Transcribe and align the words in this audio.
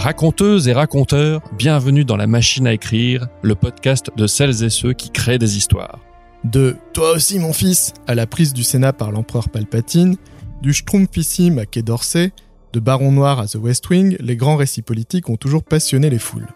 Raconteuses 0.00 0.66
et 0.66 0.72
raconteurs, 0.72 1.42
bienvenue 1.58 2.06
dans 2.06 2.16
la 2.16 2.26
machine 2.26 2.66
à 2.66 2.72
écrire, 2.72 3.28
le 3.42 3.54
podcast 3.54 4.10
de 4.16 4.26
celles 4.26 4.64
et 4.64 4.70
ceux 4.70 4.94
qui 4.94 5.10
créent 5.10 5.36
des 5.36 5.58
histoires. 5.58 5.98
De 6.42 6.78
Toi 6.94 7.12
aussi 7.12 7.38
mon 7.38 7.52
fils 7.52 7.92
à 8.06 8.14
la 8.14 8.26
prise 8.26 8.54
du 8.54 8.64
Sénat 8.64 8.94
par 8.94 9.12
l'empereur 9.12 9.50
Palpatine, 9.50 10.16
du 10.62 10.72
Schtroumpfissime 10.72 11.58
à 11.58 11.66
Quai 11.66 11.82
d'Orsay, 11.82 12.32
de 12.72 12.80
Baron 12.80 13.12
Noir 13.12 13.40
à 13.40 13.46
The 13.46 13.56
West 13.56 13.90
Wing, 13.90 14.16
les 14.20 14.36
grands 14.36 14.56
récits 14.56 14.80
politiques 14.80 15.28
ont 15.28 15.36
toujours 15.36 15.64
passionné 15.64 16.08
les 16.08 16.18
foules. 16.18 16.48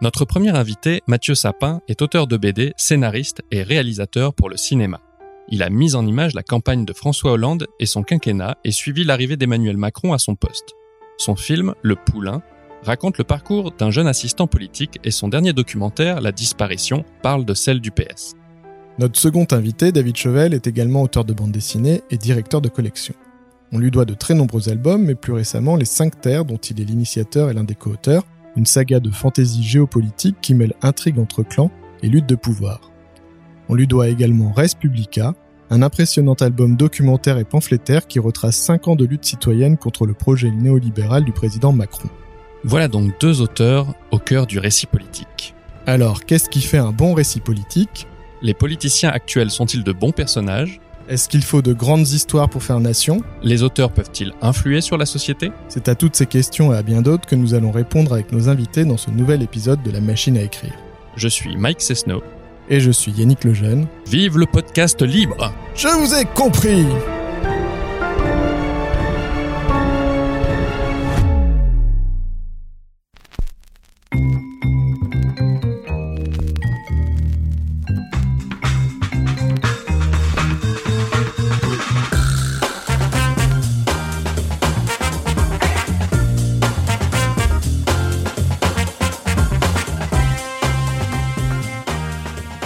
Notre 0.00 0.24
premier 0.24 0.50
invité, 0.50 1.02
Mathieu 1.08 1.34
Sapin, 1.34 1.80
est 1.88 2.00
auteur 2.00 2.28
de 2.28 2.36
BD, 2.36 2.74
scénariste 2.76 3.42
et 3.50 3.64
réalisateur 3.64 4.34
pour 4.34 4.48
le 4.48 4.56
cinéma. 4.56 5.00
Il 5.48 5.64
a 5.64 5.68
mis 5.68 5.96
en 5.96 6.06
image 6.06 6.34
la 6.34 6.44
campagne 6.44 6.84
de 6.84 6.92
François 6.92 7.32
Hollande 7.32 7.66
et 7.80 7.86
son 7.86 8.04
quinquennat 8.04 8.56
et 8.62 8.70
suivi 8.70 9.02
l'arrivée 9.02 9.36
d'Emmanuel 9.36 9.76
Macron 9.76 10.12
à 10.12 10.18
son 10.18 10.36
poste. 10.36 10.74
Son 11.16 11.34
film, 11.34 11.74
Le 11.82 11.96
Poulain, 11.96 12.40
raconte 12.82 13.18
le 13.18 13.24
parcours 13.24 13.72
d'un 13.72 13.90
jeune 13.90 14.06
assistant 14.06 14.46
politique 14.46 14.98
et 15.04 15.10
son 15.10 15.28
dernier 15.28 15.52
documentaire, 15.52 16.20
La 16.20 16.32
disparition, 16.32 17.04
parle 17.22 17.44
de 17.44 17.54
celle 17.54 17.80
du 17.80 17.90
PS. 17.90 18.34
Notre 18.98 19.18
second 19.18 19.46
invité, 19.52 19.92
David 19.92 20.16
Chevel, 20.16 20.54
est 20.54 20.66
également 20.66 21.02
auteur 21.02 21.24
de 21.24 21.32
bande 21.32 21.52
dessinée 21.52 22.02
et 22.10 22.16
directeur 22.16 22.60
de 22.60 22.68
collection. 22.68 23.14
On 23.70 23.78
lui 23.78 23.90
doit 23.90 24.04
de 24.04 24.14
très 24.14 24.34
nombreux 24.34 24.68
albums, 24.68 25.04
mais 25.04 25.14
plus 25.14 25.32
récemment 25.32 25.76
Les 25.76 25.84
Cinq 25.84 26.20
Terres, 26.20 26.44
dont 26.44 26.56
il 26.56 26.80
est 26.80 26.84
l'initiateur 26.84 27.50
et 27.50 27.54
l'un 27.54 27.64
des 27.64 27.74
co-auteurs, 27.74 28.24
une 28.56 28.66
saga 28.66 28.98
de 28.98 29.10
fantaisie 29.10 29.62
géopolitique 29.62 30.40
qui 30.40 30.54
mêle 30.54 30.74
intrigue 30.82 31.18
entre 31.18 31.42
clans 31.42 31.70
et 32.02 32.08
lutte 32.08 32.28
de 32.28 32.34
pouvoir. 32.34 32.90
On 33.68 33.74
lui 33.74 33.86
doit 33.86 34.08
également 34.08 34.52
Res 34.52 34.74
Publica, 34.78 35.34
un 35.70 35.82
impressionnant 35.82 36.34
album 36.34 36.76
documentaire 36.76 37.38
et 37.38 37.44
pamphlétaire 37.44 38.06
qui 38.06 38.18
retrace 38.18 38.56
5 38.56 38.88
ans 38.88 38.96
de 38.96 39.04
lutte 39.04 39.26
citoyenne 39.26 39.76
contre 39.76 40.06
le 40.06 40.14
projet 40.14 40.50
néolibéral 40.50 41.24
du 41.24 41.32
président 41.32 41.72
Macron. 41.72 42.08
Voilà 42.64 42.88
donc 42.88 43.18
deux 43.20 43.40
auteurs 43.40 43.94
au 44.10 44.18
cœur 44.18 44.46
du 44.46 44.58
récit 44.58 44.86
politique. 44.86 45.54
Alors, 45.86 46.24
qu'est-ce 46.24 46.48
qui 46.48 46.60
fait 46.60 46.78
un 46.78 46.92
bon 46.92 47.14
récit 47.14 47.40
politique? 47.40 48.06
Les 48.42 48.54
politiciens 48.54 49.10
actuels 49.10 49.50
sont-ils 49.50 49.84
de 49.84 49.92
bons 49.92 50.12
personnages? 50.12 50.80
Est-ce 51.08 51.28
qu'il 51.28 51.42
faut 51.42 51.62
de 51.62 51.72
grandes 51.72 52.08
histoires 52.08 52.50
pour 52.50 52.62
faire 52.62 52.80
nation? 52.80 53.22
Les 53.42 53.62
auteurs 53.62 53.90
peuvent-ils 53.90 54.32
influer 54.42 54.82
sur 54.82 54.98
la 54.98 55.06
société? 55.06 55.50
C'est 55.68 55.88
à 55.88 55.94
toutes 55.94 56.16
ces 56.16 56.26
questions 56.26 56.74
et 56.74 56.76
à 56.76 56.82
bien 56.82 57.00
d'autres 57.00 57.26
que 57.26 57.36
nous 57.36 57.54
allons 57.54 57.70
répondre 57.70 58.12
avec 58.12 58.32
nos 58.32 58.48
invités 58.50 58.84
dans 58.84 58.98
ce 58.98 59.10
nouvel 59.10 59.42
épisode 59.42 59.82
de 59.82 59.90
La 59.90 60.00
Machine 60.00 60.36
à 60.36 60.42
écrire. 60.42 60.74
Je 61.16 61.28
suis 61.28 61.56
Mike 61.56 61.80
Cessno. 61.80 62.22
Et 62.70 62.80
je 62.80 62.90
suis 62.90 63.12
Yannick 63.12 63.44
Lejeune. 63.44 63.86
Vive 64.06 64.36
le 64.36 64.44
podcast 64.44 65.00
libre 65.00 65.54
Je 65.74 65.88
vous 65.88 66.14
ai 66.14 66.26
compris 66.26 66.84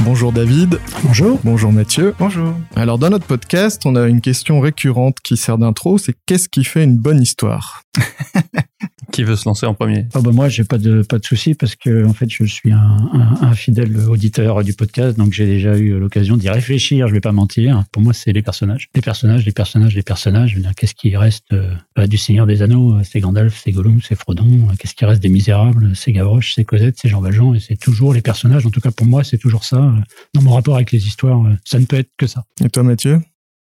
Bonjour 0.05 0.33
David. 0.33 0.81
Bonjour. 1.05 1.39
Bonjour 1.45 1.71
Mathieu. 1.71 2.13
Bonjour. 2.19 2.55
Alors 2.75 2.99
dans 2.99 3.09
notre 3.09 3.27
podcast, 3.27 3.83
on 3.85 3.95
a 3.95 4.09
une 4.09 4.21
question 4.21 4.59
récurrente 4.59 5.21
qui 5.23 5.37
sert 5.37 5.59
d'intro, 5.59 5.97
c'est 5.97 6.17
qu'est-ce 6.27 6.49
qui 6.49 6.65
fait 6.65 6.83
une 6.83 6.99
bonne 6.99 7.23
histoire? 7.23 7.85
Qui 9.13 9.25
veut 9.25 9.37
se 9.37 9.45
lancer 9.45 9.67
en 9.67 9.75
premier? 9.75 10.07
Ah 10.15 10.21
bah 10.23 10.31
moi, 10.33 10.49
j'ai 10.49 10.65
pas 10.65 10.79
de 10.79 11.03
pas 11.03 11.19
de 11.19 11.25
souci 11.25 11.53
parce 11.55 11.77
que 11.77 12.05
en 12.07 12.15
fait, 12.15 12.31
je 12.31 12.45
suis 12.45 12.73
un, 12.73 12.79
un, 13.13 13.43
un 13.43 13.55
fidèle 13.55 13.95
auditeur 14.09 14.65
du 14.65 14.73
podcast, 14.73 15.19
donc 15.19 15.35
j'ai 15.35 15.45
déjà 15.45 15.77
eu 15.77 15.99
l'occasion 15.99 16.39
d'y 16.39 16.49
réfléchir. 16.49 17.09
Je 17.09 17.13
vais 17.13 17.21
pas 17.21 17.31
mentir. 17.33 17.85
Pour 17.93 18.03
moi, 18.03 18.15
c'est 18.15 18.33
les 18.33 18.41
personnages, 18.41 18.89
les 18.95 19.03
personnages, 19.03 19.45
les 19.45 19.53
personnages, 19.53 19.95
les 19.95 20.03
personnages. 20.03 20.59
Qu'est-ce 20.77 20.95
qui 20.95 21.15
reste 21.15 21.53
euh, 21.53 21.75
bah, 21.95 22.07
du 22.07 22.17
Seigneur 22.17 22.47
des 22.47 22.63
Anneaux? 22.63 22.97
C'est 23.05 23.21
Gandalf, 23.21 23.61
c'est 23.63 23.71
Gollum, 23.71 24.01
c'est 24.01 24.15
Frodon. 24.15 24.69
Qu'est-ce 24.79 24.95
qui 24.95 25.05
reste 25.05 25.23
des 25.23 25.29
Misérables? 25.29 25.95
C'est 25.95 26.13
Gavroche, 26.13 26.55
c'est 26.55 26.65
Cosette, 26.65 26.97
c'est 26.99 27.09
Jean 27.09 27.21
Valjean, 27.21 27.55
et 27.55 27.61
c'est 27.61 27.77
toujours 27.77 28.15
les 28.15 28.23
personnages. 28.23 28.65
En 28.65 28.71
tout 28.71 28.81
cas, 28.81 28.91
pour 28.91 29.07
moi, 29.07 29.25
c'est 29.25 29.39
toujours 29.39 29.65
ça. 29.65 29.95
Dans 30.35 30.41
mon 30.41 30.53
rapport 30.53 30.77
avec 30.77 30.91
les 30.91 31.07
histoires, 31.07 31.45
ça 31.65 31.79
ne 31.79 31.85
peut 31.85 31.97
être 31.97 32.11
que 32.17 32.27
ça. 32.27 32.45
Et 32.65 32.71
toi, 32.71 32.83
Mathieu? 32.83 33.21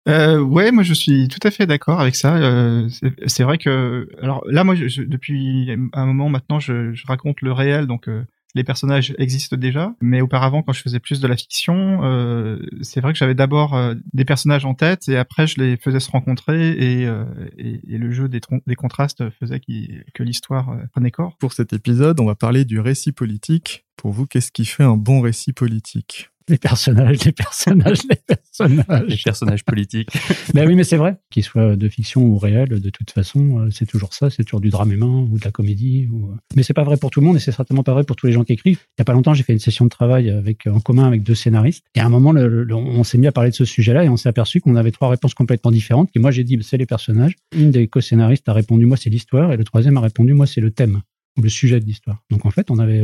Euh, 0.08 0.40
ouais, 0.40 0.72
moi 0.72 0.82
je 0.82 0.94
suis 0.94 1.28
tout 1.28 1.46
à 1.46 1.50
fait 1.50 1.66
d'accord 1.66 2.00
avec 2.00 2.16
ça. 2.16 2.36
Euh, 2.36 2.88
c'est 3.26 3.44
vrai 3.44 3.58
que, 3.58 4.08
alors 4.20 4.42
là, 4.48 4.64
moi, 4.64 4.74
depuis 4.74 5.70
un 5.92 6.06
moment 6.06 6.28
maintenant, 6.28 6.58
je, 6.58 6.92
raconte 7.06 7.40
le 7.40 7.52
réel, 7.52 7.86
donc 7.86 8.08
euh, 8.08 8.24
les 8.54 8.64
personnages 8.64 9.14
existent 9.18 9.56
déjà. 9.56 9.94
Mais 10.00 10.20
auparavant, 10.20 10.62
quand 10.62 10.72
je 10.72 10.82
faisais 10.82 10.98
plus 10.98 11.20
de 11.20 11.28
la 11.28 11.36
fiction, 11.36 12.00
euh, 12.02 12.58
c'est 12.82 13.00
vrai 13.00 13.12
que 13.12 13.18
j'avais 13.18 13.34
d'abord 13.34 13.78
des 14.12 14.24
personnages 14.24 14.64
en 14.64 14.74
tête 14.74 15.08
et 15.08 15.16
après 15.16 15.46
je 15.46 15.60
les 15.60 15.76
faisais 15.76 16.00
se 16.00 16.10
rencontrer 16.10 16.70
et, 16.70 17.06
le 17.06 18.10
jeu 18.10 18.28
des, 18.28 18.40
des 18.66 18.74
contrastes 18.74 19.30
faisait 19.38 19.60
que 19.60 20.22
l'histoire 20.22 20.76
prenait 20.92 21.10
corps. 21.10 21.36
Pour 21.38 21.52
cet 21.52 21.72
épisode, 21.72 22.20
on 22.20 22.26
va 22.26 22.34
parler 22.34 22.64
du 22.64 22.80
récit 22.80 23.12
politique. 23.12 23.86
Pour 23.96 24.10
vous, 24.10 24.26
qu'est-ce 24.26 24.50
qui 24.50 24.64
fait 24.64 24.82
un 24.82 24.96
bon 24.96 25.20
récit 25.20 25.52
politique? 25.52 26.31
Les 26.48 26.58
personnages, 26.58 27.24
les 27.24 27.32
personnages, 27.32 28.02
les 28.08 28.16
personnages. 28.16 29.06
Les 29.08 29.16
personnages 29.24 29.64
politiques. 29.64 30.10
ben 30.54 30.66
oui, 30.66 30.74
mais 30.74 30.84
c'est 30.84 30.96
vrai. 30.96 31.16
Qu'ils 31.30 31.42
soient 31.42 31.76
de 31.76 31.88
fiction 31.88 32.22
ou 32.22 32.38
réel, 32.38 32.68
de 32.68 32.90
toute 32.90 33.10
façon, 33.10 33.68
c'est 33.70 33.86
toujours 33.86 34.14
ça. 34.14 34.30
C'est 34.30 34.44
toujours 34.44 34.60
du 34.60 34.70
drame 34.70 34.92
humain 34.92 35.28
ou 35.30 35.38
de 35.38 35.44
la 35.44 35.50
comédie. 35.50 36.08
Ou... 36.12 36.34
Mais 36.56 36.62
c'est 36.62 36.74
pas 36.74 36.84
vrai 36.84 36.96
pour 36.96 37.10
tout 37.10 37.20
le 37.20 37.26
monde 37.26 37.36
et 37.36 37.40
c'est 37.40 37.52
certainement 37.52 37.82
pas 37.82 37.92
vrai 37.92 38.04
pour 38.04 38.16
tous 38.16 38.26
les 38.26 38.32
gens 38.32 38.44
qui 38.44 38.52
écrivent. 38.52 38.80
Il 38.98 39.00
y 39.00 39.02
a 39.02 39.04
pas 39.04 39.12
longtemps, 39.12 39.34
j'ai 39.34 39.42
fait 39.42 39.52
une 39.52 39.58
session 39.58 39.84
de 39.84 39.90
travail 39.90 40.30
avec, 40.30 40.66
en 40.66 40.80
commun 40.80 41.06
avec 41.06 41.22
deux 41.22 41.34
scénaristes. 41.34 41.84
Et 41.94 42.00
à 42.00 42.06
un 42.06 42.08
moment, 42.08 42.32
le, 42.32 42.64
le, 42.64 42.74
on 42.74 43.04
s'est 43.04 43.18
mis 43.18 43.26
à 43.26 43.32
parler 43.32 43.50
de 43.50 43.54
ce 43.54 43.64
sujet-là 43.64 44.04
et 44.04 44.08
on 44.08 44.16
s'est 44.16 44.28
aperçu 44.28 44.60
qu'on 44.60 44.76
avait 44.76 44.92
trois 44.92 45.08
réponses 45.08 45.34
complètement 45.34 45.70
différentes. 45.70 46.10
Et 46.14 46.18
moi, 46.18 46.30
j'ai 46.30 46.44
dit, 46.44 46.58
c'est 46.62 46.76
les 46.76 46.86
personnages. 46.86 47.36
Une 47.56 47.70
des 47.70 47.88
co-scénaristes 47.88 48.48
a 48.48 48.52
répondu, 48.52 48.86
moi, 48.86 48.96
c'est 48.96 49.10
l'histoire. 49.10 49.52
Et 49.52 49.56
le 49.56 49.64
troisième 49.64 49.96
a 49.96 50.00
répondu, 50.00 50.34
moi, 50.34 50.46
c'est 50.46 50.60
le 50.60 50.70
thème 50.70 51.02
ou 51.38 51.42
le 51.42 51.48
sujet 51.48 51.80
de 51.80 51.86
l'histoire. 51.86 52.22
Donc, 52.30 52.44
en 52.46 52.50
fait, 52.50 52.70
on 52.70 52.78
avait, 52.78 53.02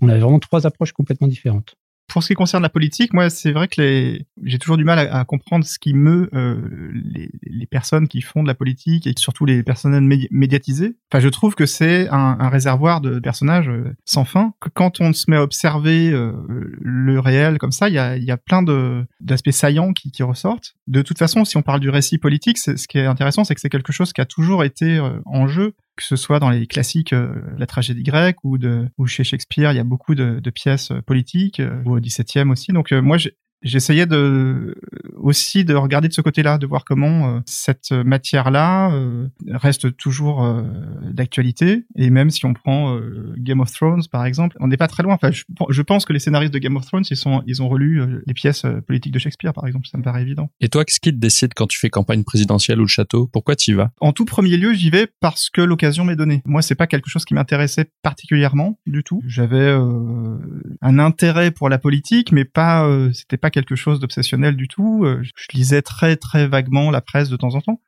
on 0.00 0.08
avait 0.08 0.20
vraiment 0.20 0.38
trois 0.38 0.66
approches 0.66 0.92
complètement 0.92 1.28
différentes 1.28 1.76
pour 2.10 2.22
ce 2.22 2.28
qui 2.28 2.34
concerne 2.34 2.62
la 2.62 2.68
politique, 2.68 3.12
moi, 3.12 3.30
c'est 3.30 3.52
vrai 3.52 3.68
que 3.68 3.80
les... 3.80 4.26
j'ai 4.42 4.58
toujours 4.58 4.76
du 4.76 4.84
mal 4.84 4.98
à, 4.98 5.24
comprendre 5.24 5.64
ce 5.64 5.78
qui 5.78 5.94
meut 5.94 6.28
euh, 6.34 6.60
les, 6.92 7.30
les, 7.42 7.66
personnes 7.66 8.08
qui 8.08 8.20
font 8.20 8.42
de 8.42 8.48
la 8.48 8.54
politique 8.54 9.06
et 9.06 9.14
surtout 9.16 9.44
les 9.44 9.62
personnes 9.62 9.98
médi 10.04 10.26
médiatisées. 10.30 10.96
Enfin, 11.10 11.20
je 11.20 11.28
trouve 11.28 11.54
que 11.54 11.66
c'est 11.66 12.08
un, 12.08 12.48
réservoir 12.48 13.00
de 13.00 13.20
personnages 13.20 13.68
euh, 13.68 13.94
sans 14.04 14.24
fin. 14.24 14.54
Quand 14.74 15.00
on 15.00 15.12
se 15.12 15.30
met 15.30 15.36
à 15.36 15.42
observer 15.42 16.10
euh, 16.10 16.32
le 16.80 17.20
réel 17.20 17.58
comme 17.58 17.72
ça, 17.72 17.88
il 17.88 17.94
y 17.94 17.98
a, 17.98 18.16
y 18.16 18.30
a, 18.30 18.36
plein 18.36 18.64
d'aspects 19.20 19.50
saillants 19.50 19.92
qui, 19.92 20.10
qui, 20.10 20.22
ressortent. 20.22 20.74
De 20.88 21.02
toute 21.02 21.18
façon, 21.18 21.44
si 21.44 21.56
on 21.56 21.62
parle 21.62 21.80
du 21.80 21.90
récit 21.90 22.18
politique, 22.18 22.58
ce 22.58 22.88
qui 22.88 22.98
est 22.98 23.06
intéressant, 23.06 23.44
c'est 23.44 23.54
que 23.54 23.60
c'est 23.60 23.68
quelque 23.68 23.92
chose 23.92 24.12
qui 24.12 24.20
a 24.20 24.26
toujours 24.26 24.64
été 24.64 24.98
en 25.26 25.46
jeu 25.46 25.74
que 26.00 26.06
ce 26.06 26.16
soit 26.16 26.40
dans 26.40 26.48
les 26.48 26.66
classiques, 26.66 27.12
euh, 27.12 27.34
la 27.58 27.66
tragédie 27.66 28.02
grecque 28.02 28.42
ou, 28.42 28.56
de, 28.56 28.88
ou 28.96 29.06
chez 29.06 29.22
Shakespeare, 29.22 29.72
il 29.72 29.76
y 29.76 29.80
a 29.80 29.84
beaucoup 29.84 30.14
de, 30.14 30.40
pièces 30.50 30.92
politiques, 31.06 31.60
euh, 31.60 31.82
ou 31.84 31.96
au 31.96 32.00
XVIIe 32.00 32.48
aussi. 32.50 32.72
Donc 32.72 32.90
moi, 32.92 33.18
j'essayais 33.62 34.06
de 34.06 34.74
aussi 35.16 35.64
de 35.64 35.74
regarder 35.74 36.08
de 36.08 36.12
ce 36.12 36.20
côté-là, 36.20 36.58
de 36.58 36.66
voir 36.66 36.84
comment 36.84 37.36
euh, 37.36 37.40
cette 37.46 37.92
matière-là 37.92 38.92
euh, 38.92 39.28
reste 39.48 39.96
toujours 39.96 40.44
euh, 40.44 40.62
d'actualité. 41.10 41.84
Et 41.96 42.10
même 42.10 42.30
si 42.30 42.46
on 42.46 42.54
prend 42.54 42.98
Game 43.36 43.60
of 43.60 43.70
Thrones, 43.72 44.02
par 44.10 44.24
exemple, 44.24 44.56
on 44.60 44.68
n'est 44.68 44.76
pas 44.76 44.88
très 44.88 45.02
loin. 45.02 45.14
Enfin, 45.14 45.30
je, 45.30 45.44
je, 45.68 45.82
pense 45.82 46.04
que 46.04 46.12
les 46.12 46.18
scénaristes 46.18 46.52
de 46.52 46.58
Game 46.58 46.76
of 46.76 46.86
Thrones, 46.86 47.04
ils 47.10 47.16
sont, 47.16 47.42
ils 47.46 47.62
ont 47.62 47.68
relu 47.68 48.22
les 48.26 48.34
pièces 48.34 48.64
politiques 48.86 49.12
de 49.12 49.18
Shakespeare, 49.18 49.52
par 49.52 49.66
exemple. 49.66 49.86
Ça 49.86 49.98
me 49.98 50.02
paraît 50.02 50.22
évident. 50.22 50.50
Et 50.60 50.68
toi, 50.68 50.84
qu'est-ce 50.84 51.00
qui 51.00 51.10
te 51.10 51.18
décide 51.18 51.54
quand 51.54 51.66
tu 51.66 51.78
fais 51.78 51.90
campagne 51.90 52.24
présidentielle 52.24 52.78
ou 52.78 52.84
le 52.84 52.88
château? 52.88 53.28
Pourquoi 53.32 53.56
tu 53.56 53.72
y 53.72 53.74
vas? 53.74 53.90
En 54.00 54.12
tout 54.12 54.24
premier 54.24 54.56
lieu, 54.56 54.72
j'y 54.72 54.90
vais 54.90 55.06
parce 55.20 55.50
que 55.50 55.60
l'occasion 55.60 56.04
m'est 56.04 56.16
donnée. 56.16 56.42
Moi, 56.44 56.62
c'est 56.62 56.74
pas 56.74 56.86
quelque 56.86 57.10
chose 57.10 57.24
qui 57.24 57.34
m'intéressait 57.34 57.90
particulièrement 58.02 58.78
du 58.86 59.02
tout. 59.02 59.22
J'avais 59.26 59.70
un 60.80 60.98
intérêt 60.98 61.50
pour 61.50 61.68
la 61.68 61.78
politique, 61.78 62.32
mais 62.32 62.44
pas, 62.44 62.88
c'était 63.12 63.36
pas 63.36 63.49
quelque 63.50 63.76
chose 63.76 64.00
d'obsessionnel 64.00 64.56
du 64.56 64.68
tout. 64.68 65.06
Je 65.22 65.46
lisais 65.52 65.82
très 65.82 66.16
très 66.16 66.46
vaguement 66.46 66.90
la 66.90 67.00
presse 67.00 67.28
de 67.28 67.36
temps 67.36 67.54
en 67.54 67.60
temps. 67.60 67.80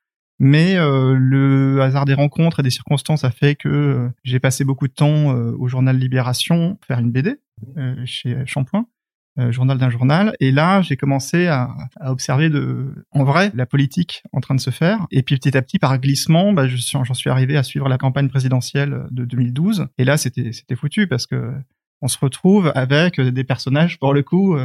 Mais 0.45 0.77
euh, 0.77 1.15
le 1.17 1.81
hasard 1.83 2.05
des 2.05 2.15
rencontres 2.15 2.59
et 2.59 2.63
des 2.65 2.71
circonstances 2.71 3.23
a 3.23 3.31
fait 3.31 3.55
que 3.55 3.69
euh, 3.69 4.09
j'ai 4.25 4.41
passé 4.41 4.65
beaucoup 4.65 4.89
de 4.89 4.93
temps 4.93 5.37
euh, 5.37 5.55
au 5.57 5.69
journal 5.69 5.97
Libération 5.97 6.81
faire 6.85 6.99
une 6.99 7.13
BD 7.13 7.37
chez 8.05 8.45
Champoint, 8.45 8.87
journal 9.51 9.79
d'un 9.79 9.89
journal. 9.89 10.35
Et 10.41 10.51
là, 10.51 10.83
j'ai 10.83 10.97
commencé 10.97 11.47
à, 11.47 11.69
observer 12.01 12.51
en 13.13 13.23
vrai 13.23 13.53
la 13.55 13.67
politique 13.67 14.25
en 14.33 14.41
train 14.41 14.57
de 14.57 14.61
se 14.61 14.71
faire. 14.71 15.07
Et 15.13 15.23
puis 15.23 15.37
petit 15.37 15.57
à 15.57 15.63
petit, 15.63 15.79
par 15.79 15.97
glissement, 16.01 16.53
bah, 16.53 16.67
j'en 16.67 17.15
suis, 17.15 17.31
arrivé 17.31 17.57
à 17.57 17.63
suivre 17.63 17.89
la 17.89 17.99
campagne 17.99 18.29
présidentielle 18.29 19.05
de 19.13 19.25
2012. 19.25 19.87
Et 19.97 20.05
là, 20.05 20.17
c'était 20.17 20.51
c'était 20.51 20.75
foutu 20.75 21.07
parce 21.07 21.29
que 21.29 21.53
on 22.01 22.09
se 22.09 22.19
retrouve 22.19 22.73
avec 22.75 23.21
des 23.21 23.45
personnages 23.45 24.01
pour 24.01 24.13
le 24.13 24.25
coup 24.25 24.57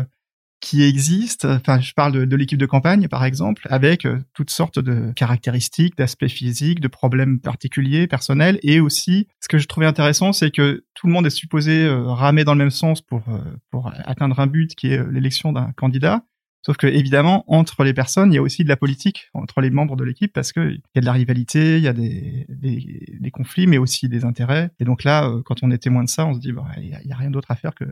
qui 0.60 0.84
existe. 0.84 1.46
Enfin, 1.46 1.80
je 1.80 1.94
parle 1.94 2.26
de, 2.26 2.36
l'équipe 2.36 2.58
de 2.58 2.66
campagne, 2.66 3.08
par 3.08 3.24
exemple, 3.26 3.68
avec 3.70 4.06
euh, 4.06 4.20
toutes 4.34 4.50
sortes 4.50 4.80
de 4.80 5.12
caractéristiques, 5.16 5.98
d'aspects 5.98 6.28
physiques, 6.28 6.80
de 6.80 6.88
problèmes 6.88 7.40
particuliers, 7.40 8.08
personnels, 8.08 8.60
et 8.64 8.80
aussi, 8.80 9.28
ce 9.40 9.48
que 9.48 9.58
je 9.58 9.68
trouvais 9.68 9.86
intéressant, 9.86 10.34
c'est 10.34 10.52
que 10.52 10.84
tout 10.94 11.08
le 11.08 11.14
monde 11.14 11.28
est 11.28 11.32
supposé 11.32 11.86
euh, 11.86 12.04
ramer 12.12 12.44
dans 12.44 12.54
le 12.54 12.60
même 12.60 12.72
sens 12.72 13.02
pour 13.02 13.22
euh, 13.30 13.40
pour 13.72 13.92
atteindre 14.06 14.40
un 14.40 14.48
but 14.48 14.76
qui 14.76 14.88
est 14.88 15.12
l'élection 15.12 15.54
d'un 15.54 15.72
candidat. 15.74 16.24
Sauf 16.66 16.76
que 16.76 16.88
évidemment, 16.88 17.46
entre 17.48 17.84
les 17.84 17.94
personnes, 17.94 18.34
il 18.34 18.36
y 18.36 18.40
a 18.40 18.42
aussi 18.42 18.64
de 18.64 18.70
la 18.70 18.76
politique 18.76 19.30
entre 19.34 19.62
les 19.62 19.70
membres 19.70 19.96
de 19.96 20.04
l'équipe 20.04 20.34
parce 20.34 20.52
que 20.52 20.72
il 20.72 20.82
y 20.96 20.98
a 20.98 21.02
de 21.02 21.06
la 21.06 21.14
rivalité, 21.14 21.78
il 21.78 21.84
y 21.84 21.88
a 21.88 21.94
des, 21.94 22.46
des, 22.50 23.32
conflits, 23.32 23.68
mais 23.68 23.78
aussi 23.78 24.10
des 24.10 24.26
intérêts. 24.26 24.72
Et 24.80 24.84
donc 24.84 25.06
là, 25.06 25.32
quand 25.46 25.64
on 25.64 25.72
est 25.72 25.78
témoin 25.78 26.04
de 26.04 26.10
ça, 26.10 26.26
on 26.26 26.34
se 26.34 26.40
dit, 26.40 26.52
bah, 26.52 26.66
il 26.78 26.90
y, 26.90 27.12
a 27.12 27.16
rien 27.16 27.32
d'autre 27.32 27.52
à 27.52 27.56
faire 27.56 27.74
que 27.74 27.86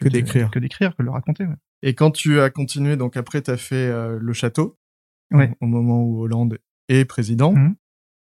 que, 0.00 0.08
d'écrire, 0.08 0.50
que 0.50 0.58
d'écrire, 0.58 0.94
que 0.96 1.02
de 1.02 1.06
le 1.06 1.12
raconter. 1.12 1.44
Ouais. 1.44 1.56
Et 1.82 1.94
quand 1.94 2.10
tu 2.10 2.40
as 2.40 2.50
continué, 2.50 2.96
donc 2.96 3.16
après, 3.16 3.42
tu 3.42 3.50
as 3.50 3.56
fait 3.56 3.74
euh, 3.74 4.18
le 4.20 4.32
château, 4.32 4.78
ouais. 5.32 5.52
au 5.60 5.66
moment 5.66 6.02
où 6.02 6.22
Hollande 6.22 6.58
est 6.88 7.04
président. 7.04 7.52
Mmh. 7.52 7.76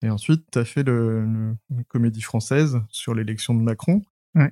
Et 0.04 0.10
ensuite, 0.10 0.46
tu 0.52 0.60
as 0.60 0.66
fait 0.66 0.84
le, 0.84 1.56
comédie 1.88 2.22
française 2.22 2.82
sur 2.90 3.16
l'élection 3.16 3.54
de 3.54 3.62
Macron. 3.62 4.02
Ouais. 4.36 4.52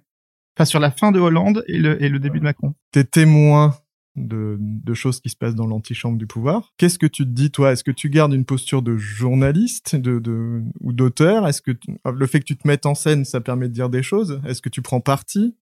Enfin, 0.55 0.65
sur 0.65 0.79
la 0.79 0.91
fin 0.91 1.11
de 1.11 1.19
Hollande 1.19 1.63
et 1.67 1.77
le, 1.77 2.01
et 2.01 2.09
le 2.09 2.19
début 2.19 2.39
de 2.39 2.43
Macron. 2.43 2.73
T'es 2.91 3.03
témoin 3.03 3.75
de, 4.15 4.57
de 4.59 4.93
choses 4.93 5.19
qui 5.19 5.29
se 5.29 5.35
passent 5.35 5.55
dans 5.55 5.67
l'antichambre 5.67 6.17
du 6.17 6.27
pouvoir. 6.27 6.73
Qu'est-ce 6.77 6.99
que 6.99 7.07
tu 7.07 7.23
te 7.23 7.29
dis, 7.29 7.51
toi? 7.51 7.71
Est-ce 7.71 7.83
que 7.83 7.91
tu 7.91 8.09
gardes 8.09 8.33
une 8.33 8.45
posture 8.45 8.81
de 8.81 8.95
journaliste 8.95 9.95
de, 9.95 10.19
de, 10.19 10.63
ou 10.81 10.93
d'auteur? 10.93 11.47
Est-ce 11.47 11.61
que 11.61 11.71
le 12.05 12.27
fait 12.27 12.39
que 12.39 12.45
tu 12.45 12.55
te 12.55 12.67
mettes 12.67 12.85
en 12.85 12.95
scène, 12.95 13.25
ça 13.25 13.41
permet 13.41 13.67
de 13.67 13.73
dire 13.73 13.89
des 13.89 14.03
choses? 14.03 14.41
Est-ce 14.45 14.61
que 14.61 14.69
tu 14.69 14.81
prends 14.81 15.01
parti? 15.01 15.55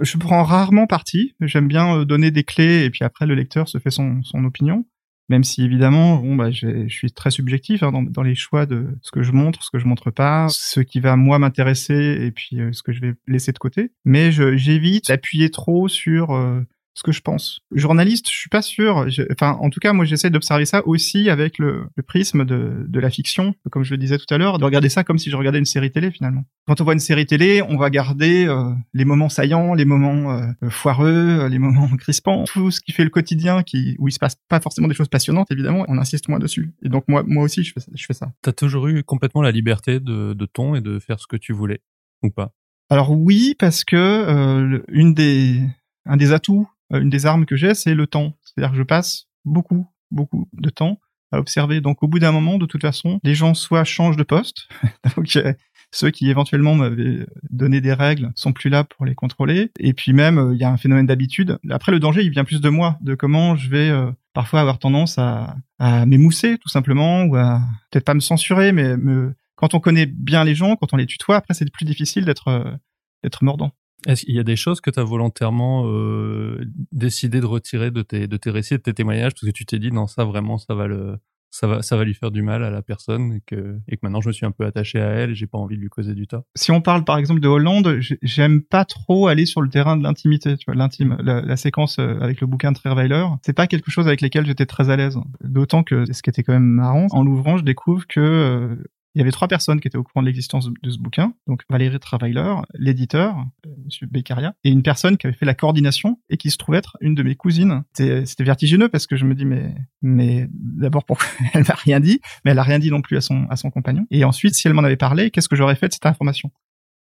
Je 0.00 0.16
prends 0.18 0.42
rarement 0.42 0.86
parti. 0.86 1.34
J'aime 1.40 1.68
bien 1.68 1.98
euh, 1.98 2.04
donner 2.04 2.30
des 2.30 2.44
clés 2.44 2.84
et 2.84 2.90
puis 2.90 3.04
après 3.04 3.26
le 3.26 3.34
lecteur 3.34 3.68
se 3.68 3.78
fait 3.78 3.90
son, 3.90 4.22
son 4.22 4.44
opinion. 4.44 4.84
Même 5.30 5.44
si 5.44 5.62
évidemment, 5.62 6.16
bon, 6.18 6.36
bah, 6.36 6.50
je 6.50 6.86
suis 6.88 7.10
très 7.10 7.30
subjectif 7.30 7.82
hein, 7.82 7.92
dans, 7.92 8.02
dans, 8.02 8.22
les 8.22 8.34
choix 8.34 8.66
de 8.66 8.88
ce 9.00 9.10
que 9.10 9.22
je 9.22 9.32
montre, 9.32 9.62
ce 9.62 9.70
que 9.70 9.78
je 9.78 9.86
montre 9.86 10.10
pas, 10.10 10.48
ce 10.50 10.80
qui 10.80 11.00
va 11.00 11.16
moi 11.16 11.38
m'intéresser 11.38 12.18
et 12.20 12.30
puis 12.30 12.60
euh, 12.60 12.72
ce 12.72 12.82
que 12.82 12.92
je 12.92 13.00
vais 13.00 13.14
laisser 13.26 13.52
de 13.52 13.58
côté. 13.58 13.92
Mais 14.04 14.32
j'évite 14.32 15.08
d'appuyer 15.08 15.50
trop 15.50 15.88
sur 15.88 16.32
euh, 16.32 16.60
ce 16.94 17.02
que 17.02 17.12
je 17.12 17.20
pense. 17.20 17.60
Journaliste, 17.72 18.30
je 18.30 18.36
suis 18.36 18.48
pas 18.48 18.62
sûr. 18.62 19.06
Enfin, 19.32 19.58
en 19.60 19.68
tout 19.68 19.80
cas, 19.80 19.92
moi, 19.92 20.04
j'essaie 20.04 20.30
d'observer 20.30 20.64
ça 20.64 20.86
aussi 20.86 21.28
avec 21.28 21.58
le, 21.58 21.86
le, 21.96 22.02
prisme 22.02 22.44
de, 22.44 22.84
de 22.86 23.00
la 23.00 23.10
fiction, 23.10 23.54
comme 23.70 23.82
je 23.82 23.90
le 23.90 23.98
disais 23.98 24.16
tout 24.16 24.32
à 24.32 24.38
l'heure, 24.38 24.58
de 24.58 24.64
regarder 24.64 24.88
ça 24.88 25.02
comme 25.02 25.18
si 25.18 25.28
je 25.28 25.36
regardais 25.36 25.58
une 25.58 25.64
série 25.64 25.90
télé 25.90 26.12
finalement. 26.12 26.44
Quand 26.66 26.80
on 26.80 26.84
voit 26.84 26.92
une 26.92 27.00
série 27.00 27.26
télé, 27.26 27.62
on 27.62 27.76
va 27.76 27.90
garder 27.90 28.46
euh, 28.46 28.72
les 28.92 29.04
moments 29.04 29.28
saillants, 29.28 29.74
les 29.74 29.84
moments 29.84 30.38
euh, 30.38 30.70
foireux, 30.70 31.48
les 31.48 31.58
moments 31.58 31.88
crispants, 31.98 32.44
tout 32.44 32.70
ce 32.70 32.80
qui 32.80 32.92
fait 32.92 33.04
le 33.04 33.10
quotidien, 33.10 33.62
qui 33.64 33.96
où 33.98 34.08
il 34.08 34.12
se 34.12 34.20
passe 34.20 34.36
pas 34.48 34.60
forcément 34.60 34.88
des 34.88 34.94
choses 34.94 35.08
passionnantes, 35.08 35.50
évidemment, 35.50 35.84
on 35.88 35.98
insiste 35.98 36.28
moins 36.28 36.38
dessus. 36.38 36.72
Et 36.82 36.88
donc 36.88 37.04
moi, 37.08 37.24
moi 37.26 37.42
aussi, 37.42 37.64
je 37.64 37.72
fais, 37.72 37.80
je 37.92 38.06
fais 38.06 38.14
ça. 38.14 38.32
T'as 38.42 38.52
toujours 38.52 38.86
eu 38.86 39.02
complètement 39.02 39.42
la 39.42 39.50
liberté 39.50 39.98
de, 39.98 40.32
de 40.32 40.46
ton 40.46 40.76
et 40.76 40.80
de 40.80 41.00
faire 41.00 41.18
ce 41.18 41.26
que 41.26 41.36
tu 41.36 41.52
voulais, 41.52 41.80
ou 42.22 42.30
pas? 42.30 42.52
Alors 42.88 43.10
oui, 43.10 43.56
parce 43.58 43.82
que 43.82 43.96
euh, 43.96 44.80
une 44.88 45.14
des 45.14 45.60
un 46.06 46.16
des 46.16 46.32
atouts 46.32 46.66
euh, 46.66 46.73
une 46.90 47.10
des 47.10 47.26
armes 47.26 47.46
que 47.46 47.56
j'ai, 47.56 47.74
c'est 47.74 47.94
le 47.94 48.06
temps. 48.06 48.36
C'est-à-dire 48.42 48.72
que 48.72 48.78
je 48.78 48.82
passe 48.82 49.26
beaucoup, 49.44 49.88
beaucoup 50.10 50.48
de 50.52 50.70
temps 50.70 50.98
à 51.32 51.38
observer. 51.38 51.80
Donc 51.80 52.02
au 52.02 52.08
bout 52.08 52.18
d'un 52.18 52.32
moment, 52.32 52.58
de 52.58 52.66
toute 52.66 52.82
façon, 52.82 53.20
les 53.22 53.34
gens 53.34 53.54
soit 53.54 53.84
changent 53.84 54.16
de 54.16 54.22
poste, 54.22 54.68
donc 55.16 55.34
euh, 55.36 55.52
ceux 55.90 56.10
qui 56.10 56.30
éventuellement 56.30 56.74
m'avaient 56.74 57.26
donné 57.50 57.80
des 57.80 57.92
règles 57.92 58.32
sont 58.34 58.52
plus 58.52 58.70
là 58.70 58.84
pour 58.84 59.04
les 59.04 59.14
contrôler. 59.14 59.70
Et 59.78 59.92
puis 59.92 60.12
même, 60.12 60.38
euh, 60.38 60.54
il 60.54 60.60
y 60.60 60.64
a 60.64 60.70
un 60.70 60.76
phénomène 60.76 61.06
d'habitude. 61.06 61.58
Après, 61.70 61.92
le 61.92 62.00
danger, 62.00 62.22
il 62.22 62.30
vient 62.30 62.44
plus 62.44 62.60
de 62.60 62.68
moi, 62.68 62.98
de 63.00 63.14
comment 63.14 63.56
je 63.56 63.68
vais 63.68 63.92
parfois 64.32 64.60
avoir 64.60 64.78
tendance 64.78 65.18
à, 65.18 65.56
à 65.78 66.06
m'émousser, 66.06 66.58
tout 66.58 66.68
simplement, 66.68 67.24
ou 67.24 67.36
à 67.36 67.60
peut-être 67.90 68.04
pas 68.04 68.14
me 68.14 68.20
censurer, 68.20 68.72
mais 68.72 68.96
me... 68.96 69.34
quand 69.54 69.74
on 69.74 69.80
connaît 69.80 70.06
bien 70.06 70.42
les 70.42 70.56
gens, 70.56 70.74
quand 70.76 70.92
on 70.92 70.96
les 70.96 71.06
tutoie, 71.06 71.36
après, 71.36 71.54
c'est 71.54 71.70
plus 71.70 71.84
difficile 71.84 72.24
d'être 72.24 72.78
d'être 73.22 73.42
mordant. 73.44 73.72
Est-ce 74.06 74.24
qu'il 74.24 74.34
y 74.34 74.40
a 74.40 74.44
des 74.44 74.56
choses 74.56 74.80
que 74.80 74.90
tu 74.90 75.00
as 75.00 75.04
volontairement 75.04 75.84
euh, 75.86 76.64
décidé 76.92 77.40
de 77.40 77.46
retirer 77.46 77.90
de 77.90 78.02
tes, 78.02 78.26
de 78.26 78.36
tes 78.36 78.50
récits, 78.50 78.74
de 78.74 78.82
tes 78.82 78.94
témoignages, 78.94 79.32
parce 79.32 79.46
que 79.46 79.50
tu 79.50 79.64
t'es 79.66 79.78
dit 79.78 79.92
non 79.92 80.06
ça 80.06 80.24
vraiment 80.24 80.58
ça 80.58 80.74
va 80.74 80.86
le 80.86 81.16
ça 81.50 81.68
va 81.68 81.82
ça 81.82 81.96
va 81.96 82.04
lui 82.04 82.14
faire 82.14 82.32
du 82.32 82.42
mal 82.42 82.64
à 82.64 82.70
la 82.70 82.82
personne 82.82 83.32
et 83.34 83.40
que 83.46 83.78
et 83.86 83.96
que 83.96 84.00
maintenant 84.02 84.20
je 84.20 84.26
me 84.26 84.32
suis 84.32 84.44
un 84.44 84.50
peu 84.50 84.64
attaché 84.66 85.00
à 85.00 85.06
elle 85.06 85.30
et 85.30 85.34
j'ai 85.36 85.46
pas 85.46 85.58
envie 85.58 85.76
de 85.76 85.80
lui 85.80 85.88
causer 85.88 86.14
du 86.14 86.26
tort. 86.26 86.42
Si 86.56 86.72
on 86.72 86.80
parle 86.80 87.04
par 87.04 87.16
exemple 87.16 87.40
de 87.40 87.46
Hollande, 87.46 88.00
j'aime 88.22 88.60
pas 88.60 88.84
trop 88.84 89.28
aller 89.28 89.46
sur 89.46 89.62
le 89.62 89.68
terrain 89.68 89.96
de 89.96 90.02
l'intimité, 90.02 90.56
tu 90.56 90.64
vois 90.66 90.74
l'intime, 90.74 91.16
la, 91.20 91.56
séquence 91.56 92.00
euh, 92.00 92.18
avec 92.20 92.40
le 92.40 92.48
bouquin 92.48 92.72
de 92.72 92.76
Trierweiler, 92.76 93.24
c'est 93.42 93.52
pas 93.52 93.68
quelque 93.68 93.90
chose 93.90 94.08
avec 94.08 94.20
lequel 94.20 94.46
j'étais 94.46 94.66
très 94.66 94.90
à 94.90 94.96
l'aise. 94.96 95.16
D'autant 95.42 95.84
que 95.84 96.12
ce 96.12 96.22
qui 96.22 96.30
était 96.30 96.42
quand 96.42 96.52
même 96.52 96.64
marrant, 96.64 97.06
en 97.12 97.22
l'ouvrant, 97.22 97.56
je 97.56 97.62
découvre 97.62 98.06
que 98.08 98.20
euh, 98.20 98.76
il 99.14 99.20
y 99.20 99.22
avait 99.22 99.30
trois 99.30 99.48
personnes 99.48 99.80
qui 99.80 99.88
étaient 99.88 99.98
au 99.98 100.02
courant 100.02 100.22
de 100.22 100.26
l'existence 100.26 100.68
de 100.82 100.90
ce 100.90 100.98
bouquin. 100.98 101.34
Donc 101.46 101.62
Valérie 101.70 102.00
Travailer, 102.00 102.54
l'éditeur, 102.74 103.36
euh, 103.66 103.70
Monsieur 103.84 104.06
Beccaria, 104.06 104.54
et 104.64 104.70
une 104.70 104.82
personne 104.82 105.16
qui 105.16 105.26
avait 105.26 105.36
fait 105.36 105.46
la 105.46 105.54
coordination 105.54 106.18
et 106.30 106.36
qui 106.36 106.50
se 106.50 106.56
trouvait 106.56 106.78
être 106.78 106.96
une 107.00 107.14
de 107.14 107.22
mes 107.22 107.36
cousines. 107.36 107.84
C'était 107.94 108.44
vertigineux 108.44 108.88
parce 108.88 109.06
que 109.06 109.16
je 109.16 109.24
me 109.24 109.34
dis 109.34 109.44
mais 109.44 109.74
mais 110.02 110.48
d'abord 110.50 111.04
pourquoi 111.04 111.26
elle 111.54 111.62
m'a 111.62 111.74
rien 111.74 112.00
dit, 112.00 112.20
mais 112.44 112.50
elle 112.50 112.58
a 112.58 112.64
rien 112.64 112.78
dit 112.78 112.90
non 112.90 113.02
plus 113.02 113.16
à 113.16 113.20
son 113.20 113.46
à 113.50 113.56
son 113.56 113.70
compagnon. 113.70 114.06
Et 114.10 114.24
ensuite 114.24 114.54
si 114.54 114.66
elle 114.66 114.74
m'en 114.74 114.84
avait 114.84 114.96
parlé, 114.96 115.30
qu'est-ce 115.30 115.48
que 115.48 115.56
j'aurais 115.56 115.76
fait 115.76 115.88
de 115.88 115.92
cette 115.92 116.06
information? 116.06 116.50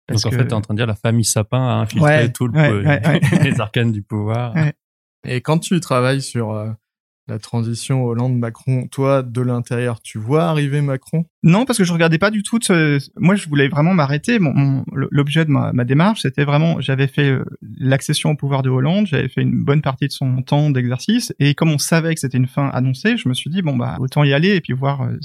Donc 0.09 0.25
en 0.25 0.31
fait, 0.31 0.47
t'es 0.47 0.53
en 0.53 0.61
train 0.61 0.73
de 0.73 0.79
dire 0.79 0.87
la 0.87 0.95
famille 0.95 1.23
Sapin 1.23 1.65
a 1.65 1.75
infiltré 1.75 2.31
tout 2.33 2.47
le 2.47 2.81
les 3.43 3.61
arcanes 3.61 3.93
du 3.93 4.01
pouvoir. 4.01 4.53
Et 5.25 5.39
quand 5.39 5.59
tu 5.59 5.79
travailles 5.79 6.21
sur 6.21 6.51
euh, 6.51 6.69
la 7.27 7.39
transition 7.39 8.03
Hollande-Macron, 8.03 8.87
toi, 8.87 9.23
de 9.23 9.41
l'intérieur, 9.41 10.01
tu 10.01 10.17
vois 10.17 10.43
arriver 10.45 10.81
Macron? 10.81 11.25
Non, 11.41 11.65
parce 11.65 11.77
que 11.77 11.85
je 11.85 11.93
regardais 11.93 12.17
pas 12.17 12.31
du 12.31 12.43
tout. 12.43 12.59
Ce... 12.61 12.99
Moi, 13.17 13.35
je 13.35 13.47
voulais 13.47 13.69
vraiment 13.69 13.93
m'arrêter. 13.93 14.39
Mon, 14.39 14.83
L'objet 14.91 15.45
de 15.45 15.51
ma, 15.51 15.71
ma 15.71 15.85
démarche, 15.85 16.21
c'était 16.21 16.43
vraiment, 16.43 16.81
j'avais 16.81 17.07
fait 17.07 17.29
euh, 17.29 17.45
l'accession 17.79 18.31
au 18.31 18.35
pouvoir 18.35 18.61
de 18.61 18.69
Hollande, 18.69 19.07
j'avais 19.07 19.29
fait 19.29 19.41
une 19.41 19.63
bonne 19.63 19.81
partie 19.81 20.07
de 20.07 20.11
son 20.11 20.41
temps 20.41 20.69
d'exercice, 20.69 21.33
et 21.39 21.55
comme 21.55 21.71
on 21.71 21.77
savait 21.77 22.13
que 22.13 22.19
c'était 22.19 22.37
une 22.37 22.47
fin 22.47 22.67
annoncée, 22.69 23.17
je 23.17 23.29
me 23.29 23.33
suis 23.33 23.49
dit 23.49 23.61
bon 23.61 23.75
bah 23.77 23.97
autant 23.99 24.23
y 24.23 24.33
aller 24.33 24.55
et 24.55 24.61
puis 24.61 24.73
voir 24.73 25.03
euh, 25.03 25.17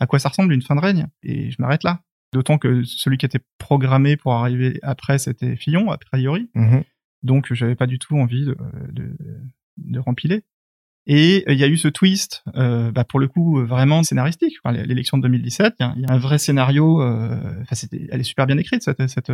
à 0.00 0.06
quoi 0.06 0.18
ça 0.18 0.30
ressemble 0.30 0.52
une 0.52 0.62
fin 0.62 0.74
de 0.74 0.80
règne. 0.80 1.06
Et 1.22 1.50
je 1.50 1.56
m'arrête 1.60 1.84
là. 1.84 2.00
D'autant 2.32 2.56
que 2.56 2.82
celui 2.84 3.18
qui 3.18 3.26
était 3.26 3.40
programmé 3.58 4.16
pour 4.16 4.32
arriver 4.32 4.78
après, 4.82 5.18
c'était 5.18 5.54
Fillon, 5.54 5.90
a 5.90 5.98
priori. 5.98 6.48
Mmh 6.54 6.78
Donc, 7.22 7.52
j'avais 7.52 7.74
pas 7.74 7.86
du 7.86 7.98
tout 7.98 8.16
envie 8.16 8.46
de, 8.46 8.56
de, 8.90 9.14
de 9.76 9.98
rempiler. 9.98 10.42
Et 11.06 11.44
euh, 11.48 11.52
il 11.52 11.58
y 11.58 11.64
a 11.64 11.68
eu 11.68 11.76
ce 11.76 11.88
twist, 11.88 12.44
euh, 12.54 12.92
bah 12.92 13.04
pour 13.04 13.18
le 13.18 13.26
coup 13.26 13.58
euh, 13.58 13.64
vraiment 13.64 14.02
scénaristique. 14.02 14.54
Enfin, 14.62 14.76
L'élection 14.76 15.18
de 15.18 15.22
2017, 15.22 15.74
il 15.80 16.02
y, 16.02 16.06
a 16.06 16.12
un 16.12 16.18
vrai 16.18 16.38
scénario. 16.38 17.02
Euh, 17.02 17.38
enfin, 17.62 17.86
elle 18.10 18.20
est 18.20 18.24
super 18.24 18.46
bien 18.46 18.58
écrite 18.58 18.82
cette 18.82 19.06
cette. 19.08 19.32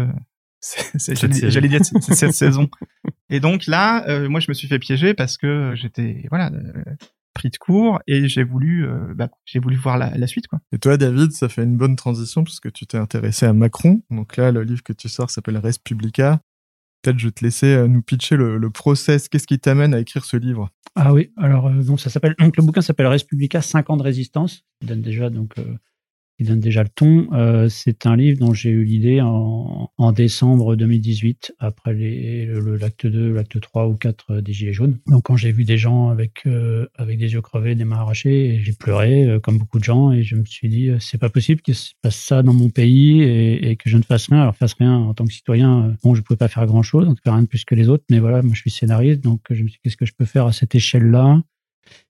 J'allais 1.49 1.69
dire 1.69 1.85
cette, 1.85 2.03
cette 2.03 2.33
saison. 2.33 2.69
Et 3.29 3.41
donc 3.41 3.67
là, 3.67 4.29
moi, 4.29 4.41
je 4.41 4.47
me 4.49 4.55
suis 4.55 4.67
fait 4.67 4.79
piéger 4.79 5.15
parce 5.15 5.37
que 5.37 5.75
j'étais 5.77 6.25
voilà 6.31 6.51
pris 7.35 7.51
de 7.51 7.57
court 7.59 8.01
et 8.09 8.29
j'ai 8.29 8.43
voulu 8.43 8.89
bah, 9.15 9.29
j'ai 9.45 9.61
voulu 9.61 9.77
voir 9.77 9.99
la, 9.99 10.17
la, 10.17 10.27
suite 10.27 10.49
quoi. 10.49 10.59
Et 10.73 10.79
toi 10.79 10.97
David, 10.97 11.31
ça 11.33 11.49
fait 11.49 11.63
une 11.63 11.77
bonne 11.77 11.95
transition 11.95 12.43
puisque 12.43 12.73
tu 12.73 12.87
t'es 12.87 12.99
intéressé 12.99 13.47
à 13.47 13.53
Macron. 13.53 14.03
Donc 14.11 14.37
là, 14.37 14.51
le 14.51 14.63
livre 14.63 14.83
que 14.83 14.95
tu 14.95 15.09
sors 15.09 15.31
s'appelle 15.31 15.59
Res 15.59 15.79
Publica. 15.85 16.41
Peut-être 17.03 17.19
je 17.19 17.27
vais 17.27 17.33
te 17.33 17.45
laisser 17.45 17.87
nous 17.87 18.03
pitcher 18.03 18.37
le, 18.37 18.59
le 18.59 18.71
process. 18.71 19.29
Qu'est-ce 19.29 19.47
qui 19.47 19.61
t'amène 19.61 19.95
à 19.95 20.01
écrire 20.01 20.25
ce 20.25 20.37
livre? 20.37 20.71
Ah 21.01 21.13
oui, 21.13 21.31
alors 21.37 21.69
euh, 21.69 21.85
donc 21.85 22.01
ça 22.01 22.11
s'appelle 22.11 22.35
donc 22.41 22.57
le 22.57 22.63
bouquin 22.65 22.81
s'appelle 22.81 23.07
Respublica 23.07 23.63
5 23.63 23.89
ans 23.91 23.97
de 23.97 24.03
résistance. 24.03 24.65
Il 24.81 24.89
donne 24.89 25.01
déjà 25.01 25.31
donc 25.31 25.57
euh, 25.59 25.77
il 26.39 26.47
donne 26.47 26.61
déjà 26.61 26.83
le 26.83 26.89
ton. 26.89 27.29
Euh, 27.33 27.69
c'est 27.69 28.07
un 28.07 28.17
livre 28.17 28.39
dont 28.39 28.55
j'ai 28.55 28.71
eu 28.71 28.85
l'idée 28.85 29.21
en, 29.21 30.13
décembre 30.13 30.75
2018, 30.75 31.55
après 31.59 31.93
les, 31.93 32.47
le, 32.47 32.77
l'acte 32.77 33.07
2, 33.07 33.33
l'acte 33.33 33.61
3 33.61 33.89
ou 33.89 33.95
4 33.95 34.41
des 34.41 34.53
Gilets 34.53 34.73
jaunes. 34.73 34.99
Donc 35.07 35.25
quand 35.25 35.37
j'ai 35.37 35.53
vu 35.53 35.65
des 35.65 35.77
gens 35.77 36.09
avec, 36.09 36.47
euh, 36.47 36.87
avec 36.97 37.19
des 37.19 37.35
yeux 37.35 37.43
crevés, 37.43 37.75
des 37.75 37.85
mains 37.85 37.99
arrachées, 37.99 38.59
j'ai 38.63 38.73
pleuré, 38.73 39.25
euh, 39.25 39.39
comme 39.39 39.59
beaucoup 39.59 39.79
de 39.79 39.85
gens, 39.85 40.13
et 40.13 40.23
je 40.23 40.37
me 40.37 40.45
suis 40.45 40.69
dit, 40.69 40.91
c'est 40.99 41.19
pas 41.19 41.29
possible 41.29 41.61
qu'il 41.61 41.75
se 41.75 41.93
passe 42.01 42.17
ça 42.17 42.43
dans 42.43 42.55
mon 42.55 42.71
pays 42.71 43.23
et, 43.23 43.77
que 43.77 43.91
je 43.91 43.97
ne 43.97 44.03
fasse 44.03 44.29
rien. 44.29 44.43
Alors 44.43 44.57
fasse 44.57 44.75
rien 44.75 44.97
en 44.97 45.15
tant 45.15 45.27
que 45.27 45.33
citoyen, 45.33 45.95
bon, 46.03 46.15
je 46.15 46.23
pouvais 46.23 46.39
pas 46.39 46.49
faire 46.49 46.67
grand-chose, 46.67 47.07
tout 47.07 47.15
cas 47.25 47.33
rien 47.33 47.43
de 47.43 47.49
plus 47.49 47.65
que 47.65 47.75
les 47.75 47.89
autres, 47.89 48.05
mais 48.11 48.19
voilà, 48.19 48.43
moi 48.43 48.55
je 48.55 48.61
suis 48.61 48.71
scénariste, 48.71 49.21
donc 49.21 49.41
je 49.51 49.63
me 49.63 49.69
suis 49.69 49.77
dit, 49.77 49.81
qu'est-ce 49.83 49.97
que 49.97 50.07
je 50.07 50.15
peux 50.17 50.25
faire 50.25 50.47
à 50.47 50.53
cette 50.53 50.75
échelle-là? 50.75 51.43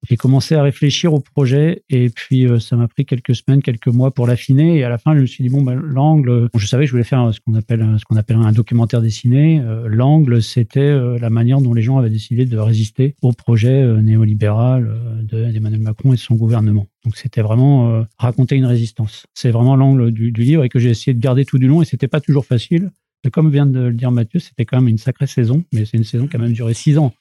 J'ai 0.08 0.16
commencé 0.16 0.54
à 0.54 0.62
réfléchir 0.62 1.12
au 1.12 1.20
projet 1.20 1.82
et 1.90 2.08
puis 2.08 2.46
euh, 2.46 2.60
ça 2.60 2.76
m'a 2.76 2.88
pris 2.88 3.04
quelques 3.04 3.34
semaines, 3.34 3.62
quelques 3.62 3.88
mois 3.88 4.12
pour 4.12 4.26
l'affiner. 4.26 4.78
Et 4.78 4.84
à 4.84 4.88
la 4.88 4.98
fin, 4.98 5.14
je 5.14 5.20
me 5.20 5.26
suis 5.26 5.42
dit 5.42 5.50
bon, 5.50 5.62
ben, 5.62 5.74
l'angle. 5.74 6.48
je 6.54 6.66
savais 6.66 6.84
que 6.84 6.86
je 6.86 6.92
voulais 6.92 7.04
faire 7.04 7.32
ce 7.34 7.40
qu'on 7.40 7.54
appelle 7.54 7.96
ce 7.98 8.04
qu'on 8.04 8.16
appelle 8.16 8.36
un 8.36 8.52
documentaire 8.52 9.02
dessiné. 9.02 9.60
Euh, 9.60 9.88
l'angle, 9.88 10.42
c'était 10.42 10.80
euh, 10.80 11.18
la 11.18 11.30
manière 11.30 11.60
dont 11.60 11.74
les 11.74 11.82
gens 11.82 11.98
avaient 11.98 12.10
décidé 12.10 12.46
de 12.46 12.58
résister 12.58 13.16
au 13.22 13.32
projet 13.32 13.84
néolibéral 14.02 14.96
d'Emmanuel 15.22 15.80
Macron 15.80 16.12
et 16.12 16.16
de 16.16 16.20
son 16.20 16.36
gouvernement. 16.36 16.86
Donc 17.04 17.16
c'était 17.16 17.42
vraiment 17.42 18.04
raconter 18.18 18.56
une 18.56 18.66
résistance. 18.66 19.26
C'est 19.34 19.50
vraiment 19.50 19.76
l'angle 19.76 20.10
du, 20.10 20.30
du, 20.30 20.42
livre 20.42 20.64
et 20.64 20.68
que 20.68 20.78
j'ai 20.78 20.90
essayé 20.90 21.14
de 21.14 21.20
garder 21.20 21.44
tout 21.44 21.58
du 21.58 21.66
long. 21.66 21.82
Et 21.82 21.84
c'était 21.84 22.08
pas 22.08 22.20
toujours 22.20 22.44
facile. 22.44 22.90
comme 23.32 23.50
vient 23.50 23.66
de 23.66 23.80
le 23.80 23.92
dire 23.92 24.10
Mathieu, 24.10 24.40
c'était 24.40 24.64
quand 24.64 24.78
même 24.78 24.88
une 24.88 24.98
sacrée 24.98 25.26
saison, 25.26 25.64
mais 25.72 25.84
c'est 25.84 25.96
une 25.96 26.04
saison 26.04 26.26
qui 26.26 26.36
a 26.36 26.38
même 26.38 26.52
duré 26.52 26.74
six 26.74 26.98
ans. 26.98 27.12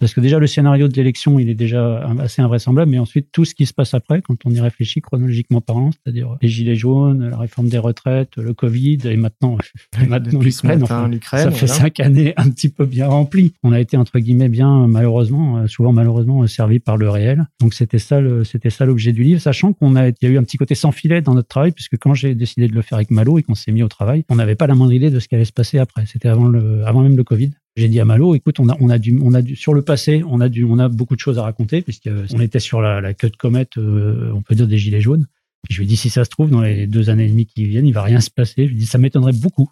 Parce 0.00 0.12
que 0.12 0.20
déjà, 0.20 0.38
le 0.38 0.46
scénario 0.46 0.88
de 0.88 0.94
l'élection, 0.94 1.38
il 1.38 1.48
est 1.48 1.54
déjà 1.54 1.98
assez 2.18 2.42
invraisemblable, 2.42 2.90
mais 2.90 2.98
ensuite, 2.98 3.28
tout 3.32 3.44
ce 3.44 3.54
qui 3.54 3.64
se 3.64 3.72
passe 3.72 3.94
après, 3.94 4.22
quand 4.22 4.34
on 4.44 4.50
y 4.50 4.60
réfléchit 4.60 5.00
chronologiquement 5.00 5.60
parlant, 5.60 5.90
c'est-à-dire 5.92 6.36
les 6.42 6.48
gilets 6.48 6.74
jaunes, 6.74 7.28
la 7.28 7.38
réforme 7.38 7.68
des 7.68 7.78
retraites, 7.78 8.36
le 8.36 8.54
Covid, 8.54 8.98
et 9.04 9.16
maintenant, 9.16 9.56
maintenant 10.08 10.40
l'Ukraine, 10.40 10.82
enfin, 10.82 11.10
ça 11.20 11.50
fait 11.50 11.66
cinq 11.66 12.00
années 12.00 12.34
un 12.36 12.50
petit 12.50 12.68
peu 12.68 12.86
bien 12.86 13.06
rempli. 13.06 13.54
On 13.62 13.72
a 13.72 13.80
été, 13.80 13.96
entre 13.96 14.18
guillemets, 14.18 14.48
bien, 14.48 14.88
malheureusement, 14.88 15.58
euh, 15.58 15.66
souvent 15.68 15.92
malheureusement, 15.92 16.46
servi 16.46 16.80
par 16.80 16.96
le 16.96 17.08
réel. 17.08 17.46
Donc, 17.60 17.72
c'était 17.72 18.00
ça, 18.00 18.20
c'était 18.44 18.70
ça 18.70 18.84
l'objet 18.84 19.12
du 19.12 19.22
livre, 19.22 19.40
sachant 19.40 19.72
qu'on 19.72 19.94
a, 19.94 20.08
il 20.08 20.14
y 20.22 20.26
a 20.26 20.28
eu 20.28 20.38
un 20.38 20.42
petit 20.42 20.56
côté 20.56 20.74
sans 20.74 20.90
filet 20.90 21.22
dans 21.22 21.34
notre 21.34 21.48
travail, 21.48 21.70
puisque 21.70 21.96
quand 21.98 22.14
j'ai 22.14 22.34
décidé 22.34 22.66
de 22.66 22.74
le 22.74 22.82
faire 22.82 22.96
avec 22.96 23.10
Malo 23.10 23.38
et 23.38 23.42
qu'on 23.42 23.54
s'est 23.54 23.72
mis 23.72 23.82
au 23.82 23.88
travail, 23.88 24.24
on 24.28 24.34
n'avait 24.34 24.56
pas 24.56 24.66
la 24.66 24.74
moindre 24.74 24.92
idée 24.92 25.10
de 25.10 25.20
ce 25.20 25.28
qui 25.28 25.36
allait 25.36 25.44
se 25.44 25.52
passer 25.52 25.78
après. 25.78 26.04
C'était 26.06 26.28
avant 26.28 26.46
le, 26.46 26.84
avant 26.84 27.02
même 27.02 27.16
le 27.16 27.24
Covid. 27.24 27.52
J'ai 27.76 27.88
dit 27.88 27.98
à 27.98 28.04
Malo, 28.04 28.34
écoute, 28.34 28.60
on 28.60 28.68
a, 28.68 28.76
on 28.80 28.88
a 28.88 28.98
du, 28.98 29.18
on 29.22 29.34
a 29.34 29.42
du, 29.42 29.56
sur 29.56 29.74
le 29.74 29.82
passé, 29.82 30.22
on 30.28 30.40
a 30.40 30.48
du, 30.48 30.64
on 30.64 30.78
a 30.78 30.88
beaucoup 30.88 31.16
de 31.16 31.20
choses 31.20 31.38
à 31.38 31.42
raconter 31.42 31.82
puisqu'on 31.82 32.40
était 32.40 32.60
sur 32.60 32.80
la, 32.80 33.00
la 33.00 33.14
queue 33.14 33.30
de 33.30 33.36
comète, 33.36 33.78
euh, 33.78 34.30
on 34.32 34.42
peut 34.42 34.54
dire 34.54 34.68
des 34.68 34.78
gilets 34.78 35.00
jaunes. 35.00 35.26
je 35.68 35.78
lui 35.78 35.84
ai 35.84 35.88
dit, 35.88 35.96
si 35.96 36.08
ça 36.08 36.24
se 36.24 36.30
trouve, 36.30 36.50
dans 36.50 36.60
les 36.60 36.86
deux 36.86 37.10
années 37.10 37.24
et 37.24 37.28
demie 37.28 37.46
qui 37.46 37.64
viennent, 37.64 37.86
il 37.86 37.94
va 37.94 38.02
rien 38.02 38.20
se 38.20 38.30
passer. 38.30 38.66
Je 38.66 38.70
lui 38.70 38.76
ai 38.76 38.78
dit, 38.80 38.86
ça 38.86 38.98
m'étonnerait 38.98 39.32
beaucoup. 39.32 39.68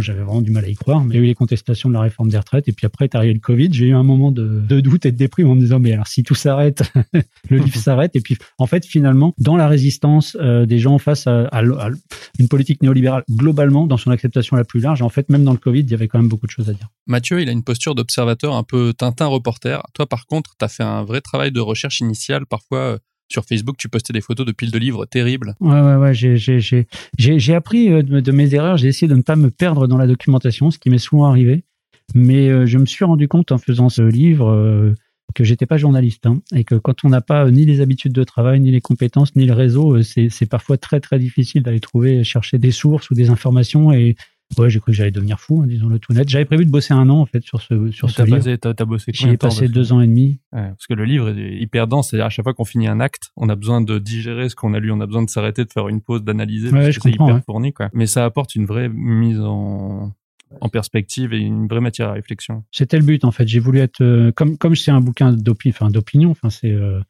J'avais 0.00 0.22
vraiment 0.22 0.40
du 0.40 0.50
mal 0.50 0.64
à 0.64 0.68
y 0.68 0.74
croire. 0.74 1.04
Mais 1.04 1.14
il 1.14 1.18
y 1.18 1.20
a 1.20 1.24
eu 1.24 1.26
les 1.26 1.34
contestations 1.34 1.88
de 1.88 1.94
la 1.94 2.00
réforme 2.00 2.28
des 2.28 2.38
retraites. 2.38 2.68
Et 2.68 2.72
puis 2.72 2.86
après 2.86 3.04
est 3.04 3.14
arrivé 3.14 3.34
le 3.34 3.40
Covid. 3.40 3.68
J'ai 3.72 3.86
eu 3.86 3.94
un 3.94 4.02
moment 4.02 4.30
de, 4.30 4.60
de, 4.60 4.80
doute 4.80 5.06
et 5.06 5.12
de 5.12 5.16
déprime 5.16 5.48
en 5.48 5.54
me 5.54 5.60
disant, 5.60 5.78
mais 5.78 5.92
alors 5.92 6.06
si 6.06 6.22
tout 6.22 6.34
s'arrête, 6.34 6.82
le 7.50 7.58
livre 7.58 7.76
s'arrête. 7.76 8.14
Et 8.16 8.20
puis 8.20 8.36
en 8.58 8.66
fait, 8.66 8.84
finalement, 8.84 9.34
dans 9.38 9.56
la 9.56 9.68
résistance 9.68 10.36
euh, 10.40 10.66
des 10.66 10.78
gens 10.78 10.98
face 10.98 11.26
à, 11.26 11.44
à, 11.46 11.62
une 12.38 12.48
politique 12.48 12.82
néolibérale, 12.82 13.24
globalement, 13.30 13.86
dans 13.86 13.96
son 13.96 14.10
acceptation 14.10 14.56
la 14.56 14.64
plus 14.64 14.80
large, 14.80 15.02
en 15.02 15.08
fait, 15.08 15.28
même 15.28 15.44
dans 15.44 15.52
le 15.52 15.58
Covid, 15.58 15.80
il 15.80 15.90
y 15.90 15.94
avait 15.94 16.08
quand 16.08 16.18
même 16.18 16.28
beaucoup 16.28 16.46
de 16.46 16.52
choses 16.52 16.70
à 16.70 16.72
dire. 16.72 16.88
Mathieu, 17.06 17.40
il 17.40 17.48
a 17.48 17.52
une 17.52 17.64
posture 17.64 17.94
d'observateur 17.94 18.54
un 18.54 18.62
peu 18.62 18.92
Tintin 18.96 19.26
reporter. 19.26 19.82
Toi, 19.94 20.06
par 20.06 20.26
contre, 20.26 20.54
tu 20.58 20.64
as 20.64 20.68
fait 20.68 20.82
un 20.82 21.04
vrai 21.04 21.20
travail 21.20 21.52
de 21.52 21.60
recherche 21.60 22.00
initiale, 22.00 22.46
parfois 22.46 22.78
euh, 22.78 22.98
sur 23.34 23.44
Facebook, 23.44 23.76
tu 23.76 23.88
postais 23.88 24.12
des 24.12 24.20
photos 24.20 24.46
de 24.46 24.52
piles 24.52 24.70
de 24.70 24.78
livres 24.78 25.06
terribles. 25.06 25.54
Ouais, 25.60 25.80
ouais, 25.80 25.96
ouais. 25.96 26.14
J'ai, 26.14 27.54
appris 27.54 27.92
euh, 27.92 28.02
de, 28.02 28.32
mes 28.32 28.54
erreurs. 28.54 28.76
J'ai 28.76 28.88
essayé 28.88 29.08
de 29.08 29.16
ne 29.16 29.22
pas 29.22 29.36
me 29.36 29.50
perdre 29.50 29.86
dans 29.86 29.98
la 29.98 30.06
documentation, 30.06 30.70
ce 30.70 30.78
qui 30.78 30.88
m'est 30.88 30.98
souvent 30.98 31.26
arrivé. 31.26 31.64
Mais 32.14 32.48
euh, 32.48 32.64
je 32.64 32.78
me 32.78 32.86
suis 32.86 33.04
rendu 33.04 33.28
compte 33.28 33.50
en 33.50 33.58
faisant 33.58 33.88
ce 33.88 34.02
livre 34.02 34.48
euh, 34.48 34.92
que 35.34 35.42
j'étais 35.42 35.66
pas 35.66 35.78
journaliste 35.78 36.26
hein, 36.26 36.40
et 36.54 36.62
que 36.62 36.76
quand 36.76 37.04
on 37.04 37.08
n'a 37.08 37.20
pas 37.20 37.50
ni 37.50 37.64
les 37.64 37.80
habitudes 37.80 38.12
de 38.12 38.22
travail, 38.24 38.60
ni 38.60 38.70
les 38.70 38.80
compétences, 38.80 39.34
ni 39.34 39.46
le 39.46 39.54
réseau, 39.54 40.00
c'est 40.02 40.48
parfois 40.48 40.76
très 40.76 41.00
très 41.00 41.18
difficile 41.18 41.62
d'aller 41.62 41.80
trouver, 41.80 42.22
chercher 42.22 42.58
des 42.58 42.70
sources 42.70 43.10
ou 43.10 43.14
des 43.14 43.30
informations 43.30 43.90
et 43.90 44.16
Ouais, 44.58 44.70
j'ai 44.70 44.78
cru 44.78 44.92
que 44.92 44.96
j'allais 44.96 45.10
devenir 45.10 45.40
fou, 45.40 45.62
hein, 45.62 45.66
disons 45.66 45.88
le 45.88 45.98
tout 45.98 46.12
net. 46.12 46.28
J'avais 46.28 46.44
prévu 46.44 46.64
de 46.64 46.70
bosser 46.70 46.94
un 46.94 47.08
an 47.08 47.20
en 47.20 47.26
fait 47.26 47.42
sur 47.42 47.60
ce 47.60 47.90
sur 47.90 48.10
ce 48.10 48.22
livre. 48.22 48.36
Passé, 48.36 48.58
t'as, 48.58 48.84
bossé 48.84 49.10
J'y 49.12 49.28
ai 49.28 49.36
passé 49.36 49.68
deux 49.68 49.92
ans 49.92 50.00
et 50.00 50.06
demi. 50.06 50.40
Ouais, 50.52 50.68
parce 50.68 50.86
que 50.86 50.94
le 50.94 51.04
livre 51.04 51.30
est 51.30 51.56
hyper 51.56 51.86
dense. 51.88 52.10
C'est-à-dire 52.10 52.26
à 52.26 52.30
chaque 52.30 52.44
fois 52.44 52.54
qu'on 52.54 52.64
finit 52.64 52.86
un 52.86 53.00
acte, 53.00 53.30
on 53.36 53.48
a 53.48 53.56
besoin 53.56 53.80
de 53.80 53.98
digérer 53.98 54.48
ce 54.48 54.54
qu'on 54.54 54.74
a 54.74 54.78
lu, 54.78 54.92
on 54.92 55.00
a 55.00 55.06
besoin 55.06 55.22
de 55.22 55.30
s'arrêter, 55.30 55.64
de 55.64 55.72
faire 55.72 55.88
une 55.88 56.00
pause, 56.00 56.22
d'analyser. 56.22 56.70
Ouais, 56.70 56.92
je 56.92 57.00
c'est 57.00 57.10
hyper 57.10 57.42
fourni, 57.44 57.72
quoi. 57.72 57.90
Mais 57.92 58.06
ça 58.06 58.24
apporte 58.24 58.54
une 58.54 58.66
vraie 58.66 58.88
mise 58.88 59.40
en 59.40 60.12
en 60.60 60.68
perspective 60.68 61.32
et 61.32 61.38
une 61.38 61.66
vraie 61.66 61.80
matière 61.80 62.10
à 62.10 62.12
réflexion. 62.12 62.64
C'était 62.70 62.98
le 62.98 63.04
but 63.04 63.24
en 63.24 63.32
fait. 63.32 63.48
J'ai 63.48 63.58
voulu 63.58 63.80
être 63.80 64.00
euh, 64.02 64.32
comme 64.32 64.56
comme 64.56 64.76
c'est 64.76 64.90
un 64.90 65.00
bouquin 65.00 65.32
d'opinion, 65.32 65.74
enfin 65.74 65.90
d'opinion, 65.90 66.30
enfin 66.30 66.50
c'est 66.50 66.70
euh, 66.70 67.00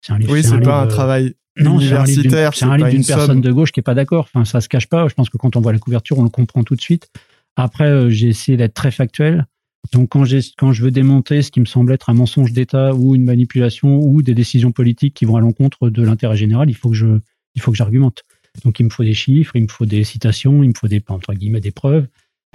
c'est 0.00 0.12
un 0.12 0.18
livre. 0.18 0.32
Oui, 0.32 0.42
c'est, 0.42 0.60
pas 0.60 0.82
un 0.82 0.86
travail 0.86 1.34
non, 1.58 1.78
c'est 1.80 2.64
un 2.64 2.76
livre 2.76 2.88
d'une 2.88 3.04
personne 3.04 3.40
de 3.40 3.52
gauche 3.52 3.72
qui 3.72 3.80
est 3.80 3.82
pas 3.82 3.94
d'accord. 3.94 4.28
Enfin, 4.32 4.44
ça 4.44 4.60
se 4.60 4.68
cache 4.68 4.86
pas. 4.86 5.06
Je 5.08 5.14
pense 5.14 5.28
que 5.28 5.36
quand 5.36 5.56
on 5.56 5.60
voit 5.60 5.72
la 5.72 5.78
couverture, 5.78 6.18
on 6.18 6.22
le 6.22 6.30
comprend 6.30 6.62
tout 6.64 6.76
de 6.76 6.80
suite. 6.80 7.08
Après, 7.56 7.88
euh, 7.88 8.10
j'ai 8.10 8.28
essayé 8.28 8.56
d'être 8.56 8.74
très 8.74 8.90
factuel. 8.90 9.46
Donc 9.92 10.10
quand, 10.10 10.24
quand 10.56 10.72
je 10.72 10.82
veux 10.84 10.90
démonter 10.90 11.42
ce 11.42 11.50
qui 11.50 11.60
me 11.60 11.66
semble 11.66 11.92
être 11.92 12.08
un 12.08 12.14
mensonge 12.14 12.52
d'État 12.52 12.94
ou 12.94 13.14
une 13.14 13.24
manipulation 13.24 14.00
ou 14.00 14.22
des 14.22 14.34
décisions 14.34 14.72
politiques 14.72 15.14
qui 15.14 15.24
vont 15.24 15.36
à 15.36 15.40
l'encontre 15.40 15.90
de 15.90 16.02
l'intérêt 16.02 16.36
général, 16.36 16.70
il 16.70 16.74
faut 16.74 16.90
que 16.90 16.96
je, 16.96 17.18
il 17.54 17.60
faut 17.60 17.72
que 17.72 17.76
j'argumente. 17.76 18.22
Donc 18.64 18.80
il 18.80 18.84
me 18.84 18.90
faut 18.90 19.02
des 19.02 19.14
chiffres, 19.14 19.56
il 19.56 19.62
me 19.62 19.68
faut 19.68 19.86
des 19.86 20.04
citations, 20.04 20.62
il 20.62 20.68
me 20.68 20.74
faut 20.74 20.88
des 20.88 21.02
entre 21.08 21.34
guillemets 21.34 21.60
des 21.60 21.72
preuves. 21.72 22.06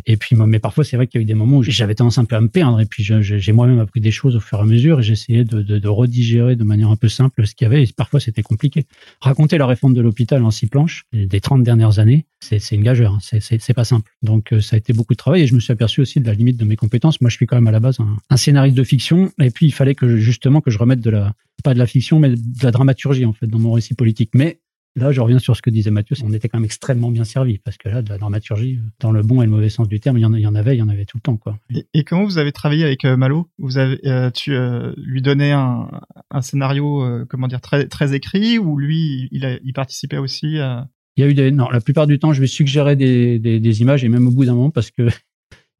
Et 0.05 0.15
puis, 0.17 0.35
mais 0.35 0.59
parfois, 0.59 0.83
c'est 0.83 0.95
vrai 0.95 1.07
qu'il 1.07 1.19
y 1.19 1.21
a 1.21 1.23
eu 1.23 1.25
des 1.25 1.33
moments 1.33 1.57
où 1.57 1.63
j'avais 1.63 1.95
tendance 1.95 2.17
un 2.17 2.25
peu 2.25 2.35
à 2.35 2.41
me 2.41 2.47
perdre. 2.47 2.79
Et 2.79 2.85
puis, 2.85 3.03
j'ai 3.03 3.51
moi-même 3.51 3.79
appris 3.79 3.99
des 3.99 4.11
choses 4.11 4.35
au 4.35 4.39
fur 4.39 4.59
et 4.59 4.61
à 4.61 4.65
mesure. 4.65 4.99
Et 4.99 5.03
j'essayais 5.03 5.43
de, 5.43 5.61
de, 5.61 5.87
redigérer 5.87 6.55
de 6.55 6.63
manière 6.63 6.89
un 6.89 6.95
peu 6.95 7.09
simple 7.09 7.45
ce 7.45 7.55
qu'il 7.55 7.65
y 7.65 7.67
avait. 7.67 7.83
Et 7.83 7.93
parfois, 7.95 8.19
c'était 8.19 8.43
compliqué. 8.43 8.85
Raconter 9.21 9.57
la 9.57 9.65
réforme 9.65 9.93
de 9.93 10.01
l'hôpital 10.01 10.43
en 10.43 10.51
six 10.51 10.67
planches 10.67 11.05
des 11.13 11.41
30 11.41 11.63
dernières 11.63 11.99
années, 11.99 12.25
c'est 12.39 12.71
une 12.71 12.83
gageure. 12.83 13.13
Hein. 13.13 13.39
C'est 13.39 13.73
pas 13.73 13.83
simple. 13.83 14.11
Donc, 14.21 14.53
euh, 14.53 14.61
ça 14.61 14.75
a 14.75 14.77
été 14.77 14.93
beaucoup 14.93 15.13
de 15.13 15.17
travail. 15.17 15.41
Et 15.41 15.47
je 15.47 15.55
me 15.55 15.59
suis 15.59 15.73
aperçu 15.73 16.01
aussi 16.01 16.19
de 16.19 16.27
la 16.27 16.33
limite 16.33 16.57
de 16.57 16.65
mes 16.65 16.75
compétences. 16.75 17.19
Moi, 17.19 17.29
je 17.29 17.35
suis 17.35 17.47
quand 17.47 17.55
même 17.55 17.67
à 17.67 17.71
la 17.71 17.79
base 17.79 17.99
un, 17.99 18.17
un 18.29 18.37
scénariste 18.37 18.77
de 18.77 18.83
fiction. 18.83 19.31
Et 19.41 19.49
puis, 19.49 19.65
il 19.65 19.73
fallait 19.73 19.95
que 19.95 20.17
justement 20.17 20.61
que 20.61 20.71
je 20.71 20.77
remette 20.77 21.01
de 21.01 21.09
la, 21.09 21.33
pas 21.63 21.73
de 21.73 21.79
la 21.79 21.87
fiction, 21.87 22.19
mais 22.19 22.29
de 22.29 22.63
la 22.63 22.71
dramaturgie, 22.71 23.25
en 23.25 23.33
fait, 23.33 23.47
dans 23.47 23.59
mon 23.59 23.71
récit 23.71 23.93
politique. 23.93 24.31
Mais 24.33 24.59
Là, 24.97 25.11
je 25.11 25.21
reviens 25.21 25.37
sur 25.37 25.55
ce 25.55 25.61
que 25.61 25.69
disait 25.69 25.91
Mathieu, 25.91 26.15
on 26.23 26.33
était 26.33 26.49
quand 26.49 26.57
même 26.57 26.65
extrêmement 26.65 27.11
bien 27.11 27.23
servi 27.23 27.59
parce 27.59 27.77
que 27.77 27.87
là, 27.87 28.01
de 28.01 28.09
la 28.09 28.17
dramaturgie, 28.17 28.79
dans 28.99 29.11
le 29.11 29.21
bon 29.21 29.43
et 29.43 29.45
le 29.45 29.51
mauvais 29.51 29.69
sens 29.69 29.87
du 29.87 29.99
terme, 29.99 30.17
il 30.17 30.21
y 30.21 30.25
en, 30.25 30.33
il 30.33 30.41
y 30.41 30.47
en 30.47 30.55
avait, 30.55 30.75
il 30.75 30.79
y 30.79 30.81
en 30.81 30.89
avait 30.89 31.05
tout 31.05 31.17
le 31.17 31.21
temps, 31.21 31.37
quoi. 31.37 31.59
Et, 31.93 32.03
comment 32.03 32.23
vous 32.23 32.39
avez 32.39 32.51
travaillé 32.51 32.83
avec 32.83 33.05
euh, 33.05 33.15
Malo? 33.15 33.47
Vous 33.59 33.77
avez, 33.77 33.99
euh, 34.07 34.31
tu 34.31 34.55
euh, 34.55 34.93
lui 34.97 35.21
donnais 35.21 35.51
un, 35.51 35.87
un 36.31 36.41
scénario, 36.41 37.05
comment 37.29 37.47
dire, 37.47 37.61
très 37.61 37.87
très 37.87 38.15
écrit, 38.15 38.57
ou 38.57 38.75
lui, 38.77 39.29
il, 39.31 39.45
a, 39.45 39.59
il 39.63 39.73
participait 39.73 40.17
aussi 40.17 40.57
à... 40.57 40.87
Il 41.15 41.21
y 41.21 41.27
a 41.27 41.29
eu 41.29 41.35
des, 41.35 41.51
non, 41.51 41.69
la 41.69 41.79
plupart 41.79 42.07
du 42.07 42.17
temps, 42.17 42.33
je 42.33 42.41
lui 42.41 42.47
suggérais 42.47 42.95
des, 42.95 43.37
des, 43.37 43.59
des 43.59 43.81
images 43.81 44.03
et 44.03 44.09
même 44.09 44.27
au 44.27 44.31
bout 44.31 44.45
d'un 44.45 44.55
moment 44.55 44.71
parce 44.71 44.89
que 44.89 45.09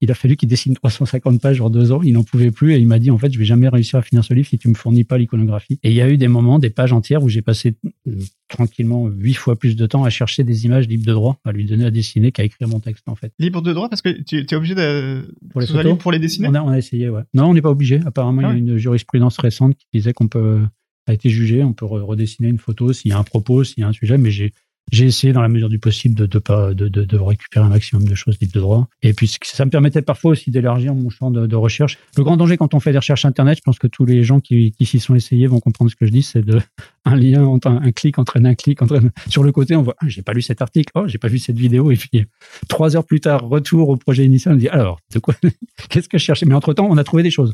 il 0.02 0.12
a 0.12 0.14
fallu 0.14 0.36
qu'il 0.36 0.48
dessine 0.48 0.76
350 0.76 1.42
pages 1.42 1.60
en 1.62 1.70
deux 1.70 1.92
ans. 1.92 2.02
Il 2.04 2.14
n'en 2.14 2.24
pouvait 2.24 2.52
plus 2.52 2.74
et 2.74 2.78
il 2.78 2.88
m'a 2.88 3.00
dit 3.00 3.12
en 3.12 3.18
fait 3.18 3.32
je 3.32 3.40
vais 3.40 3.46
jamais 3.46 3.68
réussir 3.68 4.00
à 4.00 4.02
finir 4.02 4.24
ce 4.24 4.34
livre 4.34 4.48
si 4.48 4.58
tu 4.58 4.68
me 4.68 4.74
fournis 4.74 5.04
pas 5.04 5.18
l'iconographie. 5.18 5.80
Et 5.84 5.90
il 5.90 5.96
y 5.96 6.02
a 6.02 6.10
eu 6.10 6.18
des 6.18 6.28
moments, 6.28 6.60
des 6.60 6.70
pages 6.70 6.94
entières 6.94 7.24
où 7.24 7.30
j'ai 7.30 7.42
passé 7.42 7.76
euh, 8.08 8.12
tranquillement 8.48 9.08
huit 9.08 9.34
fois 9.34 9.56
plus 9.56 9.76
de 9.76 9.86
temps 9.86 10.04
à 10.04 10.10
chercher 10.10 10.44
des 10.44 10.66
images 10.66 10.88
libres 10.88 11.06
de 11.06 11.14
droit, 11.14 11.40
à 11.46 11.52
lui 11.52 11.66
donner 11.66 11.86
à 11.86 11.92
dessiner 11.92 12.32
qu'à 12.32 12.44
écrire 12.44 12.68
mon 12.68 12.80
texte 12.80 13.08
en 13.08 13.16
fait. 13.16 13.34
Libre 13.40 13.62
de 13.62 13.74
droit 13.74 13.90
parce 13.90 14.02
que 14.02 14.10
tu 14.22 14.38
es 14.38 14.56
obligé 14.56 14.76
de 14.76 15.34
pour 15.50 15.62
les 15.62 15.68
photos 15.68 15.98
pour 15.98 16.12
les 16.12 16.20
dessiner? 16.20 16.48
On 16.50 16.54
a, 16.54 16.62
on 16.62 16.70
a 16.70 16.78
essayé 16.78 17.10
ouais. 17.10 17.24
Non 17.34 17.46
on 17.46 17.54
n'est 17.54 17.62
pas 17.62 17.72
obligé. 17.72 18.00
Apparemment 18.06 18.42
il 18.42 18.46
y 18.46 18.48
a 18.48 18.54
ah 18.54 18.58
une 18.58 18.78
jurisprudence 18.78 19.38
récente 19.38 19.76
qui 19.76 19.88
disait 19.94 20.14
qu'on 20.14 20.28
peut 20.28 20.62
a 21.08 21.14
été 21.14 21.30
jugé, 21.30 21.64
on 21.64 21.74
peut 21.74 21.86
redessiner 21.86 22.50
une 22.50 22.60
photo 22.60 22.94
s'il 22.94 23.12
y 23.12 23.14
a 23.14 23.18
un 23.18 23.24
propos, 23.24 23.64
s'il 23.64 23.80
y 23.80 23.84
a 23.84 23.88
un 23.88 23.94
sujet, 23.94 24.18
mais 24.18 24.30
j'ai 24.30 24.54
j'ai 24.92 25.06
essayé 25.06 25.34
dans 25.34 25.42
la 25.42 25.50
mesure 25.50 25.70
du 25.70 25.80
possible 25.80 26.16
de 26.16 26.26
de 26.26 26.40
pas 26.40 26.74
de, 26.74 26.88
de, 26.88 27.04
de, 27.04 27.18
récupérer 27.18 27.66
un 27.66 27.70
maximum 27.70 28.08
de 28.08 28.16
choses 28.16 28.38
libres 28.40 28.54
de 28.54 28.60
droit. 28.60 28.88
Et 29.02 29.14
puis 29.14 29.32
ça 29.44 29.66
me 29.66 29.70
permettait 29.70 30.02
parfois 30.02 30.32
aussi 30.32 30.52
d'élargir 30.52 30.94
mon 30.94 31.10
champ 31.10 31.32
de, 31.32 31.56
recherche. 31.56 31.98
Le 32.16 32.24
grand 32.24 32.38
danger 32.38 32.58
quand 32.58 32.74
on 32.74 32.80
fait 32.80 32.92
des 32.92 32.98
recherches 32.98 33.26
internet, 33.26 33.58
je 33.58 33.64
pense 33.64 33.80
que 33.80 33.88
tous 33.88 34.06
les 34.06 34.24
gens 34.24 34.40
qui, 34.40 34.72
qui 34.72 34.86
s'y 34.86 35.00
sont 35.00 35.16
essayés 35.16 35.48
vont 35.48 35.60
comprendre 35.60 35.92
ce 35.92 35.96
que 35.96 36.06
je 36.06 36.12
dis, 36.12 36.24
c'est 36.24 36.42
de 36.42 36.62
un 37.06 37.16
lien 37.16 37.44
entre 37.46 37.68
un, 37.68 37.92
clic 37.92 38.18
entraîne 38.20 38.46
un 38.46 38.56
clic 38.56 38.82
entraîne 38.82 39.12
sur 39.30 39.44
le 39.44 39.52
côté 39.52 39.76
on 39.76 39.82
voit 39.82 39.96
ah, 40.00 40.08
j'ai 40.08 40.22
pas 40.22 40.34
lu 40.34 40.42
cet 40.42 40.62
article, 40.62 40.92
oh 40.96 41.08
j'ai 41.08 41.18
pas 41.18 41.28
vu 41.28 41.40
cette 41.40 41.58
vidéo 41.58 41.92
et 41.92 41.96
puis 41.96 42.26
trois 42.68 42.96
heures 42.96 43.06
plus 43.06 43.20
tard 43.20 43.48
retour 43.48 43.90
au 43.90 43.98
projet 43.98 44.26
initial 44.26 44.56
on 44.56 44.58
dit 44.58 44.70
alors 44.70 45.00
de 45.14 45.20
quoi 45.20 45.34
qu'est-ce 45.90 46.10
que 46.10 46.18
je 46.18 46.24
cherchais? 46.24 46.46
Mais 46.46 46.56
entre 46.56 46.74
temps 46.74 46.88
on 46.90 46.98
a 46.98 47.04
trouvé 47.04 47.24
des 47.24 47.32
choses. 47.32 47.54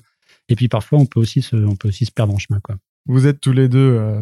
Et 0.50 0.56
puis 0.56 0.68
parfois 0.68 1.00
on 1.00 1.06
peut 1.06 1.20
aussi 1.20 1.42
se 1.42 1.56
on 1.56 1.76
peut 1.76 1.88
aussi 1.88 2.06
se 2.06 2.12
perdre 2.12 2.34
en 2.34 2.38
chemin 2.38 2.60
quoi. 2.60 2.76
Vous 3.06 3.28
êtes 3.28 3.42
tous 3.42 3.52
les 3.52 3.68
deux 3.68 3.98
euh, 4.00 4.22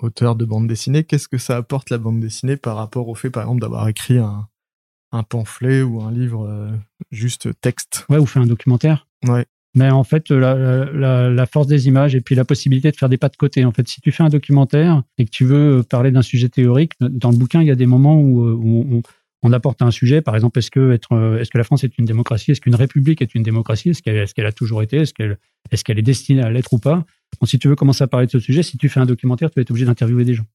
auteurs 0.00 0.36
de 0.36 0.44
bande 0.44 0.66
dessinée. 0.66 1.04
Qu'est-ce 1.04 1.28
que 1.28 1.38
ça 1.38 1.56
apporte 1.56 1.90
la 1.90 1.98
bande 1.98 2.20
dessinée 2.20 2.56
par 2.56 2.76
rapport 2.76 3.08
au 3.08 3.14
fait, 3.14 3.30
par 3.30 3.42
exemple, 3.42 3.60
d'avoir 3.60 3.88
écrit 3.88 4.18
un, 4.18 4.48
un, 5.12 5.22
pamphlet 5.22 5.82
ou 5.82 6.00
un 6.00 6.10
livre 6.10 6.46
euh, 6.48 6.70
juste 7.10 7.48
texte? 7.60 8.06
Ouais, 8.08 8.18
ou 8.18 8.26
fait 8.26 8.40
un 8.40 8.46
documentaire. 8.46 9.06
Ouais. 9.26 9.46
Mais 9.74 9.90
en 9.90 10.04
fait, 10.04 10.30
la, 10.30 10.54
la, 10.92 11.30
la, 11.30 11.46
force 11.46 11.66
des 11.66 11.88
images 11.88 12.14
et 12.14 12.20
puis 12.20 12.34
la 12.34 12.44
possibilité 12.44 12.90
de 12.90 12.96
faire 12.96 13.08
des 13.08 13.16
pas 13.16 13.30
de 13.30 13.36
côté. 13.36 13.64
En 13.64 13.72
fait, 13.72 13.88
si 13.88 14.00
tu 14.02 14.12
fais 14.12 14.22
un 14.22 14.28
documentaire 14.28 15.02
et 15.16 15.24
que 15.24 15.30
tu 15.30 15.44
veux 15.44 15.82
parler 15.82 16.10
d'un 16.10 16.22
sujet 16.22 16.50
théorique, 16.50 16.92
dans 17.00 17.30
le 17.30 17.36
bouquin, 17.38 17.62
il 17.62 17.68
y 17.68 17.70
a 17.70 17.74
des 17.74 17.86
moments 17.86 18.20
où, 18.20 18.44
euh, 18.46 18.52
où 18.52 18.86
on, 18.90 19.02
on 19.42 19.52
apporte 19.52 19.82
un 19.82 19.90
sujet, 19.90 20.20
par 20.22 20.34
exemple, 20.34 20.58
est-ce 20.58 20.70
que 20.70 20.92
être, 20.92 21.12
euh, 21.12 21.38
est-ce 21.38 21.50
que 21.50 21.58
la 21.58 21.64
France 21.64 21.84
est 21.84 21.98
une 21.98 22.04
démocratie, 22.04 22.52
est-ce 22.52 22.60
qu'une 22.60 22.74
république 22.74 23.22
est 23.22 23.34
une 23.34 23.42
démocratie, 23.42 23.90
est-ce 23.90 24.02
qu'elle, 24.02 24.16
est-ce 24.16 24.34
qu'elle 24.34 24.46
a 24.46 24.52
toujours 24.52 24.82
été, 24.82 24.98
est-ce 24.98 25.14
qu'elle, 25.14 25.38
est-ce 25.70 25.84
qu'elle 25.84 25.98
est 25.98 26.02
destinée 26.02 26.42
à 26.42 26.50
l'être 26.50 26.72
ou 26.72 26.78
pas? 26.78 27.04
Si 27.44 27.58
tu 27.58 27.68
veux 27.68 27.76
commencer 27.76 28.04
à 28.04 28.06
parler 28.06 28.26
de 28.26 28.30
ce 28.30 28.38
sujet, 28.38 28.62
si 28.62 28.78
tu 28.78 28.88
fais 28.88 29.00
un 29.00 29.06
documentaire, 29.06 29.50
tu 29.50 29.56
vas 29.56 29.62
être 29.62 29.70
obligé 29.70 29.86
d'interviewer 29.86 30.24
des 30.24 30.34
gens 30.34 30.46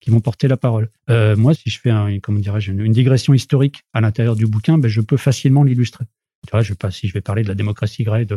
qui 0.00 0.10
vont 0.10 0.20
porter 0.20 0.46
la 0.46 0.56
parole. 0.56 0.90
Euh, 1.10 1.36
moi, 1.36 1.54
si 1.54 1.70
je 1.70 1.80
fais 1.80 1.90
un, 1.90 2.18
comment 2.20 2.38
dirais-je, 2.38 2.72
une, 2.72 2.92
digression 2.92 3.34
historique 3.34 3.82
à 3.94 4.00
l'intérieur 4.00 4.36
du 4.36 4.46
bouquin, 4.46 4.78
ben, 4.78 4.88
je 4.88 5.00
peux 5.00 5.16
facilement 5.16 5.64
l'illustrer. 5.64 6.04
Tu 6.46 6.62
je 6.62 6.74
pas, 6.74 6.90
si 6.90 7.08
je 7.08 7.14
vais 7.14 7.22
parler 7.22 7.42
de 7.42 7.48
la 7.48 7.54
démocratie 7.54 8.04
grecque, 8.04 8.30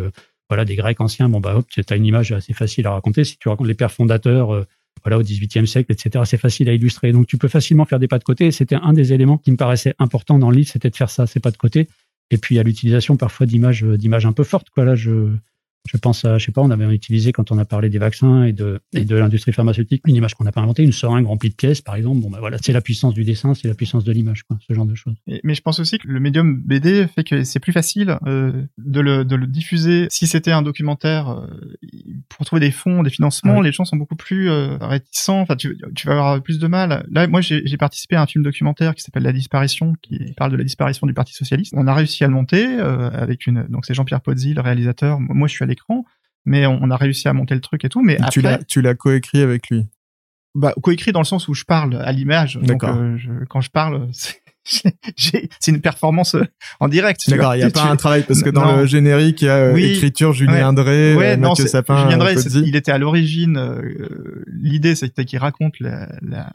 voilà, 0.49 0.65
des 0.65 0.75
Grecs 0.75 0.99
anciens, 0.99 1.29
bon, 1.29 1.39
bah, 1.39 1.55
hop, 1.55 1.67
tu 1.69 1.81
as 1.87 1.95
une 1.95 2.05
image 2.05 2.31
assez 2.31 2.53
facile 2.53 2.87
à 2.87 2.91
raconter. 2.91 3.23
Si 3.23 3.37
tu 3.37 3.49
racontes 3.49 3.67
les 3.67 3.75
pères 3.75 3.91
fondateurs, 3.91 4.53
euh, 4.53 4.65
voilà, 5.03 5.19
au 5.19 5.21
XVIIIe 5.21 5.67
siècle, 5.67 5.91
etc. 5.91 6.23
C'est 6.25 6.37
facile 6.37 6.69
à 6.69 6.73
illustrer. 6.73 7.11
Donc, 7.11 7.27
tu 7.27 7.37
peux 7.37 7.47
facilement 7.47 7.85
faire 7.85 7.99
des 7.99 8.07
pas 8.07 8.17
de 8.17 8.23
côté. 8.23 8.51
C'était 8.51 8.75
un 8.75 8.93
des 8.93 9.13
éléments 9.13 9.37
qui 9.37 9.51
me 9.51 9.57
paraissait 9.57 9.93
important 9.99 10.39
dans 10.39 10.49
le 10.49 10.57
livre, 10.57 10.69
c'était 10.69 10.89
de 10.89 10.95
faire 10.95 11.09
ça, 11.09 11.27
ces 11.27 11.39
pas 11.39 11.51
de 11.51 11.57
côté. 11.57 11.87
Et 12.31 12.37
puis, 12.37 12.57
a 12.57 12.63
l'utilisation 12.63 13.15
parfois 13.15 13.45
d'images, 13.45 13.83
euh, 13.83 13.97
d'images 13.97 14.25
un 14.25 14.33
peu 14.33 14.43
fortes. 14.43 14.67
Là, 14.75 14.95
je, 14.95 15.35
Je 15.91 15.97
pense 15.97 16.23
à, 16.23 16.37
je 16.37 16.45
sais 16.45 16.51
pas, 16.51 16.61
on 16.61 16.69
avait 16.69 16.93
utilisé 16.93 17.31
quand 17.31 17.51
on 17.51 17.57
a 17.57 17.65
parlé 17.65 17.89
des 17.89 17.97
vaccins 17.97 18.43
et 18.43 18.53
de, 18.53 18.79
et 18.93 19.05
de 19.05 19.15
l'industrie 19.15 19.53
pharmaceutique 19.53 20.03
une 20.05 20.15
image 20.15 20.35
qu'on 20.35 20.43
n'a 20.43 20.51
pas 20.51 20.61
inventée, 20.61 20.83
une 20.83 20.91
seringue 20.91 21.25
remplie 21.25 21.49
de 21.49 21.55
pièces, 21.55 21.81
par 21.81 21.95
exemple. 21.95 22.21
Bon, 22.21 22.29
ben 22.29 22.39
voilà, 22.39 22.57
c'est 22.61 22.73
la 22.73 22.81
puissance 22.81 23.15
du 23.15 23.23
dessin, 23.23 23.55
c'est 23.55 23.67
la 23.67 23.73
puissance 23.73 24.03
de 24.03 24.11
l'image, 24.11 24.43
quoi, 24.43 24.57
ce 24.67 24.73
genre 24.73 24.85
de 24.85 24.93
choses. 24.93 25.15
mais 25.43 25.55
je 25.55 25.61
pense 25.61 25.79
aussi 25.79 25.97
que 25.97 26.07
le 26.07 26.19
médium 26.19 26.61
BD 26.61 27.07
fait 27.07 27.23
que 27.23 27.43
c'est 27.43 27.59
plus 27.59 27.73
facile 27.73 28.17
euh, 28.27 28.63
de, 28.77 28.99
le, 28.99 29.25
de 29.25 29.35
le 29.35 29.47
diffuser. 29.47 30.07
Si 30.11 30.27
c'était 30.27 30.51
un 30.51 30.61
documentaire, 30.61 31.29
euh, 31.29 31.47
pour 32.29 32.45
trouver 32.45 32.59
des 32.59 32.71
fonds, 32.71 33.01
des 33.01 33.09
financements, 33.09 33.61
les 33.61 33.71
gens 33.71 33.85
sont 33.85 33.97
beaucoup 33.97 34.15
plus 34.15 34.49
euh, 34.49 34.77
réticents. 34.77 35.41
Enfin, 35.41 35.55
tu, 35.55 35.75
tu 35.95 36.07
vas 36.07 36.13
avoir 36.13 36.43
plus 36.43 36.59
de 36.59 36.67
mal. 36.67 37.07
Là, 37.11 37.27
moi, 37.27 37.41
j'ai 37.41 37.77
participé 37.77 38.15
à 38.15 38.21
un 38.21 38.27
film 38.27 38.43
documentaire 38.43 38.93
qui 38.93 39.01
s'appelle 39.01 39.23
La 39.23 39.33
disparition, 39.33 39.93
qui 40.01 40.33
parle 40.37 40.51
de 40.51 40.57
la 40.57 40.63
disparition 40.63 41.07
du 41.07 41.13
Parti 41.13 41.33
socialiste. 41.33 41.73
On 41.75 41.87
a 41.87 41.93
réussi 41.93 42.23
à 42.23 42.27
le 42.27 42.33
monter 42.33 42.65
avec 42.65 43.47
une. 43.47 43.65
Donc 43.69 43.85
c'est 43.85 43.93
Jean-Pierre 43.93 44.21
Pozzi, 44.21 44.53
le 44.53 44.61
réalisateur. 44.61 45.19
Moi, 45.19 45.47
je 45.47 45.53
suis 45.53 45.63
à 45.63 45.67
mais 46.45 46.65
on, 46.65 46.89
a 46.89 46.97
réussi 46.97 47.27
à 47.27 47.33
monter 47.33 47.55
le 47.55 47.61
truc 47.61 47.85
et 47.85 47.89
tout. 47.89 48.01
Mais 48.01 48.17
tu 48.31 48.41
l'as, 48.41 48.63
tu 48.63 48.81
l'as 48.81 48.95
coécrit 48.95 49.41
avec 49.41 49.69
lui? 49.69 49.87
Bah, 50.55 50.73
coécrit 50.81 51.11
dans 51.11 51.19
le 51.19 51.25
sens 51.25 51.47
où 51.47 51.53
je 51.53 51.63
parle 51.63 51.95
à 51.97 52.11
l'image. 52.11 52.57
Donc, 52.57 52.83
euh, 52.83 53.17
quand 53.49 53.61
je 53.61 53.69
parle, 53.69 54.09
c'est 55.17 55.71
une 55.71 55.81
performance 55.81 56.35
euh, 56.35 56.45
en 56.79 56.87
direct. 56.87 57.29
D'accord, 57.29 57.55
il 57.55 57.59
n'y 57.59 57.63
a 57.63 57.69
pas 57.69 57.85
un 57.85 57.95
travail 57.95 58.23
parce 58.23 58.41
que 58.43 58.49
dans 58.49 58.77
le 58.77 58.85
générique 58.85 59.41
il 59.41 59.45
y 59.45 59.49
a 59.49 59.55
euh, 59.55 59.75
écriture 59.75 60.33
Julien 60.33 60.73
Drey, 60.73 61.15
ouais, 61.15 61.37
Mathieu 61.37 61.67
Sapin, 61.67 62.03
Julien 62.03 62.17
Drey, 62.17 62.35
il 62.35 62.75
était 62.75 62.91
à 62.91 62.97
l'origine. 62.97 63.57
Euh, 63.57 64.43
l'idée 64.47 64.95
c'était 64.95 65.25
qu'il 65.25 65.39
raconte 65.39 65.79
la, 65.79 66.09
la, 66.21 66.51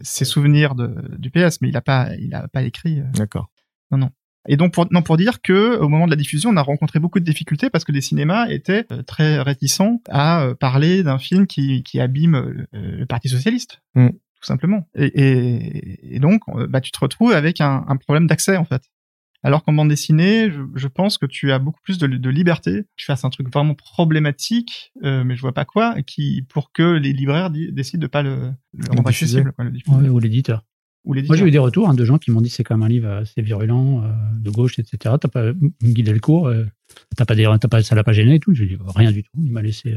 ses 0.00 0.24
souvenirs 0.24 0.74
de, 0.74 0.94
du 1.18 1.30
PS, 1.30 1.60
mais 1.60 1.68
il 1.68 1.76
a 1.76 1.82
pas, 1.82 2.10
il 2.18 2.34
a 2.34 2.48
pas 2.48 2.62
écrit. 2.62 3.02
D'accord. 3.14 3.50
Non, 3.90 3.98
non. 3.98 4.10
Et 4.48 4.56
donc 4.56 4.72
pour 4.72 4.86
non 4.90 5.02
pour 5.02 5.16
dire 5.16 5.42
que 5.42 5.76
au 5.78 5.88
moment 5.88 6.06
de 6.06 6.10
la 6.10 6.16
diffusion, 6.16 6.50
on 6.50 6.56
a 6.56 6.62
rencontré 6.62 6.98
beaucoup 6.98 7.20
de 7.20 7.24
difficultés 7.24 7.70
parce 7.70 7.84
que 7.84 7.92
les 7.92 8.00
cinémas 8.00 8.48
étaient 8.48 8.84
très 9.06 9.40
réticents 9.40 10.00
à 10.08 10.48
parler 10.60 11.02
d'un 11.02 11.18
film 11.18 11.46
qui 11.46 11.82
qui 11.82 12.00
abîme 12.00 12.66
le 12.72 13.04
Parti 13.06 13.28
socialiste. 13.28 13.80
Mm 13.94 14.10
tout 14.40 14.46
simplement. 14.46 14.88
Et, 14.94 16.18
donc, 16.20 16.42
euh, 16.48 16.66
bah, 16.66 16.80
tu 16.80 16.92
te 16.92 16.98
retrouves 16.98 17.32
avec 17.32 17.60
un, 17.60 17.84
problème 17.96 18.26
d'accès, 18.26 18.56
en 18.56 18.64
fait. 18.64 18.82
Alors 19.42 19.62
qu'en 19.62 19.72
bande 19.72 19.88
dessinée, 19.88 20.50
je, 20.50 20.88
pense 20.88 21.18
que 21.18 21.26
tu 21.26 21.52
as 21.52 21.58
beaucoup 21.58 21.80
plus 21.82 21.98
de, 21.98 22.30
liberté. 22.30 22.84
Tu 22.96 23.06
fasses 23.06 23.24
un 23.24 23.30
truc 23.30 23.52
vraiment 23.52 23.74
problématique, 23.74 24.92
euh, 25.04 25.24
mais 25.24 25.36
je 25.36 25.40
vois 25.40 25.52
pas 25.52 25.64
quoi, 25.64 26.02
qui 26.02 26.42
pour 26.48 26.72
que 26.72 26.82
les 26.82 27.12
libraires 27.12 27.50
décident 27.50 28.00
de 28.00 28.06
pas 28.06 28.22
le, 28.22 28.52
rendre 28.88 29.08
accessible, 29.08 29.52
ou 29.88 30.18
l'éditeur. 30.18 30.64
Moi, 31.06 31.36
j'ai 31.36 31.44
eu 31.44 31.50
des 31.50 31.58
retours 31.58 31.88
hein, 31.88 31.94
de 31.94 32.04
gens 32.04 32.18
qui 32.18 32.30
m'ont 32.30 32.40
dit 32.40 32.50
c'est 32.50 32.64
comme 32.64 32.82
un 32.82 32.88
livre 32.88 33.08
assez 33.08 33.40
virulent, 33.40 34.02
euh, 34.02 34.12
de 34.40 34.50
gauche, 34.50 34.78
etc. 34.78 35.14
T'as 35.20 35.28
pas 35.28 35.52
guidé 35.82 36.12
le 36.12 36.20
cours, 36.20 36.52
t'as 37.16 37.24
pas, 37.24 37.34
des, 37.34 37.48
pas, 37.70 37.82
ça 37.82 37.94
l'a 37.94 38.04
pas 38.04 38.12
gêné 38.12 38.34
et 38.34 38.40
tout. 38.40 38.54
J'ai 38.54 38.66
dit 38.66 38.76
rien 38.94 39.12
du 39.12 39.22
tout. 39.22 39.30
Il 39.40 39.52
m'a 39.52 39.62
laissé 39.62 39.96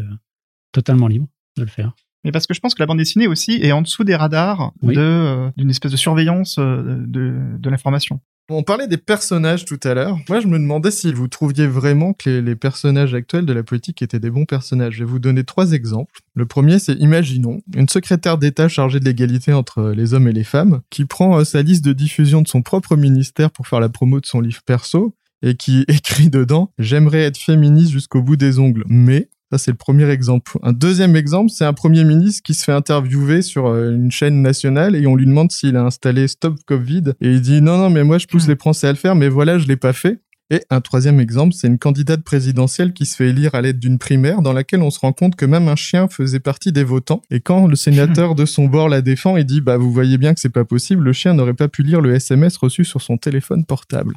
totalement 0.72 1.08
libre 1.08 1.28
de 1.58 1.64
le 1.64 1.70
faire 1.70 1.94
mais 2.24 2.32
parce 2.32 2.48
que 2.48 2.54
je 2.54 2.60
pense 2.60 2.76
que 2.76 2.82
la 2.82 2.86
bande 2.86 2.98
dessinée 2.98 3.28
aussi 3.28 3.60
est 3.62 3.72
en 3.72 3.82
dessous 3.82 4.04
des 4.04 4.16
radars 4.16 4.74
de 4.82 4.94
euh, 4.98 5.50
d'une 5.58 5.70
espèce 5.70 5.92
de 5.92 5.98
surveillance 5.98 6.58
euh, 6.60 7.04
de, 7.08 7.34
de 7.58 7.70
l'information. 7.70 8.20
On 8.52 8.64
parlait 8.64 8.88
des 8.88 8.98
personnages 8.98 9.64
tout 9.64 9.80
à 9.84 9.94
l'heure. 9.94 10.18
Moi, 10.28 10.40
je 10.40 10.48
me 10.48 10.58
demandais 10.58 10.90
si 10.90 11.14
vous 11.14 11.28
trouviez 11.28 11.68
vraiment 11.68 12.14
que 12.14 12.32
les, 12.32 12.42
les, 12.42 12.56
personnages 12.56 13.14
actuels 13.14 13.46
de 13.46 13.54
la 13.54 13.62
politique 13.62 14.02
étaient 14.02 14.20
des 14.20 14.32
bons 14.32 14.46
personnages. 14.46 14.96
Je 14.96 15.00
vais 15.04 15.10
vous 15.10 15.20
donner 15.20 15.44
trois 15.44 15.74
exemples. 15.74 16.22
Le 16.34 16.48
premier, 16.48 16.80
c'est 16.80 16.94
imaginons 16.94 17.62
une 17.76 17.88
secrétaire 17.88 18.40
d'État 18.40 18.68
chargée 18.68 19.00
de 19.00 19.06
l'égalité 19.06 19.54
entre 19.54 19.92
les 19.92 20.16
hommes 20.16 20.28
et 20.28 20.34
les 20.34 20.44
femmes, 20.44 20.82
qui 20.90 21.06
prend 21.06 21.38
euh, 21.38 21.44
sa 21.44 21.62
liste 21.62 21.86
de 21.86 21.94
diffusion 21.94 22.42
de 22.42 22.48
son 22.48 22.64
propre 22.64 22.96
ministère 22.96 23.52
pour 23.52 23.68
faire 23.68 23.80
la 23.80 23.90
promo 23.90 24.20
de 24.20 24.26
son 24.26 24.42
livre 24.42 24.64
perso, 24.66 25.14
et 25.44 25.56
qui 25.56 25.82
écrit 25.88 26.32
dedans 26.32 26.72
J'aimerais 26.80 27.22
être 27.22 27.38
féministe 27.38 27.92
jusqu'au 27.92 28.24
bout 28.24 28.36
des 28.36 28.58
ongles, 28.58 28.84
mais 28.88 29.30
ça, 29.52 29.58
c'est 29.58 29.72
le 29.72 29.78
premier 29.78 30.08
exemple. 30.10 30.60
Un 30.62 30.74
deuxième 30.74 31.16
exemple, 31.16 31.50
c'est 31.50 31.66
un 31.66 31.74
premier 31.74 32.04
ministre 32.04 32.44
qui 32.44 32.54
se 32.54 32.64
fait 32.64 32.72
interviewer 32.72 33.42
sur 33.42 33.68
euh, 33.68 33.92
une 33.92 34.12
chaîne 34.12 34.44
nationale 34.44 34.96
et 34.96 35.08
on 35.08 35.16
lui 35.16 35.26
demande 35.26 35.52
s'il 35.52 35.76
a 35.76 35.84
installé 35.84 36.28
Stop 36.28 36.56
Covid 36.68 37.14
et 37.20 37.32
il 37.32 37.42
dit 37.42 37.62
non, 37.62 37.78
non, 37.78 37.90
mais 37.90 38.04
moi, 38.04 38.20
je 38.20 38.28
pousse 38.28 38.48
les 38.48 38.56
Français 38.56 38.88
à 38.88 38.92
le 38.92 38.98
faire, 38.98 39.16
mais 39.16 39.28
voilà, 39.28 39.58
je 39.58 39.68
l'ai 39.68 39.76
pas 39.76 39.94
fait. 39.94 40.22
Et 40.52 40.62
un 40.70 40.82
troisième 40.82 41.20
exemple, 41.20 41.54
c'est 41.54 41.68
une 41.68 41.78
candidate 41.78 42.24
présidentielle 42.24 42.94
qui 42.94 43.06
se 43.06 43.16
fait 43.16 43.30
élire 43.30 43.54
à 43.54 43.62
l'aide 43.62 43.80
d'une 43.80 44.00
primaire 44.00 44.42
dans 44.42 44.54
laquelle 44.54 44.82
on 44.82 44.90
se 44.90 45.00
rend 45.00 45.14
compte 45.14 45.36
que 45.36 45.46
même 45.46 45.68
un 45.68 45.76
chien 45.76 46.08
faisait 46.08 46.40
partie 46.40 46.72
des 46.72 46.84
votants. 46.84 47.22
Et 47.30 47.40
quand 47.40 47.68
le 47.68 47.76
sénateur 47.76 48.34
de 48.36 48.46
son 48.46 48.66
bord 48.66 48.90
la 48.90 49.02
défend, 49.02 49.38
il 49.38 49.46
dit 49.46 49.62
bah 49.62 49.78
vous 49.78 49.92
voyez 49.92 50.18
bien 50.18 50.34
que 50.34 50.40
c'est 50.40 50.50
pas 50.50 50.66
possible, 50.66 51.04
le 51.04 51.14
chien 51.14 51.34
n'aurait 51.34 51.54
pas 51.54 51.68
pu 51.68 51.84
lire 51.84 52.02
le 52.02 52.14
SMS 52.16 52.58
reçu 52.58 52.84
sur 52.84 53.02
son 53.02 53.18
téléphone 53.18 53.66
portable. 53.66 54.16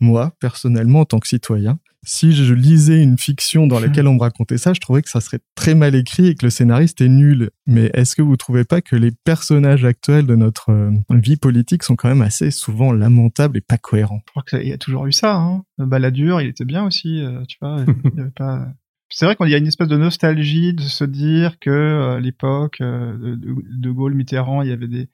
Moi, 0.00 0.32
personnellement, 0.40 1.00
en 1.00 1.04
tant 1.04 1.18
que 1.18 1.28
citoyen, 1.28 1.78
si 2.04 2.32
je 2.32 2.54
lisais 2.54 3.02
une 3.02 3.18
fiction 3.18 3.66
dans 3.66 3.80
laquelle 3.80 4.06
on 4.06 4.14
me 4.14 4.20
racontait 4.20 4.58
ça, 4.58 4.72
je 4.72 4.80
trouvais 4.80 5.02
que 5.02 5.10
ça 5.10 5.20
serait 5.20 5.40
très 5.54 5.74
mal 5.74 5.94
écrit 5.94 6.28
et 6.28 6.34
que 6.34 6.46
le 6.46 6.50
scénariste 6.50 7.00
est 7.00 7.08
nul. 7.08 7.50
Mais 7.66 7.90
est-ce 7.94 8.14
que 8.14 8.22
vous 8.22 8.36
trouvez 8.36 8.64
pas 8.64 8.80
que 8.80 8.96
les 8.96 9.10
personnages 9.10 9.84
actuels 9.84 10.26
de 10.26 10.36
notre 10.36 10.70
euh, 10.70 10.90
vie 11.10 11.36
politique 11.36 11.82
sont 11.82 11.96
quand 11.96 12.08
même 12.08 12.22
assez 12.22 12.50
souvent 12.50 12.92
lamentables 12.92 13.58
et 13.58 13.60
pas 13.60 13.78
cohérents? 13.78 14.22
Je 14.26 14.30
crois 14.30 14.42
qu'il 14.42 14.68
y 14.68 14.72
a 14.72 14.78
toujours 14.78 15.06
eu 15.06 15.12
ça. 15.12 15.36
Hein. 15.36 15.64
Balladur, 15.78 16.40
il 16.40 16.48
était 16.48 16.64
bien 16.64 16.84
aussi, 16.86 17.20
euh, 17.20 17.44
tu 17.48 17.58
vois. 17.60 17.84
il 18.04 18.16
y 18.16 18.20
avait 18.20 18.30
pas... 18.30 18.68
C'est 19.10 19.24
vrai 19.24 19.36
qu'il 19.36 19.48
y 19.48 19.54
a 19.54 19.58
une 19.58 19.66
espèce 19.66 19.88
de 19.88 19.96
nostalgie 19.96 20.74
de 20.74 20.82
se 20.82 21.04
dire 21.04 21.58
que 21.58 21.70
euh, 21.70 22.16
à 22.16 22.20
l'époque 22.20 22.80
de, 22.80 23.36
de, 23.36 23.90
Gaulle, 23.90 24.14
Mitterrand, 24.14 24.62
il 24.62 24.68
y 24.68 24.72
avait 24.72 24.86
des, 24.86 25.08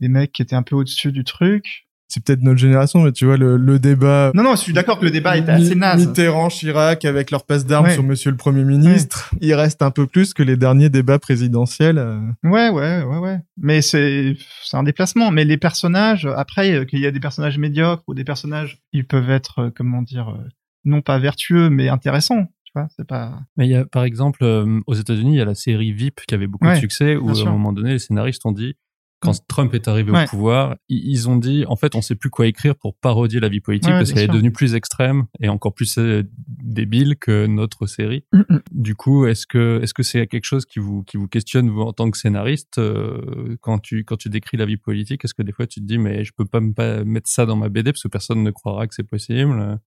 des 0.00 0.08
mecs 0.08 0.32
qui 0.32 0.42
étaient 0.42 0.54
un 0.54 0.62
peu 0.62 0.76
au-dessus 0.76 1.12
du 1.12 1.24
truc 1.24 1.88
c'est 2.12 2.22
peut-être 2.22 2.42
notre 2.42 2.58
génération, 2.58 3.00
mais 3.00 3.12
tu 3.12 3.24
vois, 3.24 3.38
le, 3.38 3.56
le 3.56 3.78
débat. 3.78 4.32
Non, 4.34 4.42
non, 4.42 4.54
je 4.54 4.60
suis 4.60 4.74
d'accord 4.74 4.98
que 4.98 5.06
le 5.06 5.10
débat 5.10 5.38
était 5.38 5.52
assez 5.52 5.74
naze. 5.74 6.06
Mitterrand, 6.06 6.48
Chirac, 6.48 7.06
avec 7.06 7.30
leur 7.30 7.46
passe 7.46 7.64
d'armes 7.64 7.88
sur 7.88 8.02
Monsieur 8.02 8.30
le 8.30 8.36
Premier 8.36 8.64
ministre, 8.64 9.34
il 9.40 9.54
reste 9.54 9.80
un 9.80 9.90
peu 9.90 10.06
plus 10.06 10.34
que 10.34 10.42
les 10.42 10.58
derniers 10.58 10.90
débats 10.90 11.18
présidentiels. 11.18 11.96
Euh. 11.96 12.20
Ouais, 12.44 12.68
ouais, 12.68 13.02
ouais, 13.02 13.18
ouais. 13.18 13.38
Mais 13.56 13.80
c'est, 13.80 14.36
c'est 14.62 14.76
un 14.76 14.82
déplacement. 14.82 15.30
Mais 15.30 15.46
les 15.46 15.56
personnages, 15.56 16.28
après, 16.36 16.74
euh, 16.74 16.84
qu'il 16.84 17.00
y 17.00 17.06
a 17.06 17.10
des 17.10 17.20
personnages 17.20 17.56
médiocres 17.56 18.02
ou 18.06 18.14
des 18.14 18.24
personnages, 18.24 18.82
ils 18.92 19.06
peuvent 19.06 19.30
être, 19.30 19.60
euh, 19.60 19.70
comment 19.74 20.02
dire, 20.02 20.36
non 20.84 21.00
pas 21.00 21.18
vertueux, 21.18 21.70
mais 21.70 21.88
intéressants. 21.88 22.44
Tu 22.64 22.72
vois, 22.74 22.88
c'est 22.94 23.06
pas. 23.06 23.40
Mais 23.56 23.66
il 23.66 23.70
y 23.70 23.74
a, 23.74 23.86
par 23.86 24.04
exemple, 24.04 24.44
aux 24.86 24.94
États-Unis, 24.94 25.34
il 25.34 25.38
y 25.38 25.42
a 25.42 25.46
la 25.46 25.54
série 25.54 25.92
VIP 25.92 26.20
qui 26.26 26.34
avait 26.34 26.46
beaucoup 26.46 26.68
de 26.68 26.74
succès, 26.74 27.16
où 27.16 27.30
à 27.30 27.40
un 27.40 27.52
moment 27.52 27.72
donné, 27.72 27.92
les 27.92 27.98
scénaristes 27.98 28.44
ont 28.44 28.52
dit 28.52 28.74
quand 29.22 29.46
Trump 29.46 29.72
est 29.74 29.86
arrivé 29.88 30.10
au 30.10 30.26
pouvoir, 30.26 30.76
ils 30.88 31.28
ont 31.28 31.36
dit 31.36 31.64
en 31.68 31.76
fait 31.76 31.94
on 31.94 32.02
sait 32.02 32.16
plus 32.16 32.28
quoi 32.28 32.46
écrire 32.46 32.74
pour 32.74 32.94
parodier 32.96 33.40
la 33.40 33.48
vie 33.48 33.60
politique 33.60 33.90
parce 33.90 34.12
qu'elle 34.12 34.24
est 34.24 34.28
devenue 34.28 34.52
plus 34.52 34.74
extrême 34.74 35.26
et 35.40 35.48
encore 35.48 35.72
plus 35.72 35.96
euh, 35.98 36.24
débile 36.48 37.16
que 37.16 37.46
notre 37.46 37.86
série. 37.86 38.24
Mm, 38.32 38.40
mm. 38.48 38.60
Du 38.72 38.94
coup, 38.96 39.26
est-ce 39.26 39.46
que 39.46 39.80
est-ce 39.82 39.94
que 39.94 40.02
c'est 40.02 40.26
quelque 40.26 40.44
chose 40.44 40.66
qui 40.66 40.80
vous 40.80 41.04
qui 41.04 41.16
vous 41.16 41.28
questionne 41.28 41.70
vous 41.70 41.82
en 41.82 41.92
tant 41.92 42.10
que 42.10 42.18
scénariste 42.18 42.78
euh, 42.78 43.56
quand 43.60 43.78
tu 43.78 44.04
quand 44.04 44.16
tu 44.16 44.28
décris 44.28 44.56
la 44.56 44.66
vie 44.66 44.76
politique? 44.76 45.24
Est-ce 45.24 45.34
que 45.34 45.42
des 45.42 45.52
fois 45.52 45.66
tu 45.66 45.80
te 45.80 45.86
dis 45.86 45.98
mais 45.98 46.24
je 46.24 46.32
peux 46.36 46.44
pas, 46.44 46.60
pas 46.74 47.04
mettre 47.04 47.30
ça 47.30 47.46
dans 47.46 47.56
ma 47.56 47.68
BD 47.68 47.92
parce 47.92 48.02
que 48.02 48.08
personne 48.08 48.42
ne 48.42 48.50
croira 48.50 48.88
que 48.88 48.94
c'est 48.94 49.08
possible? 49.08 49.78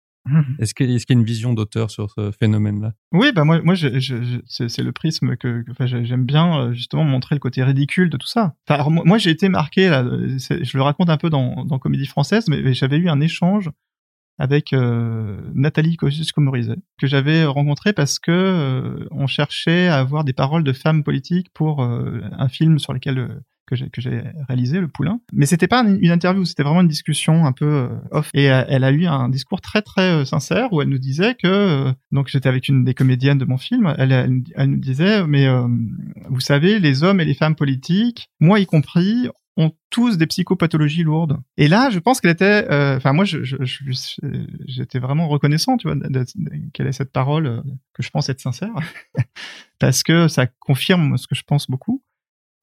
Est-ce 0.58 0.74
qu'il 0.74 0.90
y, 0.90 0.96
a 0.96 0.98
une 1.10 1.24
vision 1.24 1.52
d'auteur 1.52 1.90
sur 1.90 2.10
ce 2.10 2.30
phénomène-là? 2.30 2.92
Oui, 3.12 3.32
bah 3.32 3.44
moi, 3.44 3.60
moi, 3.62 3.74
c'est 3.76 4.82
le 4.82 4.92
prisme 4.92 5.36
que, 5.36 5.64
enfin, 5.70 5.86
j'aime 5.86 6.24
bien 6.24 6.58
euh, 6.58 6.72
justement 6.72 7.04
montrer 7.04 7.34
le 7.34 7.40
côté 7.40 7.62
ridicule 7.62 8.08
de 8.08 8.16
tout 8.16 8.26
ça. 8.26 8.54
Enfin, 8.68 8.88
moi, 8.88 9.18
j'ai 9.18 9.30
été 9.30 9.48
marqué 9.48 9.88
là, 9.88 10.02
je 10.04 10.76
le 10.76 10.82
raconte 10.82 11.10
un 11.10 11.18
peu 11.18 11.30
dans, 11.30 11.64
dans 11.64 11.78
Comédie 11.78 12.06
française, 12.06 12.48
mais, 12.48 12.74
j'avais 12.74 12.96
eu 12.96 13.08
un 13.08 13.20
échange 13.20 13.70
avec 14.38 14.72
euh, 14.72 15.40
Nathalie 15.54 15.96
Kosciusko-Morizet 15.96 16.76
que 16.98 17.06
j'avais 17.06 17.44
rencontré 17.44 17.92
parce 17.92 18.18
que 18.18 18.32
euh, 18.32 19.06
on 19.12 19.28
cherchait 19.28 19.86
à 19.86 19.98
avoir 19.98 20.24
des 20.24 20.32
paroles 20.32 20.64
de 20.64 20.72
femmes 20.72 21.04
politiques 21.04 21.50
pour 21.54 21.82
un 21.82 22.48
film 22.48 22.78
sur 22.78 22.92
lequel 22.92 23.42
que 23.66 23.76
j'ai 23.76 24.22
réalisé 24.48 24.80
le 24.80 24.88
poulain. 24.88 25.20
Mais 25.32 25.46
c'était 25.46 25.68
pas 25.68 25.80
une 25.80 26.10
interview 26.10 26.44
c'était 26.44 26.62
vraiment 26.62 26.82
une 26.82 26.88
discussion 26.88 27.46
un 27.46 27.52
peu 27.52 27.66
euh, 27.66 27.88
off. 28.10 28.30
Et 28.34 28.50
euh, 28.50 28.64
elle 28.68 28.84
a 28.84 28.90
eu 28.90 29.06
un 29.06 29.28
discours 29.28 29.60
très 29.60 29.82
très 29.82 30.10
euh, 30.10 30.24
sincère 30.24 30.72
où 30.72 30.82
elle 30.82 30.88
nous 30.88 30.98
disait 30.98 31.34
que 31.34 31.92
donc 32.12 32.28
j'étais 32.28 32.48
avec 32.48 32.68
une 32.68 32.84
des 32.84 32.94
comédiennes 32.94 33.38
de 33.38 33.44
mon 33.44 33.58
film. 33.58 33.94
Elle 33.98 34.12
elle, 34.12 34.70
nous 34.70 34.80
disait 34.80 35.26
mais 35.26 35.48
vous 36.28 36.40
savez 36.40 36.78
les 36.78 37.02
hommes 37.02 37.20
et 37.20 37.24
les 37.24 37.34
femmes 37.34 37.56
politiques 37.56 38.28
moi 38.40 38.60
y 38.60 38.66
compris 38.66 39.28
ont 39.56 39.72
tous 39.90 40.18
des 40.18 40.26
psychopathologies 40.26 41.04
lourdes. 41.04 41.38
Et 41.56 41.68
là, 41.68 41.88
je 41.88 42.00
pense 42.00 42.20
qu'elle 42.20 42.32
était, 42.32 42.66
enfin 42.96 43.12
moi, 43.12 43.24
je, 43.24 43.38
j'étais 44.66 44.98
vraiment 44.98 45.28
reconnaissant, 45.28 45.76
tu 45.76 45.88
vois, 45.88 45.96
qu'elle 46.72 46.88
ait 46.88 46.92
cette 46.92 47.12
parole 47.12 47.62
que 47.92 48.02
je 48.02 48.10
pense 48.10 48.28
être 48.28 48.40
sincère, 48.40 48.74
parce 49.78 50.02
que 50.02 50.26
ça 50.26 50.48
confirme 50.58 51.16
ce 51.18 51.28
que 51.28 51.36
je 51.36 51.44
pense 51.46 51.70
beaucoup 51.70 52.02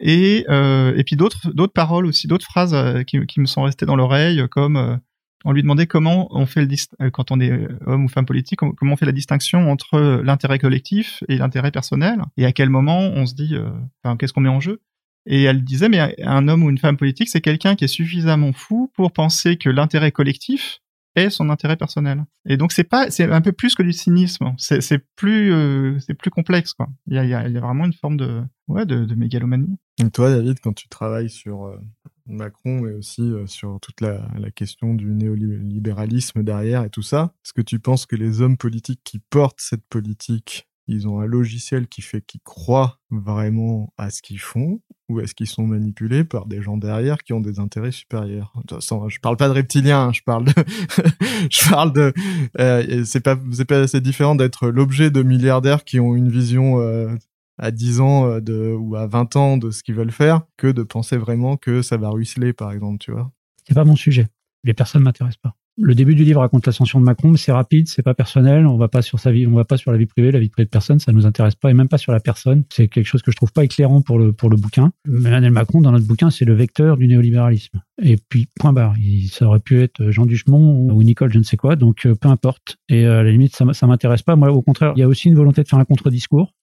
et 0.01 0.45
euh, 0.49 0.93
et 0.97 1.03
puis 1.03 1.15
d'autres 1.15 1.51
d'autres 1.53 1.73
paroles 1.73 2.05
aussi, 2.05 2.27
d'autres 2.27 2.45
phrases 2.45 2.73
euh, 2.73 3.03
qui, 3.03 3.25
qui 3.27 3.39
me 3.39 3.45
sont 3.45 3.63
restées 3.63 3.85
dans 3.85 3.95
l'oreille, 3.95 4.43
comme 4.49 4.75
euh, 4.75 4.97
on 5.45 5.51
lui 5.51 5.61
demandait 5.61 5.87
comment 5.87 6.27
on 6.31 6.45
fait 6.45 6.65
le 6.65 7.09
quand 7.11 7.31
on 7.31 7.39
est 7.39 7.67
homme 7.85 8.05
ou 8.05 8.09
femme 8.09 8.25
politique, 8.25 8.59
comment 8.59 8.93
on 8.93 8.97
fait 8.97 9.05
la 9.05 9.11
distinction 9.11 9.71
entre 9.71 10.21
l'intérêt 10.23 10.59
collectif 10.59 11.23
et 11.29 11.37
l'intérêt 11.37 11.71
personnel, 11.71 12.21
et 12.37 12.45
à 12.45 12.51
quel 12.51 12.69
moment 12.69 12.99
on 12.99 13.25
se 13.25 13.33
dit, 13.33 13.55
enfin, 14.03 14.17
qu'est-ce 14.17 14.33
qu'on 14.33 14.41
met 14.41 14.49
en 14.49 14.59
jeu. 14.59 14.81
Et 15.25 15.43
elle 15.43 15.63
disait, 15.63 15.89
mais 15.89 16.15
un 16.23 16.47
homme 16.47 16.63
ou 16.63 16.69
une 16.69 16.77
femme 16.77 16.97
politique, 16.97 17.29
c'est 17.29 17.41
quelqu'un 17.41 17.75
qui 17.75 17.85
est 17.85 17.87
suffisamment 17.87 18.53
fou 18.53 18.91
pour 18.95 19.11
penser 19.11 19.57
que 19.57 19.69
l'intérêt 19.69 20.11
collectif 20.11 20.79
et 21.15 21.29
son 21.29 21.49
intérêt 21.49 21.75
personnel. 21.75 22.25
Et 22.45 22.57
donc 22.57 22.71
c'est 22.71 22.83
pas, 22.83 23.11
c'est 23.11 23.29
un 23.29 23.41
peu 23.41 23.51
plus 23.51 23.75
que 23.75 23.83
du 23.83 23.93
cynisme. 23.93 24.53
C'est, 24.57 24.81
c'est 24.81 24.99
plus, 25.15 25.53
euh, 25.53 25.99
c'est 25.99 26.13
plus 26.13 26.31
complexe 26.31 26.73
quoi. 26.73 26.87
Il 27.07 27.15
y 27.15 27.19
a, 27.19 27.23
il 27.23 27.29
y 27.29 27.57
a, 27.57 27.61
vraiment 27.61 27.85
une 27.85 27.93
forme 27.93 28.17
de, 28.17 28.41
ouais, 28.67 28.85
de, 28.85 29.15
mégalomanie. 29.15 29.77
Et 30.03 30.09
toi, 30.09 30.29
David, 30.29 30.59
quand 30.61 30.73
tu 30.73 30.87
travailles 30.87 31.29
sur 31.29 31.65
euh, 31.65 31.77
Macron, 32.25 32.81
mais 32.81 32.93
aussi 32.93 33.21
euh, 33.21 33.45
sur 33.45 33.79
toute 33.81 34.01
la 34.01 34.21
question 34.55 34.93
du 34.93 35.05
néolibéralisme 35.05 36.43
derrière 36.43 36.83
et 36.83 36.89
tout 36.89 37.03
ça, 37.03 37.33
est-ce 37.45 37.53
que 37.53 37.61
tu 37.61 37.79
penses 37.79 38.05
que 38.05 38.15
les 38.15 38.41
hommes 38.41 38.57
politiques 38.57 39.01
qui 39.03 39.19
portent 39.19 39.59
cette 39.59 39.85
politique 39.87 40.67
ils 40.91 41.07
ont 41.07 41.19
un 41.19 41.25
logiciel 41.25 41.87
qui 41.87 42.01
fait 42.01 42.21
qu'ils 42.21 42.41
croient 42.41 42.99
vraiment 43.09 43.93
à 43.97 44.09
ce 44.09 44.21
qu'ils 44.21 44.39
font 44.39 44.81
ou 45.09 45.19
est-ce 45.19 45.33
qu'ils 45.33 45.47
sont 45.47 45.65
manipulés 45.65 46.23
par 46.23 46.45
des 46.45 46.61
gens 46.61 46.77
derrière 46.77 47.23
qui 47.23 47.33
ont 47.33 47.41
des 47.41 47.59
intérêts 47.59 47.91
supérieurs. 47.91 48.51
De 48.55 48.61
toute 48.61 48.71
façon, 48.75 49.09
je 49.09 49.19
parle 49.19 49.37
pas 49.37 49.47
de 49.47 49.53
reptiliens 49.53 50.07
hein, 50.07 50.13
je 50.13 50.21
parle 50.21 50.45
de 50.45 50.53
je 51.49 51.69
parle 51.69 51.93
de 51.93 52.13
euh, 52.59 53.03
c'est 53.05 53.21
pas 53.21 53.37
c'est 53.51 53.65
pas 53.65 53.79
assez 53.79 54.01
différent 54.01 54.35
d'être 54.35 54.67
l'objet 54.67 55.09
de 55.09 55.23
milliardaires 55.23 55.83
qui 55.83 55.99
ont 55.99 56.15
une 56.15 56.29
vision 56.29 56.79
euh, 56.79 57.15
à 57.57 57.71
10 57.71 58.01
ans 58.01 58.27
euh, 58.27 58.39
de 58.41 58.75
ou 58.77 58.95
à 58.95 59.07
20 59.07 59.35
ans 59.35 59.57
de 59.57 59.71
ce 59.71 59.83
qu'ils 59.83 59.95
veulent 59.95 60.11
faire 60.11 60.41
que 60.57 60.67
de 60.67 60.83
penser 60.83 61.17
vraiment 61.17 61.57
que 61.57 61.81
ça 61.81 61.97
va 61.97 62.09
ruisseler 62.09 62.53
par 62.53 62.71
exemple 62.71 62.97
tu 62.99 63.11
vois. 63.11 63.31
C'est 63.67 63.75
pas 63.75 63.85
mon 63.85 63.95
sujet. 63.95 64.27
Les 64.63 64.73
personnes 64.73 65.03
m'intéressent 65.03 65.41
pas 65.41 65.55
le 65.81 65.95
début 65.95 66.15
du 66.15 66.23
livre 66.23 66.41
raconte 66.41 66.65
l'ascension 66.65 66.99
de 66.99 67.05
Macron, 67.05 67.29
mais 67.29 67.37
c'est 67.37 67.51
rapide, 67.51 67.87
c'est 67.87 68.03
pas 68.03 68.13
personnel, 68.13 68.67
on 68.67 68.77
va 68.77 68.87
pas 68.87 69.01
sur 69.01 69.19
sa 69.19 69.31
vie, 69.31 69.47
on 69.47 69.55
va 69.55 69.65
pas 69.65 69.77
sur 69.77 69.91
la 69.91 69.97
vie 69.97 70.05
privée, 70.05 70.31
la 70.31 70.39
vie 70.39 70.49
privée 70.49 70.65
de 70.65 70.69
personne, 70.69 70.99
ça 70.99 71.11
nous 71.11 71.25
intéresse 71.25 71.55
pas, 71.55 71.71
et 71.71 71.73
même 71.73 71.87
pas 71.87 71.97
sur 71.97 72.11
la 72.11 72.19
personne. 72.19 72.63
C'est 72.71 72.87
quelque 72.87 73.05
chose 73.05 73.21
que 73.21 73.31
je 73.31 73.35
trouve 73.35 73.51
pas 73.51 73.63
éclairant 73.63 74.01
pour 74.01 74.19
le, 74.19 74.31
pour 74.31 74.49
le 74.49 74.57
bouquin. 74.57 74.91
Emmanuel 75.07 75.51
Macron, 75.51 75.81
dans 75.81 75.91
notre 75.91 76.07
bouquin, 76.07 76.29
c'est 76.29 76.45
le 76.45 76.53
vecteur 76.53 76.97
du 76.97 77.07
néolibéralisme. 77.07 77.81
Et 78.01 78.17
puis, 78.29 78.47
point 78.59 78.73
barre. 78.73 78.95
Il, 78.99 79.29
ça 79.29 79.45
aurait 79.45 79.59
pu 79.59 79.81
être 79.81 80.11
Jean 80.11 80.25
Duchemont 80.25 80.91
ou 80.91 81.03
Nicole, 81.03 81.33
je 81.33 81.39
ne 81.39 81.43
sais 81.43 81.57
quoi, 81.57 81.75
donc 81.75 82.05
euh, 82.05 82.15
peu 82.15 82.29
importe. 82.29 82.77
Et 82.89 83.05
euh, 83.05 83.19
à 83.19 83.23
la 83.23 83.31
limite, 83.31 83.55
ça, 83.55 83.65
ça 83.73 83.87
m'intéresse 83.87 84.21
pas. 84.21 84.35
Moi, 84.35 84.51
au 84.51 84.61
contraire, 84.61 84.93
il 84.95 84.99
y 84.99 85.03
a 85.03 85.07
aussi 85.07 85.29
une 85.29 85.35
volonté 85.35 85.63
de 85.63 85.67
faire 85.67 85.79
un 85.79 85.85
contre-discours 85.85 86.53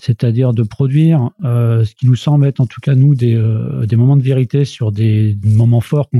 c'est-à-dire 0.00 0.52
de 0.52 0.62
produire 0.62 1.30
euh, 1.44 1.84
ce 1.84 1.94
qui 1.94 2.06
nous 2.06 2.16
semble 2.16 2.46
être 2.46 2.60
en 2.60 2.66
tout 2.66 2.80
cas 2.80 2.94
nous 2.94 3.14
des, 3.14 3.34
euh, 3.34 3.86
des 3.86 3.96
moments 3.96 4.16
de 4.16 4.22
vérité 4.22 4.64
sur 4.64 4.92
des 4.92 5.38
moments 5.42 5.80
forts 5.80 6.10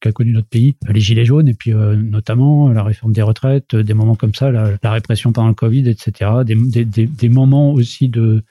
qu'a 0.00 0.12
connu 0.12 0.32
notre 0.32 0.48
pays, 0.48 0.76
les 0.88 1.00
gilets 1.00 1.24
jaunes 1.24 1.48
et 1.48 1.54
puis 1.54 1.72
euh, 1.72 1.96
notamment 1.96 2.68
la 2.70 2.82
réforme 2.82 3.12
des 3.12 3.22
retraites, 3.22 3.74
des 3.74 3.94
moments 3.94 4.14
comme 4.14 4.34
ça, 4.34 4.50
la, 4.50 4.78
répression 4.84 5.32
pendant 5.32 5.48
le 5.48 5.54
Covid, 5.54 5.88
etc. 5.88 6.30
Des, 6.44 6.84
des, 6.84 7.28
moments 7.28 7.72
aussi 7.72 8.08
de, 8.08 8.42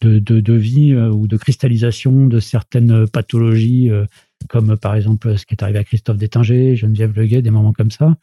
de, 0.00 0.18
de, 0.18 0.40
de 0.40 0.52
vie 0.52 0.94
ou 0.94 1.26
de 1.26 1.36
cristallisation 1.36 2.26
de 2.26 2.38
certaines 2.38 3.06
pathologies, 3.08 3.90
comme 4.48 4.76
par 4.76 4.94
exemple 4.94 5.38
ce 5.38 5.46
qui 5.46 5.54
est 5.54 5.62
arrivé 5.62 5.78
à 5.78 5.84
Christophe 5.84 6.18
Détinger, 6.18 6.76
Geneviève 6.76 7.16
Leguet, 7.16 7.42
des 7.42 7.50
moments 7.50 7.72
comme 7.72 7.90
ça. 7.90 8.16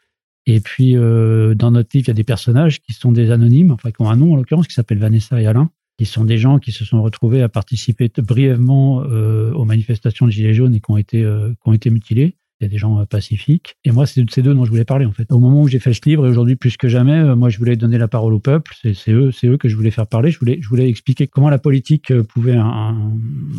Et 0.45 0.59
puis, 0.59 0.93
dans 0.93 1.71
notre 1.71 1.89
livre, 1.93 2.05
il 2.05 2.07
y 2.07 2.11
a 2.11 2.13
des 2.13 2.23
personnages 2.23 2.81
qui 2.81 2.93
sont 2.93 3.11
des 3.11 3.31
anonymes, 3.31 3.71
enfin, 3.71 3.91
qui 3.91 4.01
ont 4.01 4.09
un 4.09 4.15
nom 4.15 4.33
en 4.33 4.35
l'occurrence, 4.35 4.67
qui 4.67 4.73
s'appellent 4.73 4.99
Vanessa 4.99 5.41
et 5.41 5.47
Alain, 5.47 5.69
qui 6.03 6.11
sont 6.11 6.25
des 6.25 6.37
gens 6.37 6.59
qui 6.59 6.73
se 6.73 6.83
sont 6.83 7.01
retrouvés 7.01 7.41
à 7.41 7.47
participer 7.47 8.11
brièvement 8.17 9.03
euh, 9.03 9.53
aux 9.53 9.63
manifestations 9.63 10.25
de 10.25 10.31
Gilets 10.31 10.53
jaunes 10.53 10.75
et 10.75 10.81
qui 10.81 10.91
ont 10.91 10.97
été, 10.97 11.23
euh, 11.23 11.51
qui 11.51 11.69
ont 11.69 11.71
été 11.71 11.89
mutilés 11.89 12.35
des 12.67 12.77
gens 12.77 12.99
euh, 12.99 13.05
pacifiques. 13.05 13.75
Et 13.83 13.91
moi, 13.91 14.05
c'est 14.05 14.23
de 14.23 14.31
ces 14.31 14.41
deux 14.41 14.53
dont 14.53 14.65
je 14.65 14.69
voulais 14.69 14.85
parler, 14.85 15.05
en 15.05 15.11
fait. 15.11 15.31
Au 15.31 15.39
moment 15.39 15.61
où 15.61 15.67
j'ai 15.67 15.79
fait 15.79 15.93
ce 15.93 16.01
livre, 16.05 16.25
et 16.25 16.29
aujourd'hui 16.29 16.55
plus 16.55 16.77
que 16.77 16.87
jamais, 16.87 17.19
euh, 17.19 17.35
moi, 17.35 17.49
je 17.49 17.57
voulais 17.57 17.75
donner 17.75 17.97
la 17.97 18.07
parole 18.07 18.33
au 18.33 18.39
peuple. 18.39 18.73
C'est 18.93 19.11
eux, 19.11 19.31
eux 19.45 19.57
que 19.57 19.69
je 19.69 19.75
voulais 19.75 19.91
faire 19.91 20.07
parler. 20.07 20.31
Je 20.31 20.39
voulais, 20.39 20.59
je 20.61 20.67
voulais 20.67 20.89
expliquer 20.89 21.27
comment 21.27 21.49
la 21.49 21.59
politique 21.59 22.11
euh, 22.11 22.23
pouvait 22.23 22.59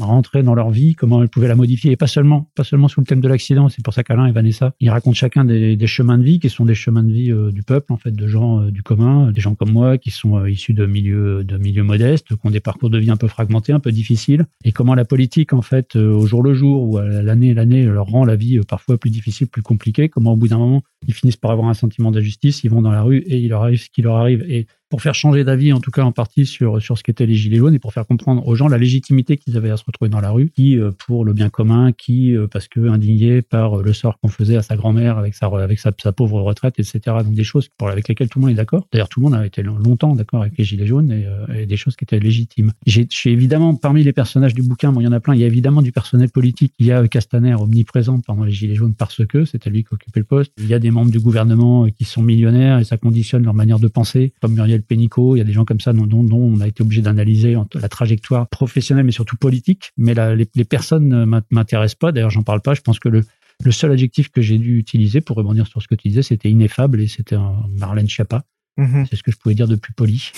rentrer 0.01 0.43
dans 0.43 0.55
leur 0.55 0.71
vie, 0.71 0.95
comment 0.95 1.23
elle 1.23 1.29
pouvait 1.29 1.49
la 1.49 1.57
modifier, 1.57 1.93
et 1.93 1.97
pas 1.97 2.07
seulement, 2.07 2.51
pas 2.55 2.65
seulement 2.65 2.89
sous 2.89 3.01
le 3.01 3.07
thème 3.07 3.21
de 3.21 3.29
l'accident. 3.29 3.69
C'est 3.69 3.85
pour 3.85 3.95
ça 3.95 4.03
qu'Alain 4.03 4.27
et 4.27 4.33
Vanessa, 4.33 4.75
ils 4.81 4.91
racontent 4.91 5.15
chacun 5.15 5.45
des, 5.45 5.87
chemins 5.87 6.19
de 6.19 6.25
vie 6.25 6.41
qui 6.41 6.49
sont 6.49 6.65
des 6.65 6.75
chemins 6.75 7.03
de 7.03 7.13
vie 7.13 7.33
du 7.53 7.63
peuple, 7.63 7.93
en 7.93 7.97
fait, 7.97 8.11
de 8.11 8.27
gens 8.27 8.63
du 8.63 8.83
commun, 8.83 9.31
des 9.33 9.41
gens 9.41 9.55
comme 9.55 9.71
moi 9.71 9.99
qui 9.99 10.11
sont 10.11 10.45
issus 10.47 10.73
de 10.73 10.87
milieux, 10.87 11.45
de 11.45 11.59
milieux 11.59 11.83
modestes, 11.83 12.29
qui 12.29 12.35
ont 12.43 12.51
des 12.51 12.61
parcours 12.61 12.91
de 12.91 12.99
vie 12.99 13.11
un 13.11 13.17
peu 13.17 13.29
fragmentés, 13.29 13.73
un 13.73 13.81
peu 13.81 13.93
difficiles, 13.93 14.47
et 14.65 14.73
comment 14.73 14.95
la 14.95 15.05
politique, 15.05 15.53
en 15.53 15.63
fait, 15.63 15.97
au 15.97 16.27
jour 16.27 16.43
le 16.43 16.55
jour 16.55 16.89
ou 16.89 16.99
l'année 16.99 17.55
l'année, 17.55 17.85
leur 17.85 18.07
rend 18.07 18.25
la 18.25 18.37
vie 18.37 18.61
parfois 18.67 18.94
plus 18.99 19.11
difficile, 19.11 19.49
plus 19.49 19.63
compliqué, 19.63 20.09
comment 20.09 20.33
au 20.33 20.37
bout 20.37 20.49
d'un 20.49 20.59
moment, 20.59 20.83
ils 21.07 21.15
finissent 21.15 21.37
par 21.37 21.51
avoir 21.51 21.69
un 21.69 21.75
sentiment 21.75 22.11
d'injustice, 22.11 22.65
ils 22.65 22.71
vont 22.71 22.83
dans 22.83 22.93
la 22.93 23.03
rue 23.03 23.19
et 23.19 23.39
il 23.39 23.49
leur 23.49 23.63
arrive 23.63 23.81
ce 23.81 23.91
qui 23.91 24.03
leur 24.03 24.17
arrive. 24.17 24.45
Et 24.49 24.67
pour 24.91 25.03
faire 25.03 25.15
changer 25.15 25.45
d'avis, 25.45 25.73
en 25.73 25.81
tout 25.81 25.91
cas 25.91 26.03
en 26.03 26.13
partie 26.13 26.47
sur 26.47 26.81
sur 26.81 26.99
ce 26.99 27.03
qu'étaient 27.03 27.27
les 27.27 27.35
gilets 27.35 27.59
jaunes 27.59 27.75
et 27.75 27.79
pour 27.79 27.93
faire 27.93 28.07
comprendre 28.07 28.47
aux 28.47 28.55
gens 28.55 28.69
la 28.69 28.79
légitimité 28.79 29.37
qu'ils 29.37 29.57
avaient 29.57 29.71
à 29.71 29.77
se 29.77 29.85
retrouver 29.85 30.09
dans 30.09 30.21
la 30.21 30.31
rue, 30.31 30.51
qui 30.51 30.79
euh, 30.79 30.91
pour 31.07 31.25
le 31.25 31.33
bien 31.33 31.49
commun, 31.49 31.93
qui 31.93 32.37
euh, 32.37 32.47
parce 32.47 32.69
que 32.69 32.89
indigné 32.89 33.43
par 33.43 33.79
le 33.79 33.93
sort 33.93 34.19
qu'on 34.21 34.29
faisait 34.29 34.57
à 34.57 34.63
sa 34.63 34.77
grand-mère 34.77 35.19
avec 35.19 35.35
sa 35.35 35.47
avec 35.47 35.79
sa, 35.79 35.93
pauvre 36.13 36.41
retraite, 36.41 36.75
etc. 36.79 37.01
Donc 37.25 37.35
des 37.35 37.45
choses 37.45 37.69
avec 37.81 38.09
lesquelles 38.09 38.29
tout 38.29 38.39
le 38.39 38.45
monde 38.45 38.53
est 38.53 38.57
d'accord. 38.57 38.87
D'ailleurs, 38.93 39.09
tout 39.09 39.21
le 39.21 39.25
monde 39.25 39.35
a 39.35 39.47
été 39.47 39.63
longtemps 39.63 40.15
d'accord 40.15 40.43
avec 40.43 40.57
les 40.59 40.65
gilets 40.65 40.87
jaunes 40.87 41.11
et, 41.11 41.27
euh, 41.27 41.63
et, 41.63 41.67
des 41.67 41.77
choses 41.77 41.97
qui 41.97 42.05
étaient 42.05 42.21
légitimes. 42.21 42.73
J'ai 42.87 43.07
évidemment 43.27 43.75
parmi 43.75 44.03
les 44.03 44.13
personnages 44.13 44.55
du 44.55 44.63
bouquin, 44.63 44.93
bon, 44.93 45.01
il 45.01 45.05
y 45.05 45.09
en 45.09 45.13
a 45.13 45.21
plein. 45.21 45.35
Il 45.35 45.41
y 45.41 45.45
a 45.45 45.47
évidemment 45.47 45.83
du 45.83 45.93
personnel 45.93 46.31
politique. 46.31 46.73
Il 46.79 46.87
y 46.87 46.93
a 46.93 47.07
Castaner 47.09 47.55
omniprésent 47.55 48.21
pendant 48.21 48.45
les 48.45 48.53
gilets 48.53 48.75
jaunes 48.75 48.95
parce 48.95 49.25
que 49.27 49.45
c'était 49.45 49.71
lui 49.71 49.85
qui 49.85 49.95
occupait 49.95 50.21
le 50.21 50.27
poste. 50.27 50.53
Il 50.59 50.67
y 50.67 50.75
a 50.75 50.79
des 50.79 50.91
membres 50.91 51.11
du 51.11 51.21
gouvernement 51.21 51.87
qui 51.89 52.05
sont 52.05 52.23
millionnaires 52.23 52.79
et 52.79 52.85
ça 52.85 52.97
conditionne 52.97 53.45
leur 53.45 53.55
manière 53.55 53.79
de 53.79 53.89
penser, 53.89 54.33
comme 54.41 54.55
Muriel 54.55 54.74
Pénicaud. 54.83 55.37
Il 55.37 55.39
y 55.39 55.43
a 55.43 55.45
des 55.45 55.53
gens 55.53 55.65
comme 55.65 55.81
ça 55.81 55.93
dont, 55.93 56.07
dont, 56.07 56.37
on 56.37 56.61
a 56.61 56.69
été 56.69 56.83
obligé 56.83 57.03
d'analyser 57.03 57.57
la 57.75 57.89
trajectoire 57.89 58.49
professionnelle, 58.49 59.05
mais 59.05 59.13
surtout 59.13 59.37
politique. 59.37 59.93
Mais 59.97 60.15
la, 60.15 60.35
les, 60.35 60.49
les, 60.55 60.65
personnes 60.65 61.09
ne 61.09 61.25
m'intéressent 61.51 61.99
pas. 61.99 62.13
D'ailleurs, 62.13 62.31
j'en 62.31 62.43
parle 62.43 62.61
pas. 62.61 62.75
Je 62.75 62.81
pense 62.81 62.99
que 62.99 63.09
le, 63.09 63.25
le 63.63 63.73
seul 63.73 63.93
adjectif 63.93 64.31
que 64.31 64.43
j'ai 64.43 64.59
dû 64.59 64.79
utiliser 64.79 65.21
pour 65.21 65.37
rebondir 65.37 65.67
sur 65.67 65.83
ce 65.83 65.89
que 65.89 65.95
tu 65.95 66.09
disais, 66.09 66.23
c'était 66.23 66.51
ineffable 66.51 67.01
et 67.01 67.07
c'était 67.07 67.37
un 67.37 67.63
Marlène 67.77 68.09
Schiappa. 68.09 68.45
Mm-hmm. 68.79 69.07
C'est 69.09 69.17
ce 69.17 69.23
que 69.23 69.31
je 69.31 69.37
pouvais 69.37 69.55
dire 69.55 69.69
de 69.69 69.77
plus 69.77 69.93
poli. 69.93 70.31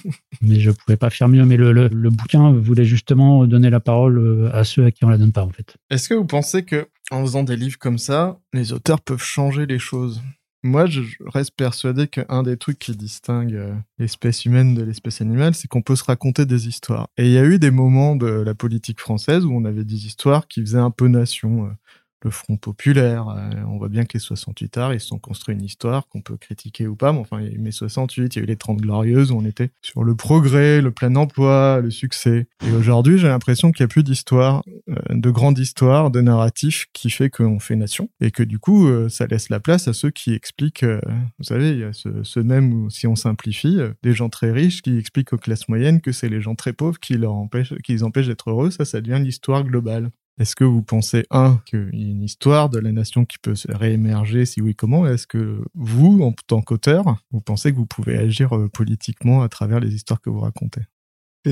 mais 0.40 0.60
je 0.60 0.70
pouvais 0.70 0.96
pas 0.96 1.10
faire 1.10 1.28
mieux. 1.28 1.44
Mais 1.44 1.56
le, 1.56 1.72
le, 1.72 1.88
le, 1.88 2.10
bouquin 2.10 2.52
voulait 2.52 2.84
justement 2.84 3.46
donner 3.46 3.70
la 3.70 3.80
parole 3.80 4.18
euh, 4.18 4.50
à 4.54 4.64
ceux 4.64 4.84
à 4.84 4.90
qui 4.90 5.04
on 5.04 5.08
la 5.08 5.18
donne 5.18 5.32
pas, 5.32 5.42
en 5.42 5.50
fait. 5.50 5.76
Est-ce 5.90 6.08
que 6.08 6.14
vous 6.14 6.24
pensez 6.24 6.64
que, 6.64 6.88
en 7.10 7.22
faisant 7.22 7.42
des 7.42 7.56
livres 7.56 7.78
comme 7.78 7.98
ça, 7.98 8.38
les 8.52 8.72
auteurs 8.72 9.00
peuvent 9.00 9.22
changer 9.22 9.66
les 9.66 9.78
choses? 9.78 10.22
Moi, 10.62 10.86
je 10.86 11.00
reste 11.26 11.56
persuadé 11.56 12.06
qu'un 12.06 12.42
des 12.44 12.56
trucs 12.56 12.78
qui 12.78 12.96
distingue 12.96 13.54
euh, 13.54 13.74
l'espèce 13.98 14.44
humaine 14.44 14.74
de 14.74 14.82
l'espèce 14.82 15.20
animale, 15.20 15.54
c'est 15.54 15.66
qu'on 15.66 15.82
peut 15.82 15.96
se 15.96 16.04
raconter 16.04 16.46
des 16.46 16.68
histoires. 16.68 17.08
Et 17.16 17.26
il 17.26 17.32
y 17.32 17.38
a 17.38 17.44
eu 17.44 17.58
des 17.58 17.72
moments 17.72 18.14
de 18.14 18.26
la 18.26 18.54
politique 18.54 19.00
française 19.00 19.44
où 19.44 19.52
on 19.52 19.64
avait 19.64 19.84
des 19.84 20.06
histoires 20.06 20.46
qui 20.46 20.60
faisaient 20.60 20.78
un 20.78 20.92
peu 20.92 21.08
nation. 21.08 21.76
Le 22.22 22.30
Front 22.30 22.56
populaire. 22.56 23.28
Euh, 23.28 23.50
on 23.66 23.78
voit 23.78 23.88
bien 23.88 24.04
que 24.04 24.14
les 24.14 24.20
68 24.20 24.76
arts, 24.78 24.94
ils 24.94 25.00
se 25.00 25.08
sont 25.08 25.18
construits 25.18 25.54
une 25.54 25.64
histoire 25.64 26.08
qu'on 26.08 26.20
peut 26.20 26.36
critiquer 26.36 26.86
ou 26.86 26.96
pas, 26.96 27.12
mais 27.12 27.18
enfin, 27.18 27.40
il 27.40 27.46
y 27.46 27.50
a 27.50 27.52
eu 27.52 27.58
mai 27.58 27.72
68, 27.72 28.34
il 28.34 28.38
y 28.38 28.40
a 28.40 28.44
eu 28.44 28.46
les 28.46 28.56
30 28.56 28.80
glorieuses 28.80 29.32
où 29.32 29.36
on 29.36 29.44
était 29.44 29.70
sur 29.82 30.04
le 30.04 30.14
progrès, 30.14 30.80
le 30.80 30.90
plein 30.90 31.14
emploi, 31.16 31.80
le 31.80 31.90
succès. 31.90 32.46
Et 32.66 32.72
aujourd'hui, 32.72 33.18
j'ai 33.18 33.28
l'impression 33.28 33.72
qu'il 33.72 33.84
n'y 33.84 33.86
a 33.86 33.92
plus 33.92 34.04
d'histoire, 34.04 34.62
euh, 34.88 34.94
de 35.10 35.30
grande 35.30 35.58
histoire, 35.58 36.10
de 36.10 36.20
narratif 36.20 36.86
qui 36.92 37.10
fait 37.10 37.30
qu'on 37.30 37.58
fait 37.58 37.76
nation. 37.76 38.08
Et 38.20 38.30
que 38.30 38.42
du 38.42 38.58
coup, 38.58 38.88
euh, 38.88 39.08
ça 39.08 39.26
laisse 39.26 39.48
la 39.48 39.60
place 39.60 39.88
à 39.88 39.92
ceux 39.92 40.10
qui 40.10 40.32
expliquent, 40.32 40.84
vous 40.84 41.44
savez, 41.44 41.70
il 41.70 41.78
y 41.78 41.84
a 41.84 41.92
ce, 41.92 42.22
ce 42.22 42.40
même, 42.40 42.88
si 42.90 43.06
on 43.06 43.16
simplifie, 43.16 43.78
des 44.02 44.12
gens 44.12 44.28
très 44.28 44.50
riches 44.50 44.82
qui 44.82 44.96
expliquent 44.96 45.32
aux 45.32 45.38
classes 45.38 45.68
moyennes 45.68 46.00
que 46.00 46.12
c'est 46.12 46.28
les 46.28 46.40
gens 46.40 46.54
très 46.54 46.72
pauvres 46.72 46.98
qui 47.00 47.14
leur 47.14 47.32
empêchent, 47.32 47.74
qui 47.84 47.92
les 47.92 48.02
empêchent 48.02 48.28
d'être 48.28 48.50
heureux. 48.50 48.70
Ça, 48.70 48.84
ça 48.84 49.00
devient 49.00 49.22
l'histoire 49.22 49.64
globale. 49.64 50.10
Est-ce 50.38 50.56
que 50.56 50.64
vous 50.64 50.82
pensez, 50.82 51.24
un, 51.30 51.58
qu'il 51.66 51.90
y 51.92 52.04
a 52.04 52.10
une 52.10 52.22
histoire 52.22 52.70
de 52.70 52.78
la 52.78 52.90
nation 52.92 53.24
qui 53.24 53.38
peut 53.38 53.54
se 53.54 53.70
réémerger? 53.70 54.46
Si 54.46 54.60
oui, 54.62 54.74
comment? 54.74 55.06
Est-ce 55.06 55.26
que 55.26 55.62
vous, 55.74 56.22
en 56.22 56.32
tant 56.46 56.62
qu'auteur, 56.62 57.04
vous 57.30 57.40
pensez 57.40 57.70
que 57.72 57.76
vous 57.76 57.86
pouvez 57.86 58.16
agir 58.16 58.56
euh, 58.56 58.68
politiquement 58.68 59.42
à 59.42 59.48
travers 59.48 59.80
les 59.80 59.94
histoires 59.94 60.20
que 60.20 60.30
vous 60.30 60.40
racontez? 60.40 60.82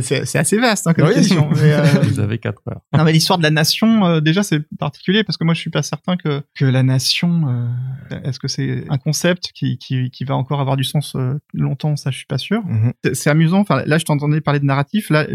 C'est 0.03 0.37
assez 0.37 0.59
vaste 0.59 0.87
hein, 0.87 0.95
comme 0.95 1.13
question. 1.13 1.49
Mais, 1.51 1.73
euh, 1.73 1.83
Vous 2.03 2.21
avez 2.21 2.39
quatre 2.39 2.63
heures. 2.69 2.81
Non, 2.97 3.05
mais 3.05 3.13
l'histoire 3.13 3.39
de 3.39 3.43
la 3.43 3.51
nation, 3.51 4.07
euh, 4.07 4.21
déjà, 4.21 4.43
c'est 4.43 4.61
particulier 4.79 5.25
parce 5.25 5.37
que 5.37 5.45
moi, 5.45 5.55
je 5.55 5.61
suis 5.61 5.71
pas 5.71 5.83
certain 5.83 6.17
que 6.17 6.43
que 6.55 6.65
la 6.65 6.83
nation, 6.83 7.49
euh, 7.49 8.21
est-ce 8.25 8.39
que 8.39 8.49
c'est 8.49 8.85
un 8.89 8.99
concept 8.99 9.51
qui, 9.53 9.79
qui 9.79 10.11
qui 10.11 10.25
va 10.25 10.37
encore 10.37 10.61
avoir 10.61 10.77
du 10.77 10.85
sens 10.85 11.17
longtemps 11.53 11.97
Ça, 11.97 12.11
je 12.11 12.19
suis 12.19 12.27
pas 12.27 12.39
sûr. 12.39 12.63
Mhm. 12.65 12.93
C'est 13.15 13.31
amusant. 13.31 13.61
Enfin, 13.61 13.83
là, 13.85 13.99
je 13.99 14.05
t'entendais 14.05 14.41
parler 14.41 14.61
de 14.61 14.67
narratif. 14.67 15.11
Là, 15.11 15.27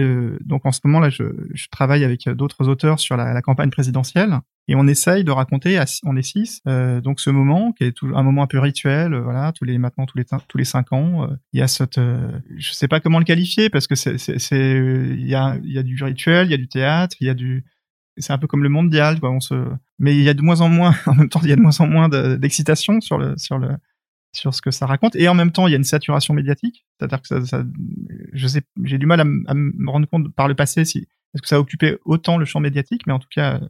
donc 0.45 0.65
en 0.65 0.71
ce 0.71 0.79
moment, 0.85 0.99
là, 0.99 1.09
je, 1.09 1.23
je 1.53 1.67
travaille 1.69 2.03
avec 2.03 2.29
d'autres 2.29 2.67
auteurs 2.67 2.99
sur 2.99 3.17
la, 3.17 3.33
la 3.33 3.41
campagne 3.41 3.69
présidentielle 3.69 4.39
et 4.67 4.75
on 4.75 4.87
essaye 4.87 5.23
de 5.23 5.31
raconter, 5.31 5.79
on 6.03 6.17
est 6.17 6.23
six, 6.23 6.61
euh, 6.67 6.99
donc 6.99 7.19
ce 7.19 7.29
moment 7.29 7.71
qui 7.73 7.83
est 7.83 7.91
tout, 7.91 8.11
un 8.15 8.23
moment 8.23 8.43
un 8.43 8.47
peu 8.47 8.59
rituel, 8.59 9.13
euh, 9.13 9.21
voilà, 9.21 9.51
tous 9.51 9.63
les 9.63 9.77
maintenant 9.77 10.05
tous 10.07 10.17
les 10.17 10.25
tous 10.47 10.57
les 10.57 10.65
cinq 10.65 10.91
ans, 10.91 11.23
euh, 11.23 11.35
il 11.53 11.59
y 11.59 11.63
a 11.63 11.67
cette, 11.67 11.99
euh, 11.99 12.39
je 12.57 12.71
sais 12.71 12.87
pas 12.87 12.99
comment 12.99 13.19
le 13.19 13.25
qualifier 13.25 13.69
parce 13.69 13.85
que 13.85 13.95
c'est 13.95 14.17
c'est 14.17 14.77
il 14.77 15.27
y 15.27 15.35
a 15.35 15.57
il 15.63 15.71
y 15.71 15.77
a 15.77 15.83
du 15.83 16.03
rituel, 16.03 16.47
il 16.47 16.51
y 16.51 16.55
a 16.55 16.57
du 16.57 16.67
théâtre, 16.67 17.15
il 17.19 17.27
y 17.27 17.29
a 17.29 17.35
du 17.35 17.63
c'est 18.17 18.33
un 18.33 18.37
peu 18.37 18.47
comme 18.47 18.63
le 18.63 18.69
mondial, 18.69 19.19
quoi. 19.19 19.29
On 19.29 19.39
se, 19.39 19.53
mais 19.99 20.15
il 20.15 20.23
y 20.23 20.29
a 20.29 20.33
de 20.33 20.41
moins 20.41 20.61
en 20.61 20.69
moins, 20.69 20.95
en 21.05 21.15
même 21.15 21.29
temps, 21.29 21.41
il 21.43 21.49
y 21.49 21.53
a 21.53 21.55
de 21.55 21.61
moins 21.61 21.79
en 21.79 21.87
moins 21.87 22.09
d'excitation 22.09 23.01
sur 23.01 23.17
le 23.17 23.37
sur 23.37 23.59
le 23.59 23.69
sur 24.33 24.53
ce 24.53 24.61
que 24.61 24.71
ça 24.71 24.85
raconte 24.85 25.15
et 25.15 25.27
en 25.29 25.33
même 25.33 25.51
temps 25.51 25.67
il 25.67 25.71
y 25.71 25.75
a 25.75 25.77
une 25.77 25.85
saturation 25.85 26.33
médiatique 26.33 26.85
c'est-à-dire 26.99 27.21
que 27.21 27.27
ça, 27.27 27.45
ça 27.45 27.63
je 28.33 28.47
sais 28.47 28.63
j'ai 28.83 28.97
du 28.97 29.05
mal 29.05 29.21
à, 29.21 29.23
me 29.23 29.89
rendre 29.89 30.09
compte 30.09 30.33
par 30.35 30.49
le 30.49 30.55
passé 30.55 30.83
si 30.83 31.07
est-ce 31.33 31.41
que 31.41 31.47
ça 31.47 31.55
a 31.55 31.59
occupé 31.59 31.97
autant 32.03 32.37
le 32.37 32.43
champ 32.43 32.59
médiatique 32.59 33.07
mais 33.07 33.13
en 33.13 33.19
tout 33.19 33.29
cas 33.33 33.61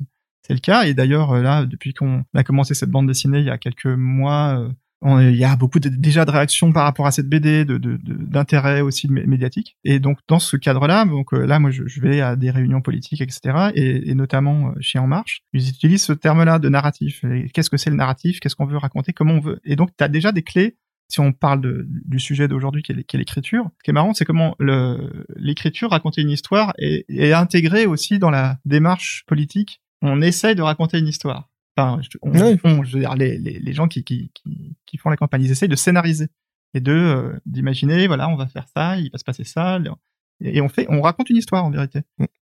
c'est 0.45 0.53
le 0.53 0.60
cas. 0.60 0.84
Et 0.84 0.93
d'ailleurs, 0.93 1.31
euh, 1.31 1.41
là, 1.41 1.65
depuis 1.65 1.93
qu'on 1.93 2.23
a 2.36 2.43
commencé 2.43 2.73
cette 2.73 2.91
bande 2.91 3.08
dessinée 3.08 3.39
il 3.39 3.45
y 3.45 3.49
a 3.49 3.58
quelques 3.58 3.86
mois, 3.86 4.60
euh, 5.03 5.31
il 5.31 5.36
y 5.36 5.43
a 5.43 5.55
beaucoup 5.55 5.79
déjà 5.79 6.25
de 6.25 6.31
réactions 6.31 6.71
par 6.71 6.84
rapport 6.84 7.08
à 7.08 7.12
cette 7.12 7.27
BD, 7.27 7.65
d'intérêt 7.65 8.81
aussi 8.81 9.08
médiatique. 9.10 9.77
Et 9.84 9.99
donc 9.99 10.19
dans 10.27 10.39
ce 10.39 10.58
cadre-là, 10.58 11.05
donc 11.05 11.34
euh, 11.34 11.45
là 11.45 11.60
moi 11.60 11.71
je, 11.71 11.84
vais 11.99 12.21
à 12.21 12.36
des 12.36 12.51
réunions 12.51 12.81
politiques, 12.81 13.21
etc. 13.21 13.71
Et, 13.75 14.13
notamment 14.15 14.73
chez 14.79 14.99
En 14.99 15.08
Marche, 15.08 15.41
ils 15.53 15.69
utilisent 15.69 16.05
ce 16.05 16.13
terme-là 16.13 16.60
de 16.60 16.69
narratif. 16.69 17.23
Qu'est-ce 17.53 17.69
que 17.69 17.77
c'est 17.77 17.89
le 17.89 17.95
narratif? 17.95 18.39
Qu'est-ce 18.39 18.55
qu'on 18.55 18.65
veut 18.65 18.77
raconter? 18.77 19.13
Comment 19.13 19.36
on 19.36 19.41
veut? 19.41 19.60
Et 19.63 19.75
donc 19.75 19.89
tu 19.97 20.03
as 20.03 20.08
déjà 20.08 20.31
des 20.31 20.43
clés. 20.43 20.77
Si 21.08 21.19
on 21.19 21.34
parle 21.34 21.86
du 21.88 22.19
sujet 22.19 22.47
d'aujourd'hui 22.47 22.81
qui 22.81 22.91
est, 22.91 23.13
l'écriture, 23.13 23.69
ce 23.77 23.84
qui 23.84 23.91
est 23.91 23.93
marrant, 23.93 24.15
c'est 24.15 24.25
comment 24.25 24.55
l'écriture, 25.36 25.91
raconter 25.91 26.21
une 26.21 26.31
histoire, 26.31 26.73
est, 26.79 27.05
est 27.10 27.31
intégrée 27.31 27.86
aussi 27.86 28.17
dans 28.17 28.31
la 28.31 28.58
démarche 28.65 29.23
politique. 29.27 29.81
On 30.01 30.21
essaye 30.21 30.55
de 30.55 30.62
raconter 30.62 30.99
une 30.99 31.08
histoire. 31.08 31.49
Enfin, 31.77 31.99
je 32.01 32.17
veux 32.93 32.99
dire, 32.99 33.15
les, 33.15 33.38
les, 33.38 33.60
les 33.60 33.73
gens 33.73 33.88
qui, 33.88 34.03
qui, 34.03 34.31
qui, 34.34 34.77
qui, 34.86 34.97
font 34.97 35.10
la 35.10 35.17
campagne, 35.17 35.43
ils 35.43 35.51
essayent 35.51 35.69
de 35.69 35.75
scénariser 35.75 36.29
et 36.73 36.79
de 36.79 36.91
euh, 36.91 37.39
d'imaginer, 37.45 38.08
voilà, 38.08 38.29
on 38.29 38.36
va 38.36 38.47
faire 38.47 38.67
ça, 38.73 38.97
il 38.97 39.10
va 39.12 39.17
se 39.17 39.23
passer 39.23 39.43
ça, 39.43 39.79
et 40.41 40.62
on 40.62 40.69
fait, 40.69 40.86
on 40.89 41.01
raconte 41.01 41.29
une 41.29 41.38
histoire 41.38 41.65
en 41.65 41.71
vérité. 41.71 42.01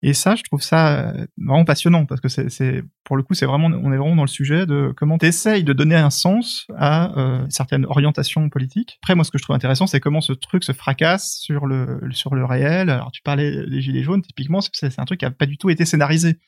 Et 0.04 0.14
ça, 0.14 0.36
je 0.36 0.44
trouve 0.44 0.62
ça 0.62 1.10
euh, 1.10 1.26
vraiment 1.38 1.64
passionnant 1.64 2.06
parce 2.06 2.22
que 2.22 2.28
c'est, 2.28 2.84
pour 3.04 3.18
le 3.18 3.24
coup, 3.24 3.36
c'est 3.36 3.46
vraiment, 3.46 3.68
on 3.68 3.94
est 3.94 3.98
vraiment 3.98 4.16
dans 4.16 4.24
le 4.24 4.28
sujet 4.28 4.66
de 4.66 4.94
comment 4.98 5.18
tu 5.20 5.28
essayes 5.28 5.64
de 5.64 5.74
donner 5.74 5.96
un 5.96 6.10
sens 6.10 6.66
à 6.76 7.18
euh, 7.20 7.46
certaines 7.50 7.86
orientations 7.86 8.50
politiques. 8.50 8.98
Après, 9.04 9.14
moi, 9.14 9.24
ce 9.24 9.32
que 9.32 9.38
je 9.38 9.44
trouve 9.44 9.56
intéressant, 9.56 9.86
c'est 9.86 10.00
comment 10.00 10.22
ce 10.22 10.34
truc 10.34 10.64
se 10.64 10.72
fracasse 10.72 11.38
sur 11.40 11.68
le 11.68 12.00
sur 12.12 12.34
le 12.34 12.46
réel. 12.46 12.90
Alors, 12.90 13.12
tu 13.12 13.22
parlais 13.22 13.66
des 13.68 13.82
gilets 13.82 14.04
jaunes, 14.04 14.24
typiquement, 14.24 14.60
c'est 14.62 15.00
un 15.00 15.06
truc 15.06 15.20
qui 15.20 15.26
a 15.26 15.32
pas 15.32 15.46
du 15.46 15.58
tout 15.58 15.70
été 15.70 15.86
scénarisé 15.86 16.40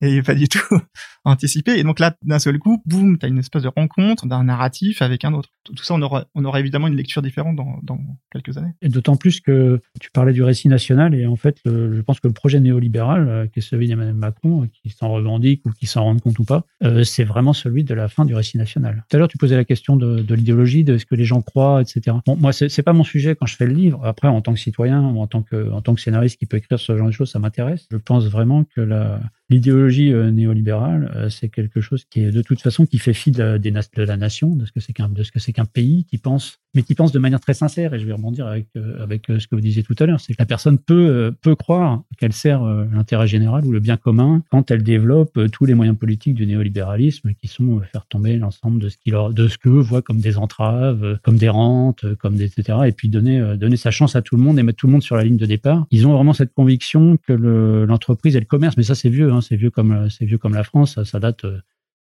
et 0.00 0.22
pas 0.22 0.34
du 0.34 0.48
tout 0.48 0.60
anticipé. 1.24 1.78
Et 1.78 1.82
donc 1.82 1.98
là, 1.98 2.16
d'un 2.22 2.38
seul 2.38 2.58
coup, 2.58 2.82
boum, 2.86 3.18
t'as 3.18 3.28
une 3.28 3.38
espèce 3.38 3.62
de 3.62 3.68
rencontre 3.68 4.26
d'un 4.26 4.44
narratif 4.44 5.02
avec 5.02 5.24
un 5.24 5.34
autre. 5.34 5.50
Tout, 5.64 5.76
ça, 5.84 5.94
on 5.94 6.02
aura, 6.02 6.24
on 6.34 6.44
aura 6.44 6.60
évidemment 6.60 6.88
une 6.88 6.96
lecture 6.96 7.20
différente 7.20 7.56
dans, 7.56 7.78
dans 7.82 7.98
quelques 8.30 8.56
années. 8.56 8.72
Et 8.80 8.88
d'autant 8.88 9.16
plus 9.16 9.40
que 9.40 9.80
tu 10.00 10.10
parlais 10.10 10.32
du 10.32 10.42
récit 10.42 10.68
national 10.68 11.14
et 11.14 11.26
en 11.26 11.36
fait, 11.36 11.58
je 11.66 12.00
pense 12.00 12.18
que 12.18 12.28
le 12.28 12.34
projet 12.34 12.58
néolibéral 12.58 13.01
euh, 13.10 13.46
qui 13.46 13.58
est 13.58 13.62
celui 13.62 13.88
d'Emmanuel 13.88 14.14
Macron, 14.14 14.62
euh, 14.62 14.66
qui 14.66 14.90
s'en 14.90 15.10
revendique 15.10 15.64
ou 15.66 15.70
qui 15.70 15.86
s'en 15.86 16.04
rend 16.04 16.16
compte 16.18 16.38
ou 16.38 16.44
pas, 16.44 16.64
euh, 16.84 17.04
c'est 17.04 17.24
vraiment 17.24 17.52
celui 17.52 17.84
de 17.84 17.94
la 17.94 18.08
fin 18.08 18.24
du 18.24 18.34
récit 18.34 18.58
national. 18.58 19.04
Tout 19.08 19.16
à 19.16 19.18
l'heure, 19.18 19.28
tu 19.28 19.38
posais 19.38 19.56
la 19.56 19.64
question 19.64 19.96
de, 19.96 20.20
de 20.20 20.34
l'idéologie, 20.34 20.84
de 20.84 20.98
ce 20.98 21.06
que 21.06 21.14
les 21.14 21.24
gens 21.24 21.42
croient, 21.42 21.82
etc. 21.82 22.16
Bon, 22.26 22.36
moi, 22.36 22.52
c'est 22.52 22.82
pas 22.82 22.92
mon 22.92 23.04
sujet 23.04 23.34
quand 23.36 23.46
je 23.46 23.56
fais 23.56 23.66
le 23.66 23.74
livre. 23.74 24.00
Après, 24.04 24.28
en 24.28 24.40
tant 24.40 24.52
que 24.52 24.60
citoyen 24.60 25.02
ou 25.02 25.20
en 25.20 25.26
tant 25.26 25.42
que, 25.42 25.70
en 25.70 25.80
tant 25.80 25.94
que 25.94 26.00
scénariste 26.00 26.38
qui 26.38 26.46
peut 26.46 26.56
écrire 26.56 26.78
ce 26.78 26.96
genre 26.96 27.06
de 27.06 27.12
choses, 27.12 27.30
ça 27.30 27.38
m'intéresse. 27.38 27.86
Je 27.90 27.96
pense 27.96 28.26
vraiment 28.26 28.64
que 28.64 28.80
la, 28.80 29.20
L'idéologie 29.52 30.14
euh, 30.14 30.30
néolibérale, 30.30 31.12
euh, 31.14 31.28
c'est 31.28 31.50
quelque 31.50 31.82
chose 31.82 32.06
qui 32.08 32.20
est 32.20 32.30
de 32.30 32.40
toute 32.40 32.62
façon 32.62 32.86
qui 32.86 32.96
fait 32.96 33.12
fi 33.12 33.30
de, 33.32 33.60
la 33.96 34.16
nation, 34.16 34.56
de 34.56 34.64
ce 34.64 34.72
que 34.72 34.80
c'est 34.80 34.94
qu'un 34.94 35.10
qu'un 35.12 35.64
pays 35.66 36.06
qui 36.06 36.16
pense, 36.16 36.56
mais 36.74 36.82
qui 36.82 36.94
pense 36.94 37.12
de 37.12 37.18
manière 37.18 37.38
très 37.38 37.52
sincère. 37.52 37.92
Et 37.92 37.98
je 37.98 38.06
vais 38.06 38.14
rebondir 38.14 38.46
avec 38.46 38.68
euh, 38.78 39.02
avec 39.02 39.26
ce 39.26 39.46
que 39.46 39.54
vous 39.54 39.60
disiez 39.60 39.82
tout 39.82 39.94
à 39.98 40.06
l'heure, 40.06 40.20
c'est 40.20 40.32
que 40.32 40.38
la 40.38 40.46
personne 40.46 40.78
peut 40.78 41.34
peut 41.42 41.54
croire 41.54 42.02
qu'elle 42.16 42.32
sert 42.32 42.64
l'intérêt 42.64 43.26
général 43.26 43.66
ou 43.66 43.72
le 43.72 43.80
bien 43.80 43.98
commun 43.98 44.42
quand 44.50 44.70
elle 44.70 44.82
développe 44.82 45.38
tous 45.52 45.66
les 45.66 45.74
moyens 45.74 45.98
politiques 45.98 46.34
du 46.34 46.46
néolibéralisme, 46.46 47.34
qui 47.34 47.46
sont 47.46 47.82
faire 47.92 48.06
tomber 48.06 48.38
l'ensemble 48.38 48.80
de 48.80 48.88
ce 48.88 48.96
qu'il 48.96 49.14
de 49.34 49.48
ce 49.48 49.58
que 49.58 49.68
voit 49.68 50.00
comme 50.00 50.20
des 50.20 50.38
entraves, 50.38 51.18
comme 51.22 51.36
des 51.36 51.50
rentes, 51.50 52.06
comme 52.14 52.40
etc. 52.40 52.78
Et 52.86 52.92
puis 52.92 53.10
donner 53.10 53.58
donner 53.58 53.76
sa 53.76 53.90
chance 53.90 54.16
à 54.16 54.22
tout 54.22 54.36
le 54.36 54.42
monde 54.42 54.58
et 54.58 54.62
mettre 54.62 54.78
tout 54.78 54.86
le 54.86 54.92
monde 54.92 55.02
sur 55.02 55.16
la 55.16 55.24
ligne 55.24 55.36
de 55.36 55.44
départ. 55.44 55.86
Ils 55.90 56.06
ont 56.06 56.14
vraiment 56.14 56.32
cette 56.32 56.54
conviction 56.54 57.18
que 57.18 57.34
l'entreprise 57.34 58.34
et 58.34 58.40
le 58.40 58.46
commerce, 58.46 58.78
mais 58.78 58.82
ça 58.82 58.94
c'est 58.94 59.10
vieux. 59.10 59.30
Hein, 59.30 59.41
c'est 59.42 59.56
vieux 59.56 59.70
comme 59.70 59.92
euh, 59.92 60.08
c'est 60.08 60.24
vieux 60.24 60.38
comme 60.38 60.54
la 60.54 60.64
France, 60.64 61.02
ça, 61.04 61.20
date 61.20 61.44
euh, 61.44 61.58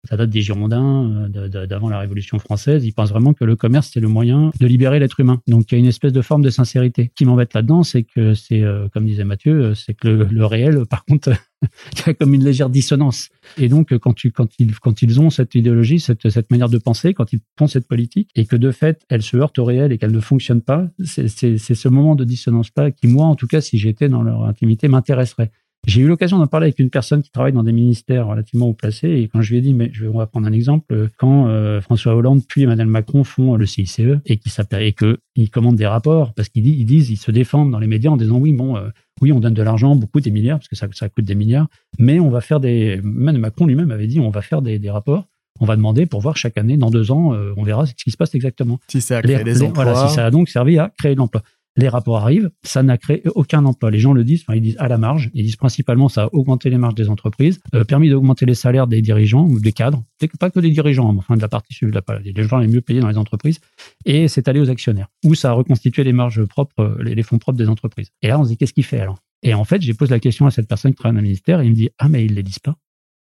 ça 0.10 0.17
date 0.17 0.30
des 0.30 0.41
Girondins, 0.41 1.30
euh, 1.36 1.65
d'avant 1.67 1.89
la 1.89 1.99
Révolution 1.99 2.39
française. 2.39 2.86
Ils 2.86 2.93
pensent 2.93 3.12
vraiment 3.12 3.34
que 3.34 3.43
le 3.43 3.56
commerce, 3.56 3.91
c'est 3.93 3.99
le 3.99 4.08
moyen 4.08 4.51
de 4.60 4.67
libérer 4.67 4.99
l'être 4.99 5.19
humain. 5.19 5.41
Donc, 5.47 5.71
il 5.71 5.75
y 5.75 5.77
a 5.77 5.80
une 5.80 5.88
espèce 5.88 6.13
de 6.13 6.21
forme 6.21 6.41
de 6.41 6.49
sincérité. 6.49 7.12
Ce 7.12 7.15
qui 7.15 7.25
m'embête 7.25 7.54
là-dedans, 7.54 7.84
c'est 7.84 8.04
que 8.04 8.34
c'est, 8.34 8.63
comme 8.93 9.06
disait 9.06 9.25
Mathieu, 9.25 9.75
c'est 9.75 9.93
que 9.93 10.08
le, 10.08 10.45
réel, 10.45 10.86
par 10.89 11.06
contre, 11.06 11.34
il 11.93 12.08
y 12.08 12.10
a 12.10 12.13
comme 12.15 12.34
une 12.34 12.43
légère 12.43 12.71
dissonance. 12.71 13.30
Et 13.58 13.69
donc, 13.69 13.95
quand, 13.99 14.23
ils, 14.23 15.19
ont 15.19 15.30
cette 15.30 15.54
idéologie, 15.54 15.99
cette, 15.99 16.30
cette 16.30 16.49
manière 16.49 16.69
de 16.69 16.80
penser, 16.80 17.13
quand 17.13 17.32
ils 17.32 17.39
pensent 17.56 17.73
cette 17.73 17.88
politique, 17.88 18.32
et 18.36 18.45
que 18.45 18.56
de 18.56 18.71
fait, 18.71 19.06
elle 19.10 19.21
se 19.21 19.38
heurte 19.38 19.60
au 19.60 19.65
réel 19.65 19.91
et 19.91 19.99
qu'elle 19.99 20.12
ne 20.12 20.19
fonctionne 20.19 20.62
pas, 20.62 20.89
c'est 21.06 21.58
ce 21.58 21.88
moment 21.89 22.15
de 22.15 22.23
dissonance-là 22.23 22.89
qui, 22.89 23.08
moi, 23.08 23.27
en 23.27 23.36
tout 23.36 23.47
cas, 23.47 23.62
si 23.62 23.77
j'étais 23.77 24.10
dans 24.10 24.23
leur 24.23 24.45
intimité, 24.45 24.88
m'intéresserait. 24.88 25.51
J'ai 25.88 26.02
eu 26.02 26.08
l'occasion 26.08 26.38
d'en 26.38 26.46
parler 26.46 26.65
avec 26.65 26.80
une 26.80 26.91
personne 26.91 27.24
qui 27.24 27.32
travaille 27.32 27.54
dans 27.54 27.63
des 27.63 27.72
ministères 27.72 28.28
relativement 28.28 28.67
haut 28.67 28.74
placés 28.74 29.10
et 29.10 29.28
quand 29.28 29.41
je 29.41 29.52
lui 29.52 29.58
ai 29.58 29.62
dit, 29.62 29.74
mais 29.74 29.89
je 29.94 30.04
vais, 30.04 30.10
on 30.10 30.17
va 30.20 30.28
prendre 30.28 30.48
un 30.48 30.52
exemple, 30.52 31.10
quand 31.17 31.48
euh, 31.48 31.82
François 31.82 32.15
Hollande 32.15 32.41
puis 32.48 32.63
Emmanuel 32.63 32.88
Macron 32.88 33.24
font 33.24 33.56
le 33.56 33.65
CICE 33.65 34.02
et 34.26 34.38
qui 34.38 34.52
et 34.80 34.94
que 34.94 35.20
ils 35.36 35.50
commandent 35.50 35.78
des 35.78 35.88
rapports 35.88 36.34
parce 36.34 36.50
qu'ils 36.50 36.67
ils 36.67 36.86
disent, 36.86 37.10
ils 37.10 37.17
se 37.17 37.32
défendent 37.32 37.72
dans 37.72 37.80
les 37.80 37.88
médias 37.88 38.12
en 38.12 38.17
disant 38.17 38.38
oui, 38.38 38.54
bon, 38.54 38.78
euh, 38.78 38.89
oui, 39.22 39.32
on 39.32 39.39
donne 39.39 39.56
de 39.56 39.63
l'argent, 39.63 39.96
beaucoup 39.96 40.22
des 40.22 40.30
milliards 40.30 40.60
parce 40.60 40.67
que 40.67 40.76
ça, 40.76 40.88
ça 40.94 41.10
coûte 41.10 41.26
des 41.26 41.36
milliards, 41.36 41.67
mais 41.98 42.20
on 42.20 42.30
va 42.30 42.41
faire 42.41 42.60
des, 42.60 43.00
Emmanuel 43.04 43.41
Macron 43.41 43.65
lui-même 43.65 43.89
avait 43.89 44.08
dit, 44.08 44.20
on 44.20 44.30
va 44.30 44.44
faire 44.44 44.62
des, 44.62 44.78
des 44.78 44.89
rapports 44.91 45.28
on 45.60 45.65
va 45.65 45.76
demander 45.76 46.08
pour 46.08 46.22
voir 46.22 46.38
chaque 46.38 46.58
année, 46.58 46.76
dans 46.76 46.89
deux 46.89 47.12
ans, 47.12 47.34
euh, 47.34 47.54
on 47.56 47.63
verra 47.63 47.86
ce 47.86 47.94
qui 47.94 48.10
se 48.10 48.17
passe 48.17 48.34
exactement. 48.34 48.80
Si 48.88 49.00
ça 49.00 49.17
a 49.17 49.22
créé 49.22 49.44
des 49.44 49.62
emplois. 49.62 49.84
Voilà, 49.84 50.08
si 50.08 50.15
ça 50.15 50.26
a 50.26 50.32
donc 50.32 50.50
servi 50.50 50.80
à 50.80 50.91
créer 50.98 51.13
de 51.13 51.20
l'emploi 51.20 51.44
les 51.77 51.88
rapports 51.88 52.17
arrivent, 52.17 52.49
ça 52.63 52.84
n'a 52.84 52.97
créé 52.97 53.21
aucun 53.36 53.65
emploi. 53.65 53.91
Les 53.91 53.99
gens 53.99 54.13
le 54.13 54.23
disent, 54.23 54.43
enfin, 54.47 54.55
ils 54.55 54.62
disent 54.62 54.75
à 54.79 54.88
la 54.88 54.97
marge, 54.97 55.29
ils 55.34 55.43
disent 55.43 55.55
principalement 55.55 56.10
ça 56.10 56.23
a 56.23 56.29
augmenté 56.34 56.69
les 56.69 56.77
marges 56.77 56.95
des 56.95 57.10
entreprises, 57.10 57.60
euh, 57.75 57.84
permis 57.84 58.10
d'augmenter 58.10 58.45
les 58.45 58.55
salaires 58.55 58.88
des 58.88 59.01
dirigeants 59.01 59.47
ou 59.47 59.60
des 59.60 59.71
cadres, 59.71 60.03
pas 60.39 60.49
que 60.49 60.60
des 60.60 60.69
dirigeants, 60.69 61.15
enfin 61.15 61.36
de 61.36 61.41
la 61.41 61.47
partie 61.47 61.73
de 61.81 61.91
la, 61.91 62.01
les 62.23 62.43
gens 62.43 62.57
les 62.57 62.67
mieux 62.67 62.81
payés 62.81 62.99
dans 62.99 63.07
les 63.07 63.17
entreprises, 63.17 63.60
et 64.05 64.27
c'est 64.27 64.47
allé 64.47 64.60
aux 64.60 64.69
actionnaires, 64.69 65.07
où 65.23 65.36
ça 65.36 65.51
a 65.51 65.53
reconstitué 65.53 66.03
les 66.03 66.13
marges 66.13 66.43
propres, 66.45 66.81
euh, 66.81 67.03
les, 67.03 67.23
fonds 67.23 67.39
propres 67.39 67.57
des 67.57 67.69
entreprises. 67.69 68.12
Et 68.21 68.27
là, 68.27 68.39
on 68.39 68.43
se 68.43 68.49
dit 68.49 68.57
qu'est-ce 68.57 68.73
qu'il 68.73 68.86
fait 68.86 68.99
alors? 68.99 69.19
Et 69.43 69.53
en 69.53 69.63
fait, 69.63 69.81
j'ai 69.81 69.93
posé 69.93 70.12
la 70.12 70.19
question 70.19 70.45
à 70.45 70.51
cette 70.51 70.67
personne 70.67 70.91
qui 70.91 70.97
travaille 70.97 71.15
dans 71.15 71.21
le 71.21 71.23
ministère, 71.23 71.62
et 71.62 71.65
il 71.65 71.71
me 71.71 71.75
dit 71.75 71.89
ah 71.97 72.10
mais 72.10 72.25
ils 72.25 72.34
les 72.36 72.43
disent 72.43 72.60
pas. 72.60 72.75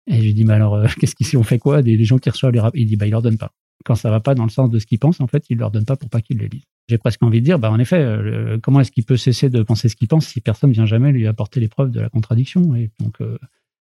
Et 0.06 0.18
je 0.18 0.22
lui 0.22 0.34
dis 0.34 0.44
mais 0.44 0.54
alors 0.54 0.74
euh, 0.74 0.86
qu'est-ce 1.00 1.14
qu'ils 1.14 1.38
ont 1.38 1.42
fait 1.42 1.58
quoi? 1.58 1.82
Des, 1.82 2.04
gens 2.04 2.18
qui 2.18 2.28
reçoivent 2.28 2.52
les 2.52 2.60
rapports 2.60 2.78
Il 2.78 2.86
dit 2.86 2.96
bah 2.96 3.06
ils 3.06 3.10
leur 3.10 3.22
donnent 3.22 3.38
pas 3.38 3.52
quand 3.84 3.94
ça 3.94 4.10
va 4.10 4.20
pas 4.20 4.34
dans 4.34 4.44
le 4.44 4.50
sens 4.50 4.70
de 4.70 4.78
ce 4.78 4.86
qu'ils 4.86 4.98
pensent, 4.98 5.20
en 5.20 5.26
fait, 5.26 5.44
ils 5.50 5.58
leur 5.58 5.70
donnent 5.70 5.84
pas 5.84 5.96
pour 5.96 6.08
pas 6.08 6.20
qu'ils 6.20 6.38
les 6.38 6.48
lisent. 6.48 6.64
J'ai 6.88 6.98
presque 6.98 7.22
envie 7.22 7.40
de 7.40 7.44
dire, 7.44 7.58
bah, 7.58 7.70
en 7.70 7.78
effet, 7.78 7.96
euh, 7.96 8.58
comment 8.62 8.80
est-ce 8.80 8.90
qu'il 8.90 9.04
peut 9.04 9.16
cesser 9.16 9.48
de 9.48 9.62
penser 9.62 9.88
ce 9.88 9.96
qu'il 9.96 10.08
pense 10.08 10.26
si 10.26 10.40
personne 10.40 10.70
vient 10.70 10.84
jamais 10.84 11.12
lui 11.12 11.26
apporter 11.26 11.60
les 11.60 11.68
preuves 11.68 11.90
de 11.90 12.00
la 12.00 12.10
contradiction? 12.10 12.74
Et 12.74 12.90
donc, 13.00 13.20
euh, 13.20 13.38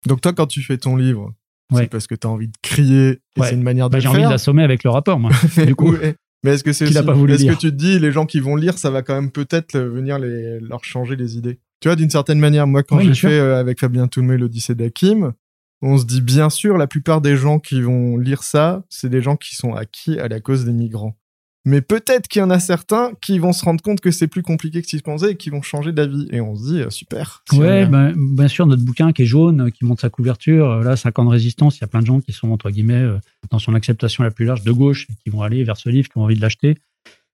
donc 0.05 0.21
toi, 0.21 0.33
quand 0.33 0.47
tu 0.47 0.61
fais 0.61 0.77
ton 0.77 0.95
livre, 0.95 1.33
c'est 1.73 1.89
parce 1.89 2.07
que 2.07 2.15
tu 2.15 2.25
as 2.25 2.29
envie 2.29 2.47
de 2.47 2.57
crier 2.61 3.19
et 3.35 3.41
c'est 3.41 3.55
une 3.55 3.63
manière 3.63 3.89
de 3.89 3.93
bah, 3.93 3.99
J'ai 3.99 4.07
envie 4.07 4.21
d'assommer 4.21 4.63
avec 4.63 4.83
le 4.83 4.89
rapport, 4.89 5.19
moi. 5.19 5.31
du 5.65 5.75
coup. 5.75 5.95
Mais 6.43 6.53
est-ce 6.53 6.63
que 6.63 6.71
c'est 6.71 6.85
est-ce 6.85 7.01
que 7.01 7.59
tu 7.59 7.71
te 7.71 7.75
dis, 7.75 7.99
les 7.99 8.11
gens 8.11 8.25
qui 8.25 8.39
vont 8.39 8.55
lire, 8.55 8.77
ça 8.77 8.91
va 8.91 9.01
quand 9.01 9.15
même 9.15 9.31
peut-être 9.31 9.77
venir 9.77 10.19
les, 10.19 10.59
leur 10.59 10.83
changer 10.83 11.15
les 11.15 11.35
idées? 11.35 11.59
Tu 11.81 11.89
vois, 11.89 11.95
d'une 11.95 12.09
certaine 12.09 12.39
manière, 12.39 12.67
moi, 12.67 12.83
quand 12.83 12.99
j'ai 12.99 13.13
fait 13.13 13.39
euh, 13.39 13.59
avec 13.59 13.79
Fabien 13.79 14.07
Toulmé 14.07 14.37
l'Odyssée 14.37 14.75
d'Hakim, 14.75 15.33
on 15.81 15.97
se 15.97 16.05
dit 16.05 16.21
bien 16.21 16.49
sûr, 16.49 16.77
la 16.77 16.87
plupart 16.87 17.21
des 17.21 17.35
gens 17.35 17.59
qui 17.59 17.81
vont 17.81 18.17
lire 18.17 18.43
ça, 18.43 18.83
c'est 18.89 19.09
des 19.09 19.21
gens 19.21 19.35
qui 19.35 19.55
sont 19.55 19.73
acquis 19.73 20.19
à 20.19 20.27
la 20.27 20.39
cause 20.39 20.65
des 20.65 20.73
migrants. 20.73 21.17
Mais 21.67 21.81
peut-être 21.81 22.27
qu'il 22.27 22.39
y 22.39 22.43
en 22.43 22.49
a 22.49 22.59
certains 22.59 23.11
qui 23.21 23.39
vont 23.39 23.53
se 23.53 23.63
rendre 23.63 23.81
compte 23.81 23.99
que 23.99 24.09
c'est 24.09 24.27
plus 24.27 24.41
compliqué 24.41 24.81
que 24.81 24.87
s'ils 24.87 25.03
pensaient 25.03 25.31
et 25.31 25.35
qui 25.35 25.49
vont 25.49 25.61
changer 25.61 25.91
d'avis. 25.91 26.27
Et 26.31 26.39
on 26.39 26.55
se 26.55 26.71
dit, 26.71 26.79
euh, 26.79 26.89
super. 26.89 27.43
ouais, 27.53 27.85
ben, 27.85 28.13
bien 28.15 28.47
sûr, 28.47 28.65
notre 28.67 28.83
bouquin 28.83 29.11
qui 29.11 29.23
est 29.23 29.25
jaune, 29.25 29.61
euh, 29.61 29.69
qui 29.69 29.83
montre 29.85 30.01
sa 30.01 30.09
couverture, 30.09 30.69
euh, 30.69 30.83
là, 30.83 30.95
5 30.95 31.19
ans 31.19 31.25
de 31.25 31.29
résistance, 31.29 31.77
il 31.77 31.81
y 31.81 31.83
a 31.83 31.87
plein 31.87 32.01
de 32.01 32.05
gens 32.05 32.21
qui 32.21 32.31
sont, 32.31 32.51
entre 32.51 32.69
guillemets, 32.69 33.05
dans 33.51 33.59
son 33.59 33.75
acceptation 33.75 34.23
la 34.23 34.31
plus 34.31 34.45
large 34.45 34.63
de 34.63 34.71
gauche, 34.71 35.07
et 35.09 35.13
qui 35.23 35.29
vont 35.29 35.41
aller 35.41 35.63
vers 35.63 35.77
ce 35.77 35.89
livre, 35.89 36.09
qui 36.09 36.17
ont 36.17 36.23
envie 36.23 36.35
de 36.35 36.41
l'acheter. 36.41 36.77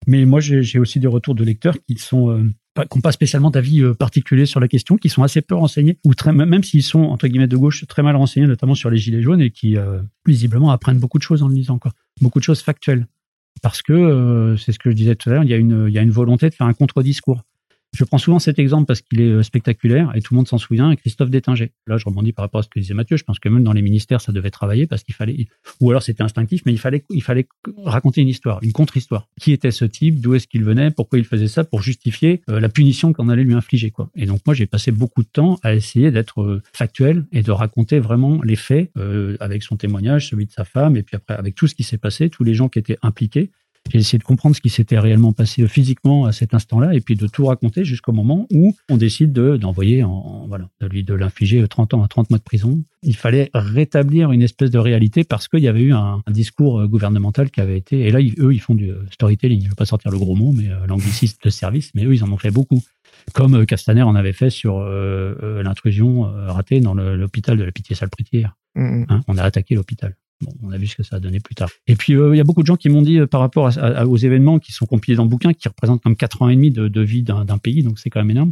Mais 0.08 0.26
moi, 0.26 0.40
j'ai 0.42 0.80
aussi 0.80 1.00
des 1.00 1.08
retours 1.08 1.36
de 1.36 1.44
lecteurs 1.44 1.76
qui 1.88 1.98
sont 1.98 2.52
qui 2.76 2.98
n'ont 2.98 3.02
pas 3.02 3.12
spécialement 3.12 3.52
d'avis 3.52 3.82
euh, 3.82 3.94
particulier 3.94 4.46
sur 4.46 4.60
la 4.60 4.68
question, 4.68 4.98
qui 4.98 5.10
sont 5.10 5.24
assez 5.24 5.42
peu 5.42 5.56
renseignés, 5.56 6.00
ou 6.04 6.16
très, 6.16 6.34
même 6.34 6.64
s'ils 6.64 6.84
sont, 6.84 7.02
entre 7.02 7.28
guillemets, 7.28 7.48
de 7.48 7.58
gauche, 7.58 7.86
très 7.88 8.02
mal 8.02 8.16
renseignés, 8.16 8.48
notamment 8.48 8.76
sur 8.76 8.90
les 8.90 8.98
gilets 8.98 9.22
jaunes, 9.22 9.42
et 9.42 9.52
qui, 9.52 9.78
euh, 9.78 10.02
visiblement, 10.26 10.72
apprennent 10.72 11.00
beaucoup 11.00 11.20
de 11.20 11.24
choses 11.24 11.44
en 11.44 11.48
le 11.48 11.56
lisant, 11.56 11.78
quoi. 11.78 11.92
Beaucoup 12.22 12.40
de 12.40 12.44
choses 12.44 12.62
factuelles. 12.62 13.08
Parce 13.62 13.82
que, 13.82 13.94
euh, 13.94 14.58
c'est 14.58 14.72
ce 14.72 14.80
que 14.80 14.90
je 14.92 14.96
disais 14.96 15.16
tout 15.16 15.30
à 15.30 15.34
l'heure, 15.34 15.44
il 15.44 15.50
y 15.50 15.54
a 15.54 15.58
une, 15.58 15.86
il 15.88 15.94
y 15.94 15.98
a 15.98 16.02
une 16.02 16.12
volonté 16.12 16.50
de 16.50 16.56
faire 16.56 16.68
un 16.68 16.74
contre-discours. 16.74 17.42
Je 17.94 18.04
prends 18.06 18.18
souvent 18.18 18.40
cet 18.40 18.58
exemple 18.58 18.88
parce 18.88 19.02
qu'il 19.02 19.22
est 19.22 19.30
euh, 19.30 19.44
spectaculaire 19.44 20.12
et 20.16 20.22
tout 20.22 20.34
le 20.34 20.38
monde 20.38 20.48
s'en 20.48 20.58
souvient, 20.58 20.96
Christophe 20.96 21.30
Détinger. 21.30 21.72
Là, 21.86 21.98
je 21.98 22.06
rebondis 22.06 22.34
par 22.34 22.44
rapport 22.44 22.60
à 22.60 22.64
ce 22.64 22.68
que 22.68 22.80
disait 22.80 22.96
Mathieu. 22.96 23.18
Je 23.18 23.24
pense 23.24 23.38
que 23.38 23.50
même 23.50 23.64
dans 23.64 23.72
les 23.72 23.84
ministères, 23.84 24.20
ça 24.20 24.32
devait 24.32 24.50
travailler 24.50 24.88
parce 24.88 25.04
qu'il 25.04 25.14
fallait, 25.14 25.46
ou 25.80 25.92
alors 25.92 26.02
c'était 26.02 26.24
instinctif, 26.24 26.64
mais 26.66 26.72
il 26.72 26.80
fallait, 26.80 27.06
il 27.12 27.22
fallait 27.22 27.48
raconter 27.84 28.22
une 28.22 28.30
histoire, 28.30 28.60
une 28.64 28.72
contre-histoire. 28.72 29.28
Qui 29.40 29.52
était 29.52 29.70
ce 29.70 29.86
type? 29.86 30.20
D'où 30.20 30.34
est-ce 30.34 30.48
qu'il 30.48 30.64
venait? 30.64 30.90
Pourquoi 30.90 31.20
il 31.20 31.26
faisait 31.26 31.48
ça? 31.48 31.64
Pour 31.64 31.84
justifier 31.84 32.42
euh, 32.50 32.60
la 32.60 32.70
punition 32.70 33.14
qu'on 33.14 33.30
allait 33.30 33.44
lui 33.44 33.54
infliger, 33.54 33.92
quoi. 33.92 34.10
Et 34.16 34.26
donc, 34.26 34.42
moi, 34.46 34.56
j'ai 34.56 34.66
passé 34.66 34.92
beaucoup 34.92 35.22
de 35.22 35.30
temps 35.32 35.60
à 35.62 35.76
essayer 35.76 36.10
d'être 36.10 36.42
euh, 36.42 36.64
factuel 36.74 37.26
et 37.32 37.44
de 37.44 37.52
raconter 37.52 38.00
vraiment 38.00 38.42
les 38.44 38.56
faits 38.56 38.92
avec 39.40 39.64
son 39.64 39.78
témoignage, 39.78 40.30
celui 40.30 40.46
de 40.46 40.52
sa 40.52 40.66
femme, 40.66 40.98
et 40.98 41.04
puis 41.04 41.16
après, 41.16 41.36
avec 41.36 41.56
tout 41.56 41.68
ce 41.68 41.76
qui 41.76 41.84
s'est 41.84 41.98
passé, 41.98 42.30
tous 42.30 42.44
les 42.44 42.54
gens 42.54 42.70
qui 42.70 42.80
étaient 42.80 42.98
impliqués 43.02 43.52
J'ai 43.92 44.00
essayé 44.00 44.18
de 44.18 44.24
comprendre 44.24 44.56
ce 44.56 44.62
qui 44.62 44.70
s'était 44.70 44.98
réellement 44.98 45.34
passé 45.34 45.68
physiquement 45.68 46.26
à 46.26 46.32
cet 46.32 46.54
instant-là 46.54 46.94
et 46.94 47.02
puis 47.02 47.16
de 47.16 47.28
tout 47.28 47.46
raconter 47.46 47.84
jusqu'au 47.84 48.14
moment 48.14 48.48
où 48.52 48.74
on 48.90 48.98
décide 48.98 49.34
de 49.34 49.58
d'envoyer 49.58 50.04
en, 50.04 50.46
voilà 50.48 50.70
de 50.80 50.88
lui 50.88 51.04
de 51.04 51.14
l'infliger 51.14 51.68
30 51.68 51.96
ans 51.96 52.04
à 52.04 52.08
30 52.08 52.30
mois 52.30 52.40
de 52.40 52.44
prison. 52.44 52.82
Il 53.04 53.16
fallait 53.16 53.50
rétablir 53.54 54.32
une 54.32 54.42
espèce 54.42 54.72
de 54.72 54.80
réalité 54.80 55.24
parce 55.24 55.48
qu'il 55.48 55.60
y 55.60 55.68
avait 55.68 55.82
eu 55.82 55.94
un, 55.94 56.22
discours 56.30 56.88
gouvernemental 56.88 57.52
qui 57.52 57.62
avait 57.62 57.78
été 57.78 58.02
et 58.02 58.12
là 58.12 58.20
eux 58.40 58.54
ils 58.54 58.62
font 58.62 58.76
du 58.76 58.92
storytelling. 59.12 59.60
Je 59.60 59.66
ne 59.66 59.70
veux 59.70 59.76
pas 59.76 59.86
sortir 59.86 60.12
le 60.12 60.18
gros 60.18 60.36
mot 60.36 60.54
mais 60.54 60.70
euh, 60.70 60.88
l'anglicisme 60.88 61.38
de 61.44 61.50
service 61.50 61.92
mais 61.94 62.06
eux 62.06 62.14
ils 62.14 62.24
en 62.24 62.32
ont 62.32 62.38
fait 62.38 62.52
beaucoup 62.52 62.82
comme 63.34 63.56
euh, 63.56 63.66
Castaner 63.66 64.04
en 64.04 64.16
avait 64.16 64.34
fait 64.34 64.50
sur 64.50 64.80
euh, 64.80 65.36
euh, 65.42 65.64
l'intrusion 65.64 66.24
ratée 66.24 66.82
dans 66.82 66.94
l'hôpital 66.94 67.58
de 67.58 67.64
la 67.64 67.72
Pitié-Salpêtrière. 67.72 68.56
Mm, 68.76 68.82
mm. 68.82 69.06
hein, 69.10 69.22
on 69.28 69.38
a 69.38 69.44
attaqué 69.44 69.76
l'hôpital. 69.76 70.16
Bon, 70.42 70.52
on 70.62 70.72
a 70.72 70.78
vu 70.78 70.88
ce 70.88 70.96
que 70.96 71.04
ça 71.04 71.18
a 71.18 71.20
donné 71.20 71.40
plus 71.40 71.56
tard. 71.56 71.70
Et 71.88 71.96
puis, 71.96 72.14
il 72.14 72.36
y 72.36 72.40
a 72.40 72.44
beaucoup 72.44 72.62
de 72.62 72.68
gens 72.68 72.76
qui 72.76 72.90
m'ont 72.90 73.02
dit, 73.02 73.20
par 73.28 73.40
rapport 73.40 73.72
aux 74.08 74.18
événements 74.18 74.60
qui 74.60 74.72
sont 74.72 74.86
compilés 74.86 75.16
dans 75.16 75.24
le 75.24 75.30
bouquin, 75.30 75.54
qui 75.54 75.68
représentent 75.68 76.02
comme 76.02 76.16
4 76.16 76.42
ans 76.42 76.50
et 76.50 76.56
demi 76.56 76.72
de, 76.72 76.88
de 76.88 77.02
vie 77.02 77.24
d'un 77.24 77.58
pays, 77.58 77.84
donc 77.84 78.00
c'est 78.00 78.10
quand 78.10 78.20
même 78.20 78.32
énorme, 78.32 78.52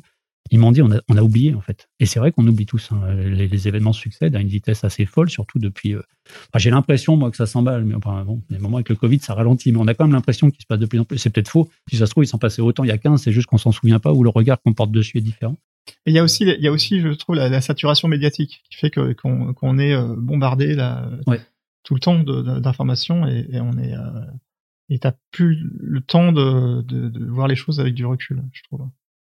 ils 0.52 0.60
m'ont 0.60 0.72
dit 0.72 0.82
on 0.82 0.92
a, 0.92 1.00
on 1.08 1.18
a 1.18 1.22
oublié 1.22 1.54
en 1.54 1.62
fait. 1.62 1.88
Et 2.00 2.06
c'est 2.06 2.20
vrai 2.20 2.32
qu'on 2.32 2.46
oublie 2.46 2.66
tous. 2.66 2.90
Hein. 2.92 3.14
Les, 3.14 3.68
événements 3.68 3.94
succèdent 3.94 4.36
à 4.36 4.42
une 4.42 4.48
vitesse 4.48 4.84
assez 4.84 5.06
folle, 5.06 5.30
surtout 5.30 5.60
depuis. 5.60 5.96
Euh, 5.96 6.02
j'ai 6.58 6.70
l'impression 6.70 7.16
moi 7.16 7.32
que 7.32 7.38
ça 7.38 7.46
s'emballe, 7.46 7.86
mais 7.86 7.96
enfin 7.96 8.24
bon, 8.26 8.42
les 8.50 8.60
moments 8.60 8.78
avec 8.78 8.90
le 8.90 8.96
Covid 8.96 9.20
ça 9.20 9.34
ralentit, 9.34 9.72
mais 9.72 9.80
on 9.80 9.88
a 9.88 9.94
quand 9.94 10.06
même 10.06 10.14
l'impression 10.14 10.52
qu'il 10.52 10.62
se 10.62 10.68
passe 10.68 10.80
de 10.80 10.86
plus 10.86 11.00
en 11.00 11.06
plus. 11.06 11.18
C'est 11.18 11.30
peut-être 11.30 11.50
faux. 11.50 11.70
Si 11.90 11.98
ça 11.98 12.06
se 12.06 12.12
trouve 12.12 12.24
il 12.24 12.28
s'en 12.28 12.38
passait 12.38 12.62
autant 12.62 12.84
il 12.84 12.88
y 12.88 12.92
a 12.92 12.98
15, 12.98 13.22
c'est 13.22 13.32
juste 13.32 13.48
qu'on 13.48 13.58
s'en 13.58 13.72
souvient 13.72 14.00
pas 14.00 14.12
ou 14.12 14.24
le 14.24 14.30
regard 14.30 14.62
qu'on 14.62 14.74
porte 14.74 14.92
dessus 14.92 15.20
est 15.20 15.22
différent. 15.22 15.56
Et 16.06 16.12
il 16.12 16.14
y 16.14 16.20
a 16.20 16.24
aussi, 16.24 16.44
il 16.44 16.64
y 16.64 16.68
a 16.68 16.72
aussi, 16.72 17.00
je 17.00 17.10
trouve, 17.10 17.36
la, 17.36 17.62
saturation 17.62 18.08
médiatique 18.08 18.62
qui 18.70 18.78
fait 18.78 18.92
qu'on 18.92 19.80
est 19.80 19.94
euh, 19.94 20.16
bombardé 20.16 20.76
là 20.76 21.10
tout 21.92 21.96
le 21.96 22.00
temps 22.00 22.60
d'informations 22.62 23.28
et, 23.28 23.48
et, 23.52 23.60
on 23.60 23.78
est 23.78 23.94
euh, 23.94 24.26
et 24.90 25.00
t'as 25.00 25.14
plus 25.32 25.58
le 25.80 26.00
temps 26.02 26.32
de, 26.32 26.82
de, 26.84 27.10
de 27.10 27.26
voir 27.26 27.48
les 27.48 27.56
choses 27.56 27.80
avec 27.80 27.94
du 27.94 28.06
recul, 28.06 28.44
je 28.54 28.64
trouve. 28.64 28.88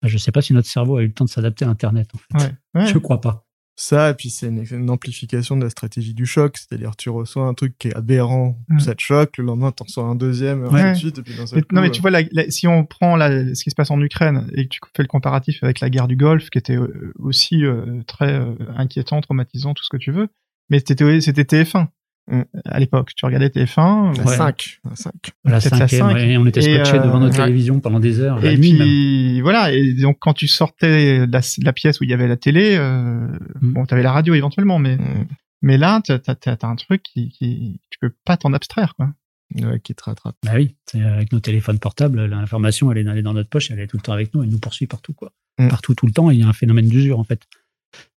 Je 0.03 0.15
ne 0.15 0.19
sais 0.19 0.33
pas 0.33 0.43
si 0.43 0.53
notre 0.53 0.69
cerveau 0.69 0.97
a 0.97 1.03
eu 1.03 1.07
le 1.07 1.13
temps 1.13 1.25
de 1.25 1.31
s'adapter 1.31 1.65
à 1.65 1.69
Internet. 1.69 2.11
En 2.15 2.39
fait. 2.39 2.55
Ouais. 2.75 2.87
Je 2.87 2.99
crois 2.99 3.21
pas. 3.21 3.47
Ça, 3.79 4.09
et 4.11 4.15
puis 4.15 4.31
c'est 4.31 4.47
une, 4.47 4.89
amplification 4.89 5.55
de 5.55 5.65
la 5.65 5.69
stratégie 5.69 6.15
du 6.15 6.25
choc, 6.25 6.57
c'est-à-dire 6.57 6.97
tu 6.97 7.11
reçois 7.11 7.47
un 7.47 7.53
truc 7.53 7.77
qui 7.79 7.89
est 7.89 7.95
aberrant, 7.95 8.59
mm. 8.69 8.81
ça 8.81 8.95
te 8.95 9.03
choque, 9.03 9.37
le 9.37 9.45
lendemain 9.45 9.71
tu 9.71 9.83
reçois 9.83 10.05
un 10.05 10.15
deuxième, 10.15 10.67
ouais. 10.69 10.93
de 10.93 10.97
suite, 10.97 11.19
et 11.19 11.23
puis 11.23 11.35
Non 11.73 11.83
mais 11.83 11.91
tu 11.91 12.01
vois, 12.01 12.11
si 12.49 12.67
on 12.67 12.87
prend 12.87 13.19
ce 13.19 13.63
qui 13.63 13.69
se 13.69 13.75
passe 13.75 13.91
en 13.91 14.01
Ukraine 14.01 14.49
et 14.55 14.65
que 14.65 14.71
tu 14.71 14.81
fais 14.97 15.03
le 15.03 15.09
comparatif 15.09 15.63
avec 15.63 15.81
la 15.81 15.91
guerre 15.91 16.09
du 16.09 16.17
Golfe, 16.17 16.49
qui 16.49 16.57
était 16.57 16.77
euh, 16.77 17.13
aussi 17.19 17.67
euh, 17.67 18.03
très 18.07 18.33
euh, 18.33 18.55
inquiétant, 18.77 19.21
traumatisant, 19.21 19.75
tout 19.75 19.85
ce 19.85 19.91
que 19.91 19.99
tu 19.99 20.11
veux, 20.11 20.29
mais 20.71 20.79
c'était 20.81 21.05
TF1. 21.43 21.89
Mm. 22.29 22.43
à 22.65 22.81
l'époque. 22.81 23.13
Tu 23.15 23.25
regardais 23.25 23.49
TF1. 23.49 24.17
La 24.19 24.27
5. 24.27 24.81
La 24.85 24.97
5. 24.97 25.13
La 25.45 25.61
5, 25.61 26.17
et 26.19 26.37
on 26.37 26.47
était 26.47 26.61
scotché 26.61 26.99
devant 26.99 27.21
notre 27.21 27.37
télévision 27.37 27.81
pendant 27.81 28.01
des 28.01 28.21
heures. 28.21 28.45
Et 28.45 28.57
puis, 28.57 29.41
voilà. 29.41 29.73
Et 29.73 29.95
donc, 29.95 30.19
quand 30.21 30.35
tu 30.35 30.49
sortais 30.49 31.27
de 31.27 31.65
la, 31.65 31.73
pièce 31.73 32.01
où 32.01 32.05
il 32.05 32.11
y 32.11 32.15
avait 32.15 32.29
la 32.29 32.37
télé, 32.37 32.77
euh, 32.77 33.27
mm. 33.61 33.73
bon, 33.73 33.87
t'avais 33.87 34.03
la 34.03 34.13
radio 34.13 34.35
éventuellement, 34.35 34.79
mais, 34.79 34.97
mm. 34.97 35.27
mais 35.63 35.79
là, 35.79 36.01
t'as, 36.05 36.19
as, 36.27 36.67
un 36.67 36.77
truc 36.77 37.03
qui, 37.03 37.29
qui, 37.29 37.81
tu 37.91 37.99
peux 38.01 38.13
pas 38.25 38.37
t'en 38.37 38.53
abstraire, 38.53 38.95
quoi. 38.97 39.11
Ouais, 39.55 39.79
qui 39.79 39.95
te 39.95 40.03
rattrape. 40.03 40.35
Bah 40.45 40.53
oui, 40.57 40.75
avec 40.95 41.33
nos 41.33 41.39
téléphones 41.39 41.79
portables, 41.79 42.25
l'information, 42.25 42.91
elle 42.91 42.99
est 42.99 43.23
dans 43.23 43.33
notre 43.33 43.49
poche, 43.49 43.71
elle 43.71 43.79
est 43.79 43.87
tout 43.87 43.97
le 43.97 44.03
temps 44.03 44.13
avec 44.13 44.35
nous, 44.35 44.43
elle 44.43 44.51
nous 44.51 44.59
poursuit 44.59 44.89
partout, 44.89 45.13
quoi. 45.13 45.33
Partout, 45.57 45.95
tout 45.95 46.07
le 46.07 46.13
temps, 46.13 46.31
il 46.31 46.41
y 46.41 46.43
a 46.43 46.49
un 46.49 46.53
phénomène 46.53 46.89
d'usure, 46.89 47.21
en 47.21 47.25
fait. 47.25 47.41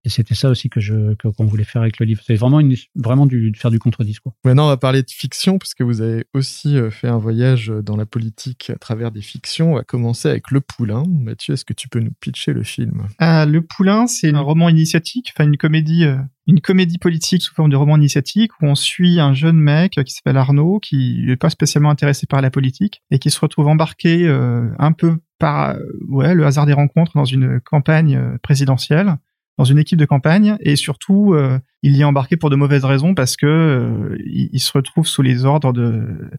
Et 0.06 0.10
c'était 0.10 0.36
ça 0.36 0.50
aussi 0.50 0.70
que 0.70 0.80
je 0.80 1.14
qu'on 1.16 1.46
voulait 1.46 1.66
faire 1.66 1.82
avec 1.82 2.00
le 2.00 2.06
livre. 2.06 2.22
C'est 2.26 2.36
vraiment 2.36 2.62
une, 2.62 2.76
vraiment 2.96 3.26
du 3.26 3.52
faire 3.56 3.70
du 3.70 3.80
contre-discours. 3.80 4.34
Maintenant, 4.46 4.66
on 4.66 4.70
va 4.70 4.78
parler 4.78 5.04
de 5.04 5.12
fiction 5.12 5.58
parce 5.58 5.74
que 5.74 5.84
vous 5.84 6.02
avez 6.02 6.26
aussi 6.34 6.78
euh, 6.78 6.90
fait 6.90 7.10
un 7.10 7.18
voyage 7.18 7.68
dans 7.84 7.98
la 7.98 8.06
politique 8.06 8.70
à 8.70 8.78
travers 8.78 9.12
des 9.12 9.22
fictions. 9.22 9.74
On 9.74 9.76
va 9.76 9.84
commencer 9.84 10.30
avec 10.30 10.52
Le 10.52 10.62
Poulain. 10.62 11.04
Mathieu, 11.10 11.54
est-ce 11.54 11.66
que 11.66 11.74
tu 11.74 11.90
peux 11.90 12.00
nous 12.00 12.14
pitcher 12.22 12.54
le 12.54 12.64
film? 12.64 13.08
Ah, 13.18 13.46
Le 13.46 13.62
Poulain, 13.62 14.08
c'est 14.08 14.34
un 14.34 14.40
roman 14.40 14.70
initiatique, 14.70 15.34
enfin 15.36 15.46
une 15.46 15.58
comédie 15.58 16.06
euh, 16.06 16.18
une 16.48 16.62
comédie 16.62 16.98
politique 16.98 17.44
sous 17.44 17.54
forme 17.54 17.70
de 17.70 17.76
roman 17.76 17.98
initiatique 17.98 18.52
où 18.62 18.66
on 18.66 18.74
suit 18.74 19.20
un 19.20 19.34
jeune 19.34 19.58
mec 19.58 20.00
qui 20.04 20.14
s'appelle 20.14 20.38
Arnaud 20.38 20.80
qui 20.80 21.24
n'est 21.24 21.36
pas 21.36 21.52
spécialement 21.52 21.92
intéressé 21.92 22.26
par 22.26 22.42
la 22.42 22.50
politique 22.50 23.04
et 23.12 23.20
qui 23.20 23.30
se 23.30 23.40
retrouve 23.40 23.68
embarqué 23.68 24.28
euh, 24.28 24.68
un 24.80 24.92
peu 24.92 25.20
par 25.38 25.76
ouais 26.08 26.34
le 26.34 26.46
hasard 26.48 26.66
des 26.66 26.74
rencontres 26.74 27.12
dans 27.14 27.26
une 27.26 27.60
campagne 27.60 28.20
présidentielle 28.42 29.18
dans 29.60 29.66
une 29.66 29.78
équipe 29.78 30.00
de 30.00 30.06
campagne 30.06 30.56
et 30.62 30.78
surtout 30.78 31.34
euh, 31.34 31.60
il 31.84 31.94
y 31.94 32.02
est 32.02 32.06
embarqué 32.06 32.38
pour 32.38 32.50
de 32.50 32.56
mauvaises 32.56 32.86
raisons 32.86 33.14
parce 33.14 33.36
que 33.36 33.46
euh, 33.46 34.18
il, 34.26 34.60
se 34.62 34.72
retrouve 34.72 35.06
sous 35.06 35.22
les 35.22 35.44
ordres 35.44 35.74
de 35.74 36.32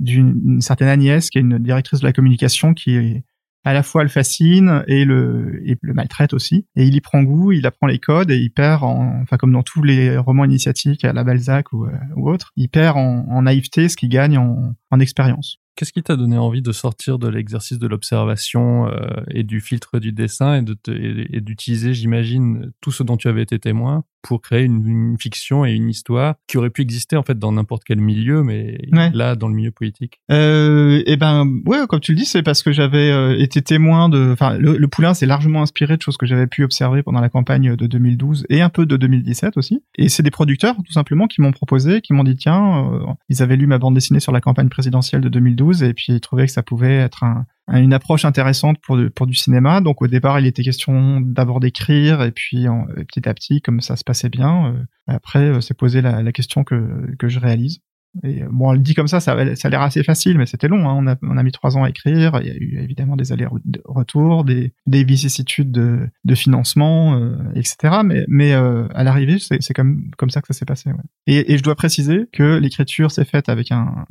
d'une 0.00 0.62
certaine 0.62 0.88
Agnès 0.88 1.28
qui 1.28 1.36
est 1.36 1.42
une 1.42 1.58
directrice 1.58 2.00
de 2.00 2.06
la 2.06 2.14
communication 2.14 2.72
qui 2.72 2.96
est 2.96 3.24
à 3.64 3.74
la 3.74 3.82
fois 3.82 4.02
le 4.04 4.08
fascine 4.08 4.84
et 4.88 5.04
le, 5.04 5.62
et 5.66 5.76
le 5.82 5.94
maltraite 5.94 6.32
aussi. 6.32 6.66
Et 6.74 6.84
il 6.84 6.94
y 6.94 7.00
prend 7.00 7.22
goût, 7.22 7.52
il 7.52 7.66
apprend 7.66 7.86
les 7.86 7.98
codes 7.98 8.30
et 8.30 8.38
il 8.38 8.50
perd 8.50 8.82
en, 8.82 9.20
enfin 9.20 9.36
comme 9.36 9.52
dans 9.52 9.62
tous 9.62 9.82
les 9.82 10.16
romans 10.16 10.44
initiatiques 10.44 11.04
à 11.04 11.12
la 11.12 11.24
Balzac 11.24 11.72
ou, 11.74 11.84
euh, 11.84 11.90
ou 12.16 12.30
autre, 12.30 12.52
il 12.56 12.70
perd 12.70 12.96
en, 12.96 13.26
en, 13.28 13.42
naïveté 13.42 13.90
ce 13.90 13.96
qu'il 13.98 14.08
gagne 14.08 14.38
en, 14.38 14.74
en 14.90 14.98
expérience. 14.98 15.61
Qu'est-ce 15.76 15.92
qui 15.92 16.02
t'a 16.02 16.16
donné 16.16 16.38
envie 16.38 16.62
de 16.62 16.72
sortir 16.72 17.18
de 17.18 17.28
l'exercice 17.28 17.78
de 17.78 17.86
l'observation 17.86 18.88
euh, 18.88 19.22
et 19.30 19.42
du 19.42 19.60
filtre 19.60 19.98
du 19.98 20.12
dessin 20.12 20.56
et, 20.56 20.62
de 20.62 20.76
et 20.86 21.40
d'utiliser, 21.40 21.94
j'imagine, 21.94 22.72
tout 22.80 22.92
ce 22.92 23.02
dont 23.02 23.16
tu 23.16 23.28
avais 23.28 23.42
été 23.42 23.58
témoin 23.58 24.04
pour 24.22 24.40
créer 24.40 24.64
une, 24.64 25.16
fiction 25.18 25.64
et 25.64 25.72
une 25.72 25.88
histoire 25.88 26.36
qui 26.46 26.56
aurait 26.58 26.70
pu 26.70 26.82
exister 26.82 27.16
en 27.16 27.22
fait 27.22 27.38
dans 27.38 27.52
n'importe 27.52 27.82
quel 27.84 28.00
milieu, 28.00 28.42
mais 28.42 28.78
là 28.90 29.36
dans 29.36 29.48
le 29.48 29.54
milieu 29.54 29.70
politique? 29.70 30.20
Euh, 30.30 30.98
et 31.00 31.12
eh 31.12 31.16
ben 31.16 31.60
ouais, 31.66 31.86
comme 31.88 32.00
tu 32.00 32.12
le 32.12 32.18
dis, 32.18 32.24
c'est 32.24 32.42
parce 32.42 32.62
que 32.62 32.72
j'avais 32.72 33.10
euh, 33.10 33.38
été 33.38 33.62
témoin 33.62 34.08
de. 34.08 34.30
Enfin, 34.32 34.56
le, 34.56 34.86
Poulain 34.88 35.14
c'est 35.14 35.26
largement 35.26 35.62
inspiré 35.62 35.96
de 35.96 36.02
choses 36.02 36.16
que 36.16 36.26
j'avais 36.26 36.46
pu 36.46 36.64
observer 36.64 37.02
pendant 37.02 37.20
la 37.20 37.28
campagne 37.28 37.76
de 37.76 37.86
2012 37.86 38.46
et 38.48 38.62
un 38.62 38.68
peu 38.68 38.86
de 38.86 38.96
2017 38.96 39.56
aussi. 39.56 39.82
Et 39.96 40.08
c'est 40.08 40.22
des 40.22 40.30
producteurs 40.30 40.76
tout 40.76 40.92
simplement 40.92 41.26
qui 41.26 41.40
m'ont 41.40 41.52
proposé, 41.52 42.00
qui 42.00 42.12
m'ont 42.12 42.24
dit 42.24 42.36
tiens, 42.36 42.92
euh, 42.92 43.12
ils 43.28 43.42
avaient 43.42 43.56
lu 43.56 43.66
ma 43.66 43.78
bande 43.78 43.94
dessinée 43.94 44.20
sur 44.20 44.32
la 44.32 44.40
campagne 44.40 44.68
présidentielle 44.68 45.20
de 45.20 45.28
2012 45.28 45.61
et 45.70 45.94
puis 45.94 46.06
ils 46.08 46.20
trouvaient 46.20 46.46
que 46.46 46.52
ça 46.52 46.62
pouvait 46.62 46.96
être 46.96 47.22
un, 47.24 47.46
une 47.68 47.92
approche 47.92 48.24
intéressante 48.24 48.78
pour, 48.78 49.26
du 49.26 49.34
cinéma. 49.34 49.80
Donc 49.80 50.02
au 50.02 50.06
départ, 50.06 50.40
il 50.40 50.46
était 50.46 50.62
question 50.62 51.20
d'abord 51.20 51.60
d'écrire 51.60 52.22
et 52.22 52.32
puis 52.32 52.66
petit 53.08 53.28
à 53.28 53.34
petit, 53.34 53.60
comme 53.60 53.80
ça 53.80 53.96
se 53.96 54.04
passait 54.04 54.28
bien, 54.28 54.74
euh, 54.74 54.84
après 55.06 55.40
euh, 55.40 55.60
c'est 55.60 55.76
posé 55.76 56.00
la, 56.00 56.32
question 56.32 56.64
que, 56.64 57.14
je 57.22 57.38
réalise. 57.38 57.80
Et 58.24 58.42
euh, 58.42 58.48
bon, 58.50 58.68
on 58.68 58.72
le 58.72 58.78
dit 58.78 58.94
comme 58.94 59.06
ça, 59.06 59.20
ça, 59.20 59.32
a 59.32 59.68
l'air 59.68 59.80
assez 59.80 60.02
facile, 60.02 60.36
mais 60.36 60.44
c'était 60.44 60.68
long. 60.68 60.86
Hein. 60.86 61.16
On, 61.22 61.36
a, 61.38 61.42
mis 61.42 61.52
trois 61.52 61.78
ans 61.78 61.84
à 61.84 61.88
écrire. 61.88 62.38
Il 62.42 62.46
y 62.46 62.50
a 62.50 62.54
eu 62.54 62.78
évidemment 62.82 63.16
des 63.16 63.32
allers-retours, 63.32 64.44
des, 64.44 64.74
des 64.86 65.04
vicissitudes 65.04 65.70
de, 65.70 66.34
financement, 66.34 67.18
etc. 67.54 68.00
Mais, 68.28 68.52
à 68.52 69.02
l'arrivée, 69.02 69.38
c'est 69.38 69.72
comme, 69.72 70.10
ça 70.28 70.42
que 70.42 70.48
ça 70.48 70.52
s'est 70.52 70.66
passé. 70.66 70.90
Et, 71.26 71.56
je 71.56 71.62
dois 71.62 71.74
préciser 71.74 72.28
que 72.32 72.58
l'écriture 72.58 73.10
s'est 73.10 73.24
faite 73.24 73.48
avec 73.48 73.72
un, 73.72 74.04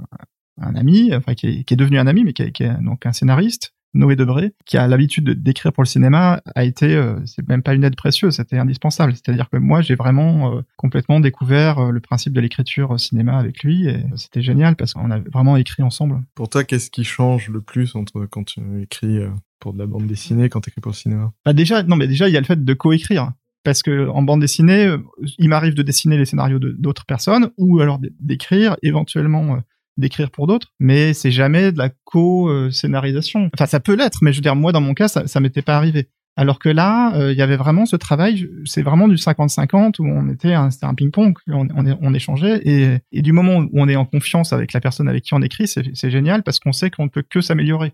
un 0.62 0.76
ami, 0.76 1.14
enfin 1.14 1.34
qui 1.34 1.48
est, 1.48 1.64
qui 1.64 1.74
est, 1.74 1.78
devenu 1.78 2.00
un 2.00 2.08
ami, 2.08 2.24
mais 2.24 2.34
qui 2.34 2.44
est, 2.44 2.52
qui 2.52 2.64
est 2.64 2.74
donc 2.82 3.06
un 3.06 3.14
scénariste, 3.14 3.74
Noé 3.94 4.16
Debré, 4.16 4.54
qui 4.66 4.78
a 4.78 4.88
l'habitude 4.88 5.30
d'écrire 5.44 5.74
pour 5.74 5.84
le 5.84 5.88
cinéma, 5.88 6.42
a 6.56 6.64
été, 6.64 6.96
euh, 6.96 7.20
c'est 7.26 7.48
même 7.48 7.62
pas 7.62 7.74
une 7.74 7.84
aide 7.84 7.96
précieuse, 7.96 8.36
c'était 8.36 8.58
indispensable. 8.58 9.14
C'est-à-dire 9.14 9.50
que 9.50 9.58
moi, 9.58 9.82
j'ai 9.82 9.96
vraiment 9.96 10.56
euh, 10.56 10.62
complètement 10.78 11.20
découvert 11.20 11.80
euh, 11.80 11.92
le 11.92 12.00
principe 12.00 12.34
de 12.34 12.40
l'écriture 12.40 12.92
au 12.92 12.98
cinéma 12.98 13.38
avec 13.38 13.64
lui, 13.64 13.88
et 13.88 14.04
c'était 14.16 14.42
génial 14.42 14.76
parce 14.76 14.94
qu'on 14.94 15.12
a 15.12 15.20
vraiment 15.20 15.58
écrit 15.58 15.84
ensemble. 15.84 16.22
Pour 16.36 16.50
toi, 16.50 16.64
qu'est-ce 16.64 16.90
qui 16.90 17.04
change 17.04 17.50
le 17.50 17.62
plus 17.62 17.96
entre 17.96 18.26
quand 18.26 18.46
tu 18.46 18.62
écris 18.82 19.20
pour 19.60 19.74
de 19.74 19.80
la 19.80 19.86
bande 19.86 20.08
dessinée, 20.08 20.50
quand 20.50 20.62
tu 20.62 20.70
écris 20.70 20.82
pour 20.82 20.92
le 20.92 20.98
cinéma? 20.98 21.34
Bah 21.46 21.54
déjà, 21.54 21.84
non, 21.84 21.96
mais 21.96 22.08
déjà, 22.08 22.30
il 22.30 22.34
y 22.34 22.38
a 22.38 22.40
le 22.40 22.46
fait 22.46 22.64
de 22.64 22.74
coécrire 22.74 23.32
parce 23.64 23.84
que 23.84 24.08
en 24.10 24.24
bande 24.24 24.42
dessinée, 24.42 24.96
il 25.38 25.50
m'arrive 25.50 25.76
de 25.76 25.84
dessiner 25.84 26.18
les 26.18 26.26
scénarios 26.26 26.58
d'autres 26.60 27.06
personnes 27.06 27.52
ou 27.58 27.80
alors 27.80 28.00
d'écrire 28.20 28.76
éventuellement 28.82 29.60
d'écrire 29.98 30.32
pour 30.32 30.48
d'autres, 30.48 30.74
mais 30.80 31.14
c'est 31.14 31.32
jamais 31.32 31.72
de 31.72 31.78
la 31.78 31.90
co-scénarisation. 32.06 33.50
Enfin, 33.54 33.66
ça 33.66 33.80
peut 33.80 33.96
l'être, 33.96 34.20
mais 34.22 34.32
je 34.32 34.38
veux 34.38 34.42
dire, 34.42 34.56
moi, 34.56 34.72
dans 34.72 34.82
mon 34.82 34.94
cas, 34.94 35.08
ça, 35.08 35.28
ça 35.28 35.40
m'était 35.40 35.62
pas 35.62 35.78
arrivé. 35.78 36.10
Alors 36.38 36.60
que 36.60 36.70
là, 36.70 37.14
euh, 37.18 37.34
il 37.34 37.38
y 37.38 37.42
avait 37.42 37.58
vraiment 37.58 37.86
ce 37.86 37.98
travail, 37.98 38.50
c'est 38.64 38.82
vraiment 38.82 39.08
du 39.10 39.16
50-50 39.16 40.00
où 40.00 40.06
on 40.06 40.30
était, 40.30 40.56
c'était 40.72 40.86
un 40.86 40.96
ping-pong, 40.96 41.38
on, 41.48 41.68
on, 41.76 42.14
échangeait 42.14 42.62
et, 42.64 43.00
et, 43.12 43.22
du 43.22 43.34
moment 43.34 43.58
où 43.58 43.70
on 43.74 43.90
est 43.90 43.98
en 43.98 44.06
confiance 44.06 44.54
avec 44.54 44.72
la 44.72 44.80
personne 44.80 45.10
avec 45.10 45.26
qui 45.26 45.34
on 45.34 45.42
écrit, 45.42 45.68
c'est 45.68 46.10
génial 46.10 46.42
parce 46.44 46.60
qu'on 46.60 46.72
sait 46.72 46.90
qu'on 46.90 47.04
ne 47.04 47.10
peut 47.10 47.24
que 47.30 47.42
s'améliorer 47.42 47.92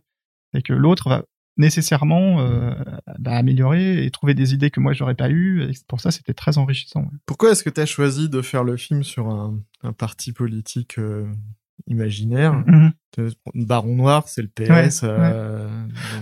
et 0.54 0.62
que 0.62 0.74
l'autre 0.74 1.10
va 1.10 1.24
nécessairement 1.58 2.40
euh, 2.42 2.76
bah, 3.20 3.36
améliorer 3.36 4.06
et 4.06 4.12
trouver 4.12 4.34
des 4.34 4.54
idées 4.54 4.70
que 4.70 4.80
moi 4.80 4.94
j'aurais 4.94 5.16
pas 5.16 5.30
eu. 5.30 5.64
Et 5.64 5.72
pour 5.88 6.00
ça, 6.00 6.12
c'était 6.12 6.34
très 6.34 6.58
enrichissant. 6.58 7.10
Pourquoi 7.26 7.52
est-ce 7.52 7.64
que 7.64 7.70
tu 7.70 7.82
as 7.82 7.86
choisi 7.86 8.30
de 8.30 8.42
faire 8.42 8.64
le 8.64 8.78
film 8.78 9.04
sur 9.04 9.28
un, 9.30 9.60
un 9.84 9.94
parti 9.94 10.32
politique 10.34 11.00
euh, 11.00 11.26
imaginaire. 11.88 12.52
Mhm. 12.68 12.92
Baron 13.56 13.96
Noir, 13.96 14.28
c'est 14.28 14.42
le 14.42 14.48
PS. 14.48 15.02
euh, 15.04 15.68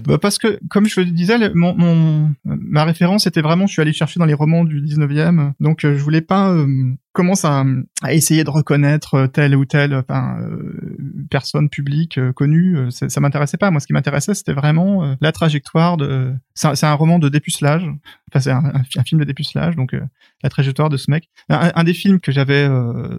bah 0.06 0.18
parce 0.18 0.38
que, 0.38 0.60
comme 0.70 0.88
je 0.88 1.00
le 1.02 1.08
disais, 1.08 1.38
mon, 1.54 1.76
mon, 1.76 2.32
ma 2.46 2.84
référence 2.84 3.28
était 3.28 3.42
vraiment, 3.42 3.68
je 3.68 3.74
suis 3.74 3.82
allé 3.82 3.94
chercher 3.94 4.20
dans 4.20 4.26
les 4.26 4.34
romans 4.34 4.64
du 4.64 4.82
19e, 4.82 5.54
donc 5.60 5.84
euh, 5.84 5.98
je 5.98 6.04
voulais 6.04 6.22
pas 6.22 6.52
euh, 6.52 6.94
commence 7.14 7.46
à, 7.46 7.64
à, 8.02 8.14
essayer 8.14 8.44
de 8.44 8.50
reconnaître 8.50 9.28
telle 9.28 9.56
ou 9.56 9.66
telle 9.66 9.96
enfin, 9.96 10.38
euh, 10.42 10.98
personne 11.30 11.70
publique 11.70 12.20
connue, 12.34 12.92
ça, 12.92 13.08
ça 13.08 13.22
m'intéressait 13.22 13.58
pas. 13.58 13.72
Moi, 13.72 13.80
ce 13.80 13.88
qui 13.88 13.94
m'intéressait, 13.94 14.34
c'était 14.34 14.54
vraiment 14.54 15.16
la 15.22 15.32
trajectoire 15.32 15.96
de. 15.96 16.34
C'est 16.54 16.84
un, 16.84 16.94
roman 16.94 17.20
de 17.20 17.30
dépucelage. 17.30 17.84
Enfin, 18.30 18.40
c'est 18.42 18.52
un, 18.52 18.66
un, 18.98 19.04
film 19.04 19.20
de 19.20 19.26
dépucelage, 19.26 19.78
donc 19.78 19.96
la 20.44 20.50
trajectoire 20.50 20.90
de 20.90 20.98
ce 20.98 21.10
mec. 21.10 21.30
Un, 21.48 21.72
un 21.74 21.84
des 21.86 21.94
films 21.94 22.20
que 22.20 22.34
j'avais 22.34 22.68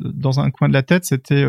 dans 0.03 0.41
un 0.41 0.51
coin 0.51 0.69
de 0.69 0.75
la 0.75 0.83
tête, 0.83 1.07
c'était 1.07 1.47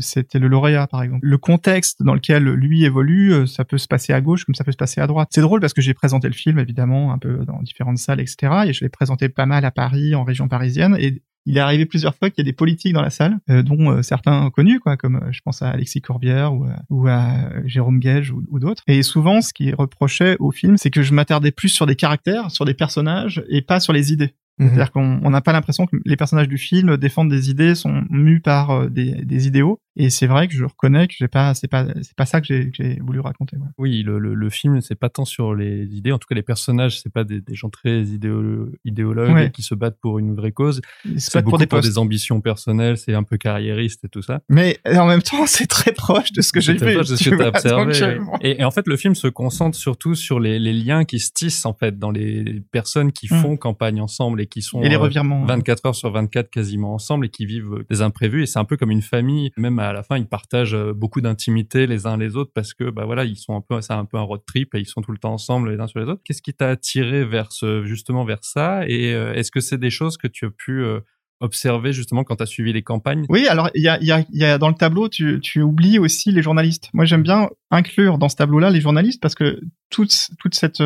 c'était 0.00 0.40
le 0.40 0.48
lauréat, 0.48 0.88
par 0.88 1.02
exemple. 1.02 1.24
Le 1.24 1.38
contexte 1.54 2.02
dans 2.02 2.14
lequel 2.14 2.44
lui 2.44 2.84
évolue, 2.84 3.46
ça 3.46 3.64
peut 3.64 3.78
se 3.78 3.86
passer 3.86 4.12
à 4.12 4.20
gauche 4.20 4.44
comme 4.44 4.54
ça 4.54 4.64
peut 4.64 4.72
se 4.72 4.76
passer 4.76 5.00
à 5.00 5.06
droite. 5.06 5.28
C'est 5.32 5.40
drôle 5.40 5.60
parce 5.60 5.72
que 5.72 5.82
j'ai 5.82 5.94
présenté 5.94 6.26
le 6.26 6.34
film, 6.34 6.58
évidemment, 6.58 7.12
un 7.12 7.18
peu 7.18 7.44
dans 7.44 7.62
différentes 7.62 7.98
salles, 7.98 8.20
etc. 8.20 8.52
Et 8.66 8.72
je 8.72 8.82
l'ai 8.82 8.88
présenté 8.88 9.28
pas 9.28 9.46
mal 9.46 9.64
à 9.64 9.70
Paris, 9.70 10.14
en 10.14 10.24
région 10.24 10.48
parisienne, 10.48 10.96
et 10.98 11.22
il 11.46 11.58
est 11.58 11.60
arrivé 11.60 11.84
plusieurs 11.84 12.14
fois 12.14 12.30
qu'il 12.30 12.42
y 12.42 12.48
a 12.48 12.50
des 12.50 12.54
politiques 12.54 12.94
dans 12.94 13.02
la 13.02 13.10
salle, 13.10 13.38
euh, 13.50 13.62
dont 13.62 13.90
euh, 13.90 14.02
certains 14.02 14.50
connus, 14.50 14.80
quoi, 14.80 14.96
comme 14.96 15.16
euh, 15.16 15.30
je 15.30 15.40
pense 15.44 15.60
à 15.60 15.68
Alexis 15.68 16.00
Corbière 16.00 16.54
ou, 16.54 16.66
ou 16.88 17.06
à 17.06 17.50
Jérôme 17.66 18.00
Gage 18.00 18.30
ou, 18.30 18.58
d'autres. 18.58 18.82
Et 18.86 19.02
souvent, 19.02 19.42
ce 19.42 19.52
qui 19.52 19.72
reprochait 19.72 20.36
au 20.40 20.50
film, 20.50 20.76
c'est 20.78 20.90
que 20.90 21.02
je 21.02 21.12
m'attardais 21.12 21.50
plus 21.50 21.68
sur 21.68 21.86
des 21.86 21.96
caractères, 21.96 22.50
sur 22.50 22.64
des 22.64 22.74
personnages, 22.74 23.44
et 23.48 23.60
pas 23.60 23.78
sur 23.78 23.92
les 23.92 24.12
idées. 24.12 24.34
Mhm. 24.58 24.68
C'est-à-dire 24.68 24.92
qu'on 24.92 25.30
n'a 25.30 25.40
pas 25.40 25.52
l'impression 25.52 25.86
que 25.86 25.96
les 26.04 26.16
personnages 26.16 26.48
du 26.48 26.58
film 26.58 26.96
défendent 26.96 27.30
des 27.30 27.50
idées, 27.50 27.74
sont 27.74 28.04
mus 28.10 28.40
par 28.40 28.70
euh, 28.70 28.88
des, 28.88 29.24
des 29.24 29.46
idéaux. 29.46 29.80
Et 29.96 30.10
c'est 30.10 30.26
vrai 30.26 30.48
que 30.48 30.54
je 30.54 30.64
reconnais 30.64 31.06
que 31.06 31.14
j'ai 31.16 31.28
pas, 31.28 31.54
c'est 31.54 31.68
pas, 31.68 31.86
c'est 32.02 32.16
pas 32.16 32.26
ça 32.26 32.40
que 32.40 32.46
j'ai 32.46 32.98
voulu 33.00 33.20
raconter. 33.20 33.56
Oui, 33.78 34.02
le, 34.02 34.18
le, 34.18 34.34
le 34.34 34.50
film, 34.50 34.80
c'est 34.80 34.94
pas 34.94 35.08
tant 35.08 35.24
sur 35.24 35.54
les 35.54 35.84
idées. 35.94 36.12
En 36.12 36.18
tout 36.18 36.26
cas, 36.28 36.34
les 36.34 36.42
personnages, 36.42 37.00
c'est 37.00 37.12
pas 37.12 37.24
des, 37.24 37.40
des, 37.40 37.54
gens 37.54 37.70
très 37.70 38.02
idéolo 38.02 38.72
idéologues 38.84 39.50
qui 39.52 39.62
se 39.62 39.74
battent 39.74 39.98
pour 40.00 40.18
une 40.18 40.34
vraie 40.34 40.52
cause. 40.52 40.80
C'est 41.16 41.42
beaucoup 41.42 41.50
pour 41.50 41.58
des, 41.58 41.66
pour 41.66 41.80
des 41.80 41.98
ambitions 41.98 42.40
personnelles. 42.40 42.96
C'est 42.96 43.14
un 43.14 43.22
peu 43.22 43.36
carriériste 43.36 44.04
et 44.04 44.08
tout 44.08 44.22
ça. 44.22 44.40
Mais 44.48 44.78
en 44.86 45.06
même 45.06 45.22
temps, 45.22 45.46
c'est 45.46 45.66
très 45.66 45.92
proche 45.92 46.32
de 46.32 46.42
ce 46.42 46.52
que 46.52 46.60
j'ai 46.60 46.74
vu. 46.74 46.96
de 46.96 47.02
ce 47.04 47.30
que 47.30 47.42
as 47.42 47.48
observé. 47.48 48.18
Et, 48.40 48.60
et, 48.60 48.64
en 48.64 48.70
fait, 48.70 48.86
le 48.86 48.96
film 48.96 49.14
se 49.14 49.28
concentre 49.28 49.76
surtout 49.76 50.14
sur 50.14 50.40
les, 50.40 50.58
les 50.58 50.72
liens 50.72 51.04
qui 51.04 51.18
se 51.18 51.30
tissent 51.32 51.66
en 51.66 51.74
fait 51.74 51.98
dans 51.98 52.10
les 52.10 52.62
personnes 52.72 53.12
qui 53.12 53.32
hum. 53.32 53.40
font 53.40 53.56
campagne 53.56 54.00
ensemble 54.00 54.40
et 54.40 54.46
qui 54.46 54.62
sont 54.62 54.82
et 54.82 54.88
les 54.88 54.96
revirements 54.96 55.44
24 55.44 55.86
heures 55.86 55.94
sur 55.94 56.10
24 56.10 56.50
quasiment 56.50 56.94
ensemble 56.94 57.26
et 57.26 57.28
qui 57.28 57.46
vivent 57.46 57.84
des 57.90 58.02
imprévus 58.02 58.42
et 58.42 58.46
c'est 58.46 58.58
un 58.58 58.64
peu 58.64 58.76
comme 58.76 58.90
une 58.90 59.02
famille 59.02 59.50
même 59.56 59.78
à 59.88 59.92
la 59.92 60.02
fin 60.02 60.18
ils 60.18 60.26
partagent 60.26 60.74
euh, 60.74 60.92
beaucoup 60.92 61.20
d'intimité 61.20 61.86
les 61.86 62.06
uns 62.06 62.16
les 62.16 62.36
autres 62.36 62.52
parce 62.54 62.74
que 62.74 62.90
bah 62.90 63.04
voilà 63.04 63.24
ils 63.24 63.36
sont 63.36 63.56
un 63.56 63.60
peu 63.60 63.80
c'est 63.80 63.92
un 63.92 64.04
peu 64.04 64.16
un 64.16 64.22
road 64.22 64.42
trip 64.46 64.74
et 64.74 64.80
ils 64.80 64.86
sont 64.86 65.02
tout 65.02 65.12
le 65.12 65.18
temps 65.18 65.32
ensemble 65.32 65.70
les 65.70 65.80
uns 65.80 65.86
sur 65.86 66.00
les 66.00 66.06
autres 66.06 66.22
qu'est-ce 66.24 66.42
qui 66.42 66.54
t'a 66.54 66.70
attiré 66.70 67.24
vers 67.24 67.52
ce 67.52 67.84
justement 67.84 68.24
vers 68.24 68.42
ça? 68.42 68.86
Et 68.88 69.12
euh, 69.14 69.34
est-ce 69.34 69.50
que 69.50 69.60
c'est 69.60 69.78
des 69.78 69.90
choses 69.90 70.16
que 70.16 70.28
tu 70.28 70.46
as 70.46 70.50
pu 70.50 70.82
euh, 70.82 71.00
observer 71.40 71.92
justement 71.92 72.24
quand 72.24 72.36
tu 72.36 72.42
as 72.42 72.46
suivi 72.46 72.72
les 72.72 72.82
campagnes? 72.82 73.26
Oui, 73.28 73.46
alors 73.46 73.70
il 73.74 73.82
y 73.82 73.88
a, 73.88 74.02
y, 74.02 74.12
a, 74.12 74.24
y 74.32 74.44
a 74.44 74.58
dans 74.58 74.68
le 74.68 74.74
tableau, 74.74 75.08
tu, 75.08 75.40
tu 75.40 75.62
oublies 75.62 75.98
aussi 75.98 76.32
les 76.32 76.42
journalistes. 76.42 76.90
Moi, 76.92 77.04
j'aime 77.04 77.22
bien 77.22 77.48
inclure 77.70 78.18
dans 78.18 78.28
ce 78.28 78.36
tableau-là 78.36 78.70
les 78.70 78.80
journalistes 78.80 79.20
parce 79.20 79.34
que 79.34 79.60
toute, 79.90 80.30
toute 80.38 80.54
cette, 80.54 80.82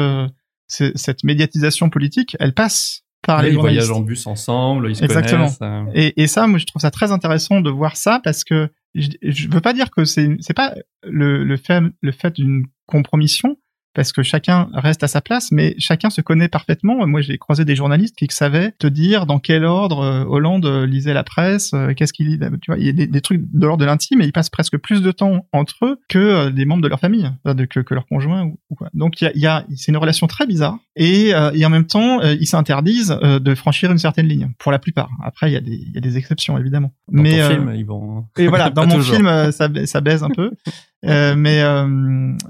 cette 0.67 1.25
médiatisation 1.25 1.91
politique, 1.91 2.37
elle 2.41 2.55
passe 2.55 3.05
par 3.23 3.43
les 3.43 3.51
ils 3.51 3.59
voyagent 3.59 3.91
en 3.91 4.01
bus 4.01 4.27
ensemble, 4.27 4.91
ils 4.91 4.97
se 4.97 5.05
Exactement. 5.05 5.49
Euh. 5.63 5.85
Et, 5.95 6.23
et, 6.23 6.27
ça, 6.27 6.47
moi, 6.47 6.59
je 6.59 6.67
trouve 6.67 6.81
ça 6.81 6.91
très 6.91 7.13
intéressant 7.13 7.61
de 7.61 7.71
voir 7.71 7.97
ça 7.97 8.21
parce 8.23 8.45
que 8.45 8.71
je, 8.95 9.49
veux 9.49 9.61
pas 9.61 9.73
dire 9.73 9.91
que 9.91 10.05
c'est 10.05 10.37
c'est 10.41 10.55
pas 10.55 10.75
le, 11.03 11.45
le 11.45 11.57
fait 11.57 11.83
le 12.01 12.13
fait 12.13 12.35
d'une 12.37 12.67
compromission, 12.87 13.59
parce 13.95 14.13
que 14.13 14.23
chacun 14.23 14.69
reste 14.73 15.03
à 15.03 15.09
sa 15.09 15.21
place, 15.21 15.51
mais 15.51 15.75
chacun 15.79 16.11
se 16.11 16.21
connaît 16.21 16.49
parfaitement. 16.49 17.07
Moi, 17.07 17.21
j'ai 17.21 17.39
croisé 17.39 17.65
des 17.65 17.75
journalistes 17.75 18.17
qui 18.17 18.27
savaient 18.31 18.73
te 18.79 18.87
dire 18.87 19.27
dans 19.27 19.39
quel 19.39 19.65
ordre 19.65 20.01
euh, 20.01 20.25
Hollande 20.25 20.67
euh, 20.67 20.87
lisait 20.87 21.15
la 21.15 21.25
presse, 21.25 21.73
euh, 21.75 21.95
qu'est-ce 21.95 22.13
qu'il 22.13 22.27
lit. 22.27 22.39
Tu 22.63 22.71
vois, 22.71 22.79
il 22.79 22.87
y 22.87 22.89
a 22.89 23.07
des, 23.07 23.21
trucs 23.21 23.41
de 23.41 23.67
l'ordre 23.67 23.81
de 23.81 23.87
l'intime 23.87 24.21
et 24.21 24.25
ils 24.25 24.33
passent 24.33 24.51
presque 24.51 24.79
plus 24.79 25.03
de 25.03 25.11
temps 25.11 25.47
entre 25.53 25.85
eux 25.85 26.01
que 26.09 26.51
des 26.51 26.65
membres 26.65 26.83
de 26.83 26.89
leur 26.89 27.01
famille, 27.01 27.31
que, 27.45 27.81
que 27.81 27.95
leur 27.95 28.07
conjoint 28.07 28.45
ou, 28.45 28.75
quoi. 28.75 28.89
Donc, 28.95 29.21
il 29.21 29.25
y 29.25 29.29
a, 29.29 29.37
y 29.37 29.47
a 29.47 29.65
c'est 29.75 29.91
une 29.91 29.97
relation 29.97 30.27
très 30.27 30.47
bizarre 30.47 30.79
et, 30.97 31.31
et 31.31 31.67
en 31.67 31.71
même 31.71 31.87
temps, 31.87 32.21
ils 32.23 32.47
s'interdisent 32.47 33.17
de 33.23 33.55
franchir 33.55 33.91
une 33.91 33.99
certaine 33.99 34.27
ligne 34.27 34.51
pour 34.59 34.73
la 34.73 34.79
plupart. 34.79 35.11
Après, 35.25 35.51
il 35.51 35.55
y 35.55 35.57
a 35.57 35.61
des, 35.61 35.75
il 35.75 35.93
y 35.95 35.99
a 35.99 36.01
des 36.01 36.17
exceptions 36.17 36.59
évidemment. 36.59 36.93
Dans 37.09 37.23
mais 37.23 37.39
ton 37.39 37.49
film, 37.49 37.73
ils 37.75 37.87
vont. 37.87 38.25
Et 38.39 38.49
voilà, 38.49 38.71
dans 38.71 38.87
mon 38.87 39.01
film, 39.01 39.27
ça, 39.53 39.69
ça 39.87 40.01
baise 40.01 40.23
un 40.23 40.31
peu. 40.31 40.53
Euh, 41.05 41.37
mais 41.37 41.63
euh, 41.63 41.87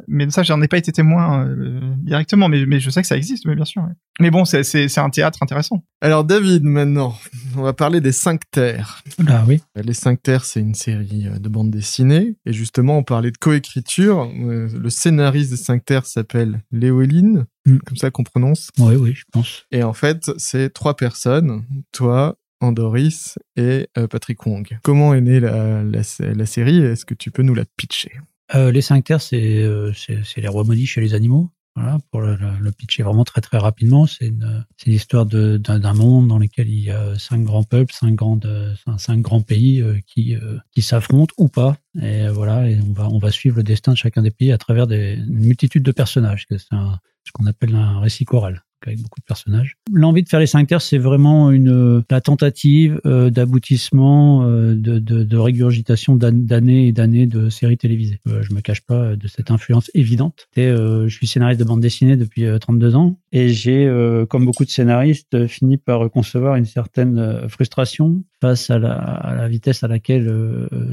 mais 0.07 0.31
ça 0.31 0.43
j'en 0.43 0.63
ai 0.63 0.69
pas 0.69 0.79
été 0.79 0.91
témoin 0.91 1.47
euh, 1.47 1.81
directement 1.99 2.49
mais 2.49 2.65
mais 2.65 2.81
je 2.81 2.89
sais 2.89 3.03
que 3.03 3.07
ça 3.07 3.19
existe 3.19 3.45
mais 3.45 3.55
bien 3.55 3.67
sûr 3.67 3.85
mais 4.21 4.31
bon 4.31 4.47
c'est 4.47 4.63
c'est 4.65 4.89
c'est 4.89 5.01
un 5.01 5.11
théâtre 5.11 5.43
intéressant. 5.43 5.85
Alors 6.01 6.25
David 6.25 6.65
maintenant 6.65 7.15
on 7.57 7.63
va 7.63 7.75
parler 7.75 8.01
des 8.01 8.13
cinq 8.13 8.41
terres. 8.51 9.03
Ah 9.27 9.45
oui. 9.47 9.61
Les 9.77 9.93
cinq 9.93 10.23
terres 10.23 10.47
c'est 10.47 10.61
une 10.61 10.75
série 10.75 11.27
de 11.39 11.49
bandes 11.51 11.71
dessinées. 11.71 12.37
Et 12.47 12.55
justement 12.55 12.97
on 12.97 13.03
parlait 13.03 13.31
de 13.31 13.37
coécriture. 13.37 14.31
Le 14.35 14.89
scénariste 14.89 15.51
des 15.51 15.57
cinq 15.59 15.85
terres 15.85 16.07
s'appelle 16.07 16.63
Léoline 16.73 17.45
mm. 17.67 17.79
comme 17.81 17.97
ça 17.99 18.11
qu'on 18.11 18.25
prononce. 18.25 18.71
Oui 18.79 18.97
oui 18.97 19.15
je 19.15 19.25
pense. 19.31 19.67
Et 19.73 19.83
en 19.83 19.93
fait 19.93 20.31
c'est 20.39 20.73
trois 20.73 20.97
personnes 20.97 21.65
toi 21.93 22.39
Andoris 22.61 23.39
et 23.57 23.89
Patrick 24.11 24.45
Wong. 24.47 24.79
Comment 24.83 25.13
est 25.13 25.21
née 25.21 25.39
la, 25.39 25.85
la, 25.85 26.01
la 26.19 26.47
série? 26.47 26.79
Est-ce 26.79 27.05
que 27.05 27.15
tu 27.15 27.31
peux 27.31 27.43
nous 27.43 27.55
la 27.55 27.65
pitcher? 27.77 28.13
Euh, 28.55 28.73
les 28.73 28.81
cinq 28.81 29.05
terres, 29.05 29.21
euh, 29.33 29.93
c'est 29.95 30.25
c'est 30.25 30.41
les 30.41 30.49
rois 30.49 30.65
maudits 30.65 30.87
chez 30.87 31.01
les 31.01 31.15
animaux. 31.15 31.51
Voilà, 31.77 31.99
pour 32.11 32.23
le, 32.23 32.37
le 32.61 32.73
pitcher 32.73 33.05
vraiment 33.05 33.23
très 33.23 33.41
très 33.41 33.59
rapidement, 33.59 34.07
c'est 34.07 34.27
une 34.27 34.65
c'est 34.77 34.91
l'histoire 34.91 35.27
d'un 35.27 35.95
monde 35.95 36.27
dans 36.27 36.39
lequel 36.39 36.69
il 36.69 36.81
y 36.81 36.91
a 36.91 37.17
cinq 37.19 37.45
grands 37.45 37.63
peuples, 37.63 37.95
cinq 37.95 38.15
grandes 38.17 38.77
cinq 38.97 39.21
grands 39.21 39.43
pays 39.43 39.81
euh, 39.81 40.01
qui 40.07 40.37
qui 40.73 40.83
s'affrontent 40.83 41.35
ou 41.39 41.49
pas. 41.49 41.77
Et 42.03 42.29
voilà, 42.29 42.69
et 42.69 42.81
on 42.81 42.93
va 42.93 43.09
on 43.09 43.19
va 43.19 43.31
suivre 43.31 43.59
le 43.59 43.63
destin 43.63 43.93
de 43.93 43.97
chacun 43.97 44.23
des 44.23 44.33
pays 44.33 44.51
à 44.51 44.59
travers 44.59 44.89
des 44.89 45.15
une 45.15 45.47
multitude 45.47 45.85
de 45.85 45.93
personnages. 45.93 46.47
C'est 46.49 46.59
ce 46.59 47.33
qu'on 47.33 47.47
appelle 47.47 47.75
un 47.75 48.01
récit 48.01 48.25
choral 48.25 48.65
avec 48.87 49.01
beaucoup 49.01 49.21
de 49.21 49.25
personnages. 49.25 49.77
L'envie 49.93 50.23
de 50.23 50.29
faire 50.29 50.41
les 50.41 50.47
cinq 50.47 50.67
terres, 50.69 50.83
c'est 50.83 50.99
vraiment 50.99 51.51
une 51.51 52.05
la 52.11 52.21
tentative 52.21 53.01
euh, 53.07 53.31
d'aboutissement, 53.31 54.45
euh, 54.45 54.75
de, 54.75 54.99
de, 54.99 55.25
de, 55.25 55.37
régurgitation 55.37 56.17
d'années 56.17 56.89
et 56.89 56.93
d'années 56.93 57.27
de 57.27 57.49
séries 57.49 57.77
télévisées. 57.77 58.21
Euh, 58.29 58.43
je 58.43 58.55
me 58.55 58.61
cache 58.61 58.81
pas 58.81 59.17
de 59.17 59.29
cette 59.29 59.51
influence 59.51 59.91
évidente. 59.95 60.49
Et, 60.57 60.67
euh, 60.67 61.09
je 61.09 61.15
suis 61.15 61.27
scénariste 61.27 61.61
de 61.61 61.65
bande 61.65 61.81
dessinée 61.81 62.17
depuis 62.17 62.47
32 62.61 62.97
ans 62.97 63.19
et 63.33 63.49
j'ai, 63.49 63.91
comme 64.29 64.45
beaucoup 64.45 64.65
de 64.65 64.71
scénaristes, 64.71 65.47
fini 65.47 65.77
par 65.77 66.11
concevoir 66.11 66.57
une 66.57 66.65
certaine 66.65 67.49
frustration 67.49 68.23
face 68.41 68.71
à 68.71 68.79
la, 68.79 69.49
vitesse 69.49 69.83
à 69.83 69.89
laquelle 69.89 70.31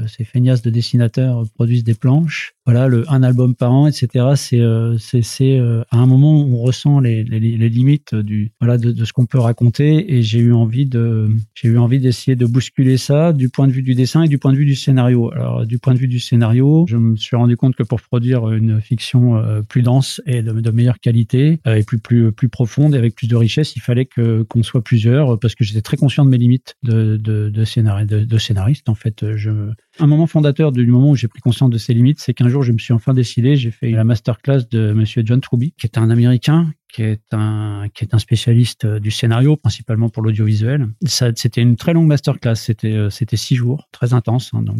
ces 0.08 0.24
feignasses 0.24 0.62
de 0.62 0.70
dessinateurs 0.70 1.44
produisent 1.54 1.84
des 1.84 1.94
planches. 1.94 2.54
Voilà, 2.64 2.88
le 2.88 3.04
un 3.08 3.22
album 3.22 3.54
par 3.54 3.72
an, 3.72 3.86
etc. 3.86 4.32
C'est 4.34 4.62
c'est 4.98 5.22
c'est 5.22 5.58
à 5.90 5.96
un 5.96 6.06
moment 6.06 6.40
où 6.40 6.56
on 6.56 6.62
ressent 6.62 7.00
les, 7.00 7.22
limites 7.22 8.14
du 8.14 8.50
voilà 8.60 8.78
de, 8.78 9.04
ce 9.04 9.12
qu'on 9.12 9.26
peut 9.26 9.38
raconter 9.38 10.14
et 10.14 10.22
j'ai 10.22 10.40
eu 10.40 10.52
envie 10.52 10.86
d'essayer 10.86 12.36
de 12.36 12.46
bousculer 12.46 12.96
ça 12.96 13.32
du 13.32 13.48
point 13.48 13.66
de 13.66 13.72
vue 13.72 13.82
du 13.82 13.94
dessin 13.94 14.22
et 14.22 14.28
du 14.28 14.38
point 14.38 14.52
de 14.52 14.58
vue 14.58 14.64
du 14.64 14.74
scénario. 14.74 15.32
Alors 15.32 15.66
du 15.66 15.78
point 15.78 15.94
de 15.94 15.98
vue 15.98 16.08
du 16.08 16.20
scénario, 16.20 16.86
je 16.88 16.96
me 16.96 17.16
suis 17.16 17.36
rendu 17.36 17.56
compte 17.56 17.76
que 17.76 17.82
pour 17.82 18.00
produire 18.00 18.50
une 18.50 18.80
fiction 18.80 19.36
euh, 19.36 19.62
plus 19.62 19.82
dense 19.82 20.20
et 20.26 20.42
de, 20.42 20.70
meilleure 20.70 20.98
qualité 20.98 21.60
euh, 21.66 21.76
et 21.76 21.82
plus 21.82 21.98
plus 21.98 22.32
plus 22.32 22.48
profonde 22.48 22.94
et 22.94 22.98
avec 22.98 23.14
plus 23.14 23.28
de 23.28 23.36
richesse, 23.36 23.76
il 23.76 23.80
fallait 23.80 24.06
qu'on 24.06 24.62
soit 24.62 24.82
plusieurs 24.82 25.38
parce 25.38 25.54
que 25.54 25.64
j'étais 25.64 25.82
très 25.82 25.96
conscient 25.96 26.24
de 26.24 26.30
mes 26.30 26.38
limites 26.38 26.76
de, 26.82 27.16
de, 27.36 28.24
de, 28.24 28.38
scénariste. 28.38 28.88
En 28.88 28.94
fait, 28.94 29.36
je 29.36 29.50
un 29.98 30.06
moment 30.06 30.26
fondateur 30.26 30.72
du 30.72 30.86
moment 30.86 31.10
où 31.10 31.16
j'ai 31.16 31.28
pris 31.28 31.40
conscience 31.40 31.70
de 31.70 31.78
ces 31.78 31.94
limites, 31.94 32.20
c'est 32.20 32.34
qu'un 32.34 32.48
jour 32.48 32.62
je 32.62 32.72
me 32.72 32.78
suis 32.78 32.92
enfin 32.92 33.14
décidé, 33.14 33.56
j'ai 33.56 33.70
fait 33.70 33.90
la 33.90 34.04
masterclass 34.04 34.64
de 34.70 34.92
Monsieur 34.92 35.22
John 35.24 35.40
Truby, 35.40 35.72
qui 35.78 35.86
est 35.86 35.98
un 35.98 36.10
Américain 36.10 36.70
qui 36.96 37.02
est 37.02 37.20
un 37.32 37.88
qui 37.92 38.04
est 38.04 38.14
un 38.14 38.18
spécialiste 38.18 38.86
euh, 38.86 38.98
du 38.98 39.10
scénario, 39.10 39.56
principalement 39.56 40.08
pour 40.08 40.22
l'audiovisuel. 40.22 40.88
C'était 41.04 41.60
une 41.60 41.76
très 41.76 41.92
longue 41.92 42.06
masterclass. 42.06 42.54
C'était 42.54 42.92
euh, 42.92 43.10
c'était 43.10 43.36
six 43.36 43.54
jours, 43.54 43.88
très 43.92 44.14
intense, 44.14 44.50
hein, 44.54 44.62
donc 44.62 44.78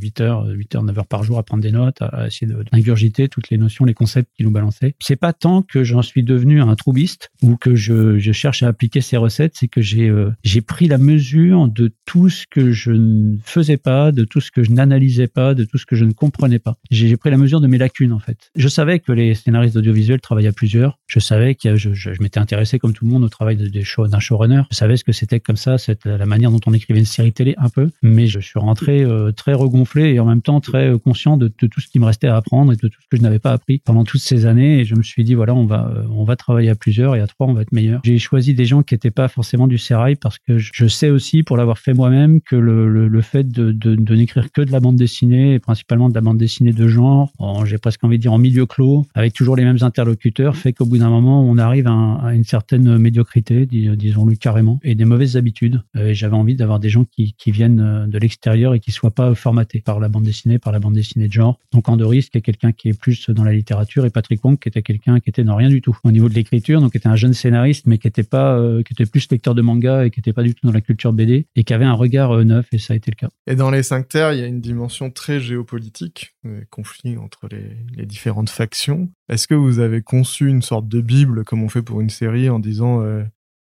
8 0.00 0.20
heures, 0.22 0.46
8 0.46 0.74
heures, 0.76 0.82
9 0.82 0.98
heures 0.98 1.06
par 1.06 1.22
jour 1.22 1.38
à 1.38 1.42
prendre 1.42 1.62
des 1.62 1.70
notes, 1.70 2.00
à, 2.00 2.28
essayer 2.28 2.50
d'ingurgiter 2.72 3.28
toutes 3.28 3.50
les 3.50 3.58
notions, 3.58 3.84
les 3.84 3.92
concepts 3.92 4.30
qu'il 4.34 4.46
nous 4.46 4.52
balançait. 4.52 4.94
C'est 5.00 5.16
pas 5.16 5.34
tant 5.34 5.60
que 5.60 5.84
j'en 5.84 6.00
suis 6.00 6.22
devenu 6.22 6.62
un 6.62 6.74
troubiste 6.76 7.28
ou 7.42 7.56
que 7.56 7.74
je, 7.74 8.18
cherche 8.32 8.62
à 8.62 8.68
appliquer 8.68 9.02
ces 9.02 9.18
recettes, 9.18 9.52
c'est 9.56 9.68
que 9.68 9.82
j'ai 9.82 10.08
euh, 10.08 10.30
j'ai 10.42 10.62
pris 10.62 10.88
la 10.88 10.96
mesure 10.96 11.68
de 11.68 11.92
tout 12.06 12.30
ce 12.30 12.46
que 12.48 12.72
je 12.72 12.92
ne 12.92 13.36
faisais 13.44 13.76
pas, 13.76 14.12
de 14.12 14.24
tout 14.24 14.40
ce 14.40 14.50
que 14.50 14.62
je 14.62 14.70
n'analysais 14.70 15.26
pas, 15.26 15.54
de 15.54 15.64
tout 15.64 15.76
ce 15.76 15.84
que 15.84 15.96
je 15.96 16.06
ne 16.06 16.12
comprenais 16.12 16.58
pas. 16.58 16.78
J'ai 16.90 17.16
pris 17.18 17.30
la 17.30 17.36
mesure 17.36 17.60
de 17.60 17.66
mes 17.66 17.76
lacunes 17.76 18.14
en 18.14 18.18
fait. 18.18 18.50
Je 18.56 18.68
savais 18.68 19.00
que 19.00 19.12
les 19.12 19.34
scénaristes 19.34 19.76
audiovisuels 19.76 20.22
travaillaient 20.22 20.48
à 20.48 20.52
plusieurs. 20.52 20.98
Je 21.06 21.20
savais 21.20 21.49
que 21.54 21.76
je, 21.76 22.10
m'étais 22.20 22.38
intéressé 22.38 22.78
comme 22.78 22.92
tout 22.92 23.04
le 23.04 23.10
monde 23.10 23.24
au 23.24 23.28
travail 23.28 23.56
d'un 23.56 24.20
showrunner. 24.20 24.62
Je 24.70 24.76
savais 24.76 24.96
ce 24.96 25.04
que 25.04 25.12
c'était 25.12 25.40
comme 25.40 25.56
ça, 25.56 25.78
cette, 25.78 26.06
la 26.06 26.26
manière 26.26 26.50
dont 26.50 26.60
on 26.66 26.72
écrivait 26.72 27.00
une 27.00 27.04
série 27.06 27.32
télé 27.32 27.54
un 27.58 27.68
peu. 27.68 27.90
Mais 28.02 28.26
je 28.26 28.40
suis 28.40 28.58
rentré 28.58 29.02
euh, 29.02 29.32
très 29.32 29.52
regonflé 29.52 30.12
et 30.12 30.20
en 30.20 30.26
même 30.26 30.42
temps 30.42 30.60
très 30.60 30.90
euh, 30.90 30.98
conscient 30.98 31.36
de, 31.36 31.48
tout 31.48 31.80
ce 31.80 31.88
qui 31.88 31.98
me 31.98 32.04
restait 32.04 32.28
à 32.28 32.36
apprendre 32.36 32.72
et 32.72 32.76
de 32.76 32.88
tout 32.88 33.00
ce 33.00 33.06
que 33.08 33.16
je 33.16 33.22
n'avais 33.22 33.38
pas 33.38 33.52
appris 33.52 33.78
pendant 33.84 34.04
toutes 34.04 34.20
ces 34.20 34.46
années. 34.46 34.80
Et 34.80 34.84
je 34.84 34.94
me 34.94 35.02
suis 35.02 35.24
dit 35.24 35.34
voilà, 35.34 35.54
on 35.54 35.66
va 35.66 35.90
euh, 35.94 36.04
on 36.10 36.24
va 36.24 36.36
travailler 36.36 36.70
à 36.70 36.74
plusieurs 36.74 37.16
et 37.16 37.20
à 37.20 37.26
trois 37.26 37.46
on 37.46 37.52
va 37.52 37.62
être 37.62 37.72
meilleur. 37.72 38.00
J'ai 38.04 38.18
choisi 38.18 38.54
des 38.54 38.64
gens 38.64 38.82
qui 38.82 38.94
n'étaient 38.94 39.10
pas 39.10 39.28
forcément 39.28 39.66
du 39.66 39.78
sérail 39.78 40.16
parce 40.16 40.38
que 40.38 40.58
je 40.58 40.86
sais 40.86 41.10
aussi 41.10 41.42
pour 41.42 41.56
l'avoir 41.56 41.78
fait 41.78 41.94
moi-même 41.94 42.40
que 42.40 42.56
le, 42.56 42.88
le, 42.88 43.08
le 43.08 43.20
fait 43.22 43.48
de, 43.48 43.72
de, 43.72 43.94
de 43.94 44.14
n'écrire 44.14 44.50
que 44.52 44.62
de 44.62 44.72
la 44.72 44.80
bande 44.80 44.96
dessinée 44.96 45.54
et 45.54 45.58
principalement 45.58 46.08
de 46.08 46.14
la 46.14 46.20
bande 46.20 46.38
dessinée 46.38 46.72
de 46.72 46.88
genre, 46.88 47.32
j'ai 47.64 47.78
presque 47.78 48.02
envie 48.04 48.18
de 48.18 48.22
dire 48.22 48.32
en 48.32 48.38
milieu 48.38 48.66
clos, 48.66 49.06
avec 49.14 49.32
toujours 49.32 49.56
les 49.56 49.64
mêmes 49.64 49.82
interlocuteurs, 49.82 50.56
fait 50.56 50.72
qu'au 50.72 50.86
bout 50.86 50.98
d'un 50.98 51.10
moment, 51.10 51.29
on 51.32 51.58
arrive 51.58 51.86
à, 51.86 52.34
une 52.34 52.44
certaine 52.44 52.98
médiocrité, 52.98 53.66
disons-le 53.66 54.36
carrément, 54.36 54.80
et 54.82 54.94
des 54.94 55.04
mauvaises 55.04 55.36
habitudes. 55.36 55.82
Et 55.98 56.14
j'avais 56.14 56.36
envie 56.36 56.54
d'avoir 56.54 56.80
des 56.80 56.88
gens 56.88 57.04
qui, 57.04 57.34
viennent 57.46 58.06
de 58.08 58.18
l'extérieur 58.18 58.74
et 58.74 58.80
qui 58.80 58.92
soient 58.92 59.10
pas 59.10 59.34
formatés 59.34 59.80
par 59.80 59.98
la 59.98 60.08
bande 60.08 60.24
dessinée, 60.24 60.58
par 60.58 60.72
la 60.72 60.78
bande 60.78 60.94
dessinée 60.94 61.26
de 61.26 61.32
genre. 61.32 61.58
Donc 61.72 61.88
Andoris, 61.88 62.30
qui 62.30 62.38
est 62.38 62.42
quelqu'un 62.42 62.72
qui 62.72 62.88
est 62.88 62.98
plus 62.98 63.28
dans 63.30 63.44
la 63.44 63.52
littérature, 63.52 64.04
et 64.06 64.10
Patrick 64.10 64.44
Wong, 64.44 64.58
qui 64.58 64.68
était 64.68 64.82
quelqu'un 64.82 65.20
qui 65.20 65.30
était 65.30 65.44
dans 65.44 65.56
rien 65.56 65.68
du 65.68 65.80
tout 65.80 65.96
au 66.04 66.12
niveau 66.12 66.28
de 66.28 66.34
l'écriture, 66.34 66.80
donc 66.80 66.92
qui 66.92 66.98
était 66.98 67.08
un 67.08 67.16
jeune 67.16 67.34
scénariste, 67.34 67.86
mais 67.86 67.98
qui 67.98 68.06
était 68.06 68.22
pas, 68.22 68.56
euh, 68.56 68.82
qui 68.82 68.92
était 68.92 69.06
plus 69.06 69.26
lecteur 69.30 69.54
de 69.54 69.62
manga 69.62 70.04
et 70.04 70.10
qui 70.10 70.20
était 70.20 70.32
pas 70.32 70.42
du 70.42 70.54
tout 70.54 70.66
dans 70.66 70.72
la 70.72 70.80
culture 70.80 71.12
BD, 71.12 71.46
et 71.56 71.64
qui 71.64 71.74
avait 71.74 71.84
un 71.84 71.94
regard 71.94 72.32
euh, 72.32 72.44
neuf, 72.44 72.66
et 72.72 72.78
ça 72.78 72.94
a 72.94 72.96
été 72.96 73.10
le 73.10 73.16
cas. 73.16 73.28
Et 73.46 73.56
dans 73.56 73.70
les 73.70 73.82
cinq 73.82 74.08
terres, 74.08 74.32
il 74.32 74.40
y 74.40 74.42
a 74.42 74.46
une 74.46 74.60
dimension 74.60 75.10
très 75.10 75.40
géopolitique, 75.40 76.34
conflit 76.70 77.16
entre 77.18 77.48
les, 77.50 77.76
les 77.96 78.06
différentes 78.06 78.50
factions. 78.50 79.10
Est-ce 79.30 79.46
que 79.46 79.54
vous 79.54 79.78
avez 79.78 80.02
conçu 80.02 80.48
une 80.48 80.60
sorte 80.60 80.88
de 80.88 81.00
bible 81.00 81.44
comme 81.44 81.62
on 81.62 81.68
fait 81.68 81.82
pour 81.82 82.00
une 82.00 82.10
série 82.10 82.50
en 82.50 82.58
disant 82.58 83.00
euh, 83.00 83.22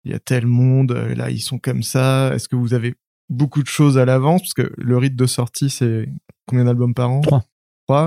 il 0.05 0.11
y 0.11 0.15
a 0.15 0.19
tel 0.19 0.47
monde, 0.47 0.93
euh, 0.93 1.13
là 1.13 1.29
ils 1.29 1.41
sont 1.41 1.59
comme 1.59 1.83
ça. 1.83 2.33
Est-ce 2.33 2.47
que 2.47 2.55
vous 2.55 2.73
avez 2.73 2.95
beaucoup 3.27 3.61
de 3.61 3.67
choses 3.67 3.97
à 3.97 4.05
l'avance? 4.05 4.41
Parce 4.41 4.53
que 4.53 4.73
le 4.77 4.97
rythme 4.97 5.17
de 5.17 5.25
sortie 5.25 5.69
c'est 5.69 6.09
combien 6.47 6.63
d'albums 6.63 6.93
par 6.93 7.11
an? 7.11 7.19
Trois. 7.21 7.43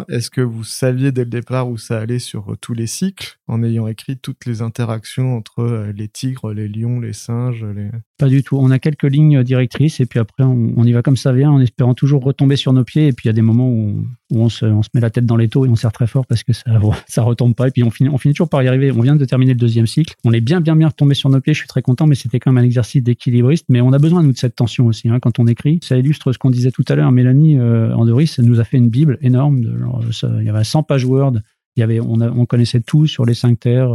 Est-ce 0.08 0.30
que 0.30 0.40
vous 0.40 0.64
saviez 0.64 1.12
dès 1.12 1.24
le 1.24 1.30
départ 1.30 1.68
où 1.68 1.76
ça 1.76 1.98
allait 1.98 2.18
sur 2.18 2.56
tous 2.60 2.74
les 2.74 2.86
cycles 2.86 3.38
en 3.48 3.62
ayant 3.62 3.88
écrit 3.88 4.16
toutes 4.16 4.46
les 4.46 4.62
interactions 4.62 5.36
entre 5.36 5.60
euh, 5.60 5.92
les 5.92 6.08
tigres, 6.08 6.52
les 6.52 6.68
lions, 6.68 7.00
les 7.00 7.12
singes, 7.12 7.64
les 7.64 7.90
pas 8.22 8.28
du 8.28 8.44
tout. 8.44 8.56
On 8.56 8.70
a 8.70 8.78
quelques 8.78 9.02
lignes 9.02 9.42
directrices 9.42 9.98
et 9.98 10.06
puis 10.06 10.20
après 10.20 10.44
on, 10.44 10.84
y 10.84 10.92
va 10.92 11.02
comme 11.02 11.16
ça 11.16 11.32
vient 11.32 11.50
en 11.50 11.60
espérant 11.60 11.92
toujours 11.92 12.22
retomber 12.22 12.54
sur 12.54 12.72
nos 12.72 12.84
pieds 12.84 13.08
et 13.08 13.12
puis 13.12 13.26
il 13.26 13.28
y 13.28 13.30
a 13.30 13.32
des 13.32 13.42
moments 13.42 13.68
où, 13.68 14.06
on, 14.30 14.48
se, 14.48 14.64
met 14.94 15.00
la 15.00 15.10
tête 15.10 15.26
dans 15.26 15.36
les 15.36 15.48
taux 15.48 15.66
et 15.66 15.68
on 15.68 15.74
serre 15.74 15.90
très 15.90 16.06
fort 16.06 16.24
parce 16.26 16.44
que 16.44 16.52
ça 16.52 16.62
ça 17.08 17.22
retombe 17.22 17.56
pas 17.56 17.66
et 17.66 17.72
puis 17.72 17.82
on 17.82 17.90
finit, 17.90 18.32
toujours 18.32 18.48
par 18.48 18.62
y 18.62 18.68
arriver. 18.68 18.92
On 18.92 19.00
vient 19.00 19.16
de 19.16 19.24
terminer 19.24 19.54
le 19.54 19.58
deuxième 19.58 19.88
cycle. 19.88 20.14
On 20.22 20.32
est 20.32 20.40
bien 20.40 20.60
bien 20.60 20.76
bien 20.76 20.86
retombé 20.86 21.14
sur 21.14 21.30
nos 21.30 21.40
pieds. 21.40 21.52
Je 21.52 21.58
suis 21.58 21.66
très 21.68 21.82
content 21.82 22.06
mais 22.06 22.14
c'était 22.14 22.38
quand 22.38 22.52
même 22.52 22.62
un 22.62 22.66
exercice 22.66 23.02
d'équilibriste. 23.02 23.66
Mais 23.68 23.80
on 23.80 23.92
a 23.92 23.98
besoin 23.98 24.22
nous 24.22 24.30
de 24.30 24.38
cette 24.38 24.54
tension 24.54 24.86
aussi 24.86 25.08
hein, 25.08 25.18
quand 25.20 25.40
on 25.40 25.48
écrit. 25.48 25.80
Ça 25.82 25.96
illustre 25.96 26.32
ce 26.32 26.38
qu'on 26.38 26.50
disait 26.50 26.70
tout 26.70 26.84
à 26.88 26.94
l'heure. 26.94 27.10
Mélanie 27.10 27.58
euh, 27.58 27.92
Andoris 27.94 28.38
nous 28.38 28.60
a 28.60 28.64
fait 28.64 28.76
une 28.76 28.88
bible 28.88 29.18
énorme. 29.20 29.64
Il 29.72 30.44
y 30.44 30.48
avait 30.48 30.64
100 30.64 30.82
pages 30.82 31.04
Word. 31.04 31.34
Il 31.76 31.80
y 31.80 31.82
avait 31.82 32.00
on, 32.00 32.46
connaissait 32.46 32.80
tout 32.80 33.06
sur 33.06 33.24
les 33.24 33.34
cinq 33.34 33.60
terres. 33.60 33.90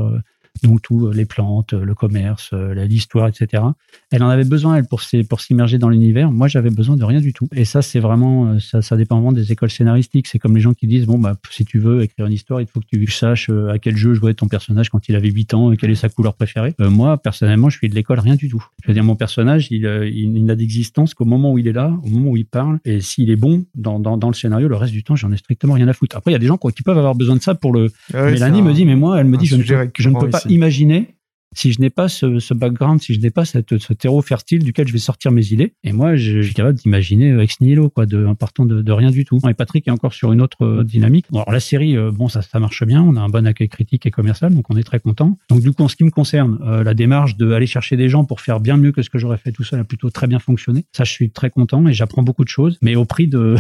Euh, 0.64 0.68
donc 0.68 0.82
tout 0.82 1.12
les 1.12 1.26
plantes, 1.26 1.74
le 1.74 1.94
commerce, 1.96 2.54
l'histoire, 2.54 3.28
etc. 3.28 3.64
Elle 4.12 4.24
en 4.24 4.30
avait 4.30 4.44
besoin 4.44 4.76
elle 4.76 4.86
pour 4.86 5.02
s'immerger 5.42 5.78
dans 5.78 5.90
l'univers. 5.90 6.32
Moi, 6.32 6.48
j'avais 6.48 6.70
besoin 6.70 6.96
de 6.96 7.04
rien 7.04 7.20
du 7.20 7.34
tout. 7.34 7.48
Et 7.56 7.66
ça, 7.66 7.82
c'est 7.82 8.00
vraiment 8.00 8.60
ça, 8.60 8.82
ça 8.82 8.98
dépend 8.98 9.16
vraiment 9.16 9.32
des 9.32 9.52
écoles 9.52 9.72
scénaristiques. 9.72 10.28
C'est 10.28 10.40
comme 10.40 10.56
les 10.56 10.62
gens 10.62 10.74
qui 10.74 10.88
disent 10.88 11.06
bon 11.06 11.20
bah 11.20 11.36
si 11.50 11.66
tu 11.66 11.80
veux 11.80 12.02
écrire 12.02 12.26
une 12.26 12.34
histoire, 12.34 12.62
il 12.62 12.68
faut 12.68 12.80
que 12.80 12.86
tu 12.86 13.08
saches 13.08 13.50
à 13.50 13.80
quel 13.80 13.96
jeu 13.98 14.14
jouait 14.14 14.34
ton 14.34 14.48
personnage 14.48 14.90
quand 14.90 15.08
il 15.10 15.16
avait 15.16 15.30
8 15.30 15.54
ans 15.54 15.72
et 15.72 15.78
quelle 15.78 15.92
est 15.92 15.96
sa 15.96 16.10
couleur 16.10 16.34
préférée. 16.34 16.74
Euh, 16.82 16.90
moi, 16.90 17.18
personnellement, 17.18 17.70
je 17.70 17.78
suis 17.78 17.90
de 17.90 17.96
l'école 17.96 18.20
rien 18.20 18.36
du 18.36 18.50
tout. 18.50 18.64
Je 18.84 18.88
veux 18.88 18.94
dire, 18.94 19.04
mon 19.04 19.16
personnage, 19.16 19.68
il, 19.72 19.86
il, 19.86 20.38
il 20.38 20.46
n'a 20.46 20.56
d'existence 20.56 21.14
qu'au 21.14 21.26
moment 21.26 21.52
où 21.52 21.58
il 21.58 21.68
est 21.68 21.74
là, 21.74 21.94
au 22.04 22.08
moment 22.08 22.32
où 22.32 22.38
il 22.38 22.46
parle, 22.46 22.80
et 22.86 23.02
s'il 23.02 23.30
est 23.30 23.36
bon 23.36 23.66
dans, 23.76 24.00
dans, 24.00 24.18
dans 24.18 24.30
le 24.30 24.34
scénario, 24.34 24.68
le 24.68 24.76
reste 24.76 24.94
du 24.94 25.04
temps, 25.04 25.16
j'en 25.16 25.32
ai 25.32 25.38
strictement 25.38 25.74
rien 25.74 25.88
à 25.88 25.94
foutre. 25.94 26.18
Après, 26.18 26.32
il 26.32 26.34
y 26.34 26.36
a 26.36 26.40
des 26.40 26.48
gens 26.48 26.58
qui 26.58 26.84
peuvent 26.84 26.98
avoir 26.98 27.16
besoin 27.16 27.36
de 27.36 27.42
ça 27.42 27.56
pour 27.56 27.74
le. 27.74 27.92
Ah 28.14 28.26
oui, 28.26 28.34
Mélanie 28.34 28.62
me 28.62 28.74
dit 28.74 28.86
mais 28.86 28.96
moi, 28.96 29.20
elle 29.20 29.28
me 29.28 29.38
dit 29.38 29.46
je 29.46 29.56
ne, 29.56 29.64
je 29.64 30.10
ne 30.10 30.20
peux 30.20 30.30
pas. 30.30 30.42
Imaginer 30.50 31.18
si 31.54 31.72
je 31.72 31.80
n'ai 31.80 31.90
pas 31.90 32.08
ce, 32.10 32.40
ce, 32.40 32.54
background, 32.54 33.02
si 33.02 33.14
je 33.14 33.20
n'ai 33.20 33.32
pas 33.32 33.46
cette, 33.46 33.78
ce 33.78 33.94
terreau 33.94 34.22
fertile 34.22 34.64
duquel 34.64 34.88
je 34.88 34.94
vais 34.94 35.00
sortir 35.00 35.32
mes 35.32 35.54
idées. 35.54 35.74
Et 35.84 35.94
moi, 35.94 36.16
je, 36.16 36.42
je 36.42 36.46
suis 36.46 36.54
capable 36.54 36.78
d'imaginer 36.78 37.40
ex 37.42 37.62
nihilo, 37.62 37.90
quoi, 37.90 38.06
de, 38.06 38.26
en 38.26 38.36
partant 38.36 38.66
de, 38.66 38.82
de, 38.82 38.92
rien 38.92 39.12
du 39.12 39.26
tout. 39.26 39.40
Et 39.50 39.54
Patrick 39.54 39.88
est 39.88 39.92
encore 39.92 40.14
sur 40.14 40.34
une 40.34 40.42
autre 40.42 40.66
euh, 40.66 40.84
dynamique. 40.84 41.26
Alors 41.32 41.52
la 41.52 41.60
série, 41.60 41.98
euh, 41.98 42.12
bon, 42.12 42.28
ça, 42.28 42.42
ça 42.42 42.60
marche 42.60 42.84
bien. 42.86 43.02
On 43.02 43.16
a 43.16 43.22
un 43.22 43.30
bon 43.30 43.48
accueil 43.48 43.70
critique 43.70 44.06
et 44.06 44.12
commercial, 44.12 44.54
donc 44.54 44.70
on 44.70 44.76
est 44.76 44.84
très 44.84 45.00
content. 45.00 45.38
Donc 45.50 45.62
du 45.62 45.72
coup, 45.72 45.84
en 45.84 45.88
ce 45.88 45.96
qui 45.96 46.04
me 46.04 46.12
concerne, 46.12 46.60
euh, 46.64 46.84
la 46.84 46.94
démarche 46.94 47.38
de 47.38 47.52
aller 47.54 47.68
chercher 47.68 47.96
des 47.96 48.10
gens 48.10 48.26
pour 48.26 48.42
faire 48.42 48.60
bien 48.60 48.78
mieux 48.78 48.92
que 48.92 49.02
ce 49.02 49.10
que 49.10 49.18
j'aurais 49.18 49.38
fait 49.38 49.52
tout 49.52 49.64
seul 49.64 49.80
a 49.80 49.84
plutôt 49.84 50.10
très 50.10 50.28
bien 50.28 50.40
fonctionné. 50.40 50.86
Ça, 50.92 51.06
je 51.06 51.12
suis 51.12 51.32
très 51.32 51.50
content 51.50 51.88
et 51.88 51.94
j'apprends 51.94 52.24
beaucoup 52.24 52.44
de 52.44 52.50
choses, 52.50 52.78
mais 52.82 52.96
au 52.96 53.06
prix 53.06 53.28
de 53.28 53.56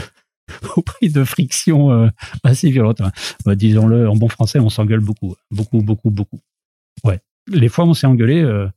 au 0.75 0.81
prix 0.81 1.09
de 1.09 1.23
frictions 1.23 1.91
euh, 1.91 2.09
assez 2.43 2.69
violentes. 2.69 3.01
Bah, 3.45 3.55
Disons-le 3.55 4.09
en 4.09 4.15
bon 4.15 4.29
français, 4.29 4.59
on 4.59 4.69
s'engueule 4.69 4.99
beaucoup, 4.99 5.35
beaucoup, 5.51 5.81
beaucoup, 5.81 6.09
beaucoup. 6.09 6.39
Ouais. 7.03 7.19
Les 7.47 7.69
fois 7.69 7.85
où 7.85 7.89
on 7.89 7.93
s'est 7.93 8.07
engueulé, 8.07 8.41
euh, 8.41 8.67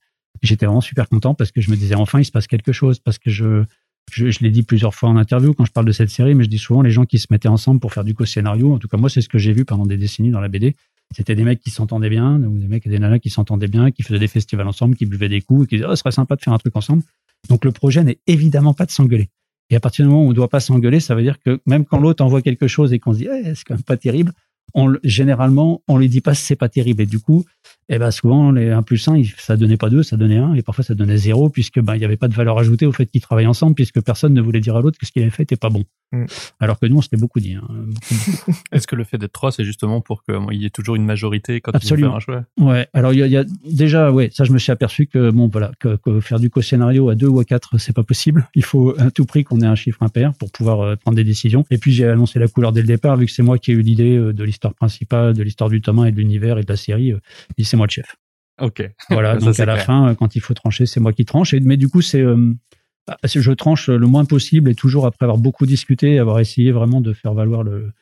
j'étais 0.43 0.67
vraiment 0.67 0.81
super 0.81 1.09
content 1.09 1.35
parce 1.35 1.53
que 1.53 1.61
je 1.61 1.71
me 1.71 1.77
disais 1.77 1.95
enfin 1.95 2.21
il 2.21 2.25
se 2.25 2.33
passe 2.33 2.47
quelque 2.47 2.73
chose 2.73 2.99
parce 3.01 3.19
que 3.19 3.31
je 3.31 3.65
je, 4.13 4.31
je 4.31 4.41
l'ai 4.41 4.51
dit 4.51 4.63
plusieurs 4.63 4.95
fois 4.95 5.09
en 5.09 5.17
interview 5.17 5.55
quand 5.55 5.65
je 5.65 5.73
parle 5.73 5.87
de 5.87 5.93
cette 5.93 6.11
série, 6.11 6.35
mais 6.35 6.45
je 6.45 6.49
dis 6.49 6.59
souvent 6.59 6.83
les 6.83 6.91
gens 6.91 7.05
qui 7.05 7.19
se 7.19 7.27
mettaient 7.31 7.49
ensemble 7.49 7.81
pour 7.81 7.93
faire 7.93 8.05
du 8.05 8.15
co-scénario. 8.15 8.73
En 8.73 8.79
tout 8.79 8.89
cas, 8.89 8.97
moi, 8.97 9.09
c'est 9.09 9.21
ce 9.21 9.29
que 9.29 9.39
j'ai 9.39 9.53
vu 9.53 9.65
pendant 9.65 9.87
des 9.87 9.97
décennies 9.97 10.31
dans 10.31 10.41
la 10.41 10.49
BD. 10.49 10.75
C'était 11.15 11.35
des 11.35 11.45
mecs 11.45 11.61
qui 11.61 11.71
s'entendaient 11.71 12.11
bien, 12.11 12.41
ou 12.43 12.59
des 12.59 12.69
mecs 12.69 12.87
et 12.87 12.91
des 12.91 12.99
nanas 12.99 13.19
qui 13.19 13.31
s'entendaient 13.31 13.69
bien, 13.69 13.91
qui 13.91 14.03
faisaient 14.03 14.19
des 14.19 14.29
festivals 14.29 14.67
ensemble, 14.67 14.97
qui 14.97 15.07
buvaient 15.07 15.29
des 15.29 15.41
coups, 15.41 15.65
et 15.65 15.69
qui 15.69 15.75
disaient, 15.77 15.89
oh, 15.89 15.97
ce 15.97 16.01
serait 16.01 16.13
sympa 16.13 16.37
de 16.37 16.41
faire 16.41 16.53
un 16.53 16.59
truc 16.59 16.77
ensemble. 16.77 17.03
Donc, 17.49 17.65
le 17.65 17.73
projet 17.73 18.05
n'est 18.05 18.19
évidemment 18.27 18.75
pas 18.75 18.87
de 18.87 18.91
s'engueuler. 18.91 19.29
Et 19.71 19.77
à 19.77 19.81
partir 19.81 20.05
du 20.05 20.11
moment 20.11 20.23
où 20.23 20.27
on 20.27 20.31
ne 20.31 20.35
doit 20.35 20.49
pas 20.49 20.61
s'engueuler, 20.61 21.01
ça 21.01 21.15
veut 21.15 21.23
dire 21.23 21.41
que 21.41 21.61
même 21.67 21.85
quand 21.85 21.99
l'autre 21.99 22.25
envoie 22.25 22.43
quelque 22.43 22.67
chose 22.67 22.93
et 22.93 22.99
qu'on 22.99 23.13
se 23.13 23.19
dit, 23.19 23.29
eh, 23.33 23.55
c'est 23.55 23.65
quand 23.65 23.75
même 23.75 23.83
pas 23.83 23.97
terrible, 23.97 24.33
on, 24.75 24.95
généralement, 25.05 25.83
on 25.89 25.99
lui 25.99 26.09
dit 26.09 26.21
pas 26.21 26.35
c'est 26.35 26.57
pas 26.57 26.69
terrible. 26.69 27.03
Et 27.03 27.07
du 27.07 27.19
coup, 27.21 27.45
eh 27.89 27.99
ben, 27.99 28.11
souvent, 28.11 28.53
les 28.53 28.71
1 28.71 28.83
plus 28.83 29.07
1, 29.07 29.23
ça 29.37 29.57
donnait 29.57 29.77
pas 29.77 29.91
2, 29.91 30.03
ça 30.03 30.17
donnait 30.17 30.39
1, 30.39 30.55
et 30.55 30.63
parfois 30.63 30.85
ça 30.85 30.95
donnait 30.95 31.17
0, 31.17 31.51
puisque, 31.51 31.81
ben, 31.81 31.95
il 31.95 31.99
n'y 31.99 32.05
avait 32.05 32.17
pas 32.17 32.29
de 32.29 32.35
valeur 32.35 32.59
ajoutée 32.59 32.87
au 32.87 32.93
fait 32.93 33.07
qu'ils 33.07 33.21
travaillent 33.21 33.47
ensemble, 33.47 33.75
puisque 33.75 34.01
personne 34.03 34.35
ne 34.35 34.41
voulait 34.41 34.61
dire 34.61 34.77
à 34.77 34.81
l'autre 34.81 34.99
que 34.99 35.07
ce 35.07 35.13
qu'il 35.13 35.23
avait 35.23 35.31
fait 35.31 35.43
était 35.45 35.57
pas 35.57 35.71
bon. 35.71 35.85
Mm. 36.13 36.25
Alors 36.59 36.79
que 36.79 36.87
nous, 36.87 36.97
on 36.97 37.03
s'était 37.03 37.17
beaucoup 37.17 37.41
dit. 37.41 37.55
Hein, 37.55 37.63
beaucoup. 37.69 38.59
Est-ce 38.73 38.87
que 38.87 38.97
le 38.97 39.05
fait 39.05 39.19
d'être 39.19 39.33
3, 39.33 39.53
c'est 39.53 39.65
justement 39.65 40.01
pour 40.01 40.25
qu'il 40.25 40.61
y 40.61 40.67
ait 40.67 40.71
toujours 40.71 40.97
une 40.97 41.05
majorité 41.05 41.61
quand 41.61 41.73
Absolument. 41.73 42.17
il 42.17 42.21
faut 42.21 42.33
faire 42.33 42.37
un 42.37 42.45
choix? 42.57 42.73
Ouais. 42.73 42.89
Alors, 42.93 43.13
il 43.13 43.21
y 43.21 43.23
a, 43.23 43.27
il 43.27 43.33
y 43.33 43.37
a 43.37 43.45
déjà, 43.65 44.11
ouais, 44.11 44.31
ça, 44.33 44.45
je 44.45 44.53
me 44.53 44.59
suis 44.59 44.73
aperçu 44.73 45.07
que, 45.07 45.31
bon, 45.31 45.49
voilà, 45.49 45.73
que, 45.79 45.97
que 45.97 46.21
faire 46.21 46.41
du 46.41 46.51
co-scénario 46.51 47.09
à 47.11 47.15
2 47.15 47.27
ou 47.29 47.41
à 47.41 47.45
4, 47.45 47.79
c'est 47.79 47.95
pas 47.95 48.03
possible. 48.03 48.49
Il 48.55 48.65
faut 48.65 48.95
à 48.99 49.11
tout 49.11 49.25
prix 49.25 49.45
qu'on 49.45 49.61
ait 49.61 49.67
un 49.67 49.77
chiffre 49.77 50.03
impair 50.03 50.33
pour 50.35 50.51
pouvoir 50.51 50.81
euh, 50.81 50.97
prendre 50.97 51.17
des 51.17 51.25
décisions. 51.25 51.65
Et 51.71 51.79
puis, 51.79 51.93
j'ai 51.93 52.07
annoncé 52.07 52.39
la 52.39 52.49
couleur 52.49 52.73
dès 52.73 52.81
le 52.81 52.89
départ, 52.89 53.17
vu 53.17 53.27
que 53.27 53.33
c'est 53.33 53.43
moi 53.43 53.59
qui 53.59 53.71
ai 53.71 53.75
eu 53.75 53.83
l'idée 53.83 54.17
euh, 54.17 54.33
de 54.33 54.45
l'histoire 54.45 54.75
principale, 54.75 55.35
de 55.35 55.43
l'histoire 55.43 55.71
du 55.71 55.81
tome 55.81 56.01
1 56.01 56.07
et 56.07 56.13
de 56.13 56.17
l'univers 56.17 56.59
et 56.59 56.63
de 56.63 56.69
la 56.69 56.77
série, 56.77 57.13
euh, 57.13 57.21
c'est 57.63 57.77
moi 57.77 57.87
le 57.87 57.93
chef. 57.93 58.17
Ok. 58.61 58.89
Voilà. 59.11 59.35
Ça, 59.41 59.47
donc 59.47 59.61
à 59.61 59.65
la 59.65 59.75
clair. 59.75 59.87
fin, 59.87 60.15
quand 60.15 60.37
il 60.37 60.41
faut 60.41 60.55
trancher, 60.55 60.87
c'est 60.87 61.01
moi 61.01 61.13
qui 61.13 61.25
tranche. 61.25 61.55
Et, 61.55 61.61
mais 61.61 61.77
du 61.77 61.89
coup, 61.89 62.03
c'est 62.03 62.21
euh, 62.21 62.55
que 63.35 63.41
je 63.41 63.53
tranche 63.53 63.89
le 63.89 64.07
moins 64.07 64.25
possible 64.25 64.71
et 64.71 64.75
toujours 64.75 65.07
après 65.07 65.25
avoir 65.25 65.39
beaucoup 65.39 65.67
discuté, 65.67 66.19
avoir 66.19 66.41
essayé 66.41 66.73
vraiment 66.73 67.01
de 67.01 67.13
faire 67.13 67.35
valoir 67.35 67.63
le, 67.63 67.93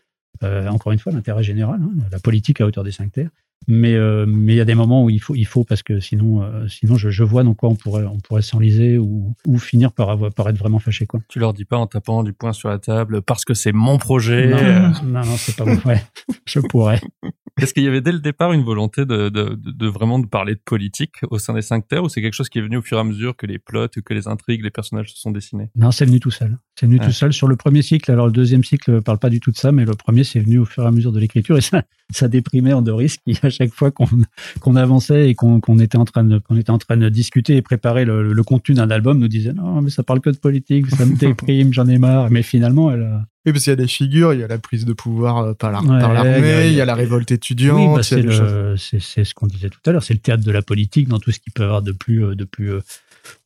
euh, 0.43 0.69
encore 0.69 0.93
une 0.93 0.99
fois, 0.99 1.13
l'intérêt 1.13 1.43
général, 1.43 1.81
hein, 1.83 1.91
la 2.11 2.19
politique 2.19 2.61
à 2.61 2.67
hauteur 2.67 2.85
des 2.85 2.93
cinq 2.93 3.13
terres. 3.13 3.31
Mais 3.67 3.95
euh, 3.95 4.25
mais 4.27 4.55
il 4.55 4.57
y 4.57 4.61
a 4.61 4.65
des 4.65 4.75
moments 4.75 5.05
où 5.05 5.11
il 5.11 5.19
faut 5.21 5.35
il 5.35 5.45
faut 5.47 5.65
parce 5.65 5.83
que 5.83 6.01
sinon 6.01 6.43
euh, 6.43 6.67
sinon 6.69 6.97
je, 6.97 7.11
je 7.11 7.23
vois 7.25 7.43
dans 7.43 7.55
quoi 7.55 7.69
on 7.69 7.75
pourrait 7.75 8.05
on 8.05 8.19
pourrait 8.19 8.41
s'enliser 8.43 8.97
ou 8.99 9.35
ou 9.47 9.59
finir 9.59 9.93
par 9.93 10.09
avoir 10.11 10.33
par 10.33 10.49
être 10.49 10.57
vraiment 10.57 10.79
fâché 10.79 11.07
quoi. 11.07 11.21
Tu 11.29 11.39
leur 11.39 11.53
dis 11.53 11.65
pas 11.67 11.77
en 11.77 11.87
tapant 11.87 12.23
du 12.23 12.33
poing 12.33 12.53
sur 12.55 12.71
la 12.71 12.79
table 12.79 13.21
parce 13.21 13.45
que 13.45 13.53
c'est 13.55 13.73
mon 13.73 13.99
projet. 13.99 14.49
Non 14.49 14.57
euh, 14.59 14.89
non, 15.05 15.21
non 15.25 15.37
c'est 15.37 15.57
pas 15.57 15.65
bon. 15.65 15.79
Ouais, 15.85 16.03
je 16.47 16.61
pourrais. 16.61 17.01
Est-ce 17.61 17.75
qu'il 17.75 17.83
y 17.83 17.89
avait 17.89 18.01
dès 18.01 18.13
le 18.13 18.21
départ 18.21 18.53
une 18.53 18.63
volonté 18.63 19.05
de, 19.05 19.31
de, 19.31 19.57
de, 19.57 19.73
de 19.73 19.87
vraiment 19.89 20.21
de 20.21 20.27
parler 20.29 20.55
de 20.55 20.61
politique 20.65 21.17
au 21.29 21.41
sein 21.41 21.55
des 21.55 21.63
cinq 21.63 21.89
terres 21.89 22.05
ou 22.05 22.09
c'est 22.09 22.23
quelque 22.23 22.35
chose 22.35 22.49
qui 22.49 22.61
est 22.61 22.63
venu 22.63 22.77
au 22.77 22.83
fur 22.83 22.99
et 22.99 23.01
à 23.01 23.05
mesure 23.05 23.37
que 23.37 23.47
les 23.47 23.59
plots, 23.59 23.89
que 23.89 24.15
les 24.15 24.29
intrigues, 24.29 24.63
les 24.63 24.71
personnages 24.71 25.13
se 25.13 25.19
sont 25.21 25.33
dessinés? 25.33 25.69
Non, 25.75 25.91
c'est 25.91 26.05
venu 26.05 26.21
tout 26.21 26.31
seul. 26.31 26.57
C'est 26.79 26.87
venu 26.87 27.01
Ouais. 27.01 27.07
tout 27.07 27.11
seul 27.11 27.33
sur 27.33 27.49
le 27.49 27.57
premier 27.57 27.83
cycle. 27.83 28.13
Alors 28.13 28.27
le 28.27 28.33
deuxième 28.33 28.63
cycle 28.63 29.03
parle 29.03 29.19
pas 29.19 29.29
du 29.29 29.41
tout 29.41 29.51
de 29.51 29.57
ça, 29.57 29.73
mais 29.73 29.85
le 29.85 29.95
premier 29.95 30.23
c'est 30.23 30.39
venu 30.39 30.59
au 30.59 30.65
fur 30.65 30.85
et 30.85 30.87
à 30.87 30.93
mesure 30.93 31.11
de 31.11 31.19
l'écriture 31.19 31.59
et 31.59 31.61
ça, 31.61 31.83
ça 32.11 32.29
déprimait 32.29 32.73
Andoris 32.75 33.17
qui 33.17 33.35
à 33.49 33.51
chaque 33.51 33.75
fois 33.75 33.91
qu'on 33.91 34.07
qu'on 34.61 34.77
avançait 34.77 35.29
et 35.29 35.35
qu'on 35.35 35.61
qu'on 35.61 35.79
était 35.81 35.99
en 35.99 36.05
train 36.05 36.25
de 36.25 36.39
qu'on 36.39 36.57
était 36.57 36.71
en 36.71 36.79
train 36.79 36.97
de 36.97 37.09
discuter 37.09 37.57
et 37.57 37.63
préparer 37.63 38.05
le, 38.05 38.33
le 38.33 38.43
contenu 38.45 38.75
d'un 38.75 38.91
album 38.91 39.19
nous 39.19 39.29
disait 39.29 39.53
non 39.53 39.83
mais 39.83 39.91
ça 39.91 40.03
parle 40.03 40.21
que 40.21 40.31
de 40.31 40.37
politique, 40.39 40.89
ça 40.91 41.05
me 41.05 41.15
déprime, 41.27 41.73
j'en 41.73 41.87
ai 41.89 41.99
marre. 41.99 42.31
Mais 42.31 42.43
finalement 42.43 42.91
elle 42.91 43.03
a... 43.03 43.25
Oui, 43.47 43.53
parce 43.53 43.65
qu'il 43.65 43.71
y 43.71 43.73
a 43.73 43.77
des 43.77 43.87
figures, 43.87 44.35
il 44.35 44.41
y 44.41 44.43
a 44.43 44.49
la 44.49 44.59
prise 44.59 44.85
de 44.85 44.93
pouvoir 44.93 45.39
euh, 45.39 45.55
par 45.55 45.73
la- 45.73 45.81
Ouais, 45.81 46.01
par 46.01 46.11
il 46.13 46.15
y 46.15 46.19
a- 46.19 46.25
l'armée, 46.25 46.67
il 46.69 46.75
y 46.75 46.81
a 46.81 46.85
la 46.85 46.95
révolte 46.95 47.31
étudiante. 47.33 47.79
oui, 47.79 47.87
bah, 47.97 48.03
c'est 48.03 49.25
ce 49.25 49.35
qu'on 49.35 49.47
disait 49.47 49.71
tout 49.71 49.81
à 49.87 49.93
l'heure, 49.93 50.03
c'est 50.03 50.15
le 50.15 50.21
théâtre 50.21 50.45
de 50.45 50.51
la 50.53 50.63
politique 50.63 51.09
dans 51.09 51.19
tout 51.19 51.31
ce 51.33 51.39
qui 51.39 51.51
peut 51.51 51.63
avoir 51.65 51.83
de 51.83 51.93
plus 51.93 52.25
euh, 52.25 52.35
de 52.35 52.45
plus 52.45 52.73
euh, 52.73 52.81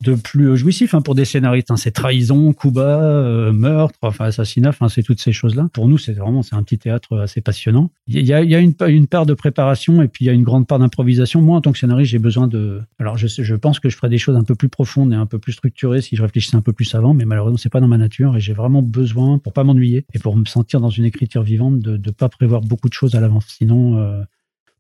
de 0.03 0.15
plus 0.15 0.57
jouissif 0.57 0.95
hein, 0.95 1.03
pour 1.03 1.15
des 1.15 1.25
scénaristes. 1.25 1.71
hein. 1.71 1.77
C'est 1.77 1.91
trahison, 1.91 2.53
coup 2.53 2.71
bas, 2.71 3.03
euh, 3.03 3.53
meurtre, 3.53 3.99
enfin 4.03 4.27
assassinat, 4.27 4.71
enfin 4.71 4.89
c'est 4.89 5.03
toutes 5.03 5.21
ces 5.21 5.33
choses-là. 5.33 5.69
Pour 5.73 5.89
nous, 5.89 5.99
c'est 5.99 6.13
vraiment 6.13 6.43
c'est 6.43 6.55
un 6.55 6.63
petit 6.63 6.79
théâtre 6.79 7.19
assez 7.19 7.41
passionnant. 7.41 7.91
Il 8.07 8.27
y 8.27 8.33
a, 8.33 8.59
une, 8.59 9.07
part 9.07 9.27
de 9.27 9.35
préparation 9.35 10.03
et 10.03 10.09
puis 10.09 10.25
il 10.25 10.29
y 10.29 10.31
a 10.31 10.33
une 10.33 10.43
grande 10.43 10.67
part 10.67 10.79
d'improvisation. 10.79 11.41
Moi, 11.41 11.57
en 11.57 11.61
tant 11.61 11.73
que 11.73 11.79
scénariste, 11.79 12.11
j'ai 12.11 12.19
besoin 12.19 12.49
de. 12.49 12.81
Alors, 12.99 13.17
je, 13.17 13.55
pense 13.55 13.81
que 13.81 13.89
je 13.89 13.97
ferais 13.97 14.09
des 14.09 14.19
choses 14.19 14.37
un 14.37 14.45
peu 14.45 14.55
plus 14.55 14.69
profondes 14.69 15.13
et 15.13 15.17
un 15.17 15.27
peu 15.27 15.39
plus 15.39 15.53
structurées 15.53 16.03
si 16.03 16.17
je 16.17 16.23
réfléchissais 16.23 16.57
un 16.57 16.63
peu 16.63 16.73
plus 16.73 16.95
avant, 16.95 17.15
mais 17.15 17.25
malheureusement, 17.25 17.59
c'est 17.59 17.69
pas 17.69 17.81
dans 17.81 17.89
ma 17.89 17.99
nature 17.99 18.37
et 18.37 18.41
j'ai 18.41 18.53
vraiment 18.53 18.83
besoin, 18.83 19.39
pour 19.39 19.53
pas 19.53 19.65
m'ennuyer 19.65 20.05
et 20.15 20.19
pour 20.19 20.37
me 20.37 20.45
sentir 20.45 20.81
dans 20.81 20.91
une 20.91 21.05
écriture 21.05 21.43
vivante, 21.43 21.79
de 21.79 21.97
ne 21.97 22.13
pas 22.13 22.29
prévoir 22.29 22.61
beaucoup 22.61 22.89
de 22.89 22.95
choses 22.95 23.15
à 23.15 23.21
l'avance. 23.21 23.47
Sinon, 23.49 23.99
euh, 23.99 24.23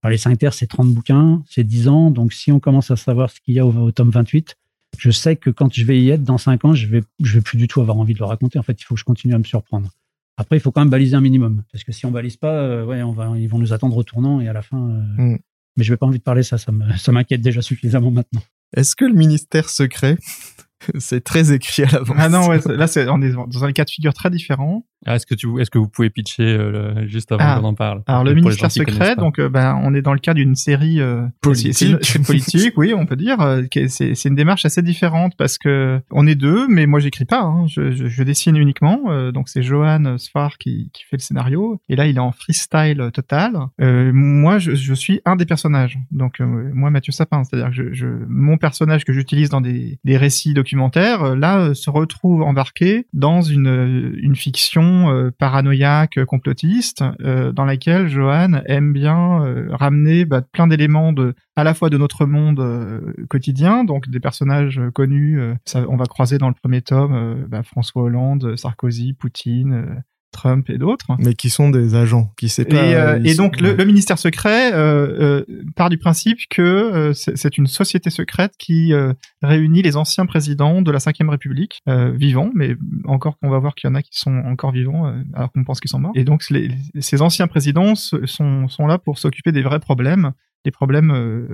les 0.08 0.18
5 0.18 0.38
terres, 0.38 0.54
c'est 0.54 0.66
30 0.66 0.92
bouquins, 0.92 1.42
c'est 1.48 1.64
10 1.64 1.88
ans. 1.88 2.10
Donc, 2.10 2.32
si 2.32 2.50
on 2.50 2.60
commence 2.60 2.90
à 2.90 2.96
savoir 2.96 3.30
ce 3.30 3.40
qu'il 3.40 3.54
y 3.54 3.58
a 3.58 3.66
au, 3.66 3.72
au 3.72 3.92
tome 3.92 4.10
28, 4.10 4.56
je 4.98 5.10
sais 5.10 5.36
que 5.36 5.50
quand 5.50 5.72
je 5.72 5.84
vais 5.84 6.00
y 6.00 6.10
être 6.10 6.22
dans 6.24 6.38
5 6.38 6.64
ans, 6.64 6.74
je 6.74 6.86
vais, 6.86 7.02
je 7.22 7.34
vais 7.34 7.40
plus 7.40 7.58
du 7.58 7.68
tout 7.68 7.80
avoir 7.80 7.96
envie 7.96 8.14
de 8.14 8.18
le 8.18 8.24
raconter. 8.24 8.58
En 8.58 8.62
fait, 8.62 8.80
il 8.80 8.84
faut 8.84 8.94
que 8.94 9.00
je 9.00 9.04
continue 9.04 9.34
à 9.34 9.38
me 9.38 9.44
surprendre. 9.44 9.90
Après, 10.36 10.56
il 10.56 10.60
faut 10.60 10.70
quand 10.72 10.80
même 10.80 10.90
baliser 10.90 11.14
un 11.16 11.20
minimum. 11.20 11.62
Parce 11.72 11.84
que 11.84 11.92
si 11.92 12.06
on 12.06 12.10
balise 12.10 12.36
pas, 12.36 12.52
euh, 12.52 12.84
ouais, 12.84 13.02
on 13.02 13.12
va, 13.12 13.32
ils 13.38 13.48
vont 13.48 13.58
nous 13.58 13.72
attendre 13.72 13.96
au 13.96 14.02
tournant 14.02 14.40
et 14.40 14.48
à 14.48 14.52
la 14.52 14.62
fin. 14.62 14.78
euh, 14.78 15.22
Mm. 15.22 15.38
Mais 15.76 15.84
je 15.84 15.92
vais 15.92 15.96
pas 15.96 16.06
envie 16.06 16.18
de 16.18 16.22
parler 16.22 16.42
ça, 16.42 16.58
ça 16.98 17.12
m'inquiète 17.12 17.40
déjà 17.40 17.62
suffisamment 17.62 18.10
maintenant. 18.10 18.42
Est-ce 18.76 18.94
que 18.96 19.04
le 19.04 19.14
ministère 19.14 19.68
secret, 19.70 20.16
c'est 20.98 21.22
très 21.24 21.52
écrit 21.52 21.82
à 21.84 21.90
l'avance 21.92 22.16
Ah 22.18 22.28
non, 22.28 22.48
ouais, 22.48 22.58
là, 22.76 22.86
c'est, 22.86 23.08
on 23.08 23.20
est 23.22 23.32
dans 23.32 23.64
un 23.64 23.72
cas 23.72 23.84
de 23.84 23.90
figure 23.90 24.14
très 24.14 24.30
différent. 24.30 24.84
Ah, 25.04 25.16
est-ce 25.16 25.26
que 25.26 25.34
tu, 25.34 25.48
est-ce 25.60 25.68
que 25.68 25.78
vous 25.78 25.88
pouvez 25.88 26.10
pitcher 26.10 26.44
euh, 26.44 26.94
le- 26.94 27.08
juste 27.08 27.32
avant 27.32 27.42
Ah. 27.44 27.58
qu'on 27.58 27.66
en 27.66 27.74
parle? 27.74 28.02
Alors, 28.06 28.22
le 28.22 28.34
ministère 28.34 28.70
secret, 28.70 29.16
donc, 29.16 29.40
euh, 29.40 29.48
ben, 29.48 29.76
on 29.82 29.94
est 29.94 30.02
dans 30.02 30.12
le 30.12 30.20
cas 30.20 30.32
d'une 30.32 30.54
série 30.54 31.00
euh, 31.00 31.26
Politique. 31.40 31.74
c'est- 31.74 31.86
C'est, 32.02 32.04
c'est 32.04 32.24
politique, 32.24 32.74
oui, 32.76 32.94
on 32.94 33.04
peut 33.04 33.16
dire. 33.16 33.40
euh, 33.40 33.62
C'est, 33.88 34.14
c'est 34.14 34.28
une 34.28 34.36
démarche 34.36 34.64
assez 34.64 34.80
différente 34.80 35.32
parce 35.36 35.58
que 35.58 36.00
on 36.12 36.24
est 36.28 36.36
deux, 36.36 36.68
mais 36.68 36.86
moi, 36.86 37.00
j'écris 37.00 37.24
pas. 37.24 37.40
hein, 37.42 37.66
je, 37.66 37.90
je, 37.90 38.06
je 38.06 38.22
dessine 38.22 38.56
uniquement. 38.56 39.00
euh, 39.08 39.32
donc, 39.32 39.48
c'est 39.48 39.62
Johan 39.64 40.18
Sfar 40.18 40.56
qui, 40.58 40.90
qui 40.92 41.02
fait 41.02 41.16
le 41.16 41.22
scénario. 41.22 41.80
Et 41.88 41.96
là, 41.96 42.06
il 42.06 42.16
est 42.16 42.20
en 42.20 42.30
freestyle 42.30 43.10
total. 43.12 43.54
Euh, 43.80 44.12
moi, 44.14 44.58
je, 44.60 44.76
je 44.76 44.94
suis 44.94 45.20
un 45.24 45.34
des 45.34 45.46
personnages. 45.46 45.98
Donc, 46.12 46.40
euh, 46.40 46.70
moi, 46.72 46.90
Mathieu 46.90 47.12
Sapin, 47.12 47.42
c'est-à-dire 47.42 47.70
que 47.70 47.74
je, 47.74 47.92
je, 47.92 48.06
mon 48.28 48.56
personnage 48.56 49.04
que 49.04 49.12
j'utilise 49.12 49.48
dans 49.48 49.60
des, 49.60 49.98
des 50.04 50.16
récits 50.16 50.54
documentaires, 50.54 50.71
euh, 50.76 51.36
là, 51.36 51.58
euh, 51.58 51.74
se 51.74 51.90
retrouve 51.90 52.42
embarqué 52.42 53.06
dans 53.12 53.42
une, 53.42 53.66
euh, 53.66 54.12
une 54.22 54.36
fiction 54.36 55.30
paranoïaque, 55.38 56.24
complotiste, 56.24 57.04
dans 57.20 57.64
laquelle 57.64 58.08
Johan 58.08 58.60
aime 58.66 58.92
bien 58.92 59.40
ramener 59.70 60.24
bah, 60.24 60.42
plein 60.42 60.66
d'éléments 60.66 61.12
de 61.12 61.34
à 61.56 61.64
la 61.64 61.74
fois 61.74 61.90
de 61.90 61.98
notre 61.98 62.26
monde 62.26 62.62
quotidien, 63.28 63.84
donc 63.84 64.08
des 64.08 64.20
personnages 64.20 64.80
connus. 64.94 65.40
ça, 65.64 65.84
on 65.88 65.96
va 65.96 66.06
croiser 66.06 66.38
dans 66.38 66.48
le 66.48 66.54
premier 66.54 66.82
tome 66.82 67.46
bah, 67.48 67.62
François 67.62 68.02
Hollande, 68.02 68.56
Sarkozy, 68.56 69.12
Poutine. 69.12 70.02
Euh, 70.34 70.38
Trump 70.38 70.70
et 70.70 70.78
d'autres. 70.78 71.06
Mais 71.18 71.34
qui 71.34 71.50
sont 71.50 71.70
des 71.70 71.94
agents, 71.94 72.32
qui 72.36 72.48
sait 72.48 72.62
Et, 72.62 72.64
pas. 72.66 72.76
euh, 72.82 73.20
et 73.22 73.34
sont- 73.34 73.44
donc 73.44 73.60
le, 73.60 73.74
le 73.74 73.84
ministère 73.84 74.18
secret 74.18 74.72
euh, 74.72 75.42
euh, 75.48 75.62
part 75.76 75.90
du 75.90 75.98
principe 75.98 76.38
que 76.50 76.62
euh, 76.62 77.12
c'est 77.12 77.56
une 77.58 77.66
société 77.66 78.10
secrète 78.10 78.52
qui 78.58 78.92
euh, 78.92 79.12
réunit 79.42 79.82
les 79.82 79.96
anciens 79.96 80.26
présidents 80.26 80.82
de 80.82 80.90
la 80.90 80.98
Ve 80.98 81.28
République 81.28 81.80
euh, 81.88 82.10
vivants, 82.12 82.50
mais 82.54 82.76
encore 83.04 83.38
qu'on 83.38 83.50
va 83.50 83.58
voir 83.58 83.74
qu'il 83.74 83.88
y 83.88 83.92
en 83.92 83.94
a 83.94 84.02
qui 84.02 84.18
sont 84.18 84.34
encore 84.46 84.72
vivants 84.72 85.06
euh, 85.06 85.22
alors 85.34 85.52
qu'on 85.52 85.64
pense 85.64 85.80
qu'ils 85.80 85.90
sont 85.90 85.98
morts. 86.00 86.12
Et 86.14 86.24
donc 86.24 86.48
les- 86.50 86.70
ces 87.00 87.22
anciens 87.22 87.46
présidents 87.46 87.94
sont, 87.94 88.68
sont 88.68 88.86
là 88.86 88.98
pour 88.98 89.18
s'occuper 89.18 89.52
des 89.52 89.62
vrais 89.62 89.80
problèmes, 89.80 90.32
des 90.64 90.70
problèmes 90.70 91.10
euh, 91.10 91.46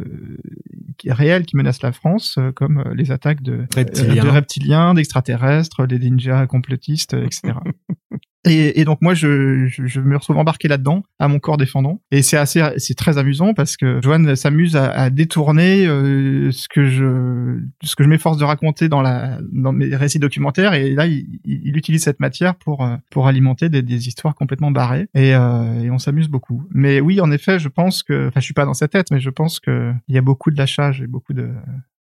réels 1.06 1.46
qui 1.46 1.56
menacent 1.56 1.82
la 1.82 1.92
France, 1.92 2.36
euh, 2.38 2.52
comme 2.52 2.78
euh, 2.78 2.94
les 2.94 3.10
attaques 3.10 3.42
de 3.42 3.64
Reptiliens. 3.74 4.16
euh, 4.22 4.22
de 4.24 4.28
reptiliens, 4.28 4.94
d'extraterrestres, 4.94 5.86
des 5.86 5.98
ninjas 5.98 6.46
complotistes, 6.46 7.14
euh, 7.14 7.24
etc. 7.24 7.54
Et, 8.44 8.80
et 8.80 8.84
donc 8.84 8.98
moi 9.02 9.14
je, 9.14 9.66
je, 9.66 9.86
je 9.86 10.00
me 10.00 10.16
retrouve 10.16 10.38
embarqué 10.38 10.68
là-dedans 10.68 11.02
à 11.18 11.26
mon 11.28 11.38
corps 11.40 11.56
défendant. 11.56 12.00
Et 12.10 12.22
c'est 12.22 12.36
assez 12.36 12.62
c'est 12.76 12.96
très 12.96 13.18
amusant 13.18 13.52
parce 13.52 13.76
que 13.76 14.00
Joanne 14.02 14.36
s'amuse 14.36 14.76
à, 14.76 14.90
à 14.90 15.10
détourner 15.10 15.86
euh, 15.86 16.50
ce 16.52 16.68
que 16.68 16.88
je 16.88 17.60
ce 17.82 17.96
que 17.96 18.04
je 18.04 18.08
m'efforce 18.08 18.38
de 18.38 18.44
raconter 18.44 18.88
dans 18.88 19.02
la 19.02 19.38
dans 19.52 19.72
mes 19.72 19.94
récits 19.94 20.20
documentaires. 20.20 20.74
Et 20.74 20.94
là 20.94 21.06
il, 21.06 21.40
il 21.44 21.62
il 21.64 21.76
utilise 21.76 22.02
cette 22.02 22.20
matière 22.20 22.54
pour 22.54 22.84
euh, 22.84 22.96
pour 23.10 23.26
alimenter 23.26 23.68
des, 23.68 23.82
des 23.82 24.06
histoires 24.06 24.34
complètement 24.34 24.70
barrées. 24.70 25.08
Et, 25.14 25.34
euh, 25.34 25.82
et 25.82 25.90
on 25.90 25.98
s'amuse 25.98 26.28
beaucoup. 26.28 26.62
Mais 26.72 27.00
oui 27.00 27.20
en 27.20 27.30
effet 27.32 27.58
je 27.58 27.68
pense 27.68 28.02
que 28.02 28.28
enfin 28.28 28.40
je 28.40 28.44
suis 28.44 28.54
pas 28.54 28.64
dans 28.64 28.74
sa 28.74 28.86
tête 28.88 29.10
mais 29.10 29.20
je 29.20 29.30
pense 29.30 29.58
que 29.58 29.92
il 30.06 30.14
y 30.14 30.18
a 30.18 30.22
beaucoup 30.22 30.50
de 30.50 30.56
lâchage 30.56 31.02
et 31.02 31.06
beaucoup 31.06 31.32
de 31.32 31.50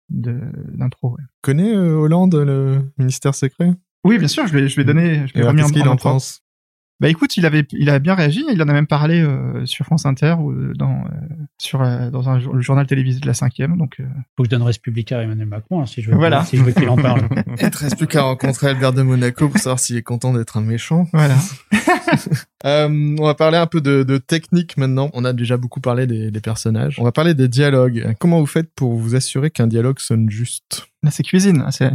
d'impro 0.09 1.11
ouais. 1.11 1.23
connais 1.41 1.73
euh, 1.73 1.95
Hollande, 1.95 2.35
le 2.35 2.91
ministère 2.97 3.33
secret? 3.35 3.71
Oui 4.03 4.17
bien 4.17 4.27
sûr 4.27 4.47
je 4.47 4.53
vais 4.53 4.67
je 4.67 4.75
vais 4.75 4.83
donner 4.83 5.27
je 5.27 5.33
vais 5.33 5.39
alors, 5.41 5.49
remis 5.51 5.61
Qu'est-ce 5.61 5.73
qu'il 5.73 5.87
en 5.87 5.93
impro. 5.93 6.09
pense 6.11 6.41
Bah 6.99 7.09
écoute, 7.09 7.35
il 7.35 7.47
avait, 7.47 7.65
il 7.71 7.89
a 7.89 7.97
bien 7.97 8.13
réagi. 8.13 8.45
Il 8.53 8.61
en 8.61 8.67
a 8.67 8.73
même 8.73 8.85
parlé 8.85 9.21
euh, 9.21 9.65
sur 9.65 9.85
France 9.87 10.05
Inter 10.05 10.35
ou 10.39 10.51
euh, 10.51 10.73
dans 10.75 10.99
euh, 11.05 11.09
sur 11.57 11.81
euh, 11.81 12.11
dans 12.11 12.29
un 12.29 12.37
le 12.37 12.61
journal 12.61 12.85
télévisé 12.85 13.19
de 13.19 13.25
la 13.25 13.33
cinquième. 13.33 13.75
Donc 13.75 13.99
euh, 13.99 14.03
Faut 14.37 14.43
que 14.43 14.45
je 14.45 14.51
donne 14.51 14.61
Républicain 14.61 15.17
à 15.17 15.23
Emmanuel 15.23 15.47
Macron 15.47 15.81
hein, 15.81 15.87
si 15.87 16.03
je 16.03 16.11
veux, 16.11 16.15
Voilà. 16.17 16.45
si 16.45 16.57
je 16.57 16.63
veux 16.63 16.71
qu'il 16.73 16.87
en 16.89 16.97
parle. 16.97 17.21
Il 17.59 17.69
te 17.71 17.77
reste 17.79 17.97
plus 17.97 18.05
qu'à 18.05 18.21
rencontrer 18.21 18.67
Albert 18.67 18.93
de 18.93 19.01
Monaco 19.01 19.49
pour 19.49 19.57
savoir 19.59 19.79
s'il 19.79 19.97
est 19.97 20.03
content 20.03 20.31
d'être 20.31 20.57
un 20.57 20.61
méchant. 20.61 21.07
voilà. 21.11 21.37
Euh, 22.65 23.15
on 23.17 23.25
va 23.25 23.33
parler 23.33 23.57
un 23.57 23.65
peu 23.65 23.81
de, 23.81 24.03
de 24.03 24.17
technique 24.19 24.77
maintenant. 24.77 25.09
On 25.13 25.25
a 25.25 25.33
déjà 25.33 25.57
beaucoup 25.57 25.79
parlé 25.81 26.05
des, 26.05 26.29
des 26.29 26.41
personnages. 26.41 26.99
On 26.99 27.03
va 27.03 27.11
parler 27.11 27.33
des 27.33 27.47
dialogues. 27.47 28.13
Comment 28.19 28.39
vous 28.39 28.45
faites 28.45 28.71
pour 28.75 28.93
vous 28.95 29.15
assurer 29.15 29.49
qu'un 29.49 29.65
dialogue 29.65 29.97
sonne 29.99 30.29
juste? 30.29 30.87
Là 31.01 31.09
c'est 31.09 31.23
cuisine. 31.23 31.65
C'est 31.71 31.91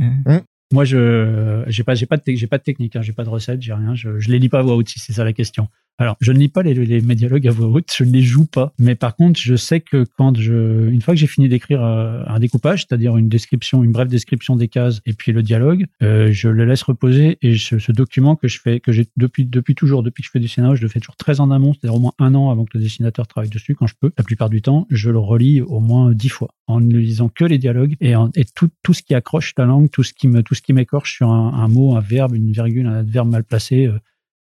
Moi, 0.72 0.84
je 0.84 1.62
j'ai 1.68 1.84
pas 1.84 1.94
j'ai 1.94 2.06
pas 2.06 2.16
de 2.16 2.22
j'ai 2.26 2.46
pas 2.46 2.58
de 2.58 2.62
technique, 2.62 2.96
hein, 2.96 3.02
j'ai 3.02 3.12
pas 3.12 3.24
de 3.24 3.28
recette, 3.28 3.62
j'ai 3.62 3.72
rien. 3.72 3.94
Je, 3.94 4.18
je 4.18 4.30
les 4.30 4.38
lis 4.38 4.48
pas 4.48 4.58
à 4.60 4.62
voix 4.62 4.74
haute 4.74 4.88
si 4.88 4.98
c'est 4.98 5.12
ça 5.12 5.24
la 5.24 5.32
question. 5.32 5.68
Alors, 5.98 6.16
je 6.20 6.30
ne 6.30 6.38
lis 6.38 6.48
pas 6.48 6.62
les, 6.62 6.74
les, 6.74 7.00
mes 7.00 7.14
dialogues 7.14 7.48
à 7.48 7.50
voix 7.50 7.68
haute, 7.68 7.90
je 7.96 8.04
ne 8.04 8.10
les 8.12 8.20
joue 8.20 8.44
pas. 8.44 8.74
Mais 8.78 8.94
par 8.96 9.16
contre, 9.16 9.40
je 9.40 9.56
sais 9.56 9.80
que 9.80 10.04
quand 10.18 10.36
je, 10.38 10.90
une 10.90 11.00
fois 11.00 11.14
que 11.14 11.20
j'ai 11.20 11.26
fini 11.26 11.48
d'écrire 11.48 11.82
euh, 11.82 12.22
un 12.26 12.38
découpage, 12.38 12.80
c'est-à-dire 12.86 13.16
une 13.16 13.30
description, 13.30 13.82
une 13.82 13.92
brève 13.92 14.08
description 14.08 14.56
des 14.56 14.68
cases 14.68 15.00
et 15.06 15.14
puis 15.14 15.32
le 15.32 15.42
dialogue, 15.42 15.86
euh, 16.02 16.30
je 16.32 16.48
le 16.50 16.66
laisse 16.66 16.82
reposer 16.82 17.38
et 17.40 17.54
je- 17.54 17.78
ce 17.78 17.92
document 17.92 18.36
que 18.36 18.46
je 18.46 18.60
fais, 18.60 18.78
que 18.78 18.92
j'ai 18.92 19.06
depuis 19.16 19.46
depuis 19.46 19.74
toujours, 19.74 20.02
depuis 20.02 20.20
que 20.22 20.26
je 20.26 20.30
fais 20.32 20.38
du 20.40 20.48
scénario, 20.48 20.76
je 20.76 20.82
le 20.82 20.88
fais 20.88 21.00
toujours 21.00 21.16
très 21.16 21.40
en 21.40 21.50
amont, 21.50 21.72
c'est-à-dire 21.72 21.94
au 21.96 22.00
moins 22.00 22.12
un 22.18 22.34
an 22.34 22.50
avant 22.50 22.66
que 22.66 22.76
le 22.76 22.82
dessinateur 22.84 23.26
travaille 23.26 23.48
dessus, 23.48 23.74
quand 23.74 23.86
je 23.86 23.94
peux. 23.98 24.12
La 24.18 24.24
plupart 24.24 24.50
du 24.50 24.60
temps, 24.60 24.86
je 24.90 25.10
le 25.10 25.18
relis 25.18 25.62
au 25.62 25.80
moins 25.80 26.12
dix 26.12 26.28
fois 26.28 26.48
en 26.66 26.78
ne 26.80 26.98
lisant 26.98 27.30
que 27.30 27.44
les 27.46 27.56
dialogues 27.56 27.96
et, 28.02 28.14
en, 28.16 28.30
et 28.34 28.44
tout 28.54 28.68
tout 28.82 28.92
ce 28.92 29.02
qui 29.02 29.14
accroche 29.14 29.54
la 29.56 29.64
langue, 29.64 29.88
tout 29.90 30.02
ce 30.02 30.12
qui 30.12 30.28
me 30.28 30.42
tout 30.42 30.54
ce 30.54 30.60
qui 30.60 30.74
m'écorche 30.74 31.14
sur 31.16 31.30
un, 31.30 31.54
un 31.54 31.68
mot, 31.68 31.96
un 31.96 32.00
verbe, 32.00 32.34
une 32.34 32.52
virgule, 32.52 32.86
un 32.86 32.96
adverbe 32.98 33.30
mal 33.30 33.44
placé. 33.44 33.86
euh, 33.86 33.98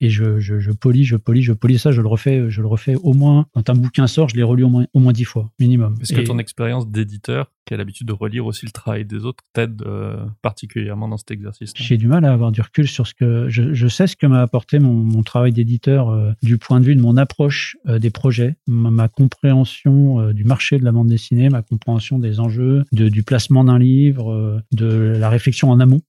et 0.03 0.11
je, 0.11 0.40
je, 0.40 0.59
je 0.59 0.72
polis, 0.72 1.07
je 1.07 1.16
polis, 1.16 1.44
je 1.44 1.53
polis 1.53 1.80
ça, 1.80 1.92
je 1.92 2.03
le 2.03 2.09
refais, 2.09 2.50
je 2.50 2.61
le 2.61 2.66
refais 2.66 2.96
au 2.96 3.14
moins, 3.14 3.46
quand 3.55 3.70
un 3.70 3.74
bouquin 3.74 4.07
sort, 4.07 4.28
je 4.28 4.36
l'ai 4.36 4.42
relu 4.42 4.64
au 4.64 4.68
moins, 4.68 4.86
au 4.92 4.98
moins 4.98 5.12
dix 5.12 5.24
fois, 5.24 5.50
minimum. 5.59 5.94
Est-ce 6.03 6.12
que 6.12 6.20
ton 6.20 6.38
expérience 6.38 6.88
d'éditeur, 6.88 7.50
qui 7.64 7.74
a 7.74 7.76
l'habitude 7.76 8.09
de 8.09 8.12
relire 8.12 8.44
aussi 8.44 8.66
le 8.66 8.72
travail 8.72 9.05
des 9.05 9.24
autres, 9.24 9.44
t'aide 9.53 9.82
euh, 9.86 10.16
particulièrement 10.42 11.09
dans 11.09 11.16
cet 11.16 11.30
exercice 11.30 11.72
j'ai 11.76 11.96
du 11.96 12.09
mal 12.09 12.24
à 12.24 12.32
avoir 12.32 12.50
du 12.50 12.61
recul 12.61 12.88
sur 12.88 13.07
ce 13.07 13.14
que, 13.14 13.48
je, 13.48 13.72
je 13.72 13.88
sais 13.88 14.07
ce 14.07 14.16
que 14.16 14.26
m'a 14.26 14.42
apporté 14.42 14.78
mon, 14.78 14.92
mon 14.92 15.22
travail 15.22 15.53
d'éditeur 15.53 16.11
euh, 16.11 16.32
du 16.42 16.59
point 16.59 16.80
de 16.80 16.84
vue 16.84 16.96
de 16.96 17.00
mon 17.00 17.16
approche 17.16 17.76
euh, 17.86 17.98
des 17.98 18.11
projets, 18.11 18.57
ma, 18.66 18.90
ma 18.90 19.09
compréhension 19.09 20.20
euh, 20.20 20.32
du 20.32 20.44
marché 20.44 20.78
de 20.78 20.84
la 20.84 20.92
bande 20.92 21.09
dessinée, 21.09 21.48
ma 21.48 21.62
compréhension 21.62 22.18
des 22.18 22.40
enjeux, 22.40 22.84
de, 22.92 23.09
du 23.09 23.22
placement 23.22 23.64
d'un 23.64 23.78
livre, 23.78 24.32
euh, 24.32 24.61
de 24.72 25.16
la 25.18 25.28
réflexion 25.28 25.70
en 25.70 25.80
amont. 25.80 26.00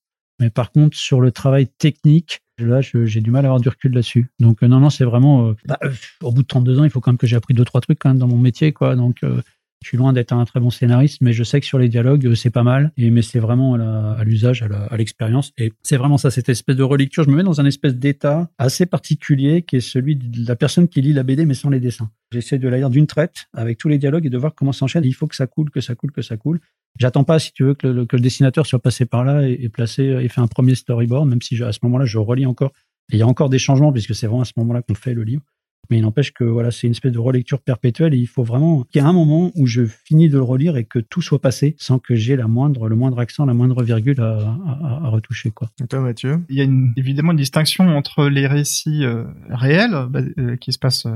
Mais 0.43 0.49
par 0.49 0.73
contre, 0.73 0.97
sur 0.97 1.21
le 1.21 1.31
travail 1.31 1.67
technique, 1.67 2.41
là, 2.57 2.81
j'ai 2.81 3.21
du 3.21 3.31
mal 3.31 3.45
à 3.45 3.47
avoir 3.47 3.61
du 3.61 3.69
recul 3.69 3.93
là-dessus. 3.93 4.27
Donc, 4.41 4.61
euh, 4.61 4.67
non, 4.67 4.81
non, 4.81 4.89
c'est 4.89 5.05
vraiment, 5.05 5.47
euh, 5.47 5.53
bah, 5.65 5.77
euh, 5.85 5.93
au 6.21 6.33
bout 6.33 6.41
de 6.41 6.47
32 6.47 6.79
ans, 6.79 6.83
il 6.83 6.89
faut 6.89 6.99
quand 6.99 7.11
même 7.11 7.17
que 7.17 7.27
j'ai 7.27 7.37
appris 7.37 7.53
deux, 7.53 7.63
trois 7.63 7.79
trucs 7.79 7.97
quand 7.97 8.09
même 8.09 8.19
dans 8.19 8.27
mon 8.27 8.37
métier, 8.37 8.73
quoi. 8.73 8.97
Donc, 8.97 9.21
je 9.83 9.89
suis 9.89 9.97
loin 9.97 10.13
d'être 10.13 10.31
un 10.31 10.45
très 10.45 10.59
bon 10.61 10.69
scénariste, 10.69 11.19
mais 11.21 11.33
je 11.33 11.43
sais 11.43 11.59
que 11.59 11.65
sur 11.65 11.77
les 11.77 11.89
dialogues, 11.89 12.25
euh, 12.25 12.35
c'est 12.35 12.49
pas 12.49 12.63
mal. 12.63 12.91
Et, 12.97 13.11
mais 13.11 13.21
c'est 13.21 13.39
vraiment 13.39 13.75
à 13.75 14.23
l'usage, 14.23 14.63
à 14.63 14.97
l'expérience. 14.97 15.51
Et 15.57 15.73
c'est 15.83 15.97
vraiment 15.97 16.17
ça, 16.17 16.31
cette 16.31 16.49
espèce 16.49 16.77
de 16.77 16.83
relecture. 16.83 17.23
Je 17.23 17.29
me 17.29 17.35
mets 17.35 17.43
dans 17.43 17.59
un 17.59 17.65
espèce 17.65 17.95
d'état 17.95 18.49
assez 18.57 18.85
particulier 18.85 19.61
qui 19.61 19.77
est 19.77 19.81
celui 19.81 20.15
de 20.15 20.47
la 20.47 20.55
personne 20.55 20.87
qui 20.87 21.01
lit 21.01 21.13
la 21.13 21.23
BD, 21.23 21.45
mais 21.45 21.53
sans 21.53 21.69
les 21.69 21.81
dessins. 21.81 22.09
J'essaie 22.31 22.57
de 22.57 22.67
la 22.69 22.77
lire 22.77 22.89
d'une 22.89 23.07
traite, 23.07 23.47
avec 23.53 23.77
tous 23.77 23.89
les 23.89 23.97
dialogues 23.97 24.25
et 24.25 24.29
de 24.29 24.37
voir 24.37 24.55
comment 24.55 24.71
s'enchaîne. 24.71 25.03
Il 25.05 25.13
faut 25.13 25.27
que 25.27 25.35
ça 25.35 25.47
coule, 25.47 25.69
que 25.69 25.81
ça 25.81 25.95
coule, 25.95 26.11
que 26.11 26.21
ça 26.21 26.37
coule. 26.37 26.59
J'attends 26.97 27.25
pas, 27.25 27.39
si 27.39 27.51
tu 27.51 27.63
veux, 27.63 27.73
que 27.73 27.87
le, 27.87 28.05
dessinateur 28.05 28.65
soit 28.65 28.79
passé 28.79 29.05
par 29.05 29.25
là 29.25 29.47
et, 29.47 29.57
et 29.59 29.69
placé 29.69 30.03
et 30.03 30.29
fait 30.29 30.41
un 30.41 30.47
premier 30.47 30.75
storyboard, 30.75 31.27
même 31.27 31.41
si 31.41 31.61
à 31.61 31.73
ce 31.73 31.79
moment-là, 31.83 32.05
je 32.05 32.17
relis 32.17 32.45
encore. 32.45 32.71
Et 33.11 33.17
il 33.17 33.19
y 33.19 33.23
a 33.23 33.27
encore 33.27 33.49
des 33.49 33.59
changements, 33.59 33.91
puisque 33.91 34.15
c'est 34.15 34.27
vraiment 34.27 34.41
à 34.41 34.45
ce 34.45 34.53
moment-là 34.57 34.81
qu'on 34.81 34.95
fait 34.95 35.13
le 35.13 35.23
livre. 35.23 35.43
Mais 35.89 35.97
il 35.97 36.01
n'empêche 36.01 36.33
que 36.33 36.43
voilà, 36.43 36.71
c'est 36.71 36.87
une 36.87 36.91
espèce 36.91 37.11
de 37.11 37.19
relecture 37.19 37.59
perpétuelle 37.61 38.13
et 38.13 38.17
il 38.17 38.27
faut 38.27 38.43
vraiment 38.43 38.83
qu'il 38.83 39.01
y 39.01 39.03
ait 39.03 39.07
un 39.07 39.13
moment 39.13 39.51
où 39.55 39.67
je 39.67 39.85
finis 39.85 40.29
de 40.29 40.37
le 40.37 40.43
relire 40.43 40.77
et 40.77 40.85
que 40.85 40.99
tout 40.99 41.21
soit 41.21 41.41
passé 41.41 41.75
sans 41.77 41.99
que 41.99 42.15
j'ai 42.15 42.35
la 42.35 42.47
moindre, 42.47 42.87
le 42.87 42.95
moindre 42.95 43.19
accent, 43.19 43.45
la 43.45 43.53
moindre 43.53 43.83
virgule 43.83 44.19
à, 44.21 45.09
retoucher, 45.09 45.51
quoi. 45.51 45.69
Et 45.83 45.87
toi, 45.87 45.99
Mathieu? 45.99 46.39
Il 46.49 46.55
y 46.55 46.61
a 46.61 46.67
évidemment 46.97 47.31
une 47.31 47.37
distinction 47.37 47.87
entre 47.89 48.27
les 48.27 48.47
récits 48.47 49.03
euh, 49.03 49.25
réels 49.49 50.07
bah, 50.09 50.21
euh, 50.37 50.55
qui 50.55 50.71
se 50.71 50.79
passent 50.79 51.05
euh, 51.05 51.15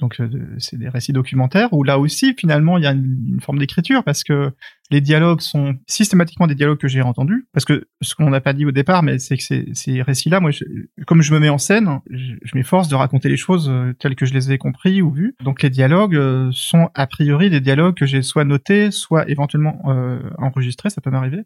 donc 0.00 0.20
euh, 0.20 0.28
c'est 0.58 0.78
des 0.78 0.88
récits 0.88 1.12
documentaires 1.12 1.72
où 1.72 1.82
là 1.82 1.98
aussi 1.98 2.34
finalement 2.34 2.78
il 2.78 2.84
y 2.84 2.86
a 2.86 2.92
une, 2.92 3.38
forme 3.40 3.58
d'écriture 3.58 4.04
parce 4.04 4.24
que 4.24 4.52
les 4.90 5.00
dialogues 5.00 5.40
sont 5.40 5.76
systématiquement 5.86 6.46
des 6.46 6.54
dialogues 6.54 6.78
que 6.78 6.88
j'ai 6.88 7.02
entendus 7.02 7.46
parce 7.52 7.64
que 7.64 7.88
ce 8.00 8.14
qu'on 8.14 8.30
n'a 8.30 8.40
pas 8.40 8.52
dit 8.52 8.64
au 8.64 8.70
départ 8.70 9.02
mais 9.02 9.18
c'est 9.18 9.36
que 9.36 9.42
ces, 9.42 9.68
ces 9.74 10.02
récits-là 10.02 10.40
moi 10.40 10.50
je, 10.50 10.64
comme 11.06 11.22
je 11.22 11.32
me 11.32 11.40
mets 11.40 11.48
en 11.48 11.58
scène 11.58 12.00
je, 12.10 12.34
je 12.42 12.56
m'efforce 12.56 12.88
de 12.88 12.94
raconter 12.94 13.28
les 13.28 13.36
choses 13.36 13.68
euh, 13.68 13.92
telles 13.98 14.14
que 14.14 14.26
je 14.26 14.34
les 14.34 14.52
ai 14.52 14.58
compris 14.58 15.02
ou 15.02 15.10
vues. 15.10 15.34
Donc 15.42 15.62
les 15.62 15.70
dialogues 15.70 16.16
euh, 16.16 16.50
sont 16.52 16.90
a 16.94 17.06
priori 17.06 17.50
des 17.50 17.60
dialogues 17.60 17.94
que 17.94 18.06
j'ai 18.06 18.22
soit 18.22 18.44
notés 18.44 18.90
soit 18.90 19.28
éventuellement 19.28 19.80
euh, 19.86 20.20
enregistrés 20.38 20.90
ça 20.90 21.00
peut 21.00 21.10
m'arriver 21.10 21.44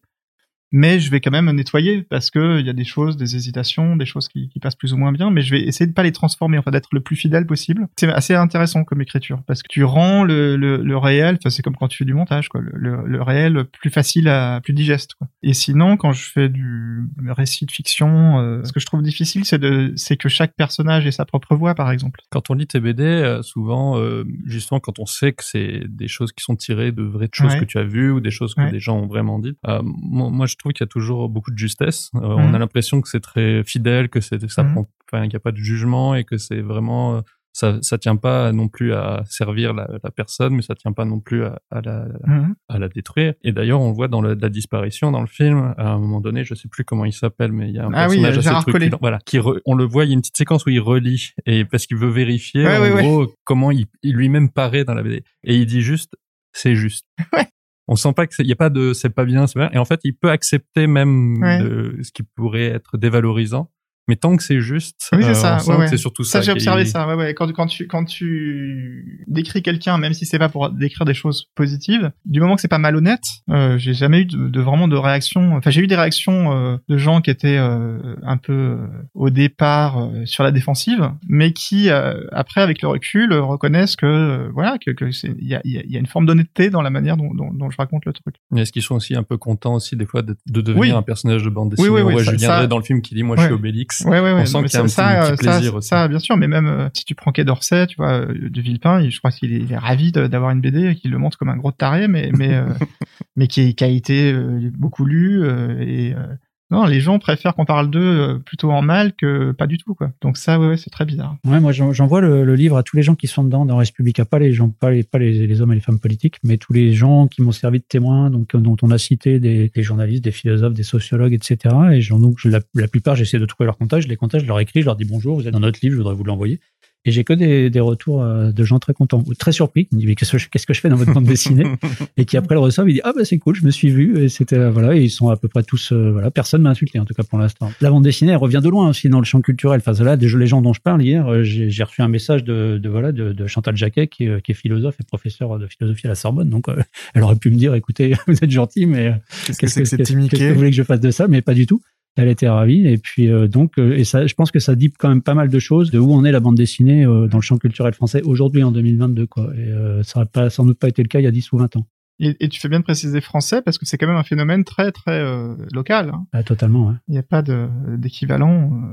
mais 0.73 0.99
je 0.99 1.11
vais 1.11 1.21
quand 1.21 1.31
même 1.31 1.51
nettoyer 1.53 2.03
parce 2.03 2.31
que 2.31 2.59
il 2.61 2.67
y 2.67 2.71
a 2.71 2.73
des 2.73 2.85
choses, 2.85 3.17
des 3.17 3.37
hésitations, 3.37 3.97
des 3.97 4.07
choses 4.07 4.29
qui, 4.29 4.49
qui, 4.49 4.59
passent 4.59 4.75
plus 4.75 4.93
ou 4.93 4.97
moins 4.97 5.13
bien, 5.13 5.31
mais 5.31 5.43
je 5.43 5.55
vais 5.55 5.63
essayer 5.63 5.87
de 5.87 5.93
pas 5.93 6.03
les 6.03 6.13
transformer, 6.13 6.59
enfin 6.59 6.71
d'être 6.71 6.89
le 6.93 7.01
plus 7.01 7.17
fidèle 7.17 7.47
possible. 7.47 7.89
C'est 7.97 8.09
assez 8.09 8.35
intéressant 8.35 8.85
comme 8.85 9.01
écriture 9.03 9.43
parce 9.47 9.63
que 9.63 9.69
tu 9.69 9.85
rends 9.85 10.25
le, 10.25 10.57
le, 10.57 10.79
le 10.79 10.97
réel, 10.97 11.37
enfin 11.39 11.51
c'est 11.51 11.63
comme 11.63 11.77
quand 11.77 11.89
tu 11.89 11.99
fais 11.99 12.05
du 12.05 12.15
montage, 12.15 12.49
quoi, 12.49 12.61
le, 12.63 13.05
le, 13.07 13.23
réel 13.23 13.65
plus 13.81 13.91
facile 13.91 14.29
à, 14.29 14.61
plus 14.63 14.73
digeste. 14.73 15.15
Quoi. 15.15 15.29
Et 15.43 15.55
sinon, 15.55 15.97
quand 15.97 16.13
je 16.13 16.25
fais 16.25 16.49
du 16.49 17.09
récit 17.29 17.67
de 17.67 17.71
fiction, 17.71 18.41
euh, 18.41 18.65
ce 18.65 18.73
que 18.73 18.81
je 18.81 18.87
trouve 18.87 19.03
difficile, 19.03 19.45
c'est 19.45 19.59
de, 19.59 19.93
c'est 19.97 20.17
que 20.17 20.29
chaque 20.29 20.55
personnage 20.57 21.07
ait 21.07 21.13
sa 21.13 21.25
propre 21.25 21.55
voix, 21.55 21.75
par 21.75 21.91
exemple. 21.91 22.21
Quand 22.31 22.51
on 22.51 22.55
lit 22.55 22.67
tes 22.67 22.81
BD, 22.81 23.03
euh, 23.03 23.43
souvent, 23.43 23.99
euh, 23.99 24.25
justement, 24.47 24.81
quand 24.81 24.99
on 24.99 25.07
sait 25.07 25.33
que 25.33 25.45
c'est 25.45 25.83
des 25.89 26.09
choses 26.09 26.33
qui 26.33 26.43
sont 26.43 26.57
tirées 26.57 26.93
de 26.93 27.03
vraies 27.03 27.29
choses 27.33 27.53
Ouais. 27.53 27.61
que 27.61 27.65
tu 27.65 27.79
as 27.79 27.85
vues 27.85 28.11
ou 28.11 28.21
des 28.21 28.31
choses 28.31 28.55
que 28.55 28.63
Ouais. 28.63 28.71
des 28.71 28.81
gens 28.81 28.99
ont 28.99 29.07
vraiment 29.07 29.39
dites, 29.39 29.59
euh, 29.67 29.81
moi, 29.85 30.31
moi, 30.31 30.47
je 30.47 30.57
trouve 30.63 30.73
qu'il 30.73 30.85
y 30.85 30.89
a 30.89 30.89
toujours 30.89 31.29
beaucoup 31.29 31.51
de 31.51 31.59
justesse. 31.59 32.11
Euh. 32.15 32.21
On 32.23 32.55
a 32.55 32.59
l'impression 32.59 33.01
que 33.03 33.09
c'est 33.09 33.21
très 33.21 33.63
fidèle, 33.65 34.09
que 34.09 34.21
c'est 34.21 34.41
ça 34.51 34.65
prend, 34.65 34.89
enfin, 35.13 35.23
qu'il 35.23 35.31
n'y 35.31 35.37
a 35.37 35.41
pas 35.41 35.53
de 35.53 35.57
jugement 35.59 36.15
et 36.15 36.25
que 36.25 36.39
c'est 36.39 36.61
vraiment 36.63 37.17
euh, 37.17 37.21
ça, 37.55 37.77
ça 37.83 37.99
tient 37.99 38.17
pas 38.17 38.51
non 38.53 38.69
plus 38.69 38.95
à 38.95 39.25
servir 39.29 39.75
la, 39.75 39.87
la 40.03 40.11
personne, 40.11 40.55
mais 40.55 40.63
ça 40.63 40.75
tient 40.75 40.93
pas 40.95 41.05
non 41.05 41.21
plus 41.21 41.45
à, 41.45 41.61
à 41.71 41.83
la, 41.83 42.07
Mhm. 42.27 42.55
à 42.71 42.79
la 42.79 42.89
détruire. 42.89 43.35
Et 43.45 43.53
d'ailleurs, 43.53 43.79
on 43.83 43.89
le 43.91 43.95
voit 43.95 44.09
dans 44.09 44.23
la 44.23 44.35
disparition 44.49 45.11
dans 45.13 45.21
le 45.21 45.27
film. 45.27 45.75
À 45.77 45.91
un 45.91 45.99
moment 45.99 46.23
donné, 46.23 46.45
je 46.45 46.55
sais 46.55 46.69
plus 46.69 46.85
comment 46.85 47.05
il 47.05 47.13
s'appelle, 47.13 47.53
mais 47.53 47.69
il 47.69 47.75
y 47.75 47.79
a 47.79 47.85
un 47.85 47.93
Ah 47.93 48.07
oui, 48.09 48.17
personnage 48.23 48.39
assez 48.39 48.49
Gérard 48.49 48.65
truculent. 48.65 48.97
Voilà, 49.03 49.19
qui 49.27 49.39
re- 49.39 49.61
on 49.67 49.75
le 49.75 49.85
voit. 49.85 50.05
Il 50.05 50.09
y 50.09 50.11
a 50.13 50.15
une 50.15 50.21
petite 50.23 50.39
séquence 50.39 50.65
où 50.65 50.71
il 50.71 50.81
relit 50.81 51.33
et 51.45 51.67
parce 51.67 51.85
qu'il 51.87 51.99
veut 51.99 52.09
vérifier 52.09 52.65
Ouais, 52.65 52.77
en 52.79 52.81
ouais, 52.81 52.93
ouais. 52.93 53.03
gros 53.03 53.35
comment 53.45 53.71
il, 53.71 53.85
il 54.03 54.15
lui-même 54.17 54.49
paraît 54.51 54.85
dans 54.87 54.95
la 54.95 55.03
BD. 55.03 55.23
Et 55.45 55.57
il 55.59 55.67
dit 55.67 55.83
juste, 55.83 56.15
c'est 56.55 56.75
juste. 56.75 57.07
Ouais. 57.35 57.47
On 57.89 57.97
sent 57.97 58.13
pas 58.15 58.27
que 58.27 58.35
c'est- 58.35 58.43
il 58.45 58.49
y 58.49 58.53
a 58.53 58.57
pas 58.57 58.71
de 58.71 58.93
c'est 58.93 59.11
pas 59.11 59.25
bien, 59.25 59.47
c'est 59.47 59.59
bien. 59.59 59.71
Et 59.73 59.79
en 59.79 59.85
fait, 59.85 60.01
il 60.05 60.15
peut 60.15 60.31
accepter 60.31 60.87
même 60.87 61.43
Ouais. 61.43 61.59
de, 61.63 61.99
ce 62.03 62.13
qui 62.13 62.23
pourrait 62.23 62.67
être 62.67 62.97
dévalorisant. 62.97 63.71
Mais 64.09 64.17
tant 64.17 64.37
que 64.37 64.43
c'est 64.43 64.61
juste, 64.61 65.09
Oui, 65.13 65.23
c'est 65.23 65.29
euh, 65.31 65.35
ça, 65.35 65.59
ouais, 65.79 65.87
c'est 65.87 65.97
surtout 65.97 66.25
ça. 66.25 66.39
Ça, 66.39 66.41
j'ai 66.43 66.53
observé 66.53 66.85
ça. 66.85 67.07
Ouais, 67.07 67.15
ouais. 67.15 67.35
Quand, 67.35 67.51
quand 67.53 67.67
tu 67.67 67.87
quand 67.87 68.05
tu 68.05 69.25
décris 69.29 69.63
quelqu'un, 69.63 69.97
même 69.99 70.13
si 70.13 70.27
c'est 70.27 70.39
pas 70.39 70.49
pour 70.49 70.71
décrire 70.71 71.05
des 71.05 71.15
choses 71.15 71.47
positives, 71.55 72.11
du 72.25 72.41
moment 72.41 72.57
que 72.57 72.61
c'est 72.61 72.69
pas 72.69 72.79
malhonnête, 72.79 73.23
euh, 73.51 73.79
j'ai 73.79 73.95
jamais 73.95 74.21
eu 74.23 74.25
de, 74.25 74.49
de 74.49 74.61
vraiment 74.61 74.89
de 74.89 74.97
réaction. 74.97 75.55
Enfin, 75.57 75.71
j'ai 75.71 75.83
eu 75.83 75.87
des 75.87 75.95
réactions 75.97 76.53
euh, 76.53 76.77
de 76.89 76.97
gens 76.99 77.21
qui 77.21 77.31
étaient 77.31 77.57
euh, 77.59 78.17
un 78.23 78.37
peu 78.37 78.53
euh, 78.53 78.87
au 79.15 79.31
départ 79.31 79.99
euh, 79.99 80.27
sur 80.27 80.43
la 80.45 80.51
défensive, 80.51 81.11
mais 81.29 81.53
qui 81.53 81.89
euh, 81.91 82.25
après, 82.33 82.61
avec 82.61 82.83
le 82.83 82.89
recul, 82.89 83.33
reconnaissent 83.35 83.97
que 83.97 84.51
voilà 84.53 84.79
que 84.85 84.91
que 84.91 85.11
c'est 85.13 85.33
il 85.39 85.47
y 85.49 85.55
a, 85.55 85.61
il 85.65 85.73
y, 85.73 85.79
a, 85.79 85.83
y 85.87 85.97
a 85.97 86.01
une 86.01 86.07
forme 86.07 86.27
d'honnêteté 86.27 86.71
dans 86.71 86.83
la 86.83 86.91
manière 86.91 87.17
dont, 87.17 87.33
dont, 87.35 87.53
dont 87.53 87.71
je 87.71 87.77
raconte 87.77 88.05
le 88.05 88.13
truc. 88.13 88.35
Mais 88.51 88.63
Est-ce 88.63 88.73
qu'ils 88.73 88.83
sont 88.83 88.97
aussi 88.97 89.15
un 89.15 89.23
peu 89.23 89.37
contents 89.37 89.75
aussi 89.75 89.97
des 89.97 90.07
fois 90.07 90.23
de, 90.23 90.37
de 90.47 90.61
devenir 90.61 90.81
Oui. 90.81 90.91
un 90.91 91.03
personnage 91.03 91.45
de 91.45 91.51
bande 91.51 91.71
dessinée? 91.71 91.89
Oui, 91.89 92.03
oui, 92.03 92.15
oui, 92.17 92.25
ça- 92.25 92.33
Julien 92.33 92.47
ça- 92.49 92.67
dans 92.67 92.79
le 92.79 92.85
film 92.85 93.01
qui 93.01 93.15
dit 93.15 93.23
moi 93.23 93.37
je 93.37 93.43
suis 93.45 93.53
Obélix. 93.53 94.02
Ouais, 94.05 94.21
ouais, 94.21 94.33
ouais. 94.33 94.41
On 94.43 94.47
sent 94.47 94.53
non, 94.55 94.63
mais 94.63 94.69
qu'il 94.69 94.79
y 94.79 94.81
a 94.81 94.85
un 94.85 94.89
ça, 94.89 95.03
petit- 95.05 95.27
ça, 95.27 95.31
petit 95.37 95.45
ça, 95.45 95.53
plaisir 95.53 95.75
aussi. 95.75 95.89
Ça, 95.89 96.09
bien 96.09 96.19
sûr, 96.19 96.37
mais 96.37 96.49
même 96.49 96.67
euh, 96.67 96.89
si 96.95 97.05
tu 97.05 97.15
prends 97.15 97.33
Quai 97.33 97.45
d'Orsay, 97.45 97.87
tu 97.87 97.97
vois, 97.97 98.13
euh, 98.21 98.35
de 98.49 98.61
Villepin, 98.61 99.01
il- 99.01 99.11
je 99.11 99.19
crois 99.19 99.31
qu'il 99.31 99.53
est, 99.53 99.59
il 99.59 99.73
est 99.73 99.77
ravi 99.79 100.13
d'avoir 100.13 100.51
une 100.51 100.61
BD 100.61 100.89
et 100.89 100.95
qu'il 100.95 101.11
le 101.11 101.19
montre 101.19 101.39
comme 101.39 101.49
un 101.49 101.57
gros 101.57 101.73
taré, 101.73 102.09
mais 102.09 102.31
mais 102.37 102.55
euh, 102.55 102.65
mais 103.37 103.47
qui, 103.47 103.75
qui 103.75 103.85
a 103.85 103.89
été 103.89 104.33
euh, 104.33 104.71
beaucoup 104.77 105.05
lu 105.05 105.43
euh, 105.45 105.77
et 105.81 106.15
euh, 106.15 106.35
non, 106.73 106.85
les 106.87 107.01
gens 107.01 107.19
préfèrent 107.19 107.55
qu'on 107.55 107.65
parle 107.65 107.91
d'eux 107.91 108.01
euh, 108.01 108.39
plutôt 108.39 108.71
en 108.71 108.83
mal 108.83 109.13
que 109.15 109.53
pas 109.53 109.67
du 109.67 109.79
tout, 109.79 109.95
quoi. 109.95 110.11
Donc 110.23 110.37
ça, 110.39 110.59
ouais, 110.59 110.77
c'est 110.77 110.91
très 110.91 111.05
bizarre. 111.05 111.37
Ouais, 111.47 111.61
moi 111.61 111.73
j'en- 111.73 111.93
j'envoie 111.93 112.21
le, 112.21 112.55
livre 112.55 112.77
à 112.77 112.83
tous 112.83 112.97
les 112.97 113.03
gens 113.03 113.15
qui 113.15 113.27
sont 113.27 113.45
dedans 113.45 113.65
dans 113.67 113.77
Respublica, 113.77 114.25
pas 114.25 114.39
les 114.39 114.53
gens, 114.53 114.69
pas 114.71 114.91
les, 114.91 115.03
pas 115.03 115.19
hommes 115.19 115.73
et 115.73 115.75
les 115.77 115.81
femmes 115.81 116.01
politiques, 116.01 116.37
mais 116.43 116.57
tous 116.57 116.73
les 116.73 116.93
gens 116.95 117.29
qui 117.29 117.43
m'ont 117.43 117.53
servi 117.53 117.79
de 117.79 117.85
témoins, 117.85 118.31
donc 118.31 118.55
euh, 118.55 118.59
dont 118.59 118.77
on 118.83 118.91
a 118.91 118.99
cité 118.99 119.39
des, 119.39 119.71
journalistes, 119.77 120.25
des 120.25 120.33
philosophes, 120.33 120.75
des 120.75 120.83
sociologues, 120.83 121.35
etc. 121.35 121.75
Et 121.93 122.01
donc 122.19 122.37
je- 122.39 122.49
la, 122.49 122.61
la 122.75 122.89
plupart, 122.89 123.17
j'essaie 123.17 123.39
de 123.39 123.47
trouver 123.47 123.67
leur 123.67 123.77
contact, 123.79 124.03
je 124.05 124.09
les 124.09 124.17
contacte, 124.17 124.43
je 124.45 124.49
leur 124.49 124.59
écris, 124.61 124.81
je 124.81 124.87
leur 124.87 124.97
dis 124.97 125.05
bonjour, 125.05 125.37
vous 125.37 125.47
êtes 125.47 125.53
dans 125.53 125.61
notre 125.61 125.81
livre, 125.83 125.93
je 125.95 125.99
voudrais 125.99 126.15
vous 126.15 126.25
l'envoyer. 126.25 126.59
Et 127.05 127.11
j'ai 127.11 127.25
que 127.25 127.33
des, 127.33 127.71
des 127.71 127.81
retours 127.81 128.23
euh, 128.23 128.53
de 128.53 128.65
gens 128.65 128.79
très 128.79 128.93
contents, 128.93 129.23
ou 129.27 129.35
très 129.35 129.53
surpris, 129.53 129.87
qui 129.87 129.95
me 129.95 130.01
disent 130.01 130.09
mais 130.09 130.15
qu'est-ce 130.15 130.33
que 130.33 130.39
je, 130.39 130.49
qu'est-ce 130.49 130.67
que 130.67 130.75
je 130.75 130.81
fais 130.81 130.89
dans 130.89 130.97
votre 130.97 131.13
bande 131.13 131.25
dessinée 131.25 131.65
Et 132.17 132.25
qui 132.25 132.37
après 132.37 132.55
le 132.55 132.61
reçoivent, 132.61 132.89
ils 132.89 132.95
disent 132.95 133.03
ah 133.05 133.13
bah 133.17 133.25
c'est 133.25 133.39
cool, 133.39 133.55
je 133.55 133.65
me 133.65 133.71
suis 133.71 133.91
vu, 133.91 134.23
et 134.23 134.29
c'était 134.29 134.57
euh, 134.57 134.71
voilà, 134.71 134.95
et 134.97 135.03
ils 135.03 135.11
sont 135.11 135.29
à 135.29 135.37
peu 135.37 135.49
près 135.49 135.63
tous 135.63 135.93
euh, 135.93 136.13
voilà, 136.13 136.31
personne 136.31 136.63
m'a 136.63 136.71
insulté 136.71 136.99
en 136.99 137.05
tout 137.05 137.15
cas 137.15 137.23
pour 137.23 137.39
l'instant. 137.39 137.71
La 137.81 137.91
bande 137.91 138.05
dessinée, 138.05 138.33
elle 138.33 138.39
revient 138.39 138.61
de 138.63 138.69
loin 138.69 138.89
aussi 138.89 139.09
dans 139.09 139.19
le 139.19 139.25
champ 139.25 139.41
culturel. 139.41 139.81
Enfin 139.85 140.03
là, 140.05 140.17
les 140.17 140.47
gens 140.47 140.63
dont 140.63 140.73
je 140.73 140.81
parle 140.81 141.03
hier, 141.03 141.27
euh, 141.27 141.43
j'ai 141.43 141.83
reçu 141.83 142.03
un 142.03 142.09
message 142.09 142.45
de, 142.45 142.79
de 142.79 142.89
voilà 142.89 143.13
de, 143.13 143.33
de 143.33 143.47
Chantal 143.47 143.77
Jacquet 143.77 144.07
qui, 144.07 144.25
est, 144.25 144.43
qui 144.43 144.53
est 144.53 144.55
philosophe 144.55 144.97
et 145.01 145.05
professeur 145.05 145.59
de 145.59 145.67
philosophie 145.67 146.07
à 146.07 146.11
la 146.11 146.15
Sorbonne. 146.15 146.51
Donc 146.51 146.69
euh, 146.69 146.77
elle 147.15 147.23
aurait 147.23 147.37
pu 147.37 147.51
me 147.51 147.57
dire 147.57 147.75
écoutez, 147.75 148.15
vous 148.27 148.37
êtes 148.43 148.51
gentil, 148.51 148.87
mais 148.87 149.15
Qu'est-ce 149.47 149.59
que 149.59 149.67
c'est 149.67 149.83
que 149.83 150.03
que, 150.03 150.09
que 150.09 150.15
Mickey 150.15 150.49
vous 150.51 150.57
voulez 150.57 150.71
que 150.71 150.77
je 150.77 150.83
fasse 150.83 151.01
de 151.01 151.11
ça? 151.11 151.29
Mais 151.29 151.43
pas 151.43 151.55
du 151.55 151.67
tout. 151.67 151.83
Elle 152.17 152.29
était 152.29 152.49
ravie 152.49 152.87
et 152.87 152.99
puis 152.99 153.31
euh, 153.31 153.49
donc 153.49 153.79
euh, 153.79 153.97
et 153.97 154.05
ça, 154.05 154.27
je 154.27 154.35
pense 154.35 154.51
que 154.51 154.59
ça 154.59 154.75
dit 154.75 154.93
quand 154.93 155.09
même 155.09 155.23
pas 155.23 155.33
mal 155.35 155.49
de 155.49 155.59
choses 155.59 155.91
de 155.91 155.99
où 155.99 156.13
on 156.13 156.25
est 156.25 156.33
la 156.33 156.41
bande 156.41 156.57
dessinée 156.57 157.07
euh, 157.07 157.27
dans 157.27 157.39
le 157.39 157.43
champ 157.43 157.57
culturel 157.57 157.95
français 157.95 158.21
aujourd'hui 158.23 158.63
en 158.63 158.71
2022 158.71 159.27
quoi. 159.27 159.51
Et 159.57 159.73
ça 160.05 160.21
n'a 160.21 160.27
pas 160.27 160.51
sans 160.51 160.65
doute 160.67 160.79
pas 160.79 160.89
été 160.89 161.03
le 161.03 161.09
cas 161.09 161.21
il 161.21 161.25
y 161.25 161.27
a 161.27 161.31
10 161.31 161.53
ou 161.53 161.59
20 161.59 161.77
ans. 161.77 161.87
Et, 162.21 162.37
et 162.41 162.49
tu 162.51 162.61
fais 162.61 162.69
bien 162.69 162.79
de 162.81 162.85
préciser 162.85 163.21
français 163.23 163.63
parce 163.63 163.79
que 163.79 163.87
c'est 163.87 163.97
quand 163.97 164.07
même 164.07 164.17
un 164.17 164.23
phénomène 164.23 164.63
très 164.65 164.93
très 164.93 165.25
local. 165.73 166.11
Hein. 166.15 166.27
Ah, 166.33 166.43
totalement. 166.43 166.89
Ouais. 166.89 166.95
Il 167.09 167.13
n'y 167.13 167.19
a 167.19 167.23
pas 167.23 167.43
d'équivalent, 167.43 168.93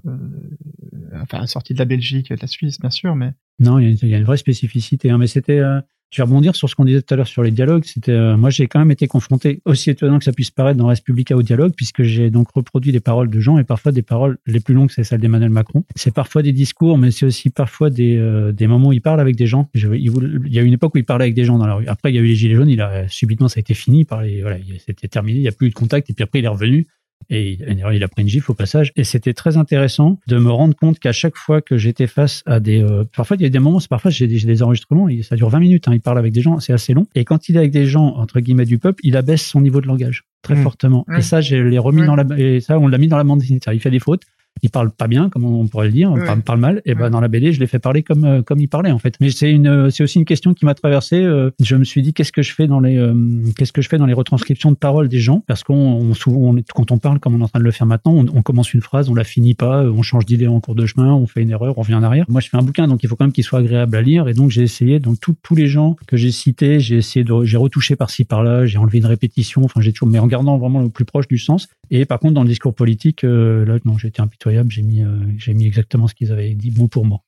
enfin 1.22 1.46
sorti 1.46 1.74
de 1.74 1.80
la 1.80 1.86
Belgique 1.86 2.32
et 2.32 2.36
de 2.36 2.42
la 2.42 2.48
Suisse, 2.48 2.80
bien 2.80 2.90
sûr, 2.90 3.16
mais 3.16 3.34
Non, 3.60 3.80
il 3.80 3.84
y, 3.84 3.88
a 3.88 3.90
une- 3.92 3.98
il 4.02 4.10
y 4.10 4.16
a 4.16 4.18
une 4.18 4.24
vraie 4.24 4.38
spécificité. 4.38 5.10
Hein, 5.12 5.18
mais 5.18 5.28
c'était, 5.28 5.62
je 6.12 6.22
vais 6.22 6.24
rebondir 6.26 6.56
sur 6.56 6.70
ce 6.70 6.76
qu'on 6.76 6.86
disait 6.86 7.02
tout 7.02 7.14
à 7.14 7.18
l'heure 7.18 7.28
sur 7.28 7.44
les 7.44 7.52
dialogues. 7.52 7.84
C'était, 7.86 8.12
euh, 8.12 8.36
moi, 8.36 8.50
j'ai 8.50 8.68
quand 8.68 8.80
même 8.80 8.92
été 8.92 9.08
confronté, 9.08 9.62
aussi 9.66 9.90
étonnant 9.92 10.18
que 10.18 10.26
ça 10.26 10.32
puisse 10.32 10.50
paraître 10.52 10.78
dans 10.78 10.88
Respublica 10.88 11.36
au 11.36 11.42
dialogue, 11.44 11.74
puisque 11.76 12.04
j'ai 12.04 12.30
donc 12.30 12.48
reproduit 12.54 12.92
les 12.92 13.00
paroles 13.00 13.30
de 13.30 13.40
gens 13.40 13.58
et 13.60 13.64
parfois 13.64 13.92
des 13.92 14.02
paroles 14.02 14.38
les 14.48 14.60
plus 14.60 14.74
longues, 14.74 14.90
c'est 14.92 15.04
celle 15.04 15.20
d'Emmanuel 15.22 15.50
Macron. 15.52 15.84
C'est 15.96 16.14
parfois 16.14 16.42
des 16.42 16.52
discours, 16.52 16.98
mais 16.98 17.12
c'est 17.12 17.26
aussi 17.26 17.50
parfois 17.50 17.90
des, 17.90 18.18
euh, 18.18 18.52
des 18.52 18.68
moments 18.68 18.90
où 18.90 18.94
il 18.94 19.02
parle 19.02 19.20
avec 19.20 19.36
des 19.36 19.46
gens. 19.48 19.70
Je- 19.74 19.90
il, 19.94 20.12
il 20.46 20.54
y 20.54 20.60
a 20.60 20.62
une 20.64 20.74
époque 20.74 20.96
où 20.96 20.98
il 20.98 21.06
parlait 21.06 21.26
avec 21.26 21.36
des 21.36 21.46
gens 21.46 21.58
dans 21.58 21.68
la 21.68 21.76
rue. 21.76 21.86
Après, 21.88 22.12
il 22.12 22.16
y 22.16 22.18
a 22.20 22.22
eu 22.22 22.26
les 22.28 22.36
gilets 22.36 22.56
jaunes. 22.56 22.70
Il 22.70 22.82
a 22.82 23.08
subitement, 23.08 23.48
ça 23.48 23.60
a 23.60 23.62
été 23.62 23.74
fini 23.74 24.04
par 24.06 24.22
les, 24.24 24.42
voilà, 24.42 24.58
il- 24.58 24.80
c'était 24.86 25.08
terminé. 25.08 25.40
Il 25.40 25.42
n'y 25.42 25.48
a 25.48 25.52
plus 25.52 25.68
eu 25.68 25.70
de 25.70 25.76
contact. 25.76 26.10
Et 26.10 26.14
puis 26.14 26.24
après, 26.24 26.40
il 26.40 26.46
est 26.46 26.50
revenu. 26.50 26.88
Et 27.30 27.52
il 27.54 27.84
il 27.94 28.04
a 28.04 28.08
pris 28.08 28.22
une 28.24 28.28
gifle 28.28 28.52
au 28.52 28.54
passage. 28.54 28.92
Et 28.96 29.04
c'était 29.04 29.34
très 29.34 29.58
intéressant 29.58 30.20
de 30.28 30.38
me 30.38 30.50
rendre 30.52 30.76
compte 30.76 31.00
qu'à 31.00 31.12
chaque 31.12 31.36
fois 31.38 31.62
que 31.62 31.78
j'étais 31.78 32.08
face 32.08 32.44
à 32.46 32.60
des... 32.60 32.82
euh, 32.82 33.04
parfois, 33.16 33.38
il 33.38 33.44
y 33.44 33.46
a 33.46 33.50
des 33.50 33.60
moments, 33.60 33.80
parfois 33.90 34.10
j'ai 34.12 34.28
des, 34.28 34.40
des 34.40 34.64
enregistrements, 34.64 35.10
et 35.10 35.22
ça 35.22 35.36
dure 35.36 35.50
20 35.50 35.60
minutes, 35.60 35.88
hein, 35.88 35.94
il 35.94 36.02
parle 36.02 36.18
avec 36.18 36.32
des 36.34 36.42
gens, 36.42 36.60
c'est 36.60 36.74
assez 36.74 36.94
long. 36.94 37.06
Et 37.16 37.26
quand 37.26 37.50
il 37.50 37.56
est 37.56 37.60
avec 37.60 37.72
des 37.72 37.86
gens, 37.86 38.16
entre 38.16 38.40
guillemets, 38.40 38.66
du 38.66 38.78
peuple, 38.80 39.00
il 39.04 39.18
abaisse 39.18 39.46
son 39.46 39.62
niveau 39.62 39.82
de 39.82 39.88
langage 39.88 40.24
très 40.42 40.56
Mm. 40.56 40.64
fortement. 40.64 41.06
Et 41.18 41.22
ça, 41.22 41.42
je 41.42 41.56
l'ai 41.58 41.78
remis 41.78 42.06
dans 42.06 42.16
la... 42.16 42.26
Et 42.38 42.62
ça, 42.62 42.80
on 42.80 42.88
l'a 42.88 42.98
mis 42.98 43.08
dans 43.08 43.18
la 43.18 43.24
bande 43.24 43.44
Il 43.44 43.80
fait 43.80 43.92
des 43.92 44.00
fautes. 44.00 44.24
Il 44.62 44.70
parle 44.70 44.92
pas 44.92 45.08
bien, 45.08 45.30
comme 45.30 45.46
on 45.46 45.68
pourrait 45.68 45.88
le 45.88 45.94
dire, 45.94 46.12
Ouais. 46.12 46.26
parle, 46.26 46.42
parle 46.42 46.60
mal. 46.60 46.82
Et 46.86 46.94
ben 46.96 47.04
Ouais. 47.06 47.10
dans 47.10 47.22
la 47.22 47.28
BD, 47.28 47.52
je 47.54 47.60
l'ai 47.60 47.68
fait 47.68 47.80
parler 47.80 48.04
comme 48.04 48.26
euh, 48.26 48.42
comme 48.42 48.60
il 48.60 48.68
parlait 48.68 48.92
en 48.92 49.00
fait. 49.00 49.16
Mais 49.22 49.30
c'est 49.30 49.52
une, 49.52 49.90
c'est 49.92 50.04
aussi 50.04 50.20
une 50.20 50.26
question 50.26 50.54
qui 50.54 50.66
m'a 50.66 50.74
traversé. 50.74 51.18
euh, 51.24 51.52
je 51.62 51.76
me 51.76 51.84
suis 51.84 52.02
dit 52.02 52.14
qu'est-ce 52.14 52.32
que 52.32 52.42
je 52.42 52.54
fais 52.54 52.68
dans 52.68 52.80
les, 52.80 52.98
euh, 52.98 53.14
qu'est-ce 53.58 53.72
que 53.74 53.82
je 53.82 53.90
fais 53.90 53.98
dans 53.98 54.06
les 54.06 54.14
retranscriptions 54.14 54.72
de 54.72 54.76
paroles 54.78 55.08
des 55.10 55.20
gens, 55.20 55.44
parce 55.48 55.64
qu'on 55.64 55.76
on, 55.76 56.14
souvent, 56.14 56.54
on, 56.56 56.62
quand 56.74 56.92
on 56.92 56.98
parle 56.98 57.20
comme 57.20 57.36
on 57.36 57.40
est 57.40 57.44
en 57.44 57.48
train 57.48 57.60
de 57.60 57.64
le 57.66 57.72
faire 57.72 57.88
maintenant, 57.88 58.14
on, 58.14 58.26
on 58.34 58.42
commence 58.42 58.74
une 58.74 58.82
phrase, 58.82 59.10
on 59.10 59.16
la 59.16 59.24
finit 59.24 59.54
pas, 59.56 59.84
euh, 59.84 59.92
on 59.92 60.02
change 60.02 60.26
d'idée 60.26 60.48
en 60.48 60.60
cours 60.60 60.76
de 60.76 60.86
chemin, 60.86 61.14
on 61.14 61.26
fait 61.28 61.42
une 61.42 61.52
erreur, 61.52 61.78
on 61.78 61.82
revient 61.82 61.96
en 61.96 62.04
arrière. 62.04 62.26
Moi, 62.30 62.42
je 62.42 62.50
fais 62.50 62.58
un 62.58 62.62
bouquin, 62.64 62.88
donc 62.88 63.04
il 63.04 63.08
faut 63.10 63.16
quand 63.16 63.26
même 63.26 63.32
qu'il 63.32 63.44
soit 63.44 63.60
agréable 63.60 63.96
à 63.96 64.02
lire, 64.02 64.28
et 64.28 64.34
donc 64.34 64.50
j'ai 64.52 64.64
essayé, 64.64 65.00
donc 65.00 65.20
tous 65.20 65.36
tous 65.44 65.56
les 65.56 65.68
gens 65.68 65.96
que 66.08 66.18
j'ai 66.18 66.32
cités, 66.32 66.80
j'ai 66.80 66.98
essayé 66.98 67.24
de, 67.24 67.44
j'ai 67.44 67.58
retouché 67.58 67.96
par-ci 67.96 68.26
par-là, 68.26 68.66
j'ai 68.66 68.78
enlevé 68.78 68.98
une 69.00 69.06
répétition, 69.06 69.64
enfin 69.64 69.82
j'ai 69.82 69.92
toujours, 69.94 70.10
mais 70.10 70.20
en 70.20 70.28
gardant 70.28 70.58
vraiment 70.58 70.82
le 70.82 70.90
plus 70.90 71.06
proche 71.06 71.28
du 71.28 71.38
sens. 71.38 71.68
Et 71.92 72.06
par 72.06 72.20
contre, 72.20 72.34
dans 72.36 72.44
le 72.44 72.50
discours 72.50 72.74
politique, 72.76 73.24
euh, 73.24 73.66
là, 73.66 73.78
non, 73.86 73.98
j'ai 73.98 74.10
été 74.10 74.22
impitoyable, 74.50 74.72
j'ai 74.72 74.82
mis, 74.82 75.04
euh, 75.04 75.20
j'ai 75.38 75.54
mis 75.54 75.66
exactement 75.66 76.08
ce 76.08 76.14
qu'ils 76.16 76.32
avaient 76.32 76.54
dit 76.56 76.72
mot 76.72 76.88
pour 76.88 77.06
mot. 77.06 77.20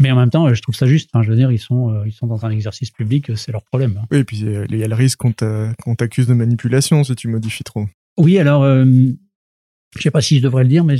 Mais 0.00 0.10
en 0.12 0.16
même 0.16 0.30
temps, 0.30 0.46
euh, 0.46 0.54
je 0.54 0.62
trouve 0.62 0.74
ça 0.76 0.86
juste. 0.86 1.10
Enfin, 1.12 1.24
je 1.24 1.30
veux 1.30 1.36
dire, 1.36 1.50
ils 1.50 1.58
sont, 1.58 1.92
euh, 1.92 2.04
ils 2.06 2.12
sont 2.12 2.26
dans 2.26 2.44
un 2.46 2.50
exercice 2.50 2.90
public, 2.90 3.36
c'est 3.36 3.50
leur 3.52 3.64
problème. 3.64 3.98
hein. 4.00 4.06
Oui, 4.10 4.18
et 4.18 4.24
puis 4.24 4.38
il 4.40 4.76
y 4.76 4.84
a 4.84 4.88
le 4.88 4.94
risque 4.94 5.18
qu'on 5.18 5.32
t'a- 5.32 5.72
qu'on 5.82 5.94
t'accuse 5.96 6.26
de 6.26 6.34
manipulation 6.34 7.02
si 7.04 7.14
tu 7.16 7.26
modifies 7.28 7.64
trop. 7.64 7.86
Oui, 8.16 8.38
alors, 8.38 8.62
euh, 8.62 8.84
je 9.96 10.02
sais 10.02 10.10
pas 10.10 10.20
si 10.20 10.38
je 10.38 10.42
devrais 10.42 10.62
le 10.64 10.68
dire, 10.68 10.84
mais 10.84 10.96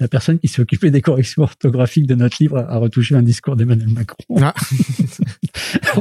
la 0.00 0.08
personne 0.08 0.38
qui 0.38 0.48
s'est 0.48 0.62
occupée 0.62 0.90
des 0.90 1.02
corrections 1.02 1.42
orthographiques 1.42 2.06
de 2.06 2.14
notre 2.14 2.36
livre 2.40 2.58
a, 2.58 2.72
a 2.72 2.78
retouché 2.78 3.14
un 3.14 3.22
discours 3.22 3.54
d'Emmanuel 3.56 3.88
Macron. 3.90 4.24
Ah. 4.40 4.54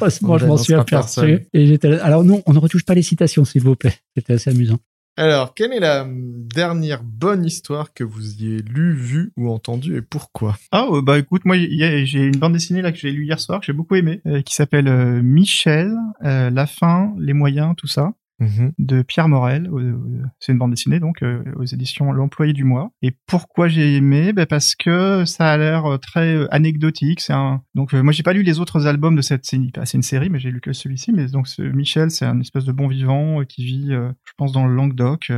Heureusement, 0.00 0.38
je 0.38 0.46
m'en 0.46 0.56
suis 0.56 0.74
aperçu. 0.74 1.46
Et 1.52 1.66
j'étais 1.66 1.98
Alors 2.00 2.24
non, 2.24 2.42
on 2.46 2.52
ne 2.52 2.58
retouche 2.58 2.84
pas 2.84 2.94
les 2.94 3.02
citations, 3.02 3.44
s'il 3.44 3.62
vous 3.62 3.76
plaît. 3.76 3.94
C'était 4.16 4.34
assez 4.34 4.50
amusant. 4.50 4.78
Alors, 5.16 5.54
quelle 5.54 5.72
est 5.72 5.78
la 5.80 6.04
dernière 6.08 7.04
bonne 7.04 7.44
histoire 7.44 7.94
que 7.94 8.02
vous 8.02 8.32
ayez 8.32 8.62
lue, 8.62 8.94
vue 8.94 9.32
ou 9.36 9.48
entendue 9.48 9.96
et 9.96 10.02
pourquoi? 10.02 10.56
Ah 10.72 10.88
euh, 10.90 11.02
bah 11.02 11.18
écoute, 11.20 11.44
moi 11.44 11.56
j'ai 11.56 12.18
une 12.18 12.36
bande 12.36 12.54
dessinée 12.54 12.82
là 12.82 12.90
que 12.90 12.98
j'ai 12.98 13.12
lue 13.12 13.24
hier 13.24 13.38
soir 13.38 13.60
que 13.60 13.66
j'ai 13.66 13.72
beaucoup 13.72 13.94
aimé, 13.94 14.20
euh, 14.26 14.42
qui 14.42 14.56
s'appelle 14.56 14.88
euh, 14.88 15.22
Michel, 15.22 15.94
la 16.20 16.66
fin, 16.66 17.14
les 17.20 17.32
moyens, 17.32 17.74
tout 17.76 17.86
ça. 17.86 18.12
De 18.40 19.02
Pierre 19.02 19.28
Morel. 19.28 19.70
C'est 20.40 20.52
une 20.52 20.58
bande 20.58 20.70
dessinée 20.70 21.00
donc 21.00 21.22
euh, 21.22 21.42
aux 21.56 21.64
éditions 21.64 22.12
L'Employé 22.12 22.52
du 22.52 22.64
mois. 22.64 22.90
Et 23.02 23.16
pourquoi 23.26 23.68
j'ai 23.68 23.96
aimé? 23.96 24.32
Ben 24.32 24.46
Parce 24.46 24.74
que 24.74 25.24
ça 25.24 25.50
a 25.50 25.56
l'air 25.56 25.86
euh, 25.86 25.98
très 25.98 26.34
euh, 26.34 26.54
anecdotique. 26.54 27.20
C'est 27.20 27.32
un 27.32 27.62
donc 27.74 27.92
moi 27.92 28.12
j'ai 28.12 28.22
pas 28.22 28.32
lu 28.32 28.42
les 28.42 28.60
autres 28.60 28.86
albums 28.86 29.16
de 29.16 29.22
cette 29.22 29.44
série. 29.44 29.72
C'est 29.84 29.96
une 29.96 30.02
série, 30.02 30.30
mais 30.30 30.38
j'ai 30.38 30.50
lu 30.50 30.60
que 30.60 30.72
celui-ci. 30.72 31.12
Mais 31.12 31.26
donc 31.26 31.48
ce 31.48 31.62
Michel, 31.62 32.10
c'est 32.10 32.26
un 32.26 32.40
espèce 32.40 32.64
de 32.64 32.72
bon 32.72 32.88
vivant 32.88 33.44
qui 33.44 33.64
vit, 33.64 33.88
je 33.90 34.32
pense, 34.36 34.52
dans 34.52 34.66
le 34.66 34.74
Languedoc, 34.74 35.30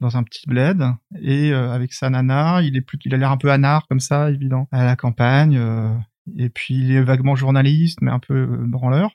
dans 0.00 0.16
un 0.16 0.22
petit 0.22 0.46
bled, 0.46 0.82
et 1.20 1.52
avec 1.52 1.92
sa 1.92 2.10
nana. 2.10 2.62
Il 2.62 2.76
est 2.76 2.80
plus, 2.80 2.98
il 3.04 3.14
a 3.14 3.16
l'air 3.16 3.30
un 3.30 3.36
peu 3.36 3.50
anard 3.50 3.86
comme 3.88 4.00
ça, 4.00 4.30
évident, 4.30 4.68
à 4.72 4.84
la 4.84 4.96
campagne. 4.96 5.58
et 6.38 6.48
puis 6.48 6.74
il 6.74 6.92
est 6.92 7.02
vaguement 7.02 7.36
journaliste, 7.36 7.98
mais 8.00 8.10
un 8.10 8.18
peu 8.18 8.46
branleur. 8.66 9.10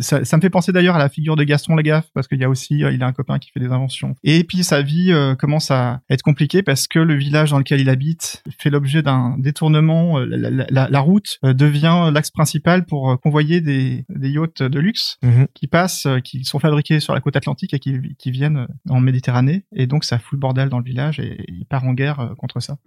Ça, 0.00 0.24
ça 0.24 0.36
me 0.36 0.42
fait 0.42 0.48
penser 0.50 0.72
d'ailleurs 0.72 0.96
à 0.96 0.98
la 0.98 1.08
figure 1.08 1.36
de 1.36 1.44
Gaston 1.44 1.74
Lagaffe 1.74 2.08
parce 2.14 2.26
qu'il 2.28 2.40
y 2.40 2.44
a 2.44 2.48
aussi, 2.48 2.82
euh, 2.82 2.92
il 2.92 3.02
a 3.02 3.06
un 3.06 3.12
copain 3.12 3.38
qui 3.38 3.50
fait 3.50 3.60
des 3.60 3.66
inventions. 3.72 4.14
Et 4.24 4.42
puis 4.44 4.64
sa 4.64 4.80
vie 4.80 5.12
euh, 5.12 5.34
commence 5.34 5.70
à 5.70 6.00
être 6.08 6.22
compliquée 6.22 6.62
parce 6.62 6.86
que 6.88 6.98
le 6.98 7.14
village 7.14 7.50
dans 7.50 7.58
lequel 7.58 7.80
il 7.80 7.90
habite 7.90 8.42
fait 8.58 8.70
l'objet 8.70 9.02
d'un 9.02 9.36
détournement. 9.38 10.18
euh, 10.18 10.24
La, 10.24 10.50
la- 10.50 10.66
la- 10.70 10.88
la 10.88 11.00
route 11.00 11.38
devient 11.42 12.10
l'axe 12.12 12.30
principal 12.30 12.86
pour 12.86 13.20
convoyer 13.20 13.60
des, 13.60 14.04
des 14.08 14.30
yachts 14.30 14.62
de 14.62 14.78
luxe 14.80 15.18
Mhm. 15.22 15.46
qui 15.54 15.66
passent, 15.66 16.06
qui 16.24 16.44
sont 16.44 16.58
fabriqués 16.58 17.00
sur 17.00 17.12
la 17.14 17.20
côte 17.20 17.36
atlantique 17.36 17.74
et 17.74 17.78
qui, 17.78 17.98
qui 18.18 18.30
viennent 18.30 18.66
en 18.88 19.00
Méditerranée. 19.00 19.66
Et 19.76 19.86
donc 19.86 20.04
ça 20.04 20.18
fout 20.18 20.32
le 20.32 20.38
bordel 20.38 20.68
dans 20.70 20.78
le 20.78 20.84
village 20.84 21.20
et 21.20 21.44
il 21.48 21.66
part 21.66 21.84
en 21.84 21.92
guerre 21.92 22.34
contre 22.38 22.60
ça. 22.60 22.78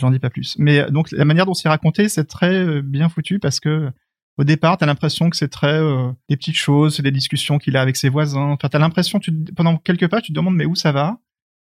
J'en 0.00 0.10
dis 0.10 0.18
pas 0.18 0.30
plus. 0.30 0.56
Mais 0.58 0.90
donc 0.90 1.10
la 1.12 1.24
manière 1.24 1.46
dont 1.46 1.54
c'est 1.54 1.68
raconté, 1.68 2.08
c'est 2.08 2.24
très 2.24 2.82
bien 2.82 3.08
foutu 3.08 3.38
parce 3.38 3.60
que 3.60 3.90
au 4.38 4.44
départ, 4.44 4.76
t'as 4.78 4.86
l'impression 4.86 5.30
que 5.30 5.36
c'est 5.36 5.48
très 5.48 5.78
euh, 5.78 6.10
des 6.28 6.36
petites 6.36 6.56
choses, 6.56 6.96
c'est 6.96 7.02
des 7.02 7.10
discussions 7.10 7.58
qu'il 7.58 7.76
a 7.76 7.80
avec 7.82 7.96
ses 7.96 8.08
voisins. 8.08 8.50
Enfin, 8.50 8.68
t'as 8.68 8.78
l'impression, 8.78 9.18
tu, 9.20 9.32
pendant 9.56 9.76
quelques 9.76 10.08
pages, 10.08 10.22
tu 10.22 10.32
te 10.32 10.36
demandes 10.36 10.56
mais 10.56 10.64
où 10.66 10.74
ça 10.74 10.92
va? 10.92 11.18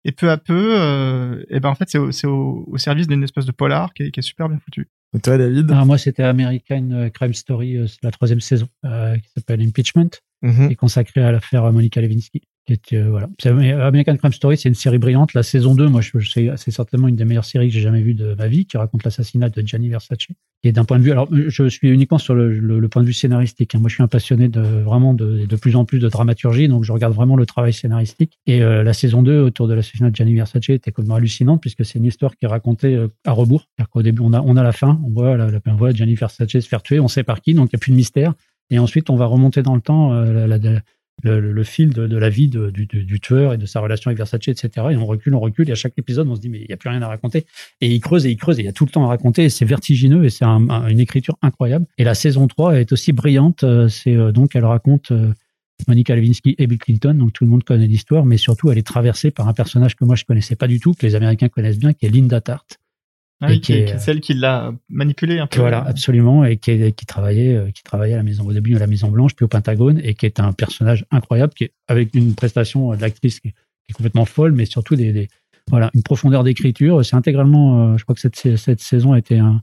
Et 0.07 0.11
peu 0.11 0.29
à 0.29 0.37
peu, 0.37 0.75
euh, 0.79 1.43
et 1.49 1.59
ben 1.59 1.69
en 1.69 1.75
fait, 1.75 1.89
c'est 1.89 1.97
au, 1.97 2.11
c'est 2.11 2.27
au, 2.27 2.63
au 2.67 2.77
service 2.77 3.07
d'une 3.07 3.23
espèce 3.23 3.45
de 3.45 3.51
polar 3.51 3.93
qui 3.93 4.03
est, 4.03 4.11
qui 4.11 4.19
est 4.19 4.23
super 4.23 4.49
bien 4.49 4.59
foutu. 4.59 4.87
Et 5.15 5.19
toi, 5.19 5.37
David? 5.37 5.71
Alors, 5.71 5.85
moi, 5.85 5.97
c'était 5.97 6.23
American 6.23 6.89
euh, 6.91 7.09
Crime 7.09 7.33
Story, 7.33 7.77
euh, 7.77 7.87
la 8.03 8.11
troisième 8.11 8.41
saison, 8.41 8.67
euh, 8.85 9.17
qui 9.17 9.29
s'appelle 9.35 9.61
Impeachment, 9.61 10.09
Mhm. 10.43 10.67
qui 10.67 10.73
est 10.73 10.75
consacrée 10.75 11.23
à 11.23 11.31
l'affaire 11.31 11.71
Monica 11.71 12.01
Lewinsky. 12.01 12.41
Euh, 12.69 13.09
voilà. 13.09 13.29
American 13.87 14.17
Crime 14.17 14.33
Story, 14.33 14.57
c'est 14.57 14.69
une 14.69 14.75
série 14.75 14.97
brillante. 14.97 15.33
La 15.33 15.43
saison 15.43 15.75
2, 15.75 15.87
moi, 15.87 16.01
je, 16.01 16.11
je 16.17 16.55
c'est 16.55 16.71
certainement 16.71 17.07
une 17.07 17.15
des 17.15 17.25
meilleures 17.25 17.45
séries 17.45 17.67
que 17.67 17.73
j'ai 17.73 17.81
jamais 17.81 18.01
vues 18.01 18.15
de 18.15 18.35
ma 18.35 18.47
vie, 18.47 18.65
qui 18.65 18.77
raconte 18.77 19.03
l'assassinat 19.03 19.49
de 19.49 19.61
Gianni 19.65 19.89
Versace. 19.89 20.17
Et 20.63 20.71
d'un 20.71 20.83
point 20.83 20.97
de 20.97 21.03
vue, 21.03 21.11
alors, 21.11 21.27
je 21.31 21.67
suis 21.67 21.89
uniquement 21.89 22.17
sur 22.17 22.33
le, 22.33 22.87
point 22.89 23.03
de 23.03 23.07
vue 23.07 23.13
scénaristique. 23.13 23.75
hein. 23.75 23.79
Moi, 23.79 23.89
je 23.89 23.95
suis 23.95 24.03
un 24.03 24.07
passionné 24.07 24.47
de 24.49 24.61
vraiment 24.61 25.13
de, 25.13 25.45
de 25.45 25.55
plus 25.55 25.75
en 25.75 25.85
plus 25.85 25.99
de 25.99 26.09
dramaturgie, 26.09 26.67
donc 26.67 26.83
je 26.83 26.91
regarde 26.91 27.13
vraiment 27.13 27.35
le 27.35 27.45
travail 27.45 27.71
scénaristique. 27.71 28.39
Et 28.47 28.63
euh, 28.63 28.83
la 28.83 28.93
saison 28.93 29.21
2, 29.21 29.41
autour 29.41 29.67
de 29.67 29.75
l'assassinat 29.75 30.09
de 30.09 30.15
Gianni 30.15 30.33
Versace, 30.33 30.69
était 30.69 30.91
complètement 30.91 31.15
hallucinante, 31.15 31.61
puisque 31.61 31.85
c'est 31.85 31.99
une 31.99 32.05
histoire 32.05 32.35
qui 32.35 32.45
est 32.45 32.47
racontée 32.47 32.95
euh, 32.95 33.09
à 33.25 33.31
rebours. 33.31 33.67
C'est-à-dire 33.67 33.89
qu'au 33.91 34.01
début, 34.01 34.21
on 34.23 34.33
a, 34.33 34.41
on 34.41 34.57
a 34.57 34.63
la 34.63 34.71
fin, 34.71 34.99
on 35.05 35.11
voit, 35.11 35.37
la, 35.37 35.51
on 35.67 35.75
voit 35.75 35.91
Gianni 35.91 36.15
Versace 36.15 36.49
se 36.49 36.59
faire 36.61 36.81
tuer, 36.81 36.99
on 36.99 37.07
sait 37.07 37.23
par 37.23 37.41
qui, 37.41 37.53
donc 37.53 37.69
il 37.71 37.75
n'y 37.75 37.79
a 37.79 37.81
plus 37.81 37.91
de 37.91 37.97
mystère. 37.97 38.33
Et 38.71 38.79
ensuite, 38.79 39.09
on 39.09 39.15
va 39.15 39.25
remonter 39.25 39.61
dans 39.61 39.75
le 39.75 39.81
temps 39.81 40.13
euh, 40.13 40.47
le, 41.23 41.39
le- 41.39 41.51
le 41.53 41.63
fil 41.63 41.93
de, 41.93 42.07
de 42.07 42.17
la 42.17 42.29
vie 42.29 42.47
de- 42.49 42.69
du, 42.69 42.85
du- 42.85 43.19
tueur 43.19 43.53
et 43.53 43.57
de 43.57 43.65
sa 43.65 43.79
relation 43.79 44.09
avec 44.09 44.17
Versace, 44.17 44.47
etc. 44.47 44.69
Et 44.91 44.95
on 44.97 45.05
recule, 45.05 45.33
on 45.33 45.39
recule, 45.39 45.69
et 45.69 45.71
à 45.71 45.75
chaque 45.75 45.93
épisode, 45.97 46.27
on 46.27 46.35
se 46.35 46.41
dit, 46.41 46.49
mais 46.49 46.59
il 46.59 46.67
n'y 46.67 46.73
a 46.73 46.77
plus 46.77 46.89
rien 46.89 47.01
à 47.01 47.07
raconter. 47.07 47.45
Et 47.81 47.93
il 47.93 47.99
creuse 47.99 48.25
et 48.25 48.31
il 48.31 48.37
creuse, 48.37 48.59
et 48.59 48.61
il 48.63 48.65
y 48.65 48.69
a 48.69 48.73
tout 48.73 48.85
le 48.85 48.91
temps 48.91 49.05
à 49.05 49.07
raconter, 49.07 49.45
et 49.45 49.49
c'est 49.49 49.65
vertigineux, 49.65 50.25
et 50.25 50.29
c'est 50.29 50.45
un- 50.45 50.69
un- 50.69 50.87
une 50.87 50.99
écriture 50.99 51.37
incroyable. 51.41 51.85
Et 51.97 52.03
la 52.03 52.15
saison 52.15 52.47
3 52.47 52.79
est 52.79 52.91
aussi 52.91 53.11
brillante, 53.13 53.63
euh, 53.63 53.87
c'est 53.87 54.15
euh, 54.15 54.31
donc, 54.31 54.55
elle 54.55 54.65
raconte 54.65 55.11
euh, 55.11 55.33
Monica 55.87 56.15
Lewinsky 56.15 56.55
et 56.57 56.67
Bill 56.67 56.77
Clinton, 56.79 57.13
donc 57.15 57.33
tout 57.33 57.43
le 57.43 57.49
monde 57.49 57.63
connaît 57.63 57.87
l'histoire, 57.87 58.25
mais 58.25 58.37
surtout, 58.37 58.71
elle 58.71 58.77
est 58.77 58.85
traversée 58.87 59.31
par 59.31 59.47
un 59.47 59.53
personnage 59.53 59.95
que 59.95 60.05
moi, 60.05 60.15
je 60.15 60.25
connaissais 60.25 60.55
pas 60.55 60.67
du 60.67 60.79
tout, 60.79 60.93
que 60.93 61.05
les 61.05 61.15
Américains 61.15 61.49
connaissent 61.49 61.79
bien, 61.79 61.93
qui 61.93 62.05
est 62.05 62.09
Linda 62.09 62.39
Tart. 62.41 62.65
Ah 63.41 63.51
Et 63.53 63.59
qui, 63.59 63.73
est, 63.73 63.81
est, 63.81 63.85
qui 63.85 63.91
est 63.93 63.99
celle 63.99 64.21
qui 64.21 64.33
l'a 64.33 64.73
manipulé 64.89 65.39
un 65.39 65.47
peu. 65.47 65.59
Voilà, 65.59 65.79
absolument, 65.85 66.45
et 66.45 66.55
qui, 66.57 66.71
est- 66.71 66.91
qui 66.93 67.05
travaillait, 67.05 67.53
euh, 67.55 67.71
qui 67.71 67.83
travaillait 67.83 68.13
à 68.13 68.17
la 68.17 68.23
maison 68.23 68.45
au 68.47 68.53
début 68.53 68.75
à 68.75 68.79
la 68.79 68.87
Maison 68.87 69.09
Blanche, 69.09 69.35
puis 69.35 69.43
au 69.43 69.49
Pentagone, 69.49 69.99
et 70.03 70.13
qui 70.13 70.25
est 70.25 70.39
un 70.39 70.53
personnage 70.53 71.05
incroyable, 71.11 71.53
qui 71.53 71.65
est 71.65 71.73
avec 71.87 72.15
une 72.15 72.33
prestation 72.33 72.93
euh, 72.93 72.95
d'actrice 72.95 73.39
qui, 73.41 73.49
est- 73.49 73.51
qui 73.51 73.91
est 73.91 73.93
complètement 73.93 74.25
folle, 74.25 74.53
mais 74.53 74.65
surtout 74.65 74.95
des, 74.95 75.11
des- 75.11 75.27
voilà, 75.69 75.89
une 75.93 76.03
profondeur 76.03 76.43
d'écriture. 76.43 77.03
C'est 77.05 77.15
intégralement, 77.15 77.93
euh, 77.93 77.97
je 77.97 78.03
crois 78.03 78.15
que 78.15 78.21
cette, 78.21 78.55
cette 78.57 78.79
saison 78.79 79.11
a 79.13 79.19
été 79.19 79.37
un- 79.39 79.61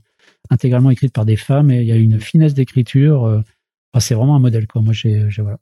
intégralement 0.51 0.91
écrite 0.91 1.13
par 1.13 1.25
des 1.25 1.35
femmes, 1.37 1.71
et 1.71 1.81
il 1.81 1.87
y 1.87 1.91
a 1.91 1.95
une 1.95 2.19
finesse 2.19 2.53
d'écriture. 2.53 3.25
euh, 3.25 3.39
enfin, 3.93 3.99
c'est 4.01 4.13
vraiment 4.13 4.35
un 4.35 4.39
modèle, 4.39 4.67
quoi. 4.67 4.81
Moi, 4.83 4.93
j'ai, 4.93 5.29
j'ai- 5.31 5.41
voilà, 5.41 5.57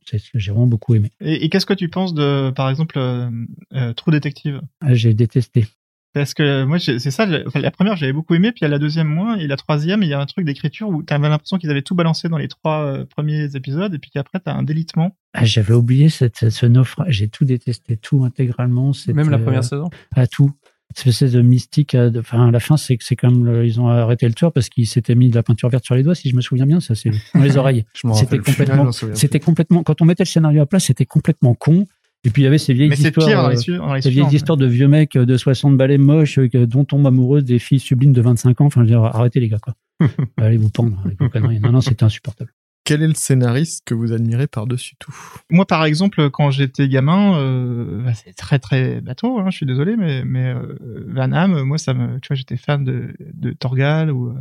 vraiment 0.48 0.68
beaucoup 0.68 0.96
aimé. 0.96 1.12
Et, 1.22 1.46
et 1.46 1.50
qu'est-ce 1.50 1.66
que 1.66 1.74
tu 1.74 1.88
penses 1.90 2.14
de, 2.14 2.50
par 2.52 2.70
exemple, 2.70 2.98
euh, 2.98 3.30
euh, 3.74 3.94
True 3.94 4.12
Detective? 4.12 4.60
Ah, 4.82 4.94
J'ai 4.96 5.14
détesté. 5.14 5.66
Parce 6.14 6.34
que 6.34 6.66
moi, 6.66 6.78
c'est 6.80 7.00
ça. 7.00 7.26
la 7.26 7.72
première, 7.72 7.96
j'avais 7.96 8.12
beaucoup 8.14 8.36
aimé, 8.36 8.52
puis 8.52 8.60
il 8.62 8.64
y 8.64 8.66
a 8.66 8.70
la 8.70 8.80
deuxième 8.80 9.08
moins, 9.08 9.38
et 9.38 9.48
la 9.48 9.56
troisième, 9.56 10.04
il 10.04 10.10
y 10.10 10.14
a 10.14 10.20
un 10.20 10.26
truc 10.26 10.46
d'écriture 10.46 10.90
où 10.90 11.04
t'avais 11.04 11.30
l'impression 11.30 11.58
qu'ils 11.58 11.72
avaient 11.72 11.82
tout 11.82 11.96
balancé 11.96 12.28
dans 12.28 12.38
les 12.38 12.50
trois 12.50 12.82
euh, 12.86 13.06
premiers 13.06 13.56
épisodes, 13.56 13.94
et 13.94 13.98
puis 14.00 14.12
qu'après 14.12 14.40
t'as 14.40 14.54
un 14.54 14.64
délitement. 14.64 15.16
Ah, 15.34 15.46
J'avais 15.46 15.74
oublié 15.74 16.10
cette, 16.10 16.50
ce 16.50 16.66
naufrage. 16.66 17.14
J'ai 17.16 17.30
tout 17.30 17.46
détesté, 17.46 17.96
tout 17.96 18.26
intégralement. 18.26 18.92
Même 19.08 19.30
la 19.30 19.38
euh, 19.38 19.44
première 19.44 19.64
saison 19.64 19.90
à 20.16 20.28
tout. 20.28 20.52
Cette 20.94 21.08
espèce 21.08 21.32
de 21.32 21.42
mystique. 21.42 21.96
à- 21.96 22.10
de- 22.10 22.20
Enfin, 22.20 22.50
à 22.50 22.52
la 22.52 22.60
fin, 22.60 22.76
c'est 22.76 22.98
que 22.98 23.06
c'est 23.06 23.16
comme 23.16 23.46
le- 23.46 23.66
ils 23.66 23.80
ont 23.80 23.88
arrêté 23.88 24.28
le 24.28 24.34
tueur 24.34 24.52
parce 24.52 24.68
qu'il 24.68 24.86
s'était 24.88 25.16
mis 25.16 25.30
de 25.30 25.36
la 25.36 25.44
peinture 25.44 25.70
verte 25.70 25.86
sur 25.86 25.96
les 25.96 26.04
doigts, 26.04 26.16
si 26.16 26.30
je 26.30 26.36
me 26.36 26.42
souviens 26.42 26.66
bien. 26.66 26.82
Ça, 26.82 26.96
c'est 26.96 27.12
dans 27.34 27.42
les 27.42 27.56
oreilles. 27.56 27.86
Je 27.94 28.06
m'en 28.08 28.14
C'était 28.14 28.40
complètement- 28.40 28.90
Ah, 28.90 29.06
C'était 29.14 29.40
complètement. 29.40 29.84
Quand 29.84 30.02
on 30.02 30.06
mettait 30.06 30.24
le 30.24 30.28
scénario 30.28 30.62
à 30.62 30.66
plat, 30.66 30.82
c'était 30.82 31.06
complètement 31.06 31.54
con. 31.56 31.86
Et 32.24 32.30
puis 32.30 32.44
il 32.44 32.46
y 32.46 32.48
avait 32.48 32.58
ces 32.60 32.74
vieilles 32.74 32.90
Mais 32.90 32.96
histoires. 32.98 33.28
pire 33.28 33.42
dans 33.42 33.50
les, 33.50 33.58
su- 33.58 33.78
dans 33.78 33.94
les 33.96 34.02
ces 34.02 34.10
vieilles 34.10 34.26
suivantes. 34.26 34.34
histoires 34.34 34.58
de 34.58 34.68
vieux 34.68 34.88
mecs 34.88 35.16
euh, 35.16 35.26
de 35.26 35.38
60 35.38 35.76
balais 35.78 35.98
moches 35.98 36.38
euh, 36.38 36.68
dont 36.68 36.86
tombe 36.86 37.08
amoureux 37.08 37.42
des 37.42 37.58
filles 37.60 37.80
sublimes 37.80 38.14
de 38.14 38.22
25 38.22 38.62
ans. 38.62 38.66
Enfin, 38.66 38.82
je 38.82 38.86
veux 38.86 38.92
dire, 38.92 39.04
arrêtez 39.04 39.40
les 39.40 39.50
gars, 39.50 39.60
quoi. 39.60 39.74
Allez 40.38 40.58
vous 40.58 40.70
pendre 40.70 40.98
avec 41.04 41.20
vos 41.20 41.30
conneries. 41.30 41.60
Non, 41.60 41.72
non, 41.72 41.82
c'était 41.82 42.04
insupportable. 42.04 42.52
Quel 42.84 43.04
est 43.04 43.08
le 43.08 43.14
scénariste 43.14 43.84
que 43.86 43.94
vous 43.94 44.12
admirez 44.12 44.48
par-dessus 44.48 44.96
tout? 45.00 45.16
Moi, 45.52 45.66
par 45.66 45.84
exemple, 45.86 46.30
quand 46.32 46.50
j'étais 46.52 46.88
gamin, 46.90 47.38
euh, 47.40 48.04
bah, 48.04 48.14
c'est 48.16 48.34
très 48.34 48.58
très 48.60 49.02
bateau. 49.02 49.40
Hein, 49.40 49.50
je 49.52 49.58
suis 49.58 49.66
désolé, 49.68 49.96
mais 49.96 50.24
mais 50.26 50.48
euh, 50.54 50.78
Van 51.08 51.32
Hamme, 51.32 51.62
moi, 51.64 51.78
ça 51.78 51.94
me, 51.94 52.20
tu 52.20 52.28
vois, 52.30 52.36
j'étais 52.36 52.58
fan 52.58 52.84
de 52.84 53.14
de 53.20 53.52
Torgal 53.52 54.12
ou 54.12 54.30
euh, 54.30 54.34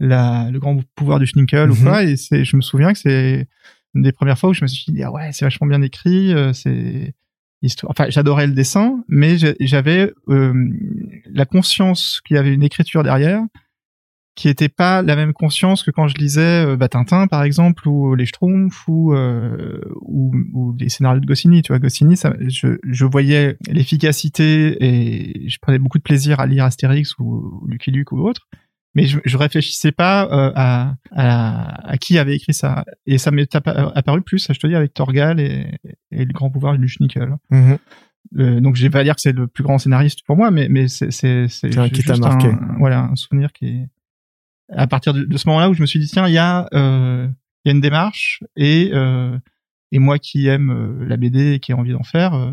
la 0.00 0.48
le 0.50 0.58
grand 0.58 0.78
pouvoir 0.94 1.18
du 1.20 1.26
Schnickel 1.26 1.70
ou 1.70 1.74
Mhm. 1.74 1.82
quoi. 1.84 2.02
Et 2.04 2.16
c'est, 2.16 2.44
je 2.44 2.56
me 2.56 2.60
souviens 2.62 2.92
que 2.92 2.98
c'est 2.98 3.46
une 3.94 4.02
des 4.02 4.12
premières 4.12 4.38
fois 4.38 4.50
où 4.50 4.54
je 4.54 4.62
me 4.62 4.68
suis 4.68 4.92
dit 4.92 5.02
ah 5.02 5.12
ouais, 5.12 5.30
c'est 5.32 5.44
vachement 5.44 5.66
bien 5.66 5.82
écrit. 5.82 6.32
euh, 6.32 6.52
c'est. 6.52 7.14
Enfin, 7.84 8.06
j'adorais 8.08 8.46
le 8.46 8.54
dessin, 8.54 9.04
mais 9.06 9.36
j'avais 9.60 10.10
euh, 10.28 10.54
la 11.26 11.44
conscience 11.44 12.22
qu'il 12.24 12.36
y 12.36 12.38
avait 12.38 12.54
une 12.54 12.62
écriture 12.62 13.02
derrière 13.02 13.42
qui 14.36 14.48
était 14.48 14.70
pas 14.70 15.02
la 15.02 15.16
même 15.16 15.34
conscience 15.34 15.82
que 15.82 15.90
quand 15.90 16.08
je 16.08 16.14
lisais 16.16 16.64
euh, 16.64 16.76
bah, 16.76 16.88
Tintin 16.88 17.26
par 17.26 17.42
exemple 17.42 17.86
ou 17.86 18.14
les 18.14 18.24
Schtroumpfs 18.24 18.88
ou, 18.88 19.12
euh, 19.12 19.80
ou 20.00 20.32
ou 20.54 20.74
les 20.78 20.88
scénarios 20.88 21.20
de 21.20 21.26
Goscinny 21.26 21.60
tu 21.60 21.72
vois 21.72 21.78
Goscinny 21.78 22.16
ça, 22.16 22.34
je, 22.40 22.78
je 22.82 23.04
voyais 23.04 23.56
l'efficacité 23.68 24.82
et 24.82 25.48
je 25.48 25.58
prenais 25.60 25.78
beaucoup 25.78 25.98
de 25.98 26.02
plaisir 26.02 26.40
à 26.40 26.46
lire 26.46 26.64
Astérix 26.64 27.18
ou, 27.18 27.60
ou 27.62 27.66
Lucky 27.66 27.90
Luke 27.90 28.12
ou 28.12 28.20
autre 28.26 28.48
mais 28.94 29.06
je, 29.06 29.18
je 29.24 29.36
réfléchissais 29.36 29.92
pas 29.92 30.24
euh, 30.26 30.52
à, 30.54 30.94
à 31.12 31.90
à 31.92 31.96
qui 31.98 32.18
avait 32.18 32.34
écrit 32.36 32.54
ça 32.54 32.84
et 33.06 33.18
ça 33.18 33.30
m'est 33.30 33.54
appa- 33.54 33.92
apparu 33.94 34.22
plus 34.22 34.46
je 34.52 34.58
te 34.58 34.66
dis 34.66 34.74
avec 34.74 34.92
Torgal 34.94 35.38
et, 35.40 35.66
et 36.10 36.24
le 36.24 36.32
grand 36.32 36.50
pouvoir 36.50 36.76
du 36.78 36.88
Schnickel 36.88 37.36
Mhm. 37.50 37.78
euh, 38.38 38.60
donc 38.60 38.76
je 38.76 38.82
vais 38.82 38.90
pas 38.90 39.04
dire 39.04 39.14
que 39.14 39.20
c'est 39.20 39.32
le 39.32 39.46
plus 39.46 39.62
grand 39.64 39.78
scénariste 39.78 40.20
pour 40.26 40.36
moi, 40.36 40.50
mais 40.50 40.68
mais 40.68 40.88
c'est 40.88 41.10
c'est 41.10 41.48
c'est 41.48 41.72
C'est 41.72 41.78
un 41.78 41.88
qui 41.88 42.02
t'a 42.02 42.14
juste 42.14 42.20
marqué. 42.26 42.48
un- 42.48 42.76
voilà 42.78 43.00
un 43.04 43.16
souvenir 43.16 43.52
qui 43.52 43.66
est 43.66 43.88
à 44.76 44.86
partir 44.86 45.12
de, 45.14 45.24
de 45.24 45.36
ce 45.36 45.48
moment-là 45.48 45.68
où 45.70 45.74
je 45.74 45.80
me 45.80 45.86
suis 45.86 45.98
dit 46.00 46.06
tiens 46.06 46.28
il 46.28 46.34
y 46.34 46.38
a 46.38 46.68
euh, 46.74 47.28
il 47.64 47.68
y 47.68 47.72
a 47.72 47.74
une 47.74 47.80
démarche 47.80 48.42
et 48.56 48.90
euh, 48.92 49.36
et 49.92 49.98
moi 49.98 50.18
qui 50.18 50.46
aime 50.46 50.70
euh, 50.70 51.04
la 51.06 51.16
BD 51.16 51.54
et 51.54 51.60
qui 51.60 51.72
ai 51.72 51.74
envie 51.74 51.92
d'en 51.92 52.04
faire, 52.04 52.34
euh, 52.34 52.52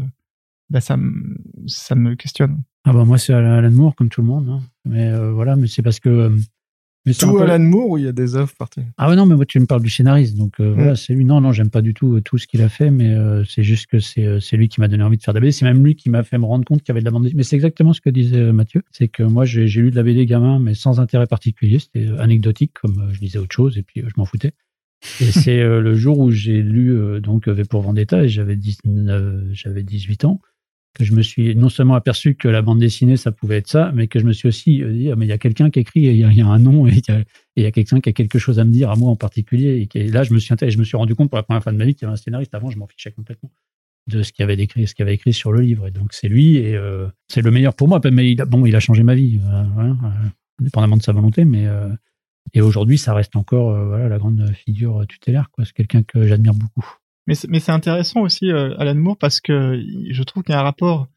bah 0.72 0.82
ça 0.82 0.98
me 0.98 1.38
ça 1.68 1.94
me 1.96 2.16
questionne. 2.16 2.64
Ah 2.86 2.94
bah 2.94 3.06
moi 3.06 3.18
c'est 3.20 3.34
Alan 3.34 3.70
Moore 3.72 3.96
comme 3.96 4.10
tout 4.10 4.22
le 4.22 4.28
monde. 4.28 4.50
hein. 4.50 4.62
Mais 4.90 5.10
euh, 5.12 5.32
voilà, 5.32 5.56
mais 5.56 5.68
c'est 5.68 5.82
parce 5.82 6.00
que. 6.00 6.10
euh, 6.10 6.30
mais 7.06 7.14
Tout 7.14 7.32
peu- 7.32 7.42
Alan 7.44 7.64
Moore 7.64 7.92
ou 7.92 7.98
il 7.98 8.04
y 8.04 8.08
a 8.08 8.12
des 8.12 8.36
œuvres 8.36 8.54
particulières? 8.58 8.92
Ah 8.98 9.10
ouais, 9.10 9.16
non, 9.16 9.26
mais 9.26 9.36
moi, 9.36 9.46
tu 9.46 9.60
me 9.62 9.66
parles 9.66 9.82
du 9.82 9.90
scénariste. 9.90 10.36
Donc, 10.36 10.60
euh, 10.60 10.72
Mm. 10.72 10.74
voilà, 10.74 10.96
c'est 10.98 11.14
lui. 11.14 11.24
Non, 11.24 11.40
non, 11.40 11.54
j'aime 11.54 11.70
pas 11.70 11.82
du 11.82 11.94
tout 11.94 12.20
tout 12.20 12.38
ce 12.38 12.48
qu'il 12.48 12.62
a 12.62 12.68
fait, 12.68 12.92
mais 12.92 13.14
euh, 13.14 13.46
c'est 13.46 13.64
juste 13.64 13.86
que 13.88 14.00
c'est 14.00 14.58
lui 14.58 14.68
qui 14.68 14.82
m'a 14.82 14.90
donné 14.90 15.04
envie 15.04 15.16
de 15.18 15.24
faire 15.24 15.34
de 15.34 15.40
la 15.40 15.42
BD. 15.42 15.52
C'est 15.54 15.64
même 15.64 15.84
lui 15.86 15.96
qui 15.96 16.10
m'a 16.10 16.24
fait 16.24 16.38
me 16.38 16.44
rendre 16.46 16.66
compte 16.66 16.82
qu'il 16.82 16.90
y 16.90 16.92
avait 16.92 17.00
de 17.00 17.06
la 17.06 17.12
bande 17.12 17.24
dessinée. 17.24 17.38
Mais 17.38 17.44
c'est 17.44 17.56
exactement 17.56 17.94
ce 17.94 18.02
que 18.02 18.10
disait 18.10 18.52
Mathieu. 18.52 18.82
C'est 18.92 19.08
que 19.08 19.24
moi, 19.24 19.46
j'ai 19.46 19.66
lu 19.68 19.90
de 19.92 19.96
la 19.96 20.04
BD 20.04 20.26
gamin, 20.26 20.60
mais 20.60 20.74
sans 20.74 21.00
intérêt 21.00 21.28
particulier. 21.28 21.80
C'était 21.80 22.08
anecdotique, 22.20 22.74
comme 22.82 23.10
je 23.14 23.22
lisais 23.22 23.40
autre 23.40 23.56
chose, 23.56 23.78
et 23.78 23.84
puis 23.84 24.02
je 24.02 24.14
m'en 24.18 24.26
foutais. 24.26 24.52
Et 25.22 25.32
c'est 25.32 25.64
le 25.64 25.96
jour 25.96 26.20
où 26.20 26.32
j'ai 26.32 26.62
lu 26.62 27.22
donc 27.22 27.48
V 27.48 27.64
pour 27.64 27.82
Vendetta, 27.84 28.24
et 28.24 28.28
j'avais 28.30 28.56
19 28.58 29.44
j'avais 29.54 29.84
18 29.84 30.26
ans. 30.26 30.42
Que 30.98 31.04
je 31.04 31.14
me 31.14 31.22
suis 31.22 31.56
non 31.56 31.70
seulement 31.70 31.93
aperçu 31.93 32.36
que 32.36 32.48
la 32.48 32.62
bande 32.62 32.80
dessinée, 32.80 33.18
ça 33.18 33.32
pouvait 33.32 33.58
être 33.58 33.68
ça, 33.68 33.91
mais 33.93 34.08
que 34.08 34.20
je 34.20 34.26
me 34.26 34.34
suis 34.34 34.48
aussi 34.48 34.84
dit, 34.84 35.12
ah, 35.12 35.16
mais 35.16 35.26
il 35.26 35.30
y 35.30 35.34
a 35.34 35.38
quelqu'un 35.38 35.70
qui 35.70 35.80
écrit, 35.80 36.02
il 36.02 36.16
y, 36.16 36.41
a 36.41 36.48
un 36.48 36.60
nom, 36.60 36.88
et 36.88 37.02
il 37.56 37.64
y 37.64 37.66
a, 37.66 37.72
quelqu'un 37.72 38.00
qui 38.00 38.10
a 38.10 38.14
quelque 38.14 38.39
chose 38.39 38.60
à 38.60 38.66
me 38.66 38.72
dire, 38.72 38.89
à 38.89 38.95
moi 38.95 39.12
en 39.12 39.16
particulier. 39.16 39.88
Et, 39.93 40.08
là, 40.08 40.24
je 40.24 40.34
me 40.34 40.39
suis 40.39 40.56
je 40.60 40.78
me 40.78 40.84
suis 40.84 40.98
rendu 40.98 41.16
compte 41.16 41.30
pour 41.30 41.38
la 41.38 41.43
première 41.43 41.62
fois 41.62 41.72
de 41.72 41.78
ma 41.78 41.86
vie 41.86 41.93
qu'il 41.93 42.04
y 42.04 42.06
avait 42.06 42.14
un 42.14 42.18
scénariste. 42.18 42.54
Avant, 42.56 42.70
je 42.70 42.80
m'en 42.80 42.88
fichais 42.88 43.12
complètement 43.12 43.52
de 44.08 44.24
ce 44.24 44.32
qu'il 44.32 44.43
avait 44.43 44.56
écrit, 44.56 44.88
ce 44.88 44.95
qu'il 44.95 45.04
avait 45.04 45.14
écrit 45.14 45.34
sur 45.34 45.52
le 45.52 45.62
livre. 45.62 45.88
Et 45.88 45.91
donc, 45.91 46.14
c'est 46.14 46.28
lui, 46.28 46.58
et 46.58 46.76
euh, 46.76 47.08
c'est 47.28 47.41
le 47.41 47.52
meilleur 47.52 47.76
pour 47.76 47.88
moi. 47.88 48.00
Mais 48.12 48.36
bon, 48.36 48.66
il 48.66 48.76
a 48.76 48.80
changé 48.80 49.04
ma 49.04 49.16
vie, 49.16 49.39
euh, 49.43 49.64
euh, 49.84 49.93
indépendamment 50.60 50.98
de 50.98 51.04
sa 51.04 51.12
volonté, 51.12 51.45
mais 51.45 51.68
et 52.54 52.62
aujourd'hui, 52.62 52.98
ça 52.98 53.14
reste 53.14 53.36
encore 53.36 53.78
voilà, 53.86 54.08
la 54.08 54.18
grande 54.18 54.52
figure 54.54 55.06
tutélaire. 55.08 55.50
C'est 55.60 55.74
quelqu'un 55.74 56.02
que 56.04 56.26
j'admire 56.26 56.54
beaucoup. 56.54 56.98
Mais 57.28 57.59
c'est 57.59 57.71
intéressant 57.71 58.21
aussi, 58.21 58.49
Alan 58.51 58.95
Moore, 58.95 59.17
parce 59.17 59.41
que 59.41 59.84
je 60.09 60.23
trouve 60.23 60.43
qu'il 60.43 60.53
y 60.53 60.55
a 60.55 60.61
un 60.61 60.63
rapport 60.63 61.07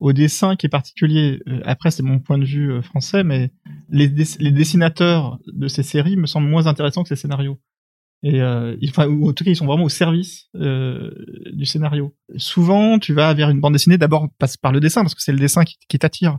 au 0.00 0.12
dessin 0.12 0.56
qui 0.56 0.66
est 0.66 0.70
particulier. 0.70 1.40
Après, 1.64 1.90
c'est 1.90 2.02
mon 2.02 2.18
point 2.18 2.38
de 2.38 2.44
vue 2.44 2.82
français, 2.82 3.22
mais 3.22 3.52
les, 3.88 4.08
les, 4.40 4.50
dessinateurs 4.50 5.38
de 5.46 5.68
ces 5.68 5.82
séries 5.82 6.16
me 6.16 6.26
semblent 6.26 6.48
moins 6.48 6.66
intéressants 6.66 7.02
que 7.02 7.08
ces 7.08 7.16
scénarios. 7.16 7.60
Et 8.22 8.42
euh, 8.42 8.76
enfin, 8.88 9.08
en 9.08 9.32
tout 9.32 9.44
cas, 9.44 9.50
ils 9.50 9.56
sont 9.56 9.66
vraiment 9.66 9.84
au 9.84 9.88
service 9.88 10.48
euh, 10.56 11.10
du 11.52 11.64
scénario. 11.64 12.14
Souvent, 12.36 12.98
tu 12.98 13.14
vas 13.14 13.32
vers 13.32 13.48
une 13.48 13.60
bande 13.60 13.72
dessinée 13.72 13.96
d'abord 13.96 14.28
passe 14.38 14.56
par 14.56 14.72
le 14.72 14.80
dessin 14.80 15.02
parce 15.02 15.14
que 15.14 15.22
c'est 15.22 15.32
le 15.32 15.38
dessin 15.38 15.64
qui, 15.64 15.98
t'attire. 15.98 16.38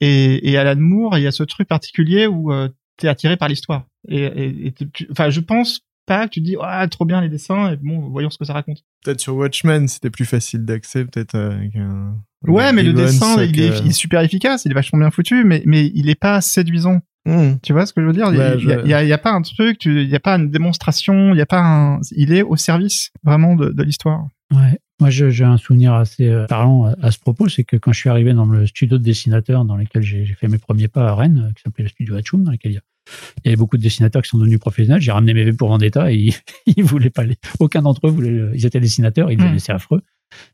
Et, 0.00 0.50
et 0.50 0.58
Alan 0.58 0.78
Moore, 0.78 1.16
il 1.16 1.22
y 1.22 1.26
a 1.26 1.32
ce 1.32 1.42
truc 1.42 1.68
particulier 1.68 2.26
où 2.26 2.52
euh, 2.52 2.68
tu 2.98 3.06
es 3.06 3.08
attiré 3.08 3.38
par 3.38 3.48
l'histoire. 3.48 3.86
Et, 4.08 4.24
et, 4.24 4.74
enfin, 5.10 5.30
je 5.30 5.40
pense 5.40 5.80
pas 6.06 6.26
que 6.26 6.34
tu 6.34 6.40
dis 6.40 6.56
ah 6.60 6.86
trop 6.88 7.04
bien 7.04 7.20
les 7.20 7.28
dessins 7.28 7.72
et 7.72 7.76
bon 7.76 8.08
voyons 8.08 8.30
ce 8.30 8.38
que 8.38 8.44
ça 8.44 8.52
raconte. 8.52 8.84
Peut-être 9.04 9.20
sur 9.20 9.36
Watchmen 9.36 9.88
c'était 9.88 10.10
plus 10.10 10.24
facile 10.24 10.64
d'accès 10.64 11.04
peut-être 11.04 11.34
avec 11.34 11.76
un. 11.76 12.14
Ouais, 12.46 12.72
mais 12.72 12.82
le 12.82 12.92
dessin 12.92 13.42
il 13.42 13.60
est, 13.60 13.80
il 13.80 13.88
est, 13.88 13.92
super 13.92 14.20
efficace, 14.20 14.64
il 14.64 14.70
est 14.70 14.74
vachement 14.74 14.98
bien 14.98 15.10
foutu, 15.10 15.44
mais 15.44 15.62
mais 15.66 15.90
il 15.94 16.08
est 16.08 16.18
pas 16.18 16.40
séduisant. 16.40 17.00
Hmm. 17.26 17.54
Tu 17.60 17.72
vois 17.72 17.86
ce 17.86 17.92
que 17.92 18.00
je 18.00 18.06
veux 18.06 18.12
dire? 18.12 18.28
Il 18.28 18.84
n'y 18.84 18.94
a, 18.94 19.02
y 19.02 19.12
a, 19.12 19.18
pas 19.18 19.32
un 19.32 19.42
truc, 19.42 19.84
il 19.84 20.06
n'y 20.06 20.14
a 20.14 20.20
pas 20.20 20.36
une 20.36 20.48
démonstration, 20.48 21.34
il 21.34 21.38
y 21.38 21.40
a 21.40 21.46
pas 21.46 21.60
un, 21.60 22.00
il 22.12 22.32
est 22.32 22.42
au 22.42 22.54
service 22.54 23.10
vraiment 23.24 23.56
de, 23.56 23.70
de 23.70 23.82
l'histoire. 23.82 24.28
Ouais. 24.52 24.78
Moi, 24.98 25.10
j'ai 25.10 25.44
un 25.44 25.58
souvenir 25.58 25.92
assez 25.92 26.26
euh, 26.28 26.46
parlant 26.46 26.94
à, 27.02 27.10
ce 27.10 27.18
propos, 27.18 27.48
c'est 27.48 27.64
que 27.64 27.76
quand 27.76 27.92
je 27.92 27.98
suis 27.98 28.08
arrivé 28.08 28.32
dans 28.32 28.46
le 28.46 28.66
studio 28.66 28.96
de 28.96 29.02
dessinateurs 29.02 29.66
dans 29.66 29.76
lequel 29.76 30.02
j'ai 30.02 30.24
fait 30.24 30.48
mes 30.48 30.56
premiers 30.56 30.88
pas 30.88 31.08
à 31.08 31.14
Rennes, 31.14 31.52
qui 31.54 31.62
s'appelait 31.62 31.84
le 31.84 31.90
studio 31.90 32.14
Hatchoum, 32.14 32.44
dans 32.44 32.52
lequel 32.52 32.72
il 32.72 32.74
y, 32.76 32.78
a, 32.78 32.82
il 33.38 33.46
y 33.46 33.48
avait 33.48 33.56
beaucoup 33.56 33.76
de 33.76 33.82
dessinateurs 33.82 34.22
qui 34.22 34.28
sont 34.28 34.38
devenus 34.38 34.58
professionnels, 34.58 35.00
j'ai 35.00 35.12
ramené 35.12 35.34
mes 35.34 35.44
V 35.44 35.52
pour 35.52 35.68
Vendetta 35.68 36.12
et 36.12 36.16
ils, 36.16 36.34
ils 36.76 36.84
voulaient 36.84 37.10
pas 37.10 37.24
les, 37.24 37.36
aucun 37.58 37.82
d'entre 37.82 38.06
eux 38.06 38.10
voulait, 38.10 38.50
ils 38.54 38.66
étaient 38.66 38.80
dessinateurs, 38.80 39.30
ils 39.30 39.36
disaient 39.36 39.50
hmm. 39.50 39.58
c'est 39.58 39.72
affreux 39.72 40.02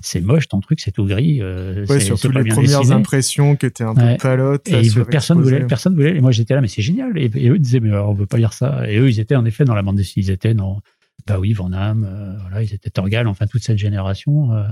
c'est 0.00 0.20
moche 0.20 0.48
ton 0.48 0.60
truc, 0.60 0.80
c'est 0.80 0.90
tout 0.90 1.06
gris. 1.06 1.38
Euh, 1.40 1.86
ouais, 1.86 2.00
surtout 2.00 2.30
les 2.30 2.44
premières 2.44 2.92
impressions 2.92 3.56
qui 3.56 3.66
étaient 3.66 3.84
un 3.84 3.94
peu 3.94 4.16
palotes. 4.18 4.68
Et 4.68 4.82
personne 5.10 5.40
voulait, 5.40 5.66
personne 5.66 5.94
voulait. 5.94 6.16
Et 6.16 6.20
moi 6.20 6.30
j'étais 6.30 6.54
là, 6.54 6.60
mais 6.60 6.68
c'est 6.68 6.82
génial. 6.82 7.16
Et, 7.18 7.48
eux 7.48 7.58
disaient, 7.58 7.80
mais 7.80 7.94
on 7.96 8.12
veut 8.12 8.26
pas 8.26 8.38
lire 8.38 8.52
ça. 8.52 8.88
Et 8.90 8.98
eux, 8.98 9.08
ils 9.08 9.20
étaient 9.20 9.36
en 9.36 9.44
effet 9.44 9.64
dans 9.64 9.74
la 9.74 9.82
bande 9.82 9.96
dessinée. 9.96 10.24
Ils 10.26 10.30
étaient 10.30 10.54
dans, 10.54 10.80
bah 11.26 11.38
oui, 11.38 11.52
Van 11.52 11.70
Damme, 11.70 12.06
euh, 12.08 12.36
voilà, 12.42 12.62
ils 12.62 12.74
étaient 12.74 12.90
Torgal, 12.90 13.26
enfin 13.26 13.46
toute 13.46 13.62
cette 13.62 13.78
génération. 13.78 14.52
Euh. 14.52 14.64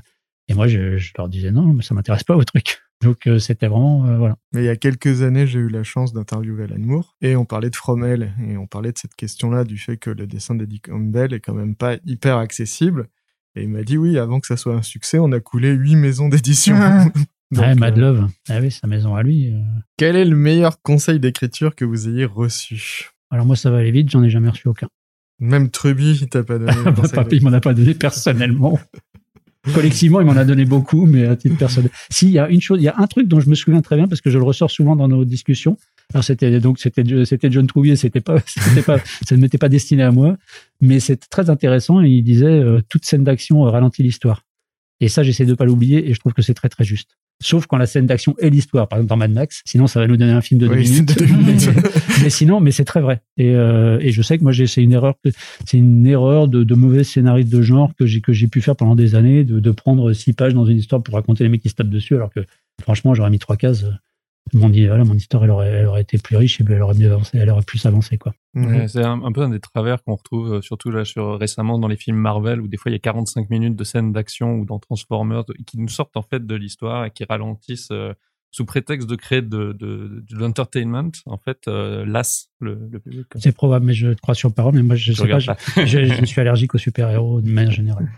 et 0.48 0.54
moi, 0.54 0.68
je, 0.68 0.96
je, 0.96 1.12
leur 1.16 1.28
disais 1.28 1.50
non, 1.50 1.72
mais 1.72 1.82
ça 1.82 1.94
m'intéresse 1.94 2.24
pas 2.24 2.34
vos 2.34 2.44
trucs. 2.44 2.80
Donc 3.02 3.26
euh, 3.26 3.38
c'était 3.38 3.66
vraiment 3.66 4.16
voilà. 4.16 4.36
Mais 4.52 4.62
il 4.62 4.66
y 4.66 4.68
a 4.68 4.76
quelques 4.76 5.22
années, 5.22 5.46
j'ai 5.46 5.58
eu 5.58 5.68
la 5.68 5.82
chance 5.82 6.12
d'interviewer 6.12 6.64
Alan 6.64 6.78
Moore 6.78 7.16
et 7.22 7.36
on 7.36 7.44
parlait 7.44 7.70
de 7.70 7.76
Fromel 7.76 8.34
et 8.46 8.56
on 8.56 8.66
parlait 8.66 8.92
de 8.92 8.98
cette 8.98 9.14
question-là 9.14 9.64
du 9.64 9.78
fait 9.78 9.96
que 9.96 10.10
le 10.10 10.26
dessin 10.26 10.54
d'Eddie 10.54 10.80
Campbell 10.80 11.32
est 11.32 11.40
quand 11.40 11.54
même 11.54 11.74
pas 11.74 11.96
hyper 12.04 12.36
accessible. 12.36 13.08
Et 13.56 13.62
il 13.62 13.68
m'a 13.68 13.82
dit 13.82 13.96
oui, 13.96 14.18
avant 14.18 14.38
que 14.38 14.46
ça 14.46 14.56
soit 14.56 14.74
un 14.74 14.82
succès, 14.82 15.18
on 15.18 15.32
a 15.32 15.40
coulé 15.40 15.70
huit 15.70 15.96
maisons 15.96 16.28
d'édition. 16.28 16.76
Ah. 17.56 17.62
ouais, 17.62 17.74
Mad 17.74 17.98
euh, 17.98 18.00
Love. 18.00 18.28
Ah 18.48 18.60
oui, 18.60 18.70
sa 18.70 18.86
maison 18.86 19.16
à 19.16 19.22
lui. 19.22 19.52
Euh. 19.52 19.60
Quel 19.96 20.16
est 20.16 20.24
le 20.24 20.36
meilleur 20.36 20.80
conseil 20.82 21.18
d'écriture 21.18 21.74
que 21.74 21.84
vous 21.84 22.08
ayez 22.08 22.24
reçu? 22.24 23.10
Alors 23.30 23.46
moi, 23.46 23.56
ça 23.56 23.70
va 23.70 23.78
aller 23.78 23.90
vite, 23.90 24.10
j'en 24.10 24.22
ai 24.22 24.30
jamais 24.30 24.50
reçu 24.50 24.68
aucun. 24.68 24.88
Même 25.40 25.70
Truby, 25.70 26.18
il 26.20 26.28
t'a 26.28 26.44
pas 26.44 26.58
donné. 26.58 26.72
Papy, 27.14 27.36
il 27.36 27.42
m'en 27.42 27.52
a 27.52 27.60
pas 27.60 27.74
donné 27.74 27.94
personnellement. 27.94 28.78
Collectivement, 29.74 30.20
il 30.20 30.26
m'en 30.26 30.36
a 30.36 30.44
donné 30.44 30.64
beaucoup, 30.64 31.04
mais 31.04 31.26
à 31.26 31.36
titre 31.36 31.58
personnel. 31.58 31.90
Si, 32.08 32.26
il 32.26 32.32
y 32.32 32.38
a 32.38 32.48
une 32.48 32.62
chose, 32.62 32.78
il 32.80 32.84
y 32.84 32.88
a 32.88 32.94
un 32.96 33.06
truc 33.06 33.28
dont 33.28 33.40
je 33.40 33.50
me 33.50 33.54
souviens 33.54 33.82
très 33.82 33.96
bien 33.96 34.08
parce 34.08 34.22
que 34.22 34.30
je 34.30 34.38
le 34.38 34.44
ressors 34.44 34.70
souvent 34.70 34.96
dans 34.96 35.06
nos 35.06 35.24
discussions. 35.26 35.76
Alors 36.14 36.24
c'était 36.24 36.58
donc 36.60 36.78
c'était 36.78 37.04
c'était 37.24 37.50
John 37.50 37.66
Trouvier, 37.66 37.94
c'était 37.94 38.20
pas 38.20 38.40
c'était 38.46 38.82
pas 38.82 38.98
ça 38.98 39.36
ne 39.36 39.40
m'était 39.40 39.58
pas 39.58 39.68
destiné 39.68 40.02
à 40.02 40.10
moi, 40.10 40.36
mais 40.80 40.98
c'est 40.98 41.28
très 41.28 41.50
intéressant 41.50 42.02
et 42.02 42.08
il 42.08 42.22
disait 42.22 42.46
euh, 42.46 42.80
toute 42.88 43.04
scène 43.04 43.22
d'action 43.22 43.62
ralentit 43.62 44.02
l'histoire. 44.02 44.44
Et 45.00 45.08
ça 45.08 45.22
j'essaie 45.22 45.44
de 45.44 45.54
pas 45.54 45.66
l'oublier 45.66 46.08
et 46.08 46.14
je 46.14 46.20
trouve 46.20 46.32
que 46.32 46.42
c'est 46.42 46.54
très 46.54 46.70
très 46.70 46.84
juste. 46.84 47.18
Sauf 47.42 47.66
quand 47.66 47.78
la 47.78 47.86
scène 47.86 48.06
d'action 48.06 48.34
est 48.38 48.50
l'histoire, 48.50 48.88
par 48.88 48.98
exemple 48.98 49.08
dans 49.08 49.16
Mad 49.16 49.32
Max. 49.32 49.62
Sinon, 49.64 49.86
ça 49.86 50.00
va 50.00 50.06
nous 50.06 50.16
donner 50.16 50.32
un 50.32 50.42
film 50.42 50.60
de 50.60 50.68
deux 50.68 50.74
minutes. 50.74 51.18
mais, 52.22 52.30
sinon, 52.30 52.60
mais 52.60 52.70
c'est 52.70 52.84
très 52.84 53.00
vrai. 53.00 53.22
Et, 53.38 53.54
euh, 53.54 53.98
et 54.00 54.12
je 54.12 54.20
sais 54.20 54.36
que 54.36 54.42
moi, 54.42 54.52
j'ai, 54.52 54.66
c'est 54.66 54.82
une 54.82 54.92
erreur, 54.92 55.14
c'est 55.66 55.78
une 55.78 56.06
erreur 56.06 56.48
de, 56.48 56.64
de 56.64 56.74
mauvais 56.74 57.04
scénariste 57.04 57.48
de 57.48 57.62
genre 57.62 57.92
que 57.98 58.06
j'ai 58.06 58.20
que 58.20 58.32
j'ai 58.32 58.46
pu 58.46 58.60
faire 58.60 58.76
pendant 58.76 58.94
des 58.94 59.14
années, 59.14 59.44
de, 59.44 59.58
de 59.58 59.70
prendre 59.70 60.12
six 60.12 60.34
pages 60.34 60.54
dans 60.54 60.66
une 60.66 60.78
histoire 60.78 61.02
pour 61.02 61.14
raconter 61.14 61.44
les 61.44 61.50
mecs 61.50 61.62
qui 61.62 61.70
se 61.70 61.74
tapent 61.74 61.88
dessus, 61.88 62.14
alors 62.14 62.30
que 62.30 62.40
franchement, 62.82 63.14
j'aurais 63.14 63.30
mis 63.30 63.38
trois 63.38 63.56
cases 63.56 63.86
mon, 64.52 64.68
voilà, 64.68 65.04
mon 65.04 65.14
histoire, 65.14 65.44
elle 65.44 65.50
aurait, 65.50 65.68
elle 65.68 65.86
aurait 65.86 66.02
été 66.02 66.18
plus 66.18 66.36
riche 66.36 66.60
et 66.60 66.64
elle 66.68 66.82
aurait 66.82 66.96
mieux 66.96 67.12
avancé, 67.12 67.38
elle 67.38 67.50
aurait 67.50 67.62
plus 67.62 67.84
avancé, 67.86 68.18
quoi. 68.18 68.34
c'est 68.88 69.04
un, 69.04 69.32
peu 69.32 69.42
un 69.42 69.50
des 69.50 69.60
travers 69.60 70.02
qu'on 70.02 70.16
retrouve, 70.16 70.54
euh, 70.54 70.60
surtout 70.60 70.90
là, 70.90 71.04
sur, 71.04 71.38
récemment 71.38 71.78
dans 71.78 71.88
les 71.88 71.96
films 71.96 72.16
Marvel, 72.16 72.60
où 72.60 72.68
des 72.68 72.76
fois 72.76 72.90
il 72.90 72.94
y 72.94 72.96
a 72.96 73.00
45 73.00 73.48
minutes 73.50 73.76
de 73.76 73.84
scènes 73.84 74.12
d'action 74.12 74.54
ou 74.54 74.64
dans 74.64 74.78
Transformers 74.78 75.44
qui 75.66 75.78
nous 75.78 75.88
sortent 75.88 76.16
en 76.16 76.22
fait 76.22 76.44
de 76.44 76.54
l'histoire 76.54 77.04
et 77.04 77.10
qui 77.10 77.24
ralentissent 77.24 77.90
euh, 77.92 78.12
sous 78.50 78.64
prétexte 78.64 79.08
de 79.08 79.14
créer 79.14 79.42
de, 79.42 79.72
de, 79.72 80.24
de 80.28 80.36
l'entertainment, 80.36 81.12
en 81.26 81.38
fait, 81.38 81.68
euh, 81.68 82.04
lasse 82.04 82.50
le, 82.58 82.88
le 82.90 82.98
public. 82.98 83.26
C'est 83.36 83.52
probable, 83.52 83.86
mais 83.86 83.94
je 83.94 84.14
crois 84.14 84.34
sur 84.34 84.52
parole, 84.52 84.74
mais 84.74 84.82
moi 84.82 84.96
je, 84.96 85.12
sais 85.12 85.28
pas, 85.28 85.38
je, 85.38 85.52
je, 85.84 86.24
suis 86.24 86.40
allergique 86.40 86.74
aux 86.74 86.78
super-héros 86.78 87.40
de 87.40 87.48
manière 87.48 87.70
générale. 87.70 88.10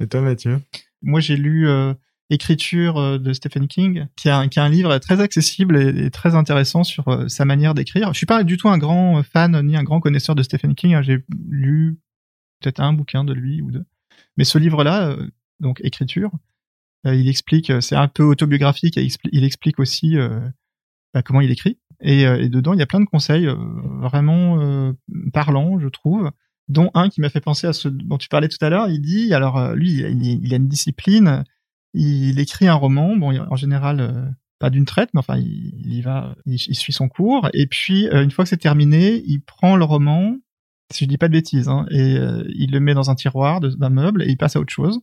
Et 0.00 0.06
toi, 0.06 0.20
Mathieu? 0.20 0.60
Moi, 1.02 1.20
j'ai 1.20 1.36
lu 1.36 1.68
euh, 1.68 1.94
écriture 2.30 2.96
euh, 2.96 3.18
de 3.18 3.32
Stephen 3.32 3.66
King, 3.66 4.06
qui 4.16 4.28
a, 4.28 4.46
qui 4.48 4.58
a 4.60 4.64
un 4.64 4.68
livre 4.68 4.96
très 4.98 5.20
accessible 5.20 5.76
et, 5.76 6.10
très 6.10 6.34
intéressant 6.34 6.84
sur 6.84 7.08
euh, 7.08 7.28
sa 7.28 7.44
manière 7.44 7.74
d'écrire. 7.74 8.12
Je 8.12 8.18
suis 8.18 8.26
pas 8.26 8.44
du 8.44 8.56
tout 8.56 8.68
un 8.68 8.78
grand 8.78 9.22
fan 9.22 9.60
ni 9.66 9.76
un 9.76 9.82
grand 9.82 10.00
connaisseur 10.00 10.34
de 10.34 10.42
Stephen 10.42 10.74
King. 10.74 10.94
Hein. 10.94 11.02
J'ai 11.02 11.24
lu 11.48 11.98
peut-être 12.60 12.80
un 12.80 12.92
bouquin 12.92 13.24
de 13.24 13.32
lui 13.32 13.60
ou 13.60 13.70
deux. 13.70 13.84
Mais 14.36 14.44
ce 14.44 14.58
livre-là, 14.58 15.10
euh, 15.10 15.28
donc 15.58 15.80
écriture, 15.82 16.30
il 17.04 17.28
explique, 17.28 17.72
c'est 17.80 17.96
un 17.96 18.08
peu 18.08 18.22
autobiographique, 18.22 18.98
et 18.98 19.08
il 19.32 19.44
explique 19.44 19.78
aussi 19.78 20.16
bah, 21.14 21.22
comment 21.22 21.40
il 21.40 21.50
écrit. 21.50 21.78
Et, 22.02 22.24
et, 22.24 22.50
dedans, 22.50 22.74
il 22.74 22.78
y 22.78 22.82
a 22.82 22.86
plein 22.86 23.00
de 23.00 23.06
conseils 23.06 23.48
vraiment 24.02 24.92
parlants, 25.32 25.78
je 25.78 25.88
trouve 25.88 26.30
dont 26.68 26.90
un 26.92 27.08
qui 27.08 27.22
m'a 27.22 27.30
fait 27.30 27.40
penser 27.40 27.66
à 27.66 27.72
ce 27.72 27.88
dont 27.88 28.18
tu 28.18 28.28
parlais 28.28 28.48
tout 28.48 28.62
à 28.62 28.68
l'heure. 28.68 28.90
Il 28.90 29.00
dit, 29.00 29.32
alors 29.32 29.74
lui, 29.74 29.92
il 29.92 30.52
a 30.52 30.56
une 30.56 30.68
discipline, 30.68 31.42
il 31.94 32.38
écrit 32.38 32.68
un 32.68 32.74
roman, 32.74 33.16
bon, 33.16 33.36
en 33.38 33.56
général, 33.56 34.00
euh, 34.00 34.24
pas 34.58 34.70
d'une 34.70 34.84
traite, 34.84 35.10
mais 35.14 35.20
enfin, 35.20 35.38
il, 35.38 35.94
y 35.94 36.02
va, 36.02 36.34
il, 36.46 36.58
suit 36.58 36.92
son 36.92 37.08
cours, 37.08 37.48
et 37.54 37.66
puis, 37.66 38.08
euh, 38.08 38.22
une 38.22 38.30
fois 38.30 38.44
que 38.44 38.50
c'est 38.50 38.56
terminé, 38.56 39.22
il 39.26 39.40
prend 39.40 39.76
le 39.76 39.84
roman, 39.84 40.36
si 40.92 41.04
je 41.04 41.08
dis 41.08 41.18
pas 41.18 41.28
de 41.28 41.32
bêtises, 41.32 41.68
hein, 41.68 41.86
et 41.90 42.16
euh, 42.16 42.44
il 42.54 42.70
le 42.70 42.80
met 42.80 42.94
dans 42.94 43.10
un 43.10 43.14
tiroir 43.14 43.60
d'un 43.60 43.90
meuble, 43.90 44.22
et 44.22 44.28
il 44.28 44.36
passe 44.36 44.56
à 44.56 44.60
autre 44.60 44.72
chose, 44.72 45.00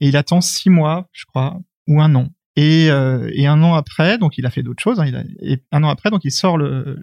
et 0.00 0.08
il 0.08 0.16
attend 0.16 0.40
six 0.40 0.70
mois, 0.70 1.08
je 1.12 1.24
crois, 1.26 1.60
ou 1.86 2.00
un 2.00 2.14
an. 2.14 2.28
Et, 2.56 2.88
un 2.90 3.62
an 3.62 3.74
après, 3.74 4.16
donc 4.16 4.38
il 4.38 4.46
a 4.46 4.50
fait 4.50 4.62
d'autres 4.62 4.82
choses, 4.82 5.00
hein, 5.00 5.24
et 5.42 5.58
un 5.72 5.82
an 5.82 5.88
après, 5.88 6.10
donc 6.10 6.24
il 6.24 6.30
sort 6.30 6.56
le, 6.56 7.02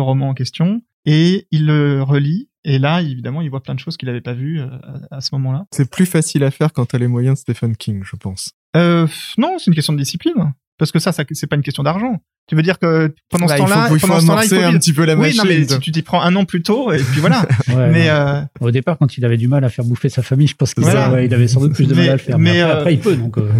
roman 0.00 0.30
en 0.30 0.34
question, 0.34 0.82
et 1.04 1.46
il 1.50 1.66
le 1.66 2.02
relit, 2.02 2.48
et 2.64 2.78
là, 2.78 3.02
évidemment, 3.02 3.42
il 3.42 3.50
voit 3.50 3.62
plein 3.62 3.74
de 3.74 3.80
choses 3.80 3.96
qu'il 3.96 4.06
n'avait 4.06 4.20
pas 4.20 4.34
vues 4.34 4.60
à, 4.60 4.80
à 5.10 5.20
ce 5.20 5.34
moment-là. 5.34 5.66
C'est 5.72 5.90
plus 5.90 6.06
facile 6.06 6.44
à 6.44 6.52
faire 6.52 6.72
quand 6.72 6.86
tu 6.86 6.96
as 6.96 6.98
les 7.00 7.08
moyens 7.08 7.34
de 7.34 7.52
Stephen 7.52 7.76
King, 7.76 8.02
je 8.04 8.14
pense. 8.14 8.52
Euh, 8.76 9.06
non, 9.38 9.58
c'est 9.58 9.66
une 9.66 9.74
question 9.74 9.92
de 9.92 9.98
discipline. 9.98 10.54
Parce 10.78 10.90
que 10.90 10.98
ça, 10.98 11.12
ça 11.12 11.24
c'est 11.30 11.46
pas 11.46 11.56
une 11.56 11.62
question 11.62 11.82
d'argent. 11.82 12.20
Tu 12.48 12.56
veux 12.56 12.62
dire 12.62 12.78
que 12.78 13.14
pendant 13.30 13.46
ce 13.46 13.56
temps-là, 13.56 13.88
il 13.90 14.00
faut, 14.00 14.06
pendant 14.06 14.20
ce 14.20 14.26
temps-là, 14.26 14.44
il 14.44 14.48
faut 14.48 14.56
un 14.56 14.78
petit 14.78 14.92
peu 14.92 15.04
la 15.04 15.14
oui, 15.14 15.34
non, 15.36 15.44
mais 15.44 15.64
si 15.64 15.78
tu 15.78 15.92
t'y 15.92 16.02
prends 16.02 16.20
un 16.22 16.34
an 16.34 16.44
plus 16.44 16.62
tôt, 16.62 16.92
et 16.92 16.98
puis 16.98 17.20
voilà. 17.20 17.46
mais 17.68 18.10
euh... 18.10 18.40
au 18.60 18.72
départ, 18.72 18.98
quand 18.98 19.16
il 19.16 19.24
avait 19.24 19.36
du 19.36 19.46
mal 19.46 19.62
à 19.64 19.68
faire 19.68 19.84
bouffer 19.84 20.08
sa 20.08 20.22
famille, 20.22 20.48
je 20.48 20.56
pense 20.56 20.74
qu'il 20.74 20.82
ouais, 20.84 21.26
il 21.26 21.34
avait 21.34 21.46
sans 21.46 21.60
doute 21.60 21.74
plus 21.74 21.86
de 21.86 21.94
mal 21.94 22.08
à 22.08 22.12
le 22.12 22.18
faire. 22.18 22.38
Mais, 22.38 22.60
après, 22.60 22.72
euh... 22.72 22.78
après, 22.78 22.94
il 22.94 23.00
peut. 23.00 23.16
Donc, 23.16 23.38
euh, 23.38 23.52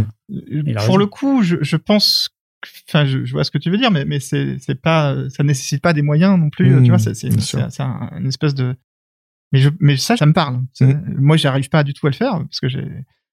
pour 0.84 0.98
le 0.98 1.06
coup, 1.06 1.44
je, 1.44 1.56
je 1.60 1.76
pense, 1.76 2.30
enfin, 2.88 3.04
je, 3.04 3.24
je, 3.24 3.32
vois 3.32 3.44
ce 3.44 3.52
que 3.52 3.58
tu 3.58 3.70
veux 3.70 3.78
dire, 3.78 3.92
mais 3.92 4.04
mais 4.04 4.18
c'est 4.18 4.56
c'est 4.58 4.80
pas, 4.80 5.14
ça 5.28 5.44
nécessite 5.44 5.80
pas 5.80 5.92
des 5.92 6.02
moyens 6.02 6.36
non 6.36 6.50
plus. 6.50 6.82
tu 6.82 6.88
vois, 6.88 6.98
c'est 6.98 7.14
c'est 7.14 7.28
une, 7.28 7.38
une 8.18 8.26
espèce 8.26 8.54
de 8.54 8.74
mais 9.52 9.60
je, 9.60 9.68
mais 9.78 9.96
ça, 9.96 10.16
ça 10.16 10.26
me 10.26 10.32
parle. 10.32 10.60
Mmh. 10.80 10.92
Moi, 11.18 11.36
j'arrive 11.36 11.68
pas 11.68 11.84
du 11.84 11.92
tout 11.92 12.06
à 12.06 12.10
le 12.10 12.16
faire 12.16 12.38
parce 12.38 12.58
que 12.58 12.68
j'ai 12.68 12.88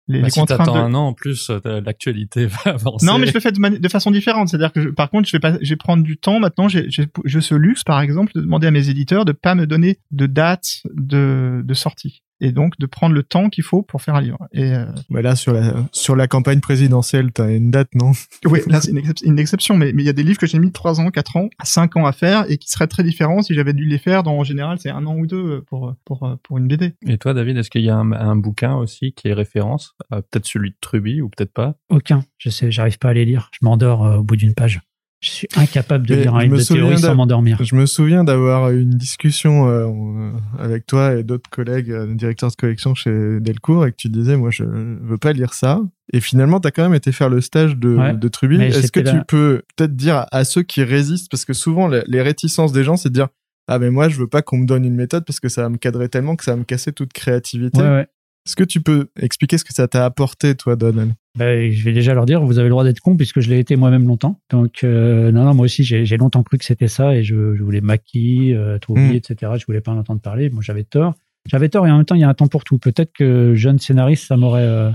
les, 0.07 0.21
bah, 0.21 0.29
si 0.29 0.43
t'attends 0.45 0.75
un 0.75 0.93
an 0.93 1.07
en 1.07 1.13
plus, 1.13 1.49
euh, 1.49 1.81
l'actualité 1.81 2.45
va 2.45 2.59
avancer. 2.73 3.05
Non, 3.05 3.17
mais 3.17 3.27
je 3.27 3.33
le 3.33 3.39
fais 3.39 3.51
de, 3.51 3.77
de 3.77 3.89
façon 3.89 4.11
différente. 4.11 4.49
C'est-à-dire 4.49 4.71
que, 4.71 4.91
par 4.91 5.09
contre, 5.09 5.27
je 5.27 5.35
vais 5.35 5.39
pas, 5.39 5.57
je 5.61 5.69
vais 5.69 5.75
prendre 5.75 6.03
du 6.03 6.17
temps. 6.17 6.39
Maintenant, 6.39 6.67
j'ai, 6.67 6.87
je 6.89 7.39
ce 7.39 7.55
luxe, 7.55 7.83
par 7.83 8.01
exemple, 8.01 8.31
de 8.35 8.41
demander 8.41 8.67
à 8.67 8.71
mes 8.71 8.89
éditeurs 8.89 9.25
de 9.25 9.31
pas 9.31 9.55
me 9.55 9.65
donner 9.65 9.99
de 10.11 10.27
date 10.27 10.81
de, 10.93 11.61
de 11.63 11.73
sortie. 11.73 12.23
Et 12.41 12.51
donc 12.51 12.73
de 12.79 12.85
prendre 12.85 13.15
le 13.15 13.23
temps 13.23 13.49
qu'il 13.49 13.63
faut 13.63 13.81
pour 13.81 14.01
faire 14.01 14.15
un 14.15 14.21
livre. 14.21 14.37
Et 14.51 14.73
euh, 14.73 14.85
Bah 15.09 15.21
là, 15.21 15.35
sur 15.35 15.53
la, 15.53 15.73
sur 15.91 16.15
la 16.15 16.27
campagne 16.27 16.59
présidentielle, 16.59 17.31
t'as 17.31 17.49
une 17.55 17.71
date, 17.71 17.95
non? 17.95 18.11
Oui, 18.45 18.59
là 18.67 18.81
c'est 18.81 18.91
une, 18.91 18.99
excep- 18.99 19.23
une 19.25 19.39
exception, 19.39 19.77
mais 19.77 19.91
mais 19.93 20.03
il 20.03 20.05
y 20.05 20.09
a 20.09 20.13
des 20.13 20.23
livres 20.23 20.37
que 20.39 20.47
j'ai 20.47 20.59
mis 20.59 20.71
3 20.71 20.99
ans, 20.99 21.09
4 21.11 21.37
ans, 21.37 21.49
5 21.63 21.95
ans 21.97 22.05
à 22.05 22.11
faire 22.11 22.45
et 22.49 22.57
qui 22.57 22.69
seraient 22.69 22.87
très 22.87 23.03
différents 23.03 23.41
si 23.41 23.53
j'avais 23.53 23.73
dû 23.73 23.85
les 23.85 23.97
faire. 23.97 24.23
Dans 24.23 24.37
en 24.37 24.43
général, 24.43 24.77
c'est 24.79 24.89
un 24.89 25.05
an 25.05 25.15
ou 25.17 25.27
deux 25.27 25.61
pour 25.67 25.93
pour 26.05 26.37
pour 26.43 26.57
une 26.57 26.67
BD. 26.67 26.93
Et 27.07 27.17
toi, 27.17 27.33
David, 27.33 27.57
est-ce 27.57 27.69
qu'il 27.69 27.83
y 27.83 27.89
a 27.89 27.95
un, 27.95 28.11
un 28.11 28.35
bouquin 28.35 28.75
aussi 28.75 29.13
qui 29.13 29.27
est 29.29 29.33
référence? 29.33 29.95
Euh, 30.13 30.21
Peut-être 30.29 30.45
celui 30.45 30.71
de 30.71 30.75
Truby 30.81 31.21
ou 31.21 31.29
peut-être 31.29 31.53
pas? 31.53 31.75
Aucun. 31.89 32.23
Je 32.37 32.49
sais, 32.49 32.71
j'arrive 32.71 32.97
pas 32.97 33.09
à 33.09 33.13
les 33.13 33.25
lire. 33.25 33.49
Je 33.53 33.59
m'endors 33.65 34.05
euh, 34.05 34.17
au 34.17 34.23
bout 34.23 34.35
d'une 34.35 34.53
page. 34.53 34.81
Je 35.25 35.31
suis 35.31 35.47
incapable 35.55 36.05
de 36.05 36.13
lire 36.13 36.35
un 36.35 36.43
livre 36.43 36.57
de 36.57 36.63
théorie 36.63 36.99
sans 36.99 37.15
m'endormir. 37.15 37.57
Je 37.63 37.75
me 37.75 37.87
souviens 37.87 38.23
d'avoir 38.23 38.69
eu 38.69 38.81
une 38.81 38.91
discussion 38.91 39.67
euh, 39.67 39.87
euh, 39.87 40.31
avec 40.59 40.85
toi 40.85 41.15
et 41.15 41.23
d'autres 41.23 41.49
collègues, 41.49 41.89
euh, 41.89 42.13
directeurs 42.13 42.51
de 42.51 42.55
collection 42.55 42.93
chez 42.93 43.39
Delcourt, 43.39 43.87
et 43.87 43.91
que 43.91 43.97
tu 43.97 44.09
disais, 44.09 44.37
moi, 44.37 44.51
je 44.51 44.63
veux 44.65 45.17
pas 45.17 45.33
lire 45.33 45.55
ça. 45.55 45.81
Et 46.13 46.19
finalement, 46.21 46.59
t'as 46.59 46.69
quand 46.69 46.83
même 46.83 46.93
été 46.93 47.11
faire 47.11 47.29
le 47.29 47.41
stage 47.41 47.75
de, 47.75 47.95
Ouais, 47.95 48.13
de 48.13 48.27
Truby. 48.27 48.59
mais 48.59 48.67
Est-ce 48.67 48.91
que 48.91 48.99
tu 48.99 49.17
peux 49.27 49.63
peut-être 49.75 49.95
dire 49.95 50.15
à, 50.17 50.27
à 50.31 50.43
ceux 50.43 50.61
qui 50.61 50.83
résistent, 50.83 51.31
parce 51.31 51.43
que 51.43 51.53
souvent, 51.53 51.87
les, 51.87 52.03
les 52.05 52.21
réticences 52.21 52.71
des 52.71 52.83
gens, 52.83 52.95
c'est 52.95 53.09
de 53.09 53.15
dire, 53.15 53.29
ah, 53.67 53.79
mais 53.79 53.89
moi, 53.89 54.09
je 54.09 54.17
veux 54.17 54.27
pas 54.27 54.43
qu'on 54.43 54.57
me 54.57 54.67
donne 54.67 54.85
une 54.85 54.95
méthode 54.95 55.25
parce 55.25 55.39
que 55.39 55.49
ça 55.49 55.63
va 55.63 55.69
me 55.69 55.77
cadrer 55.77 56.07
tellement 56.07 56.35
que 56.35 56.43
ça 56.43 56.51
va 56.51 56.57
me 56.57 56.63
casser 56.65 56.93
toute 56.93 57.13
créativité. 57.13 57.81
Ouais, 57.81 57.89
ouais. 57.89 58.07
Est-ce 58.45 58.55
que 58.55 58.63
tu 58.63 58.79
peux 58.81 59.07
expliquer 59.19 59.57
ce 59.57 59.63
que 59.63 59.73
ça 59.73 59.87
t'a 59.87 60.05
apporté, 60.05 60.53
toi, 60.55 60.75
Donald? 60.75 61.13
Ben, 61.37 61.71
je 61.71 61.83
vais 61.83 61.93
déjà 61.93 62.13
leur 62.13 62.25
dire, 62.25 62.41
vous 62.43 62.59
avez 62.59 62.67
le 62.67 62.71
droit 62.71 62.83
d'être 62.83 62.99
con 62.99 63.17
puisque 63.17 63.39
je 63.39 63.49
l'ai 63.49 63.57
été 63.59 63.75
moi-même 63.75 64.05
longtemps. 64.07 64.39
Donc, 64.51 64.83
euh, 64.83 65.31
non, 65.31 65.43
non, 65.45 65.53
moi 65.55 65.65
aussi, 65.65 65.83
j'ai 65.83 66.17
longtemps 66.17 66.43
cru 66.43 66.57
que 66.59 66.65
c'était 66.65 66.87
ça 66.87 67.15
et 67.15 67.23
je, 67.23 67.55
je 67.55 67.63
voulais 67.63 67.81
maquiller, 67.81 68.53
euh, 68.55 68.77
Trouby, 68.77 69.01
Mm. 69.01 69.11
etc. 69.15 69.51
Je 69.57 69.65
voulais 69.65 69.81
pas 69.81 69.91
en 69.91 69.97
entendre 69.97 70.21
parler. 70.21 70.49
Moi, 70.51 70.61
j'avais 70.63 70.83
tort. 70.83 71.15
J'avais 71.47 71.69
tort 71.69 71.87
et 71.87 71.91
en 71.91 71.97
même 71.97 72.05
temps, 72.05 72.15
il 72.15 72.21
y 72.21 72.23
a 72.23 72.29
un 72.29 72.33
temps 72.35 72.47
pour 72.47 72.63
tout. 72.63 72.77
Peut-être 72.77 73.11
que 73.13 73.55
jeune 73.55 73.79
scénariste, 73.79 74.27
ça 74.27 74.37
m'aurait, 74.37 74.61
euh, 74.61 74.91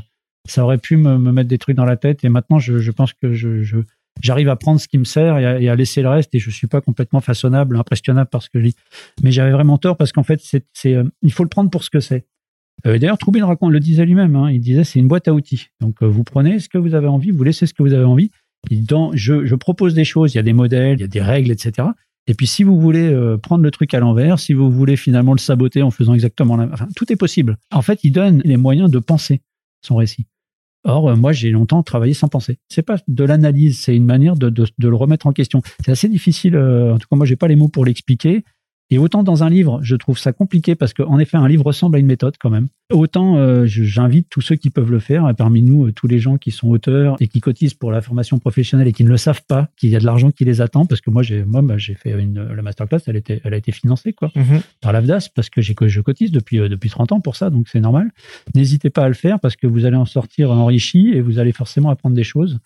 ça 0.49 0.63
aurait 0.65 0.79
pu 0.79 0.97
me, 0.97 1.19
me 1.19 1.33
mettre 1.33 1.49
des 1.49 1.59
trucs 1.59 1.77
dans 1.77 1.85
la 1.85 1.97
tête. 1.97 2.25
Et 2.25 2.29
maintenant, 2.29 2.59
je, 2.61 2.79
je 2.79 2.91
pense 2.93 3.13
que 3.15 3.33
je, 3.33 3.63
je- 3.63 3.79
j'arrive 4.23 4.49
à 4.49 4.57
prendre 4.57 4.81
ce 4.81 4.87
qui 4.89 4.99
me 4.99 5.05
sert 5.05 5.39
et 5.39 5.47
à, 5.47 5.61
et 5.61 5.69
à 5.69 5.75
laisser 5.75 6.03
le 6.03 6.09
reste. 6.09 6.33
Et 6.35 6.39
je 6.39 6.51
suis 6.51 6.67
pas 6.69 6.81
complètement 6.81 7.21
façonnable, 7.21 7.77
impressionnable 7.77 8.31
par 8.31 8.43
ce 8.43 8.49
que 8.51 8.61
je 8.61 8.65
lis. 8.67 8.77
Mais 9.25 9.33
j'avais 9.33 9.51
vraiment 9.53 9.77
tort 9.79 9.97
parce 9.97 10.13
qu'en 10.13 10.23
fait, 10.23 10.41
c'est, 10.73 10.95
euh, 10.95 11.05
il 11.23 11.33
faut 11.33 11.43
le 11.43 11.49
prendre 11.49 11.69
pour 11.71 11.83
ce 11.83 11.91
que 11.91 11.99
c'est. 12.01 12.27
Euh, 12.87 12.99
D'ailleurs, 12.99 13.19
raconte, 13.43 13.73
le 13.73 13.81
disait 13.81 14.05
lui-même. 14.05 14.37
hein, 14.37 14.51
il 14.51 14.61
disait 14.61 14.85
c'est 14.85 14.99
une 14.99 15.09
boîte 15.09 15.29
à 15.29 15.35
outils. 15.35 15.69
Donc 15.81 16.03
euh, 16.03 16.07
vous 16.07 16.25
prenez 16.25 16.59
ce 16.59 16.69
que 16.69 16.79
vous 16.79 16.95
avez 16.95 17.09
envie, 17.09 17.31
vous 17.31 17.45
laissez 17.45 17.67
ce 17.67 17.75
que 17.75 17.83
vous 17.83 17.93
avez 17.95 18.05
envie. 18.05 18.31
Et 18.71 18.77
dans, 18.77 19.13
je, 19.15 19.47
je 19.47 19.55
propose 19.55 19.95
des 19.95 20.05
choses. 20.05 20.35
Il 20.35 20.37
y 20.37 20.41
a 20.41 20.43
des 20.43 20.53
modèles, 20.53 20.99
il 20.99 21.01
y 21.01 21.05
a 21.05 21.09
des 21.09 21.23
règles, 21.23 21.51
etc. 21.51 21.89
Et 22.27 22.35
puis 22.35 22.47
si 22.47 22.63
vous 22.63 22.79
voulez 22.79 23.09
euh, 23.11 23.39
prendre 23.39 23.65
le 23.65 23.71
truc 23.71 23.95
à 23.95 24.01
l'envers, 24.01 24.39
si 24.39 24.53
vous 24.53 24.71
voulez 24.71 24.97
finalement 24.97 25.33
le 25.33 25.39
saboter 25.39 25.83
en 25.83 25.91
faisant 25.91 26.15
exactement 26.15 26.57
la, 26.57 26.69
enfin 26.73 26.87
tout 26.95 27.11
est 27.13 27.17
possible. 27.17 27.57
En 27.73 27.83
fait, 27.83 28.01
il 28.05 28.13
donne 28.13 28.43
les 28.45 28.57
moyens 28.57 28.91
de 28.91 28.99
penser 28.99 29.41
son 29.83 29.97
récit. 29.97 30.27
Or, 30.85 31.11
euh, 31.11 31.17
moi, 31.17 31.33
j'ai 31.33 31.51
longtemps 31.51 31.83
travaillé 31.83 32.15
sans 32.15 32.29
penser. 32.29 32.59
C'est 32.69 32.83
pas 32.83 32.97
de 33.07 33.25
l'analyse, 33.25 33.79
c'est 33.81 33.95
une 33.97 34.05
manière 34.07 34.37
de, 34.37 34.49
de, 34.49 34.67
de 34.79 34.89
le 34.89 34.95
remettre 34.97 35.27
en 35.27 35.33
question. 35.33 35.61
C'est 35.85 35.93
assez 35.93 36.09
difficile. 36.09 36.57
euh, 36.57 36.95
en 36.95 36.99
tout 36.99 37.07
cas, 37.11 37.17
moi, 37.17 37.27
j'ai 37.27 37.37
pas 37.37 37.49
les 37.49 37.57
mots 37.57 37.69
pour 37.69 37.85
l'expliquer. 37.85 38.45
Et 38.91 38.99
autant 38.99 39.23
dans 39.23 39.45
un 39.45 39.51
livre, 39.51 39.81
je 39.83 39.97
trouve 39.97 40.19
ça 40.19 40.33
compliqué 40.33 40.75
parce 40.75 40.93
qu'en 40.93 41.19
effet, 41.19 41.37
un 41.37 41.49
livre 41.49 41.65
ressemble 41.65 41.97
à 41.97 41.99
une 42.01 42.07
méthode 42.07 42.35
quand 42.39 42.51
même. 42.51 42.69
Autant 42.93 43.37
euh, 43.37 43.67
j'invite 43.67 44.29
tous 44.29 44.41
ceux 44.41 44.57
qui 44.57 44.71
peuvent 44.71 44.91
le 44.91 44.99
faire, 44.99 45.33
parmi 45.37 45.63
nous, 45.63 45.87
euh, 45.87 45.93
tous 45.93 46.09
les 46.09 46.19
gens 46.19 46.39
qui 46.39 46.51
sont 46.51 46.69
auteurs 46.69 47.17
et 47.21 47.29
qui 47.29 47.41
cotisent 47.41 47.75
pour 47.75 47.93
la 47.93 48.01
formation 48.01 48.39
professionnelle 48.39 48.89
et 48.89 48.93
qui 48.93 49.05
ne 49.05 49.09
le 49.09 49.17
savent 49.17 49.43
pas, 49.47 49.69
qu'il 49.77 49.91
y 49.91 49.97
a 49.97 50.01
de 50.01 50.05
l'argent 50.05 50.33
qui 50.33 50.45
les 50.45 50.61
attend, 50.61 50.87
parce 50.87 51.01
que 51.01 51.11
moi, 51.11 51.23
j'ai 51.23 51.45
moi, 51.45 51.63
bah, 51.63 51.79
j'ai 51.79 51.95
fait 51.95 52.11
une 52.21 52.43
la 52.43 52.63
masterclass, 52.63 52.99
elle 53.07 53.17
était, 53.17 53.41
elle 53.45 53.55
a 53.55 53.57
été 53.57 53.71
financée 53.71 54.13
quoi 54.13 54.33
par 54.81 54.93
l'AFDAS 54.93 55.29
parce 55.35 55.51
que 55.51 55.61
que 55.73 55.89
je 55.89 56.01
cotise 56.01 56.33
depuis 56.33 56.59
euh, 56.59 56.69
depuis 56.69 56.91
30 56.91 57.13
ans 57.13 57.21
pour 57.21 57.37
ça, 57.37 57.51
donc 57.51 57.69
c'est 57.69 57.81
normal. 57.81 58.11
N'hésitez 58.55 58.91
pas 58.91 59.05
à 59.05 59.09
le 59.09 59.15
faire 59.15 59.39
parce 59.41 59.57
que 59.57 59.67
vous 59.67 59.85
allez 59.85 59.97
en 59.97 60.07
sortir 60.07 60.51
enrichi 60.51 61.11
et 61.15 61.21
vous 61.21 61.39
allez 61.39 61.53
forcément 61.53 61.91
apprendre 61.91 62.17
des 62.17 62.25
choses. 62.25 62.59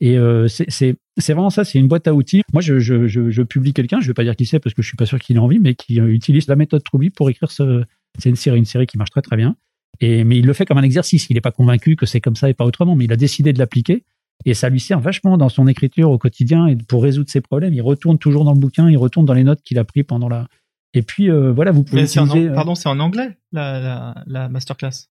Et 0.00 0.18
euh, 0.18 0.48
c'est 0.48 0.64
c'est 0.68 0.96
c'est 1.18 1.32
vraiment 1.34 1.50
ça, 1.50 1.64
c'est 1.64 1.78
une 1.78 1.86
boîte 1.88 2.08
à 2.08 2.14
outils. 2.14 2.42
Moi, 2.52 2.62
je 2.62 2.78
je 2.78 3.06
je, 3.06 3.30
je 3.30 3.42
publie 3.42 3.72
quelqu'un, 3.72 4.00
je 4.00 4.06
vais 4.08 4.14
pas 4.14 4.24
dire 4.24 4.34
qui 4.36 4.46
c'est 4.46 4.58
parce 4.58 4.74
que 4.74 4.82
je 4.82 4.88
suis 4.88 4.96
pas 4.96 5.06
sûr 5.06 5.18
qu'il 5.18 5.36
ait 5.36 5.40
envie, 5.40 5.58
mais 5.58 5.74
qui 5.74 6.00
euh, 6.00 6.06
utilise 6.12 6.48
la 6.48 6.56
méthode 6.56 6.82
Trouby 6.82 7.10
pour 7.10 7.28
écrire 7.30 7.50
ce. 7.50 7.84
C'est 8.18 8.28
une 8.30 8.36
série, 8.36 8.58
une 8.58 8.64
série 8.64 8.86
qui 8.86 8.98
marche 8.98 9.10
très 9.10 9.22
très 9.22 9.36
bien. 9.36 9.56
Et 10.00 10.24
mais 10.24 10.38
il 10.38 10.46
le 10.46 10.52
fait 10.52 10.64
comme 10.66 10.78
un 10.78 10.82
exercice. 10.82 11.28
Il 11.30 11.34
n'est 11.34 11.40
pas 11.40 11.52
convaincu 11.52 11.96
que 11.96 12.06
c'est 12.06 12.20
comme 12.20 12.36
ça 12.36 12.48
et 12.50 12.54
pas 12.54 12.64
autrement, 12.64 12.96
mais 12.96 13.04
il 13.04 13.12
a 13.12 13.16
décidé 13.16 13.52
de 13.52 13.58
l'appliquer. 13.58 14.04
Et 14.44 14.54
ça 14.54 14.68
lui 14.70 14.80
sert 14.80 14.98
vachement 14.98 15.36
dans 15.38 15.48
son 15.48 15.68
écriture 15.68 16.10
au 16.10 16.18
quotidien 16.18 16.66
et 16.66 16.74
pour 16.76 17.02
résoudre 17.04 17.30
ses 17.30 17.40
problèmes. 17.40 17.72
Il 17.74 17.82
retourne 17.82 18.18
toujours 18.18 18.44
dans 18.44 18.54
le 18.54 18.58
bouquin, 18.58 18.90
il 18.90 18.96
retourne 18.96 19.24
dans 19.24 19.34
les 19.34 19.44
notes 19.44 19.62
qu'il 19.62 19.78
a 19.78 19.84
pris 19.84 20.02
pendant 20.02 20.28
la. 20.28 20.48
Et 20.94 21.02
puis 21.02 21.30
euh, 21.30 21.52
voilà, 21.52 21.70
vous 21.70 21.84
pouvez 21.84 22.02
Mais 22.02 22.06
c'est 22.08 22.18
en, 22.18 22.26
utiliser. 22.26 22.48
euh, 22.50 22.54
pardon, 22.54 22.74
c'est 22.74 22.88
en 22.88 22.98
anglais 22.98 23.36
la, 23.52 23.78
la, 23.80 24.14
la 24.26 24.48
masterclass. 24.48 25.08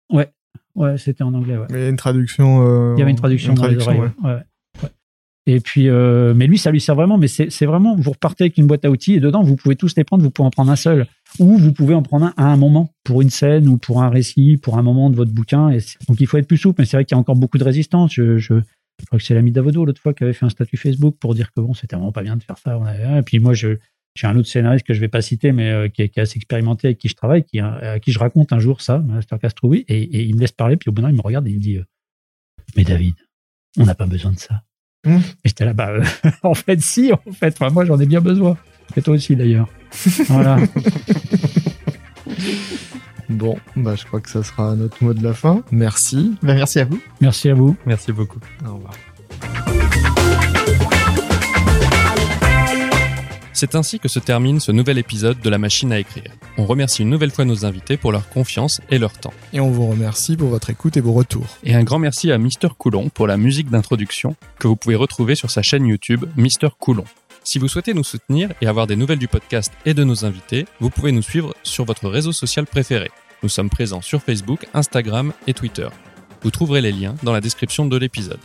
Ouais, 0.75 0.99
c'était 0.99 1.25
en 1.25 1.33
anglais. 1.35 1.57
Ouais. 1.57 1.67
Mais 1.71 1.79
il 1.79 1.83
y 1.83 1.87
a 1.87 1.89
une 1.89 1.97
traduction. 1.97 2.63
euh, 2.67 2.95
Il 2.97 3.01
y 3.01 3.03
avait 3.03 3.11
une 3.11 3.17
traduction, 3.17 3.55
dans 3.55 3.67
les 3.67 3.77
oreilles. 3.83 3.99
ouais. 4.01 4.11
ouais. 4.25 4.41
Et 5.49 5.61
puis, 5.61 5.89
euh, 5.89 6.35
mais 6.35 6.49
lui, 6.49 6.59
ça 6.59 6.73
lui 6.73 6.81
sert 6.81 6.97
vraiment. 6.97 7.19
Mais 7.19 7.29
c'est 7.29 7.67
vraiment, 7.67 7.95
vous 7.97 8.11
repartez 8.11 8.45
avec 8.45 8.59
une 8.59 8.67
boîte 8.67 8.85
à 8.85 8.91
outils 8.91 9.15
et 9.15 9.21
dedans, 9.21 9.43
vous 9.43 9.57
pouvez 9.57 9.77
tous 9.77 9.95
les 9.97 10.05
prendre. 10.05 10.23
Vous 10.23 10.31
pouvez 10.31 10.47
en 10.47 10.51
prendre 10.51 10.71
un 10.71 10.77
seul, 10.77 11.07
ou 11.39 11.57
vous 11.57 11.73
pouvez 11.73 11.95
en 11.95 12.03
prendre 12.03 12.27
un 12.27 12.35
à 12.37 12.47
un 12.47 12.57
moment 12.57 12.93
pour 13.05 13.23
une 13.23 13.31
scène 13.31 13.69
ou 13.69 13.79
pour 13.79 14.03
un 14.03 14.11
récit, 14.11 14.57
pour 14.57 14.77
un 14.77 14.83
moment 14.83 15.09
de 15.09 15.17
votre 15.17 15.33
bouquin. 15.33 15.71
Donc, 16.09 16.21
il 16.21 16.27
faut 16.27 16.37
être 16.39 16.49
plus 16.49 16.59
souple. 16.59 16.81
Mais 16.81 16.87
c'est 16.87 16.97
vrai 16.97 17.05
qu'il 17.05 17.15
y 17.15 17.19
a 17.19 17.21
encore 17.21 17.37
beaucoup 17.37 17.59
de 17.59 17.65
résistance. 17.65 18.13
Je, 18.15 18.39
je, 18.39 18.55
crois 19.07 19.19
que 19.19 19.25
c'est 19.25 19.35
l'ami 19.35 19.53
Davodo 19.53 19.85
l'autre 19.85 20.01
fois 20.01 20.15
qui 20.15 20.25
avait 20.25 20.33
fait 20.33 20.47
un 20.47 20.51
statut 20.51 20.77
Facebook 20.77 21.17
pour 21.21 21.35
dire 21.35 21.53
que 21.53 21.61
bon, 21.61 21.75
c'était 21.75 21.95
vraiment 21.95 22.13
pas 22.13 22.23
bien 22.23 22.37
de 22.37 22.43
faire 22.43 22.59
ça. 22.59 22.81
Et 23.19 23.23
puis 23.23 23.39
moi, 23.39 23.55
j'ai 23.55 23.79
un 24.23 24.37
autre 24.37 24.49
scénariste 24.49 24.85
que 24.85 24.95
je 24.95 25.01
vais 25.01 25.09
pas 25.09 25.23
citer, 25.23 25.53
mais 25.53 25.71
euh, 25.71 25.89
qui, 25.89 26.03
est, 26.03 26.09
qui 26.09 26.19
est 26.19 26.23
assez 26.23 26.39
expérimenté 26.39 26.89
avec 26.89 26.99
qui 26.99 27.09
je 27.09 27.15
travaille, 27.15 27.45
qui, 27.45 27.61
à 27.61 28.01
qui 28.01 28.11
je 28.11 28.19
raconte 28.19 28.53
un 28.53 28.59
jour 28.59 28.81
ça, 28.81 28.99
Masterclass 28.99 29.51
Trouby, 29.51 29.85
et, 29.87 30.25
il 30.25 30.35
me 30.35 30.41
laisse 30.41 30.53
parler, 30.53 30.77
puis 30.77 30.89
au 30.89 30.93
bout 30.93 31.03
d'un 31.03 31.11
il 31.11 31.17
me 31.17 31.21
regarde 31.21 31.47
et 31.47 31.51
il 31.51 31.57
me 31.57 31.61
dit 31.61 31.77
euh, 31.77 31.85
Mais 32.77 32.83
David, 32.83 33.15
on 33.79 33.85
n'a 33.85 33.95
pas 33.95 34.07
besoin 34.07 34.33
de 34.33 34.39
ça. 34.39 34.63
Mmh. 35.07 35.17
Et 35.17 35.49
j'étais 35.49 35.65
là, 35.65 35.73
bah, 35.73 35.89
euh, 35.89 36.05
en 36.43 36.55
fait, 36.55 36.81
si, 36.81 37.13
en 37.13 37.33
fait, 37.33 37.55
Enfin, 37.59 37.73
moi 37.73 37.85
j'en 37.85 37.99
ai 37.99 38.07
bien 38.07 38.21
besoin. 38.21 38.57
Et 38.97 39.03
toi 39.03 39.15
aussi 39.15 39.35
d'ailleurs. 39.37 39.69
voilà. 40.29 40.59
Bon, 43.29 43.57
bah, 43.75 43.95
je 43.97 44.05
crois 44.05 44.21
que 44.21 44.31
ça 44.31 44.43
sera 44.43 44.75
notre 44.77 45.03
mot 45.03 45.13
de 45.13 45.23
la 45.23 45.35
fin. 45.35 45.63
Merci. 45.71 46.37
Ben, 46.43 46.55
merci 46.55 46.79
à 46.81 46.85
vous. 46.85 47.01
Merci 47.21 47.49
à 47.49 47.55
vous. 47.55 47.77
Merci 47.87 48.13
beaucoup. 48.13 48.41
Au 48.65 48.75
revoir. 48.75 49.76
C'est 53.57 53.75
ainsi 53.75 53.99
que 53.99 54.09
se 54.09 54.19
termine 54.19 54.61
ce 54.61 54.71
nouvel 54.71 54.99
épisode 54.99 55.41
de 55.41 55.49
La 55.49 55.57
Machine 55.57 55.91
à 55.91 55.99
écrire. 55.99 56.31
On 56.59 56.67
remercie 56.67 57.01
une 57.01 57.09
nouvelle 57.09 57.31
fois 57.31 57.47
nos 57.47 57.65
invités 57.65 57.97
pour 57.97 58.13
leur 58.13 58.29
confiance 58.29 58.83
et 58.91 58.99
leur 58.99 59.15
temps. 59.15 59.33
Et 59.55 59.61
on 59.61 59.71
vous 59.71 59.87
remercie 59.87 60.37
pour 60.37 60.51
votre 60.51 60.69
écoute 60.69 60.99
et 60.99 61.01
vos 61.01 61.15
retours. 61.15 61.57
Et 61.65 61.75
un 61.75 61.83
grand 61.83 61.99
merci 61.99 62.31
à 62.31 62.37
Mister 62.37 62.69
Coulon 62.77 63.09
pour 63.09 63.27
la 63.27 63.39
musique 63.39 63.71
d'introduction 63.71 64.37
que 64.59 64.69
vous 64.69 64.77
pouvez 64.77 64.95
retrouver 64.95 65.37
sur 65.37 65.51
sa 65.51 65.63
chaîne 65.63 65.87
YouTube 65.87 66.27
Mister 66.37 66.69
Coulon. 66.79 67.07
Si 67.45 67.59
vous 67.59 67.67
souhaitez 67.67 67.95
nous 67.95 68.05
soutenir 68.05 68.51
et 68.61 68.67
avoir 68.67 68.87
des 68.87 68.95
nouvelles 68.95 69.19
du 69.19 69.27
podcast 69.27 69.73
et 69.87 69.95
de 69.95 70.05
nos 70.05 70.27
invités, 70.27 70.67
vous 70.81 70.91
pouvez 70.91 71.13
nous 71.13 71.23
suivre 71.23 71.55
sur 71.63 71.87
votre 71.87 72.11
réseau 72.11 72.33
social 72.33 72.67
préféré. 72.67 73.11
Nous 73.43 73.49
sommes 73.49 73.71
présents 73.71 74.03
sur 74.03 74.21
Facebook, 74.21 74.67
Instagram 74.75 75.33
et 75.47 75.55
Twitter. 75.55 75.89
Vous 76.43 76.51
trouverez 76.51 76.83
les 76.83 76.93
liens 76.93 77.15
dans 77.23 77.33
la 77.33 77.41
description 77.41 77.87
de 77.87 77.97
l'épisode. 77.97 78.37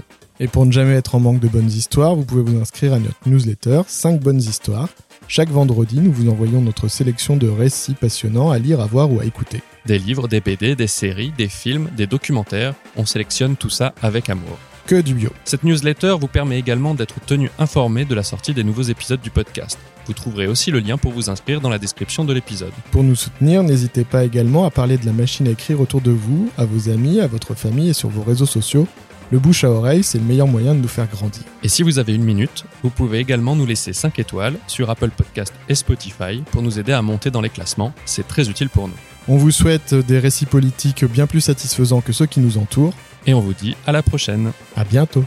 Et 0.43 0.47
pour 0.47 0.65
ne 0.65 0.71
jamais 0.71 0.95
être 0.95 1.13
en 1.13 1.19
manque 1.19 1.39
de 1.39 1.47
bonnes 1.47 1.69
histoires, 1.69 2.15
vous 2.15 2.25
pouvez 2.25 2.41
vous 2.41 2.59
inscrire 2.59 2.93
à 2.93 2.99
notre 2.99 3.15
newsletter 3.27 3.83
5 3.85 4.19
bonnes 4.19 4.39
histoires. 4.39 4.89
Chaque 5.27 5.51
vendredi, 5.51 5.99
nous 5.99 6.11
vous 6.11 6.29
envoyons 6.29 6.61
notre 6.61 6.87
sélection 6.87 7.37
de 7.37 7.47
récits 7.47 7.93
passionnants 7.93 8.49
à 8.49 8.57
lire, 8.57 8.81
à 8.81 8.87
voir 8.87 9.13
ou 9.13 9.19
à 9.19 9.25
écouter. 9.25 9.61
Des 9.85 9.99
livres, 9.99 10.27
des 10.27 10.41
BD, 10.41 10.75
des 10.75 10.87
séries, 10.87 11.31
des 11.37 11.47
films, 11.47 11.89
des 11.95 12.07
documentaires, 12.07 12.73
on 12.97 13.05
sélectionne 13.05 13.55
tout 13.55 13.69
ça 13.69 13.93
avec 14.01 14.31
amour. 14.31 14.57
Que 14.87 14.99
du 14.99 15.13
bio. 15.13 15.29
Cette 15.45 15.63
newsletter 15.63 16.15
vous 16.19 16.27
permet 16.27 16.57
également 16.57 16.95
d'être 16.95 17.19
tenu 17.19 17.51
informé 17.59 18.03
de 18.03 18.15
la 18.15 18.23
sortie 18.23 18.55
des 18.55 18.63
nouveaux 18.63 18.81
épisodes 18.81 19.21
du 19.21 19.29
podcast. 19.29 19.77
Vous 20.07 20.13
trouverez 20.13 20.47
aussi 20.47 20.71
le 20.71 20.79
lien 20.79 20.97
pour 20.97 21.11
vous 21.11 21.29
inscrire 21.29 21.61
dans 21.61 21.69
la 21.69 21.77
description 21.77 22.25
de 22.25 22.33
l'épisode. 22.33 22.73
Pour 22.89 23.03
nous 23.03 23.15
soutenir, 23.15 23.61
n'hésitez 23.61 24.05
pas 24.05 24.23
également 24.23 24.65
à 24.65 24.71
parler 24.71 24.97
de 24.97 25.05
la 25.05 25.13
machine 25.13 25.47
à 25.47 25.51
écrire 25.51 25.79
autour 25.79 26.01
de 26.01 26.09
vous, 26.09 26.49
à 26.57 26.65
vos 26.65 26.89
amis, 26.89 27.19
à 27.19 27.27
votre 27.27 27.53
famille 27.53 27.89
et 27.89 27.93
sur 27.93 28.09
vos 28.09 28.23
réseaux 28.23 28.47
sociaux. 28.47 28.87
Le 29.31 29.39
bouche 29.39 29.63
à 29.63 29.69
oreille, 29.69 30.03
c'est 30.03 30.17
le 30.17 30.25
meilleur 30.25 30.47
moyen 30.47 30.75
de 30.75 30.81
nous 30.81 30.89
faire 30.89 31.07
grandir. 31.07 31.43
Et 31.63 31.69
si 31.69 31.83
vous 31.83 31.99
avez 31.99 32.13
une 32.13 32.23
minute, 32.25 32.65
vous 32.83 32.89
pouvez 32.89 33.19
également 33.19 33.55
nous 33.55 33.65
laisser 33.65 33.93
5 33.93 34.19
étoiles 34.19 34.55
sur 34.67 34.89
Apple 34.89 35.09
Podcast 35.09 35.53
et 35.69 35.75
Spotify 35.75 36.43
pour 36.51 36.61
nous 36.61 36.79
aider 36.79 36.91
à 36.91 37.01
monter 37.01 37.31
dans 37.31 37.39
les 37.39 37.49
classements. 37.49 37.93
C'est 38.03 38.27
très 38.27 38.49
utile 38.49 38.67
pour 38.67 38.89
nous. 38.89 38.93
On 39.29 39.37
vous 39.37 39.51
souhaite 39.51 39.95
des 39.95 40.19
récits 40.19 40.45
politiques 40.45 41.05
bien 41.05 41.27
plus 41.27 41.39
satisfaisants 41.39 42.01
que 42.01 42.11
ceux 42.11 42.25
qui 42.25 42.41
nous 42.41 42.57
entourent. 42.57 42.93
Et 43.25 43.33
on 43.33 43.39
vous 43.39 43.53
dit 43.53 43.77
à 43.87 43.93
la 43.93 44.03
prochaine. 44.03 44.51
À 44.75 44.83
bientôt. 44.83 45.23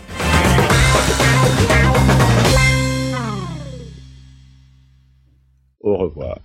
Au 5.80 5.96
revoir. 5.96 6.36